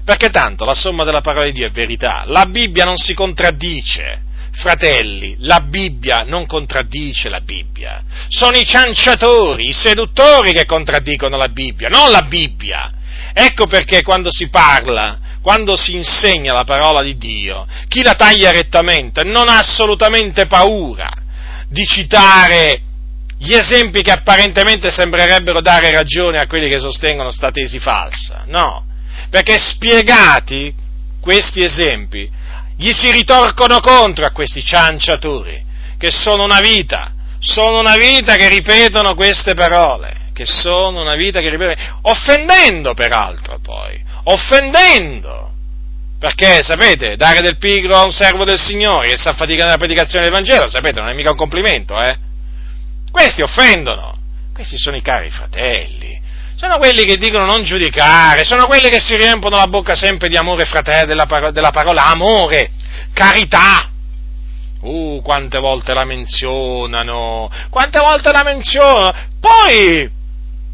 Perché 0.05 0.31
tanto 0.31 0.65
la 0.65 0.75
somma 0.75 1.03
della 1.03 1.21
parola 1.21 1.47
di 1.47 1.53
Dio 1.53 1.67
è 1.67 1.71
verità. 1.73 2.23
La 2.27 2.47
Bibbia 2.47 2.85
non 2.85 2.97
si 2.97 3.13
contraddice. 3.13 4.23
Fratelli, 4.53 5.35
la 5.41 5.63
Bibbia 5.63 6.23
non 6.25 6.47
contraddice 6.47 7.29
la 7.29 7.41
Bibbia. 7.41 8.05
Sono 8.29 8.57
i 8.57 8.65
cianciatori, 8.65 9.69
i 9.69 9.73
seduttori 9.73 10.53
che 10.53 10.65
contraddicono 10.65 11.37
la 11.37 11.49
Bibbia, 11.49 11.89
non 11.89 12.13
la 12.13 12.23
Bibbia. 12.23 12.93
Ecco 13.33 13.67
perché 13.67 14.03
quando 14.03 14.31
si 14.31 14.49
parla, 14.49 15.19
quando 15.43 15.77
si 15.77 15.97
insegna 15.97 16.53
la 16.53 16.65
parola 16.65 17.03
di 17.03 17.19
Dio, 17.19 17.67
chi 17.89 18.03
la 18.03 18.15
taglia 18.15 18.53
rettamente 18.53 19.25
non 19.25 19.49
ha 19.49 19.59
assolutamente 19.59 20.47
paura 20.47 21.11
di 21.69 21.85
citare 21.85 22.81
gli 23.39 23.53
esempi 23.53 24.03
che 24.03 24.13
apparentemente 24.13 24.91
sembrerebbero 24.93 25.61
dare 25.61 25.91
ragione 25.91 26.39
a 26.39 26.47
quelli 26.47 26.71
che 26.71 26.79
sostengono 26.79 27.33
sta 27.33 27.51
tesi 27.51 27.81
falsa. 27.81 28.45
No, 28.47 28.87
perché 29.31 29.59
spiegati 29.59 30.73
questi 31.21 31.65
esempi, 31.65 32.31
gli 32.77 32.93
si 32.93 33.11
ritorcono 33.11 33.81
contro 33.81 34.25
a 34.25 34.31
questi 34.31 34.63
cianciatori, 34.63 35.61
che 35.99 36.13
sono 36.13 36.45
una 36.45 36.61
vita, 36.61 37.13
sono 37.41 37.81
una 37.81 37.97
vita 37.97 38.37
che 38.37 38.49
ripetono 38.49 39.15
queste 39.15 39.55
parole 39.55 40.21
che 40.33 40.47
sono 40.47 41.03
una 41.03 41.15
vita 41.15 41.41
che 41.41 41.51
ripete, 41.51 41.79
offendendo 42.03 42.95
peraltro 42.95 43.59
poi, 43.61 44.03
offendendo. 44.25 45.51
Perché, 46.19 46.63
sapete, 46.63 47.17
dare 47.17 47.41
del 47.41 47.59
pigro 47.59 47.97
a 47.97 48.05
un 48.05 48.13
servo 48.13 48.45
del 48.45 48.59
Signore 48.59 49.09
che 49.09 49.17
sa 49.17 49.35
fatica 49.35 49.65
nella 49.65 49.77
predicazione 49.77 50.25
del 50.25 50.33
Vangelo, 50.33 50.71
sapete, 50.71 51.01
non 51.01 51.09
è 51.09 51.15
mica 51.15 51.31
un 51.31 51.37
complimento, 51.37 52.01
eh? 52.01 52.17
Questi 53.11 53.43
offendono, 53.43 54.17
questi 54.55 54.79
sono 54.79 54.97
i 54.97 55.03
cari 55.03 55.31
fratelli, 55.31 56.21
sono 56.55 56.79
quelli 56.79 57.05
che 57.05 57.17
dicono 57.17 57.45
non 57.45 57.65
giudicare, 57.65 58.45
sono 58.45 58.67
quelli 58.67 58.89
che 58.89 59.01
si 59.01 59.17
riempiono 59.17 59.57
la 59.57 59.67
bocca 59.67 59.97
sempre 59.97 60.29
di 60.29 60.37
amore 60.37 60.65
fratello, 60.65 61.07
della, 61.07 61.51
della 61.51 61.71
parola 61.71 62.07
amore, 62.07 62.71
carità, 63.13 63.89
Uh, 64.83 65.21
quante 65.23 65.61
volte 65.61 65.95
la 65.95 66.05
menzionano, 66.05 67.49
quante 67.71 68.01
volte 68.01 68.33
la 68.33 68.43
menzionano, 68.43 69.15
poi 69.39 70.11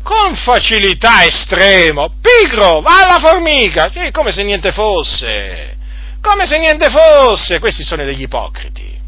con 0.02 0.36
facilità 0.36 1.24
estrema, 1.24 2.08
pigro, 2.20 2.80
va 2.80 3.04
alla 3.04 3.18
formica, 3.18 3.90
sì, 3.90 4.10
come 4.10 4.32
se 4.32 4.42
niente 4.42 4.72
fosse, 4.72 5.76
come 6.20 6.46
se 6.46 6.58
niente 6.58 6.88
fosse, 6.90 7.58
questi 7.58 7.84
sono 7.84 8.04
degli 8.04 8.22
ipocriti, 8.22 8.98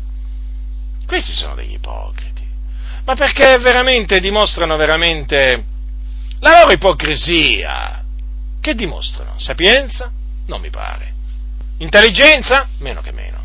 questi 1.06 1.32
sono 1.32 1.54
degli 1.54 1.74
ipocriti, 1.74 2.46
ma 3.04 3.14
perché 3.14 3.58
veramente 3.58 4.20
dimostrano 4.20 4.76
veramente 4.76 5.64
la 6.40 6.60
loro 6.60 6.72
ipocrisia, 6.72 8.04
che 8.60 8.74
dimostrano? 8.74 9.38
Sapienza? 9.38 10.10
Non 10.46 10.60
mi 10.60 10.70
pare. 10.70 11.14
Intelligenza? 11.78 12.68
Meno 12.78 13.00
che 13.00 13.12
meno. 13.12 13.42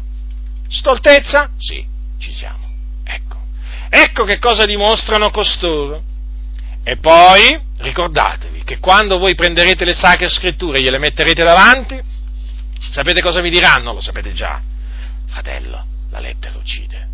Stoltezza? 0.67 1.51
Sì, 1.57 1.85
ci 2.17 2.33
siamo. 2.33 2.69
Ecco. 3.03 3.37
Ecco 3.89 4.23
che 4.25 4.39
cosa 4.39 4.65
dimostrano 4.65 5.29
costoro. 5.29 6.03
E 6.87 6.97
poi 6.97 7.59
ricordatevi 7.79 8.63
che 8.63 8.77
quando 8.77 9.17
voi 9.17 9.33
prenderete 9.33 9.83
le 9.85 9.93
sacre 9.93 10.29
scritture 10.29 10.77
e 10.77 10.83
gliele 10.83 10.99
metterete 10.99 11.43
davanti, 11.43 11.99
sapete 12.91 13.21
cosa 13.21 13.41
vi 13.41 13.49
diranno? 13.49 13.91
Lo 13.91 14.01
sapete 14.01 14.33
già. 14.33 14.61
Fratello, 15.27 15.83
la 16.11 16.19
lettera 16.19 16.55
uccide. 16.59 17.07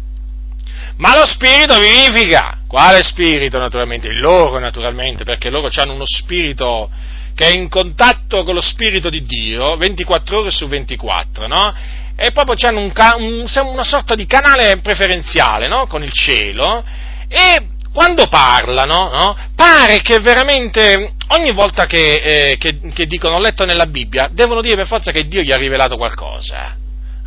Ma 0.98 1.18
lo 1.18 1.26
spirito 1.26 1.78
vivifica. 1.78 2.60
Quale 2.68 3.02
spirito 3.02 3.58
naturalmente? 3.60 4.10
Il 4.10 4.20
loro 4.20 4.60
naturalmente, 4.60 5.24
perché 5.24 5.50
loro 5.50 5.70
hanno 5.74 5.94
uno 5.94 6.06
spirito 6.06 6.90
che 7.34 7.48
è 7.48 7.56
in 7.56 7.70
contatto 7.70 8.44
con 8.44 8.54
lo 8.54 8.62
spirito 8.62 9.10
di 9.10 9.24
Dio 9.24 9.78
24 9.78 10.40
ore 10.40 10.52
su 10.52 10.68
24, 10.68 11.48
no? 11.48 11.74
E 12.18 12.32
proprio 12.32 12.56
hanno 12.68 12.82
un, 12.82 12.92
un, 13.20 13.46
una 13.68 13.84
sorta 13.84 14.16
di 14.16 14.26
canale 14.26 14.78
preferenziale, 14.78 15.70
no? 15.70 15.88
Con 15.88 16.04
il 16.04 16.12
cielo 16.12 16.84
e 17.30 17.71
quando 17.94 18.28
parlano, 18.28 19.10
no, 19.10 19.38
pare 19.56 20.02
che 20.02 20.20
veramente 20.20 21.14
ogni 21.28 21.52
volta 21.52 21.86
che, 21.86 22.14
eh, 22.16 22.58
che, 22.58 22.80
che, 22.94 23.06
dicono 23.06 23.36
ho 23.36 23.40
letto 23.40 23.66
nella 23.66 23.86
Bibbia, 23.86 24.30
devono 24.32 24.62
dire 24.62 24.76
per 24.76 24.88
forza 24.88 25.12
che 25.12 25.28
Dio 25.28 25.42
gli 25.42 25.52
ha 25.52 25.58
rivelato 25.58 25.98
qualcosa. 25.98 26.78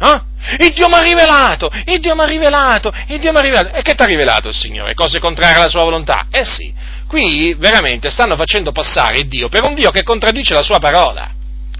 Eh? 0.00 0.64
Il 0.64 0.72
Dio 0.72 0.88
mi 0.88 0.94
ha 0.94 1.02
rivelato, 1.02 1.70
il 1.86 2.00
Dio 2.00 2.14
mi 2.14 2.22
ha 2.22 2.26
rivelato, 2.26 2.92
il 3.08 3.18
Dio 3.20 3.30
mi 3.30 3.38
ha 3.38 3.40
rivelato. 3.40 3.76
E 3.76 3.82
che 3.82 3.94
ti 3.94 4.02
ha 4.02 4.06
rivelato 4.06 4.48
il 4.48 4.54
Signore? 4.54 4.94
Cose 4.94 5.18
contrarie 5.18 5.56
alla 5.56 5.68
sua 5.68 5.82
volontà? 5.82 6.26
Eh 6.30 6.44
sì, 6.44 6.72
qui 7.06 7.54
veramente 7.54 8.10
stanno 8.10 8.36
facendo 8.36 8.72
passare 8.72 9.24
Dio 9.24 9.48
per 9.48 9.64
un 9.64 9.74
Dio 9.74 9.90
che 9.90 10.02
contraddice 10.02 10.54
la 10.54 10.62
sua 10.62 10.78
parola. 10.78 11.30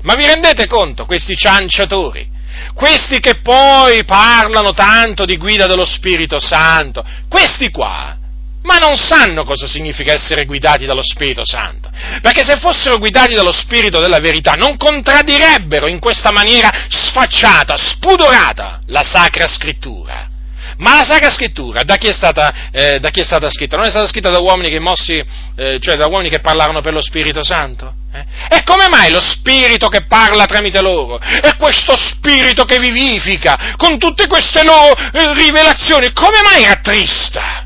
Ma 0.03 0.15
vi 0.15 0.27
rendete 0.27 0.67
conto, 0.67 1.07
questi 1.07 1.37
cianciatori? 1.37 2.33
Questi 2.75 3.19
che 3.21 3.41
poi 3.41 4.05
parlano 4.05 4.73
tanto 4.73 5.25
di 5.25 5.37
guida 5.39 5.67
dello 5.67 5.85
Spirito 5.85 6.39
Santo, 6.39 7.05
questi 7.29 7.71
qua 7.71 8.19
ma 8.65 8.79
non 8.79 8.97
sanno 8.97 9.45
cosa 9.45 9.67
significa 9.67 10.13
essere 10.13 10.45
guidati 10.45 10.87
dallo 10.87 11.03
Spirito 11.03 11.45
Santo, 11.45 11.91
perché 12.21 12.45
se 12.45 12.59
fossero 12.59 12.99
guidati 12.99 13.35
dallo 13.35 13.53
Spirito 13.53 14.01
della 14.01 14.19
verità 14.19 14.53
non 14.53 14.77
contraddirebbero 14.77 15.87
in 15.87 15.99
questa 15.99 16.33
maniera 16.33 16.71
sfacciata, 16.89 17.77
spudorata 17.77 18.81
la 18.87 19.03
Sacra 19.03 19.47
Scrittura. 19.47 20.33
Ma 20.79 20.95
la 20.97 21.05
Sacra 21.05 21.31
Scrittura 21.31 21.83
da 21.83 21.97
chi, 21.97 22.11
stata, 22.13 22.71
eh, 22.73 22.99
chi 23.13 23.21
è 23.21 23.25
stata, 23.25 23.51
scritta? 23.51 23.77
Non 23.77 23.85
è 23.85 23.91
stata 23.91 24.09
scritta 24.09 24.31
da 24.31 24.39
uomini 24.39 24.71
che 24.71 24.81
mossi, 24.81 25.23
eh, 25.57 25.79
cioè 25.79 25.97
da 25.97 26.07
uomini 26.07 26.31
che 26.31 26.41
parlarono 26.41 26.81
per 26.81 26.95
lo 26.95 27.03
Spirito 27.03 27.45
Santo? 27.45 27.95
Eh? 28.13 28.57
E 28.57 28.63
come 28.65 28.89
mai 28.89 29.11
lo 29.11 29.21
Spirito 29.21 29.89
che 29.89 30.07
parla 30.07 30.47
tramite 30.47 30.81
loro? 30.81 31.21
E 31.21 31.55
questo 31.59 31.97
Spirito 31.97 32.65
che 32.65 32.79
vivifica 32.79 33.75
con 33.77 33.99
tutte 33.99 34.27
queste 34.27 34.65
loro 34.65 34.97
eh, 34.97 35.35
rivelazioni, 35.35 36.13
come 36.13 36.41
mai 36.43 36.65
rattrista? 36.65 37.64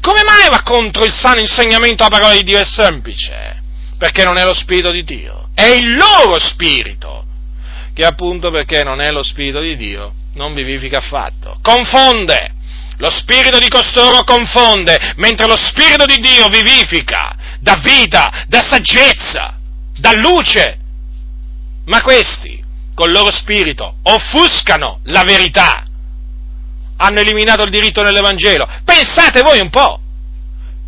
Come 0.00 0.22
mai 0.24 0.48
va 0.48 0.62
contro 0.62 1.04
il 1.04 1.12
sano 1.12 1.40
insegnamento 1.40 2.02
la 2.02 2.08
parola 2.08 2.32
di 2.32 2.42
Dio? 2.42 2.58
È 2.58 2.64
semplice, 2.64 3.62
perché 3.98 4.24
non 4.24 4.38
è 4.38 4.44
lo 4.44 4.54
Spirito 4.54 4.90
di 4.90 5.04
Dio, 5.04 5.48
è 5.54 5.64
il 5.64 5.96
loro 5.96 6.38
Spirito, 6.38 7.24
che 7.94 8.04
appunto 8.04 8.50
perché 8.50 8.82
non 8.82 9.00
è 9.00 9.10
lo 9.10 9.22
Spirito 9.22 9.60
di 9.60 9.76
Dio, 9.76 10.12
non 10.34 10.54
vivifica 10.54 10.98
affatto, 10.98 11.58
confonde. 11.62 12.54
Lo 12.98 13.10
spirito 13.10 13.58
di 13.58 13.68
costoro 13.68 14.24
confonde, 14.24 15.12
mentre 15.16 15.46
lo 15.46 15.56
spirito 15.56 16.06
di 16.06 16.16
Dio 16.16 16.48
vivifica, 16.48 17.36
dà 17.60 17.78
vita, 17.82 18.44
dà 18.48 18.62
saggezza, 18.62 19.54
dà 19.98 20.12
luce. 20.14 20.78
Ma 21.84 22.00
questi, 22.00 22.62
col 22.94 23.10
loro 23.10 23.30
spirito, 23.30 23.96
offuscano 24.02 25.00
la 25.04 25.24
verità 25.24 25.85
hanno 26.96 27.20
eliminato 27.20 27.62
il 27.62 27.70
diritto 27.70 28.02
nell'Evangelo. 28.02 28.68
Pensate 28.84 29.42
voi 29.42 29.60
un 29.60 29.70
po'. 29.70 30.00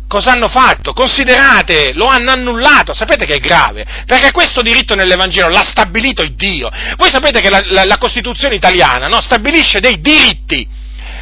Cosa 0.07 0.31
hanno 0.31 0.47
fatto? 0.47 0.93
Considerate, 0.93 1.93
lo 1.93 2.07
hanno 2.07 2.31
annullato. 2.31 2.93
Sapete 2.93 3.25
che 3.25 3.35
è 3.35 3.39
grave? 3.39 3.85
Perché 4.07 4.31
questo 4.31 4.61
diritto 4.63 4.95
nell'Evangelo 4.95 5.49
l'ha 5.49 5.63
stabilito 5.63 6.23
il 6.23 6.33
Dio. 6.33 6.69
Voi 6.97 7.11
sapete 7.11 7.41
che 7.41 7.49
la, 7.49 7.61
la, 7.65 7.85
la 7.85 7.97
Costituzione 7.97 8.55
italiana 8.55 9.07
no, 9.07 9.21
stabilisce 9.21 9.79
dei 9.79 10.01
diritti. 10.01 10.67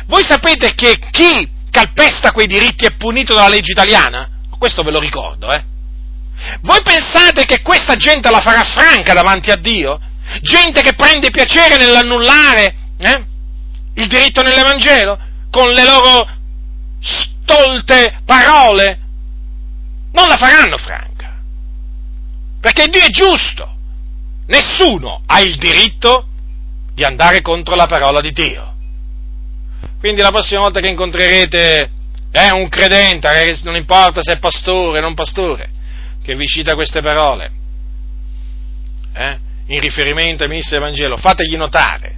Voi 0.05 0.23
sapete 0.23 0.73
che 0.73 0.99
chi 1.11 1.51
calpesta 1.69 2.31
quei 2.31 2.47
diritti 2.47 2.85
è 2.85 2.95
punito 2.95 3.33
dalla 3.33 3.49
legge 3.49 3.71
italiana? 3.71 4.29
Questo 4.57 4.83
ve 4.83 4.91
lo 4.91 4.99
ricordo, 4.99 5.51
eh? 5.51 5.63
Voi 6.61 6.81
pensate 6.81 7.45
che 7.45 7.61
questa 7.61 7.97
gente 7.97 8.29
la 8.29 8.39
farà 8.39 8.63
franca 8.63 9.13
davanti 9.13 9.51
a 9.51 9.57
Dio? 9.57 9.99
Gente 10.41 10.81
che 10.81 10.93
prende 10.93 11.29
piacere 11.29 11.77
nell'annullare 11.77 12.75
eh? 12.99 13.23
Il 13.97 14.07
diritto 14.07 14.41
nell'Evangelo 14.41 15.19
con 15.49 15.69
le 15.71 15.83
loro 15.83 16.27
stolte 16.99 18.19
parole? 18.25 18.99
Non 20.11 20.27
la 20.27 20.37
faranno 20.37 20.77
franca, 20.77 21.39
perché 22.59 22.87
Dio 22.87 23.01
è 23.01 23.09
giusto. 23.09 23.75
Nessuno 24.47 25.21
ha 25.25 25.41
il 25.41 25.57
diritto 25.57 26.27
di 26.93 27.03
andare 27.03 27.41
contro 27.41 27.75
la 27.75 27.85
parola 27.85 28.21
di 28.21 28.31
Dio. 28.31 28.75
Quindi 29.99 30.21
la 30.21 30.31
prossima 30.31 30.61
volta 30.61 30.79
che 30.79 30.87
incontrerete 30.87 31.91
eh, 32.31 32.51
un 32.51 32.69
credente, 32.69 33.27
non 33.63 33.75
importa 33.75 34.21
se 34.21 34.33
è 34.33 34.39
pastore 34.39 34.99
o 34.99 35.01
non 35.01 35.13
pastore, 35.13 35.69
che 36.23 36.35
vi 36.35 36.45
cita 36.45 36.73
queste 36.73 37.01
parole, 37.01 37.51
eh, 39.13 39.39
in 39.67 39.79
riferimento 39.79 40.43
ai 40.43 40.49
ministri 40.49 40.77
del 40.77 40.85
Vangelo, 40.85 41.17
fategli 41.17 41.57
notare 41.57 42.17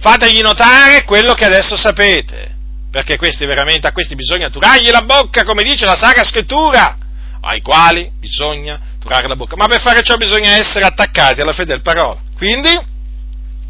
fategli 0.00 0.40
notare 0.40 1.04
quello 1.04 1.34
che 1.34 1.44
adesso 1.44 1.76
sapete, 1.76 2.54
perché 2.90 3.16
questi 3.16 3.44
veramente, 3.44 3.86
a 3.86 3.92
questi 3.92 4.14
bisogna 4.14 4.48
turargli 4.48 4.90
la 4.90 5.02
bocca, 5.02 5.44
come 5.44 5.62
dice 5.62 5.84
la 5.84 5.96
Sacra 5.96 6.24
Scrittura, 6.24 6.96
ai 7.40 7.60
quali 7.60 8.10
bisogna 8.18 8.80
turare 9.00 9.28
la 9.28 9.36
bocca. 9.36 9.56
Ma 9.56 9.66
per 9.66 9.80
fare 9.80 10.02
ciò 10.02 10.16
bisogna 10.16 10.52
essere 10.52 10.84
attaccati 10.84 11.40
alla 11.40 11.52
fedele 11.52 11.80
parola. 11.80 12.18
Quindi, 12.36 12.76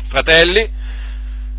fratelli, 0.09 0.68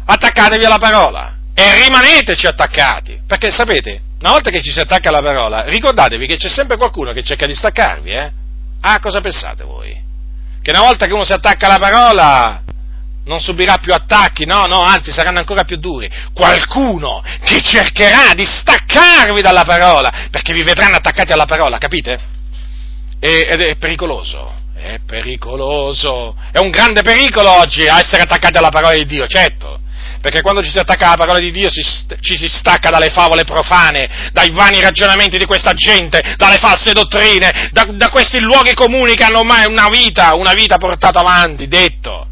attaccatevi 0.05 0.65
alla 0.65 0.77
parola 0.77 1.35
e 1.53 1.83
rimaneteci 1.83 2.47
attaccati, 2.47 3.21
perché 3.27 3.51
sapete, 3.51 4.01
una 4.21 4.31
volta 4.31 4.49
che 4.49 4.61
ci 4.61 4.71
si 4.71 4.79
attacca 4.79 5.09
alla 5.09 5.21
parola, 5.21 5.61
ricordatevi 5.63 6.25
che 6.27 6.37
c'è 6.37 6.49
sempre 6.49 6.77
qualcuno 6.77 7.11
che 7.13 7.23
cerca 7.23 7.45
di 7.45 7.55
staccarvi, 7.55 8.11
eh? 8.11 8.31
Ah, 8.81 8.99
cosa 8.99 9.19
pensate 9.21 9.63
voi? 9.63 10.07
Che 10.61 10.71
una 10.71 10.81
volta 10.81 11.05
che 11.05 11.13
uno 11.13 11.23
si 11.23 11.33
attacca 11.33 11.67
alla 11.67 11.79
parola 11.79 12.63
non 13.29 13.39
subirà 13.39 13.77
più 13.77 13.93
attacchi, 13.93 14.45
no, 14.45 14.65
no, 14.65 14.81
anzi 14.81 15.11
saranno 15.11 15.37
ancora 15.37 15.63
più 15.63 15.77
duri. 15.77 16.09
Qualcuno 16.33 17.23
che 17.43 17.61
cercherà 17.61 18.33
di 18.33 18.43
staccarvi 18.43 19.41
dalla 19.41 19.63
parola, 19.63 20.11
perché 20.31 20.51
vi 20.51 20.63
vedranno 20.63 20.95
attaccati 20.95 21.31
alla 21.31 21.45
parola, 21.45 21.77
capite? 21.77 22.19
Ed 23.19 23.61
è 23.61 23.75
pericoloso, 23.75 24.51
è 24.75 24.97
pericoloso, 25.05 26.35
è 26.51 26.57
un 26.57 26.71
grande 26.71 27.03
pericolo 27.03 27.51
oggi 27.51 27.83
essere 27.83 28.23
attaccati 28.23 28.57
alla 28.57 28.69
parola 28.69 28.95
di 28.95 29.05
Dio, 29.05 29.27
certo 29.27 29.77
perché 30.21 30.41
quando 30.41 30.61
ci 30.61 30.69
si 30.69 30.77
attacca 30.77 31.05
alla 31.05 31.15
parola 31.15 31.39
di 31.39 31.49
Dio 31.49 31.69
si, 31.69 31.81
ci 32.19 32.35
si 32.35 32.49
stacca 32.49 32.89
dalle 32.89 33.09
favole 33.09 33.45
profane, 33.45 34.29
dai 34.33 34.49
vani 34.49 34.81
ragionamenti 34.81 35.37
di 35.37 35.45
questa 35.45 35.73
gente, 35.73 36.35
dalle 36.35 36.57
false 36.57 36.91
dottrine, 36.91 37.69
da, 37.71 37.85
da 37.89 38.09
questi 38.09 38.41
luoghi 38.41 38.73
comuni 38.73 39.15
che 39.15 39.23
hanno 39.23 39.39
ormai 39.39 39.65
una 39.65 39.87
vita, 39.87 40.35
una 40.35 40.51
vita 40.51 40.77
portata 40.77 41.21
avanti, 41.21 41.69
detto. 41.69 42.28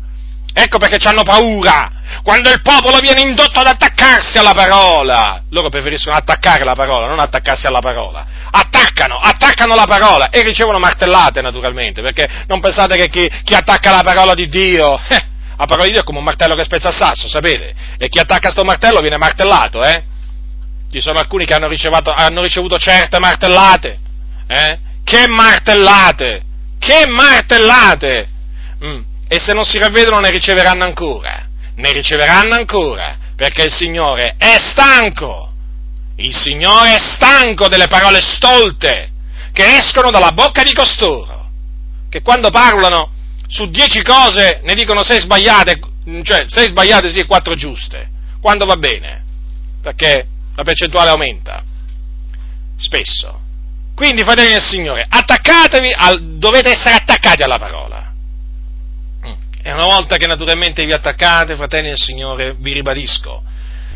Ecco 0.60 0.80
perché 0.80 0.98
hanno 1.08 1.22
paura. 1.22 1.92
Quando 2.24 2.50
il 2.50 2.64
popolo 2.64 2.98
viene 2.98 3.22
indotto 3.22 3.60
ad 3.60 3.68
attaccarsi 3.68 4.40
alla 4.40 4.56
parola, 4.56 5.44
loro 5.52 5.70
preferiscono 5.70 6.16
attaccare 6.16 6.64
la 6.64 6.74
parola, 6.74 7.06
non 7.06 7.20
attaccarsi 7.20 7.68
alla 7.68 7.80
parola. 7.80 8.26
Attaccano, 8.50 9.20
attaccano 9.20 9.76
la 9.76 9.86
parola 9.86 10.32
e 10.32 10.42
ricevono 10.42 10.80
martellate 10.80 11.42
naturalmente, 11.42 12.02
perché 12.02 12.28
non 12.48 12.60
pensate 12.60 12.98
che 12.98 13.08
chi, 13.08 13.30
chi 13.44 13.54
attacca 13.54 13.92
la 13.92 14.02
parola 14.02 14.34
di 14.34 14.50
Dio, 14.50 14.98
eh, 15.10 15.26
la 15.58 15.66
parola 15.66 15.84
di 15.84 15.92
Dio 15.92 16.02
è 16.02 16.04
come 16.04 16.18
un 16.18 16.24
martello 16.24 16.56
che 16.56 16.64
spezza 16.64 16.88
il 16.88 16.96
sasso, 16.96 17.30
sapete? 17.30 17.76
E 18.00 18.10
chi 18.10 18.18
attacca 18.18 18.50
sto 18.50 18.64
martello 18.64 19.00
viene 19.00 19.18
martellato, 19.18 19.84
eh? 19.84 20.04
Ci 20.92 21.00
sono 21.00 21.20
alcuni 21.20 21.46
che 21.46 21.54
hanno, 21.54 21.70
hanno 22.16 22.42
ricevuto 22.42 22.80
certe 22.80 23.20
martellate, 23.20 24.00
eh? 24.48 24.80
Che 25.04 25.28
martellate! 25.28 26.42
Che 26.80 27.06
martellate! 27.06 28.28
Mm. 28.84 29.16
E 29.28 29.40
se 29.40 29.54
non 29.54 29.66
si 29.66 29.78
ravvedono 29.78 30.20
ne 30.20 30.30
riceveranno 30.30 30.84
ancora, 30.84 31.46
ne 31.76 31.92
riceveranno 31.92 32.56
ancora, 32.56 33.18
perché 33.36 33.64
il 33.64 33.74
Signore 33.74 34.36
è 34.38 34.58
stanco, 34.58 35.52
il 36.16 36.36
Signore 36.36 36.96
è 36.96 37.00
stanco 37.00 37.68
delle 37.68 37.88
parole 37.88 38.22
stolte 38.22 39.12
che 39.52 39.78
escono 39.78 40.12
dalla 40.12 40.32
bocca 40.32 40.64
di 40.64 40.74
costoro, 40.74 41.50
che 42.10 42.22
quando 42.22 42.50
parlano 42.50 43.12
su 43.48 43.70
dieci 43.70 44.02
cose 44.02 44.62
ne 44.64 44.76
dicono 44.76 45.04
sei 45.04 45.20
sbagliate, 45.20 45.80
cioè 46.24 46.46
sei 46.48 46.68
sbagliate 46.68 47.12
sì 47.12 47.20
e 47.20 47.26
quattro 47.26 47.56
giuste, 47.56 48.10
quando 48.40 48.66
va 48.66 48.76
bene, 48.76 49.24
perché 49.82 50.28
la 50.56 50.64
percentuale 50.64 51.10
aumenta, 51.10 51.64
spesso. 52.78 53.42
Quindi, 53.96 54.22
fratelli 54.22 54.52
del 54.52 54.62
Signore, 54.62 55.06
attaccatevi, 55.08 55.92
al, 55.96 56.38
dovete 56.38 56.70
essere 56.70 56.96
attaccati 56.96 57.42
alla 57.42 57.58
parola. 57.58 57.97
E 59.68 59.74
una 59.74 59.84
volta 59.84 60.16
che 60.16 60.28
naturalmente 60.28 60.86
vi 60.86 60.94
attaccate, 60.94 61.58
fratelli 61.58 61.90
del 61.90 61.98
Signore, 61.98 62.56
vi 62.58 62.72
ribadisco, 62.72 63.44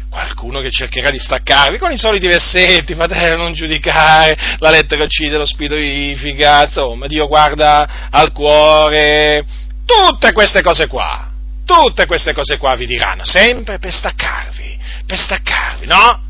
qualcuno 0.10 0.60
che 0.60 0.70
cercherà 0.70 1.10
di 1.10 1.18
staccarvi 1.18 1.78
con 1.78 1.94
i 1.94 1.98
soliti 1.98 2.28
versetti, 2.28 2.94
fratello, 2.94 3.44
non 3.44 3.54
giudicare, 3.54 4.38
la 4.58 4.70
lettera 4.70 5.06
uccide, 5.06 5.38
lo 5.38 5.46
spirito 5.46 5.76
vivifica, 5.76 6.66
insomma, 6.66 7.08
Dio 7.08 7.26
guarda 7.26 8.10
al 8.10 8.34
cuore, 8.34 9.46
tutte 9.86 10.34
queste 10.34 10.62
cose 10.62 10.88
qua, 10.88 11.32
tutte 11.64 12.06
queste 12.06 12.34
cose 12.34 12.58
qua 12.58 12.76
vi 12.76 12.86
diranno, 12.86 13.24
sempre 13.24 13.80
per 13.80 13.94
staccarvi, 13.94 14.78
per 15.06 15.18
staccarvi, 15.18 15.86
no? 15.86 16.22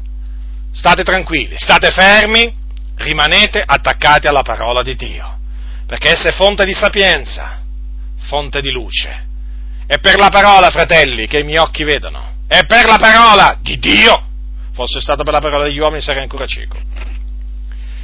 State 0.71 1.01
tranquilli, 1.01 1.55
state 1.57 1.89
fermi, 1.89 2.55
rimanete 2.97 3.59
attaccati 3.65 4.27
alla 4.27 4.43
parola 4.43 4.83
di 4.83 4.95
Dio, 4.95 5.39
perché 5.87 6.11
essa 6.11 6.29
è 6.29 6.31
fonte 6.31 6.63
di 6.63 6.75
sapienza, 6.75 7.59
fonte 8.27 8.61
di 8.61 8.69
luce. 8.69 9.29
È 9.91 9.99
per 9.99 10.17
la 10.17 10.29
parola, 10.29 10.69
fratelli, 10.69 11.27
che 11.27 11.39
i 11.39 11.43
miei 11.43 11.57
occhi 11.57 11.83
vedono 11.83 12.37
è 12.47 12.65
per 12.65 12.85
la 12.85 12.97
parola 12.97 13.57
di 13.61 13.77
Dio. 13.77 14.25
Fosse 14.71 15.01
stato 15.01 15.23
per 15.23 15.33
la 15.33 15.41
parola 15.41 15.65
degli 15.65 15.79
uomini 15.79 16.01
sarei 16.01 16.21
ancora 16.21 16.45
cieco. 16.45 16.77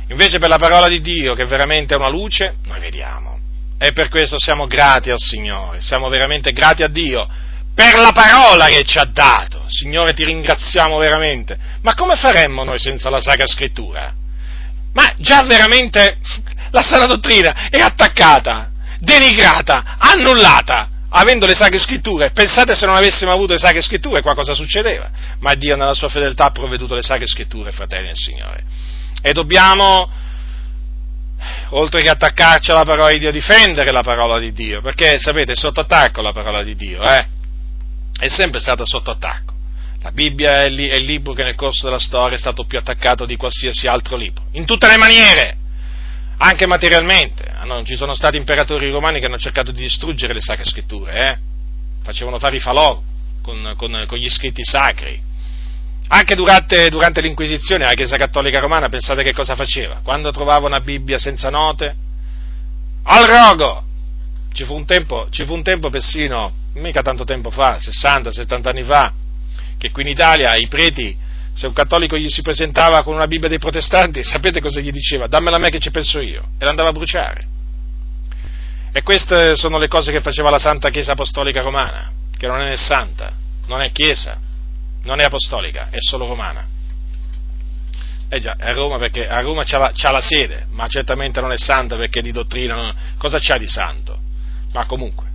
Invece 0.10 0.38
per 0.38 0.50
la 0.50 0.58
parola 0.58 0.90
di 0.90 1.00
Dio, 1.00 1.34
che 1.34 1.46
veramente 1.46 1.94
è 1.94 1.98
una 1.98 2.10
luce, 2.10 2.58
noi 2.66 2.82
vediamo. 2.82 3.40
E 3.80 3.94
per 3.94 4.10
questo 4.10 4.36
siamo 4.38 4.68
grati 4.68 5.12
al 5.12 5.18
Signore, 5.18 5.80
siamo 5.80 6.10
veramente 6.10 6.52
grati 6.52 6.84
a 6.84 6.90
Dio 6.90 7.26
per 7.74 7.96
la 7.96 8.12
parola 8.12 8.66
che 8.66 8.84
ci 8.84 8.98
ha 8.98 9.06
dato. 9.06 9.64
Signore, 9.68 10.12
ti 10.12 10.26
ringraziamo 10.26 10.98
veramente. 10.98 11.58
Ma 11.84 11.94
come 11.94 12.18
faremmo 12.18 12.66
noi 12.66 12.80
senza 12.80 13.10
la 13.10 13.22
Sacra 13.22 13.48
Scrittura? 13.48 14.14
Ma 14.92 15.14
già 15.20 15.42
veramente 15.44 16.18
la 16.72 16.82
sana 16.82 17.06
dottrina 17.06 17.70
è 17.70 17.80
attaccata, 17.80 18.72
denigrata, 19.00 19.96
annullata 20.00 20.96
avendo 21.10 21.46
le 21.46 21.54
sacre 21.54 21.80
scritture, 21.80 22.32
pensate 22.32 22.76
se 22.76 22.86
non 22.86 22.96
avessimo 22.96 23.32
avuto 23.32 23.54
le 23.54 23.60
sacre 23.60 23.82
scritture 23.82 24.22
qua 24.22 24.34
cosa 24.34 24.54
succedeva? 24.54 25.10
Ma 25.40 25.54
Dio 25.54 25.76
nella 25.76 25.94
sua 25.94 26.10
fedeltà 26.10 26.46
ha 26.46 26.52
provveduto 26.52 26.96
le 26.96 27.02
sacre 27.02 27.28
scritture, 27.28 27.72
fratelli 27.72 28.08
del 28.08 28.16
Signore. 28.16 28.64
E 29.22 29.32
dobbiamo, 29.32 30.10
oltre 31.70 32.02
che 32.02 32.10
attaccarci 32.10 32.72
alla 32.72 32.84
parola 32.84 33.12
di 33.12 33.20
Dio, 33.20 33.32
difendere 33.32 33.92
la 33.92 34.04
parola 34.04 34.40
di 34.40 34.52
Dio, 34.52 34.82
perché 34.82 35.18
sapete, 35.18 35.54
è 35.54 35.56
sotto 35.56 35.80
attacco 35.80 36.22
la 36.22 36.34
parola 36.34 36.64
di 36.64 36.76
Dio, 36.76 37.04
eh? 37.04 37.26
È 38.20 38.28
sempre 38.28 38.60
stata 38.60 38.84
sotto 38.86 39.12
attacco. 39.12 39.54
La 40.02 40.12
Bibbia 40.12 40.62
è 40.62 40.66
il 40.66 41.06
libro 41.06 41.34
che 41.34 41.44
nel 41.44 41.56
corso 41.56 41.86
della 41.86 42.00
storia 42.00 42.36
è 42.36 42.40
stato 42.40 42.66
più 42.66 42.78
attaccato 42.78 43.26
di 43.26 43.36
qualsiasi 43.36 43.88
altro 43.88 44.16
libro, 44.16 44.46
in 44.52 44.66
tutte 44.66 44.88
le 44.88 44.98
maniere 44.98 45.58
anche 46.38 46.68
materialmente. 46.68 47.44
Ah, 47.44 47.84
ci 47.84 47.96
sono 47.96 48.14
stati 48.14 48.38
imperatori 48.38 48.90
romani 48.90 49.20
che 49.20 49.26
hanno 49.26 49.38
cercato 49.38 49.72
di 49.72 49.82
distruggere 49.82 50.34
le 50.34 50.42
sacre 50.42 50.64
scritture, 50.64 51.14
eh? 51.14 51.38
facevano 52.04 52.40
fare 52.40 52.56
i 52.56 52.60
falò 52.60 53.02
con, 53.42 53.74
con, 53.76 54.06
con 54.08 54.18
gli 54.18 54.30
scritti 54.30 54.64
sacri. 54.64 55.22
Anche 56.10 56.36
durante, 56.36 56.90
durante, 56.90 57.20
l'Inquisizione 57.20 57.84
la 57.84 57.94
Chiesa 57.94 58.16
Cattolica 58.16 58.60
Romana, 58.60 58.88
pensate 58.88 59.24
che 59.24 59.34
cosa 59.34 59.56
faceva? 59.56 60.00
Quando 60.04 60.32
trovava 60.32 60.68
una 60.68 60.80
Bibbia 60.80 61.18
senza 61.18 61.50
note, 61.50 61.96
al 63.04 63.26
rogo! 63.26 63.84
Ci 64.54 64.64
fu 64.64 64.74
un 64.74 64.86
tempo, 64.86 65.28
ci 65.30 65.46
fu 65.46 65.54
un 65.54 65.64
tempo 65.64 65.90
persino, 65.90 66.52
mica 66.76 67.02
tanto 67.02 67.26
tempo 67.26 67.52
fa, 67.52 67.78
60-70 67.78 68.68
anni 68.68 68.84
fa, 68.84 69.14
che 69.78 69.92
qui 69.92 70.04
in 70.04 70.10
Italia 70.10 70.56
i 70.56 70.68
preti 70.68 71.16
se 71.58 71.66
un 71.66 71.74
cattolico 71.74 72.16
gli 72.16 72.30
si 72.30 72.44
presentava 72.44 73.02
con 73.02 73.16
una 73.16 73.26
Bibbia 73.26 73.50
dei 73.50 73.58
protestanti, 73.58 74.24
sapete 74.24 74.62
cosa 74.62 74.80
gli 74.80 74.92
diceva? 74.92 75.26
Dammela 75.26 75.56
a 75.56 75.60
me 75.60 75.72
che 75.72 75.80
ci 75.80 75.90
penso 75.90 76.20
io. 76.20 76.50
E 76.60 76.64
l'andava 76.64 76.90
a 76.90 76.92
bruciare. 76.92 77.48
E 78.92 79.02
queste 79.02 79.56
sono 79.56 79.80
le 79.80 79.88
cose 79.88 80.12
che 80.12 80.22
faceva 80.22 80.52
la 80.52 80.60
Santa 80.60 80.92
Chiesa 80.92 81.14
Apostolica 81.14 81.62
Romana, 81.62 82.12
che 82.38 82.46
non 82.46 82.60
è 82.60 82.66
né 82.66 82.78
santa, 82.78 83.34
non 83.66 83.82
è 83.82 83.92
Chiesa, 83.92 84.38
non 85.06 85.20
è 85.20 85.24
apostolica, 85.24 85.90
è 85.90 85.98
solo 85.98 86.28
romana. 86.28 86.64
Eh 88.30 88.40
già, 88.40 88.56
è 88.56 88.70
a 88.70 88.74
Roma 88.74 89.00
perché 89.00 89.28
a 89.28 89.42
Roma 89.42 89.64
c'ha 89.64 89.80
la, 89.80 89.92
c'ha 89.96 90.12
la 90.12 90.22
sede, 90.22 90.68
ma 90.70 90.88
certamente 90.88 91.42
non 91.42 91.52
è 91.52 91.58
santa 91.58 91.96
perché 91.96 92.22
di 92.22 92.32
dottrina 92.32 92.76
non, 92.76 92.96
cosa 93.18 93.40
c'ha 93.42 93.58
di 93.58 93.68
santo? 93.68 94.20
Ma 94.74 94.86
comunque, 94.86 95.26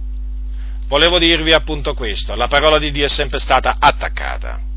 volevo 0.86 1.19
dirvi 1.19 1.53
appunto 1.53 1.94
questo, 1.94 2.36
la 2.36 2.47
parola 2.47 2.78
di 2.78 2.93
Dio 2.93 3.07
è 3.07 3.09
sempre 3.09 3.40
stata 3.40 3.77
attaccata 3.81 4.70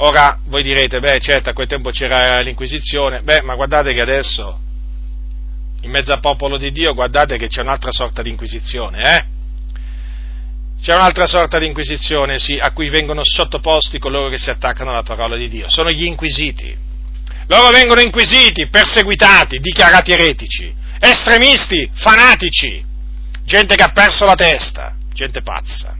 Ora 0.00 0.38
voi 0.46 0.62
direte, 0.62 1.00
beh 1.00 1.18
certo 1.18 1.50
a 1.50 1.52
quel 1.52 1.66
tempo 1.66 1.90
c'era 1.90 2.40
l'Inquisizione, 2.40 3.20
beh 3.22 3.42
ma 3.42 3.56
guardate 3.56 3.92
che 3.92 4.00
adesso 4.00 4.60
in 5.80 5.90
mezzo 5.90 6.12
al 6.12 6.20
popolo 6.20 6.56
di 6.56 6.70
Dio 6.70 6.94
guardate 6.94 7.36
che 7.36 7.48
c'è 7.48 7.62
un'altra 7.62 7.90
sorta 7.90 8.22
di 8.22 8.30
Inquisizione, 8.30 9.16
eh? 9.16 9.24
C'è 10.80 10.94
un'altra 10.94 11.26
sorta 11.26 11.58
di 11.58 11.66
Inquisizione, 11.66 12.38
sì, 12.38 12.58
a 12.58 12.70
cui 12.70 12.88
vengono 12.88 13.22
sottoposti 13.24 13.98
coloro 13.98 14.28
che 14.28 14.38
si 14.38 14.50
attaccano 14.50 14.90
alla 14.90 15.02
parola 15.02 15.36
di 15.36 15.48
Dio, 15.48 15.68
sono 15.68 15.90
gli 15.90 16.04
inquisiti. 16.04 16.76
Loro 17.48 17.70
vengono 17.70 18.00
inquisiti, 18.00 18.68
perseguitati, 18.68 19.58
dichiarati 19.58 20.12
eretici, 20.12 20.72
estremisti, 21.00 21.90
fanatici, 21.94 22.84
gente 23.44 23.74
che 23.74 23.82
ha 23.82 23.90
perso 23.90 24.24
la 24.24 24.36
testa, 24.36 24.94
gente 25.12 25.42
pazza. 25.42 25.97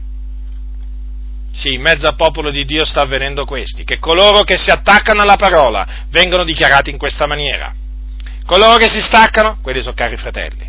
Sì, 1.51 1.73
in 1.73 1.81
mezzo 1.81 2.07
al 2.07 2.15
popolo 2.15 2.51
di 2.51 2.63
Dio 2.63 2.85
sta 2.85 3.01
avvenendo 3.01 3.43
questi, 3.45 3.83
che 3.83 3.99
coloro 3.99 4.43
che 4.43 4.57
si 4.57 4.69
attaccano 4.69 5.21
alla 5.21 5.35
parola 5.35 6.05
vengono 6.09 6.43
dichiarati 6.43 6.89
in 6.89 6.97
questa 6.97 7.25
maniera. 7.25 7.73
Coloro 8.45 8.77
che 8.77 8.87
si 8.87 9.01
staccano, 9.01 9.57
quelli 9.61 9.81
sono 9.81 9.93
cari 9.93 10.17
fratelli. 10.17 10.67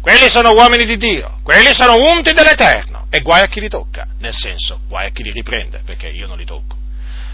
Quelli 0.00 0.28
sono 0.28 0.52
uomini 0.52 0.84
di 0.84 0.96
Dio, 0.96 1.40
quelli 1.42 1.72
sono 1.72 1.96
unti 1.96 2.32
dell'Eterno. 2.32 3.06
E 3.10 3.20
guai 3.22 3.42
a 3.42 3.46
chi 3.46 3.60
li 3.60 3.68
tocca, 3.68 4.06
nel 4.18 4.34
senso, 4.34 4.80
guai 4.86 5.06
a 5.06 5.10
chi 5.10 5.22
li 5.22 5.30
riprende, 5.30 5.80
perché 5.84 6.08
io 6.08 6.26
non 6.26 6.36
li 6.36 6.44
tocco. 6.44 6.76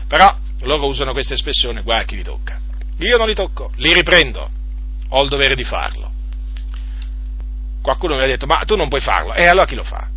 Però 0.06 0.36
loro 0.60 0.86
usano 0.86 1.12
questa 1.12 1.34
espressione, 1.34 1.82
guai 1.82 2.00
a 2.00 2.04
chi 2.04 2.16
li 2.16 2.22
tocca. 2.22 2.58
Io 2.98 3.16
non 3.16 3.26
li 3.26 3.34
tocco, 3.34 3.70
li 3.76 3.92
riprendo. 3.92 4.50
ho 5.08 5.22
il 5.22 5.28
dovere 5.28 5.54
di 5.54 5.64
farlo. 5.64 6.10
Qualcuno 7.82 8.16
mi 8.16 8.22
ha 8.22 8.26
detto, 8.26 8.46
ma 8.46 8.62
tu 8.64 8.76
non 8.76 8.88
puoi 8.88 9.00
farlo, 9.00 9.34
e 9.34 9.46
allora 9.46 9.66
chi 9.66 9.74
lo 9.74 9.84
fa? 9.84 10.08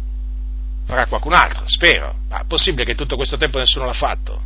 Farà 0.88 1.06
qualcun 1.06 1.34
altro, 1.34 1.64
spero. 1.68 2.16
Ma 2.30 2.42
è 2.42 2.46
possibile 2.48 2.86
che 2.86 2.96
tutto 2.96 3.18
questo 3.18 3.36
tempo 3.36 3.60
nessuno 3.60 3.86
l'ha 3.86 3.94
fatto? 3.94 4.42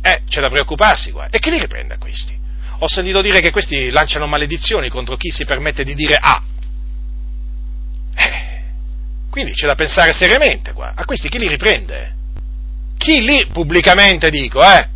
Eh, 0.00 0.22
c'è 0.28 0.40
da 0.40 0.48
preoccuparsi 0.48 1.10
qua. 1.10 1.28
E 1.28 1.40
chi 1.40 1.50
li 1.50 1.58
riprende 1.58 1.94
a 1.94 1.98
questi? 1.98 2.38
Ho 2.78 2.88
sentito 2.88 3.20
dire 3.20 3.40
che 3.40 3.50
questi 3.50 3.90
lanciano 3.90 4.26
maledizioni 4.26 4.88
contro 4.88 5.16
chi 5.16 5.30
si 5.30 5.44
permette 5.44 5.82
di 5.82 5.94
dire 5.94 6.14
A. 6.14 6.42
Eh, 8.14 8.62
quindi 9.30 9.50
c'è 9.52 9.66
da 9.66 9.74
pensare 9.74 10.12
seriamente 10.12 10.72
qua. 10.72 10.92
A 10.94 11.04
questi 11.04 11.28
chi 11.28 11.38
li 11.38 11.48
riprende? 11.48 12.14
Chi 12.96 13.20
li, 13.20 13.46
pubblicamente 13.52 14.30
dico, 14.30 14.62
eh? 14.62 14.88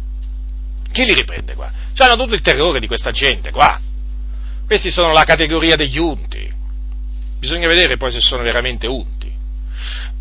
Chi 0.92 1.04
li 1.04 1.14
riprende 1.14 1.54
qua? 1.54 1.72
C'hanno 1.92 2.14
tutto 2.14 2.34
il 2.34 2.40
terrore 2.40 2.78
di 2.78 2.86
questa 2.86 3.10
gente 3.10 3.50
qua. 3.50 3.80
Questi 4.64 4.90
sono 4.92 5.12
la 5.12 5.24
categoria 5.24 5.74
degli 5.74 5.98
unti. 5.98 6.52
Bisogna 7.38 7.66
vedere 7.66 7.96
poi 7.96 8.12
se 8.12 8.20
sono 8.20 8.42
veramente 8.42 8.86
unti. 8.86 9.32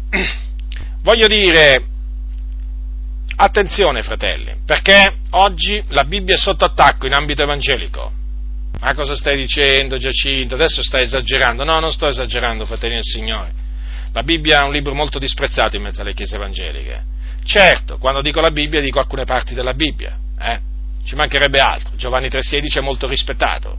Voglio 1.03 1.27
dire, 1.27 1.85
attenzione 3.35 4.01
fratelli, 4.01 4.55
perché 4.65 5.17
oggi 5.31 5.83
la 5.89 6.05
Bibbia 6.05 6.35
è 6.35 6.37
sotto 6.37 6.63
attacco 6.63 7.05
in 7.05 7.13
ambito 7.13 7.43
evangelico. 7.43 8.11
Ma 8.79 8.93
cosa 8.93 9.13
stai 9.13 9.35
dicendo 9.35 9.97
Giacinto? 9.97 10.55
Adesso 10.55 10.81
stai 10.81 11.03
esagerando. 11.03 11.65
No, 11.65 11.79
non 11.79 11.91
sto 11.91 12.07
esagerando, 12.07 12.65
fratelli 12.65 12.95
del 12.95 13.03
Signore. 13.03 13.51
La 14.13 14.23
Bibbia 14.23 14.61
è 14.61 14.63
un 14.63 14.71
libro 14.71 14.93
molto 14.93 15.19
disprezzato 15.19 15.75
in 15.75 15.81
mezzo 15.81 16.01
alle 16.01 16.13
chiese 16.13 16.35
evangeliche. 16.35 17.03
Certo, 17.43 17.97
quando 17.97 18.21
dico 18.21 18.39
la 18.39 18.51
Bibbia 18.51 18.79
dico 18.79 18.99
alcune 18.99 19.25
parti 19.25 19.53
della 19.53 19.73
Bibbia, 19.73 20.17
eh? 20.39 20.59
ci 21.03 21.15
mancherebbe 21.15 21.59
altro. 21.59 21.91
Giovanni 21.97 22.27
3,16 22.27 22.77
è 22.77 22.81
molto 22.81 23.07
rispettato, 23.07 23.77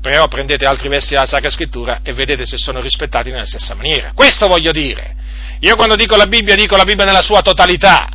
però 0.00 0.28
prendete 0.28 0.66
altri 0.66 0.88
versi 0.88 1.14
della 1.14 1.26
Sacra 1.26 1.48
Scrittura 1.48 2.00
e 2.04 2.12
vedete 2.12 2.46
se 2.46 2.58
sono 2.58 2.80
rispettati 2.80 3.30
nella 3.30 3.44
stessa 3.44 3.74
maniera. 3.74 4.12
Questo 4.14 4.46
voglio 4.46 4.70
dire. 4.70 5.16
Io 5.60 5.76
quando 5.76 5.96
dico 5.96 6.16
la 6.16 6.26
Bibbia 6.26 6.54
dico 6.54 6.76
la 6.76 6.84
Bibbia 6.84 7.04
nella 7.04 7.22
sua 7.22 7.40
totalità, 7.40 8.08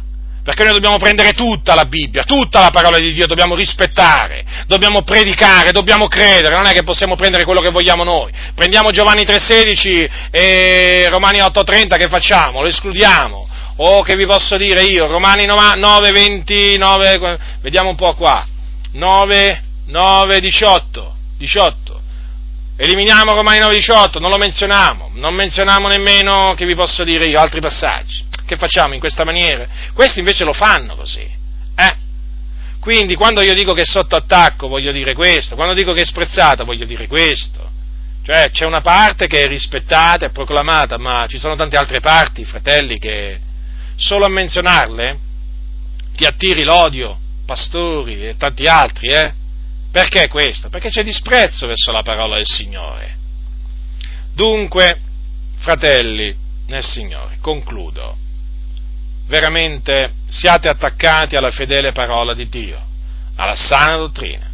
perché 0.44 0.64
noi 0.64 0.74
dobbiamo 0.74 0.98
prendere 0.98 1.34
tutta 1.34 1.76
la 1.76 1.86
Bibbia, 1.86 2.24
tutta 2.24 2.60
la 2.60 2.70
parola 2.70 2.98
di 2.98 3.14
Dio, 3.14 3.28
dobbiamo 3.28 3.56
rispettare, 3.56 4.44
dobbiamo 4.68 5.03
predicare, 5.03 5.72
dobbiamo 5.72 6.07
credere, 6.07 6.56
non 6.56 6.66
è 6.66 6.72
che 6.72 6.84
possiamo 6.84 7.16
prendere 7.16 7.44
quello 7.44 7.61
che 7.61 7.70
vogliamo 7.70 8.03
noi. 8.03 8.32
Prendiamo 8.56 8.91
Giovanni 8.91 9.24
3,16 9.24 10.10
e 10.32 11.07
Romani 11.10 11.40
8,30 11.40 11.98
che 11.98 12.07
facciamo? 12.07 12.61
Lo 12.61 12.68
escludiamo. 12.68 13.48
O 13.82 14.02
che 14.02 14.16
vi 14.16 14.26
posso 14.26 14.57
dire 14.57 14.84
io, 14.84 15.07
Romani 15.07 15.45
9, 15.45 16.11
20, 16.11 16.78
9, 16.78 17.40
vediamo 17.61 17.90
un 17.90 17.95
po' 17.95 18.14
qua, 18.14 18.45
9, 18.91 19.61
9, 19.86 20.40
18, 20.40 21.16
18. 21.38 21.98
Eliminiamo 22.81 23.34
Romani 23.34 23.60
9, 23.60 23.73
18, 23.73 24.19
non 24.19 24.30
lo 24.30 24.38
menzioniamo, 24.38 25.11
non 25.15 25.34
menzioniamo 25.34 25.89
nemmeno, 25.89 26.53
che 26.56 26.65
vi 26.65 26.76
posso 26.76 27.03
dire 27.03 27.26
io, 27.26 27.38
altri 27.38 27.60
passaggi. 27.60 28.23
Che 28.45 28.56
facciamo 28.56 28.93
in 28.93 29.01
questa 29.01 29.26
maniera? 29.26 29.68
Questi 29.93 30.19
invece 30.19 30.45
lo 30.45 30.53
fanno 30.53 30.95
così. 30.95 31.30
Eh? 31.76 31.95
Quindi 32.80 33.15
quando 33.15 33.41
io 33.41 33.53
dico 33.53 33.73
che 33.73 33.81
è 33.81 33.85
sotto 33.85 34.15
attacco 34.15 34.69
voglio 34.69 34.93
dire 34.93 35.14
questo, 35.14 35.56
quando 35.56 35.73
dico 35.73 35.91
che 35.91 36.03
è 36.03 36.06
sprezzata 36.06 36.64
voglio 36.64 36.85
dire 36.85 37.06
questo. 37.07 37.69
Cioè 38.23 38.49
c'è 38.51 38.64
una 38.64 38.80
parte 38.80 39.27
che 39.27 39.43
è 39.43 39.47
rispettata, 39.47 40.27
è 40.27 40.31
proclamata, 40.31 40.97
ma 40.97 41.26
ci 41.27 41.38
sono 41.38 41.57
tante 41.57 41.76
altre 41.76 41.99
parti, 41.99 42.45
fratelli, 42.45 42.97
che 42.97 43.41
solo 43.97 44.23
a 44.23 44.30
menzionarle 44.30 45.19
ti 46.15 46.23
attiri 46.23 46.64
l'odio, 46.64 47.19
pastori 47.45 48.26
e 48.26 48.38
tanti 48.38 48.68
altri, 48.68 49.10
eh? 49.10 49.34
Perché 49.91 50.28
questo? 50.28 50.70
Perché 50.70 50.90
c'è 50.90 51.03
disprezzo 51.03 51.66
verso 51.68 51.91
la 51.91 52.03
parola 52.03 52.36
del 52.36 52.45
Signore. 52.45 53.18
Dunque, 54.34 54.99
fratelli 55.57 56.36
nel 56.68 56.84
Signore, 56.84 57.38
concludo 57.41 58.18
veramente 59.30 60.11
siate 60.28 60.70
attaccati 60.70 61.36
alla 61.36 61.52
fedele 61.52 61.91
parola 61.91 62.34
di 62.34 62.49
Dio, 62.49 62.82
alla 63.36 63.56
sana 63.56 63.95
dottrina, 63.95 64.49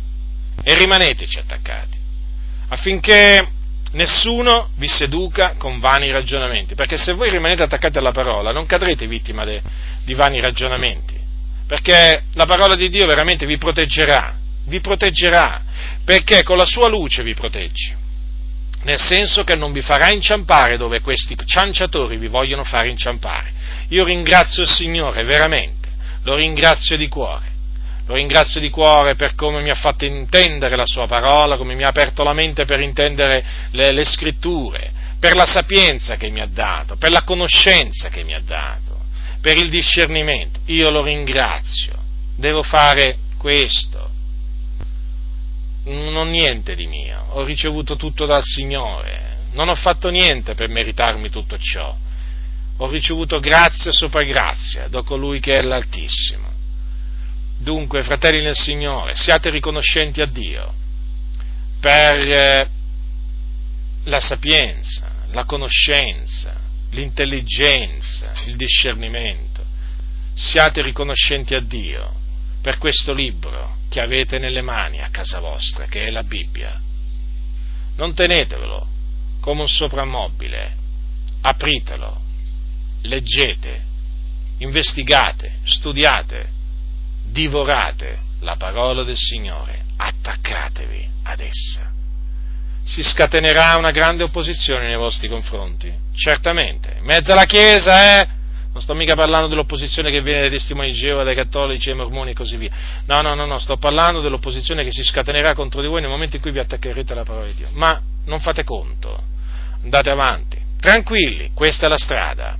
e 0.61 0.77
rimaneteci 0.77 1.39
attaccati, 1.39 1.97
affinché 2.67 3.47
nessuno 3.91 4.69
vi 4.75 4.87
seduca 4.87 5.55
con 5.57 5.79
vani 5.79 6.11
ragionamenti, 6.11 6.75
perché 6.75 6.97
se 6.97 7.13
voi 7.13 7.29
rimanete 7.29 7.63
attaccati 7.63 7.97
alla 7.97 8.11
parola 8.11 8.51
non 8.51 8.65
cadrete 8.65 9.07
vittima 9.07 9.45
de, 9.45 9.61
di 10.03 10.13
vani 10.13 10.41
ragionamenti, 10.41 11.17
perché 11.65 12.23
la 12.33 12.45
parola 12.45 12.75
di 12.75 12.89
Dio 12.89 13.05
veramente 13.05 13.45
vi 13.45 13.57
proteggerà, 13.57 14.35
vi 14.65 14.79
proteggerà, 14.79 15.61
perché 16.03 16.43
con 16.43 16.57
la 16.57 16.65
sua 16.65 16.87
luce 16.87 17.23
vi 17.23 17.33
protegge 17.33 18.03
nel 18.85 19.01
senso 19.01 19.43
che 19.43 19.55
non 19.55 19.71
vi 19.71 19.81
farà 19.81 20.11
inciampare 20.11 20.77
dove 20.77 21.01
questi 21.01 21.35
cianciatori 21.43 22.17
vi 22.17 22.27
vogliono 22.27 22.63
fare 22.63 22.89
inciampare. 22.89 23.51
Io 23.89 24.03
ringrazio 24.03 24.61
il 24.61 24.69
Signore, 24.69 25.23
veramente, 25.23 25.89
lo 26.23 26.35
ringrazio 26.35 26.95
di 26.95 27.07
cuore. 27.07 27.53
Lo 28.05 28.13
ringrazio 28.13 28.61
di 28.61 28.69
cuore 28.69 29.15
per 29.15 29.33
come 29.33 29.61
mi 29.61 29.71
ha 29.71 29.75
fatto 29.75 30.05
intendere 30.05 30.75
la 30.75 30.85
sua 30.85 31.07
parola, 31.07 31.57
come 31.57 31.73
mi 31.73 31.83
ha 31.83 31.87
aperto 31.87 32.23
la 32.23 32.33
mente 32.33 32.65
per 32.65 32.79
intendere 32.79 33.43
le, 33.71 33.91
le 33.91 34.05
scritture, 34.05 34.91
per 35.19 35.35
la 35.35 35.47
sapienza 35.47 36.15
che 36.15 36.29
mi 36.29 36.39
ha 36.39 36.47
dato, 36.47 36.97
per 36.97 37.09
la 37.09 37.23
conoscenza 37.23 38.09
che 38.09 38.23
mi 38.23 38.35
ha 38.35 38.41
dato, 38.45 38.99
per 39.41 39.57
il 39.57 39.71
discernimento. 39.71 40.59
Io 40.65 40.91
lo 40.91 41.01
ringrazio. 41.01 41.93
Devo 42.35 42.61
fare 42.61 43.17
questo 43.39 44.11
non 45.85 46.15
ho 46.15 46.23
niente 46.23 46.75
di 46.75 46.87
mio, 46.87 47.25
ho 47.29 47.43
ricevuto 47.43 47.95
tutto 47.95 48.25
dal 48.25 48.43
Signore, 48.43 49.37
non 49.53 49.69
ho 49.69 49.75
fatto 49.75 50.09
niente 50.09 50.55
per 50.55 50.69
meritarmi 50.69 51.29
tutto 51.29 51.57
ciò, 51.57 51.95
ho 52.77 52.89
ricevuto 52.89 53.39
grazia 53.39 53.91
sopra 53.91 54.25
grazia 54.25 54.87
da 54.87 55.03
colui 55.03 55.39
che 55.39 55.57
è 55.57 55.61
l'Altissimo. 55.61 56.53
Dunque, 57.57 58.03
fratelli 58.03 58.43
nel 58.43 58.55
Signore, 58.55 59.15
siate 59.15 59.49
riconoscenti 59.49 60.21
a 60.21 60.25
Dio 60.25 60.73
per 61.79 62.31
eh, 62.31 62.69
la 64.05 64.19
sapienza, 64.19 65.09
la 65.31 65.45
conoscenza, 65.45 66.55
l'intelligenza, 66.91 68.33
il 68.47 68.55
discernimento. 68.55 69.63
Siate 70.33 70.81
riconoscenti 70.81 71.55
a 71.55 71.61
Dio 71.61 72.23
per 72.65 72.79
questo 72.79 73.13
libro 73.13 73.77
che 73.89 74.01
avete 74.01 74.39
nelle 74.39 74.63
mani 74.63 74.99
a 74.99 75.09
casa 75.11 75.39
vostra, 75.39 75.85
che 75.85 76.07
è 76.07 76.09
la 76.09 76.23
Bibbia. 76.23 76.81
Non 77.95 78.15
tenetevelo 78.15 78.87
come 79.39 79.61
un 79.61 79.67
soprammobile, 79.67 80.75
apritelo, 81.41 82.19
leggete, 83.03 83.83
investigate, 84.57 85.59
studiate, 85.65 86.47
divorate 87.25 88.17
la 88.39 88.55
parola 88.55 89.03
del 89.03 89.15
Signore, 89.15 89.83
attaccatevi 89.97 91.07
ad 91.21 91.41
essa. 91.41 91.91
Si 92.83 93.03
scatenerà 93.03 93.75
una 93.75 93.91
grande 93.91 94.23
opposizione 94.23 94.87
nei 94.87 94.97
vostri 94.97 95.27
confronti, 95.27 95.93
certamente. 96.15 96.95
In 96.97 97.05
mezzo 97.05 97.31
alla 97.31 97.45
Chiesa, 97.45 98.21
eh? 98.21 98.27
Non 98.75 98.83
sto 98.83 98.93
mica 98.93 99.15
parlando 99.15 99.47
dell'opposizione 99.47 100.11
che 100.11 100.21
viene 100.21 100.41
dai 100.41 100.49
testimoni 100.49 100.91
di 100.91 100.97
Geova, 100.97 101.23
dai 101.23 101.33
cattolici, 101.33 101.87
dai 101.87 101.97
mormoni 101.97 102.31
e 102.31 102.33
così 102.33 102.57
via. 102.57 102.71
No, 103.05 103.21
no, 103.21 103.33
no, 103.33 103.45
no, 103.45 103.57
sto 103.57 103.77
parlando 103.77 104.19
dell'opposizione 104.19 104.83
che 104.83 104.91
si 104.91 105.01
scatenerà 105.01 105.53
contro 105.53 105.79
di 105.79 105.87
voi 105.87 106.01
nel 106.01 106.09
momento 106.09 106.35
in 106.35 106.41
cui 106.41 106.51
vi 106.51 106.59
attaccherete 106.59 107.13
alla 107.13 107.23
parola 107.23 107.45
di 107.45 107.55
Dio. 107.55 107.69
Ma 107.71 107.97
non 108.25 108.41
fate 108.41 108.65
conto, 108.65 109.17
andate 109.81 110.09
avanti, 110.09 110.57
tranquilli, 110.77 111.51
questa 111.53 111.85
è 111.85 111.89
la 111.89 111.97
strada, 111.97 112.57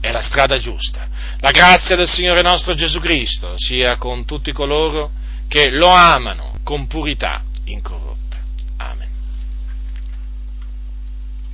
è 0.00 0.12
la 0.12 0.20
strada 0.20 0.58
giusta. 0.58 1.08
La 1.38 1.50
grazia 1.50 1.96
del 1.96 2.08
Signore 2.08 2.42
nostro 2.42 2.74
Gesù 2.74 3.00
Cristo 3.00 3.54
sia 3.56 3.96
con 3.96 4.26
tutti 4.26 4.52
coloro 4.52 5.12
che 5.48 5.70
lo 5.70 5.88
amano 5.88 6.58
con 6.62 6.86
purità 6.86 7.42
incorrotta. 7.64 8.23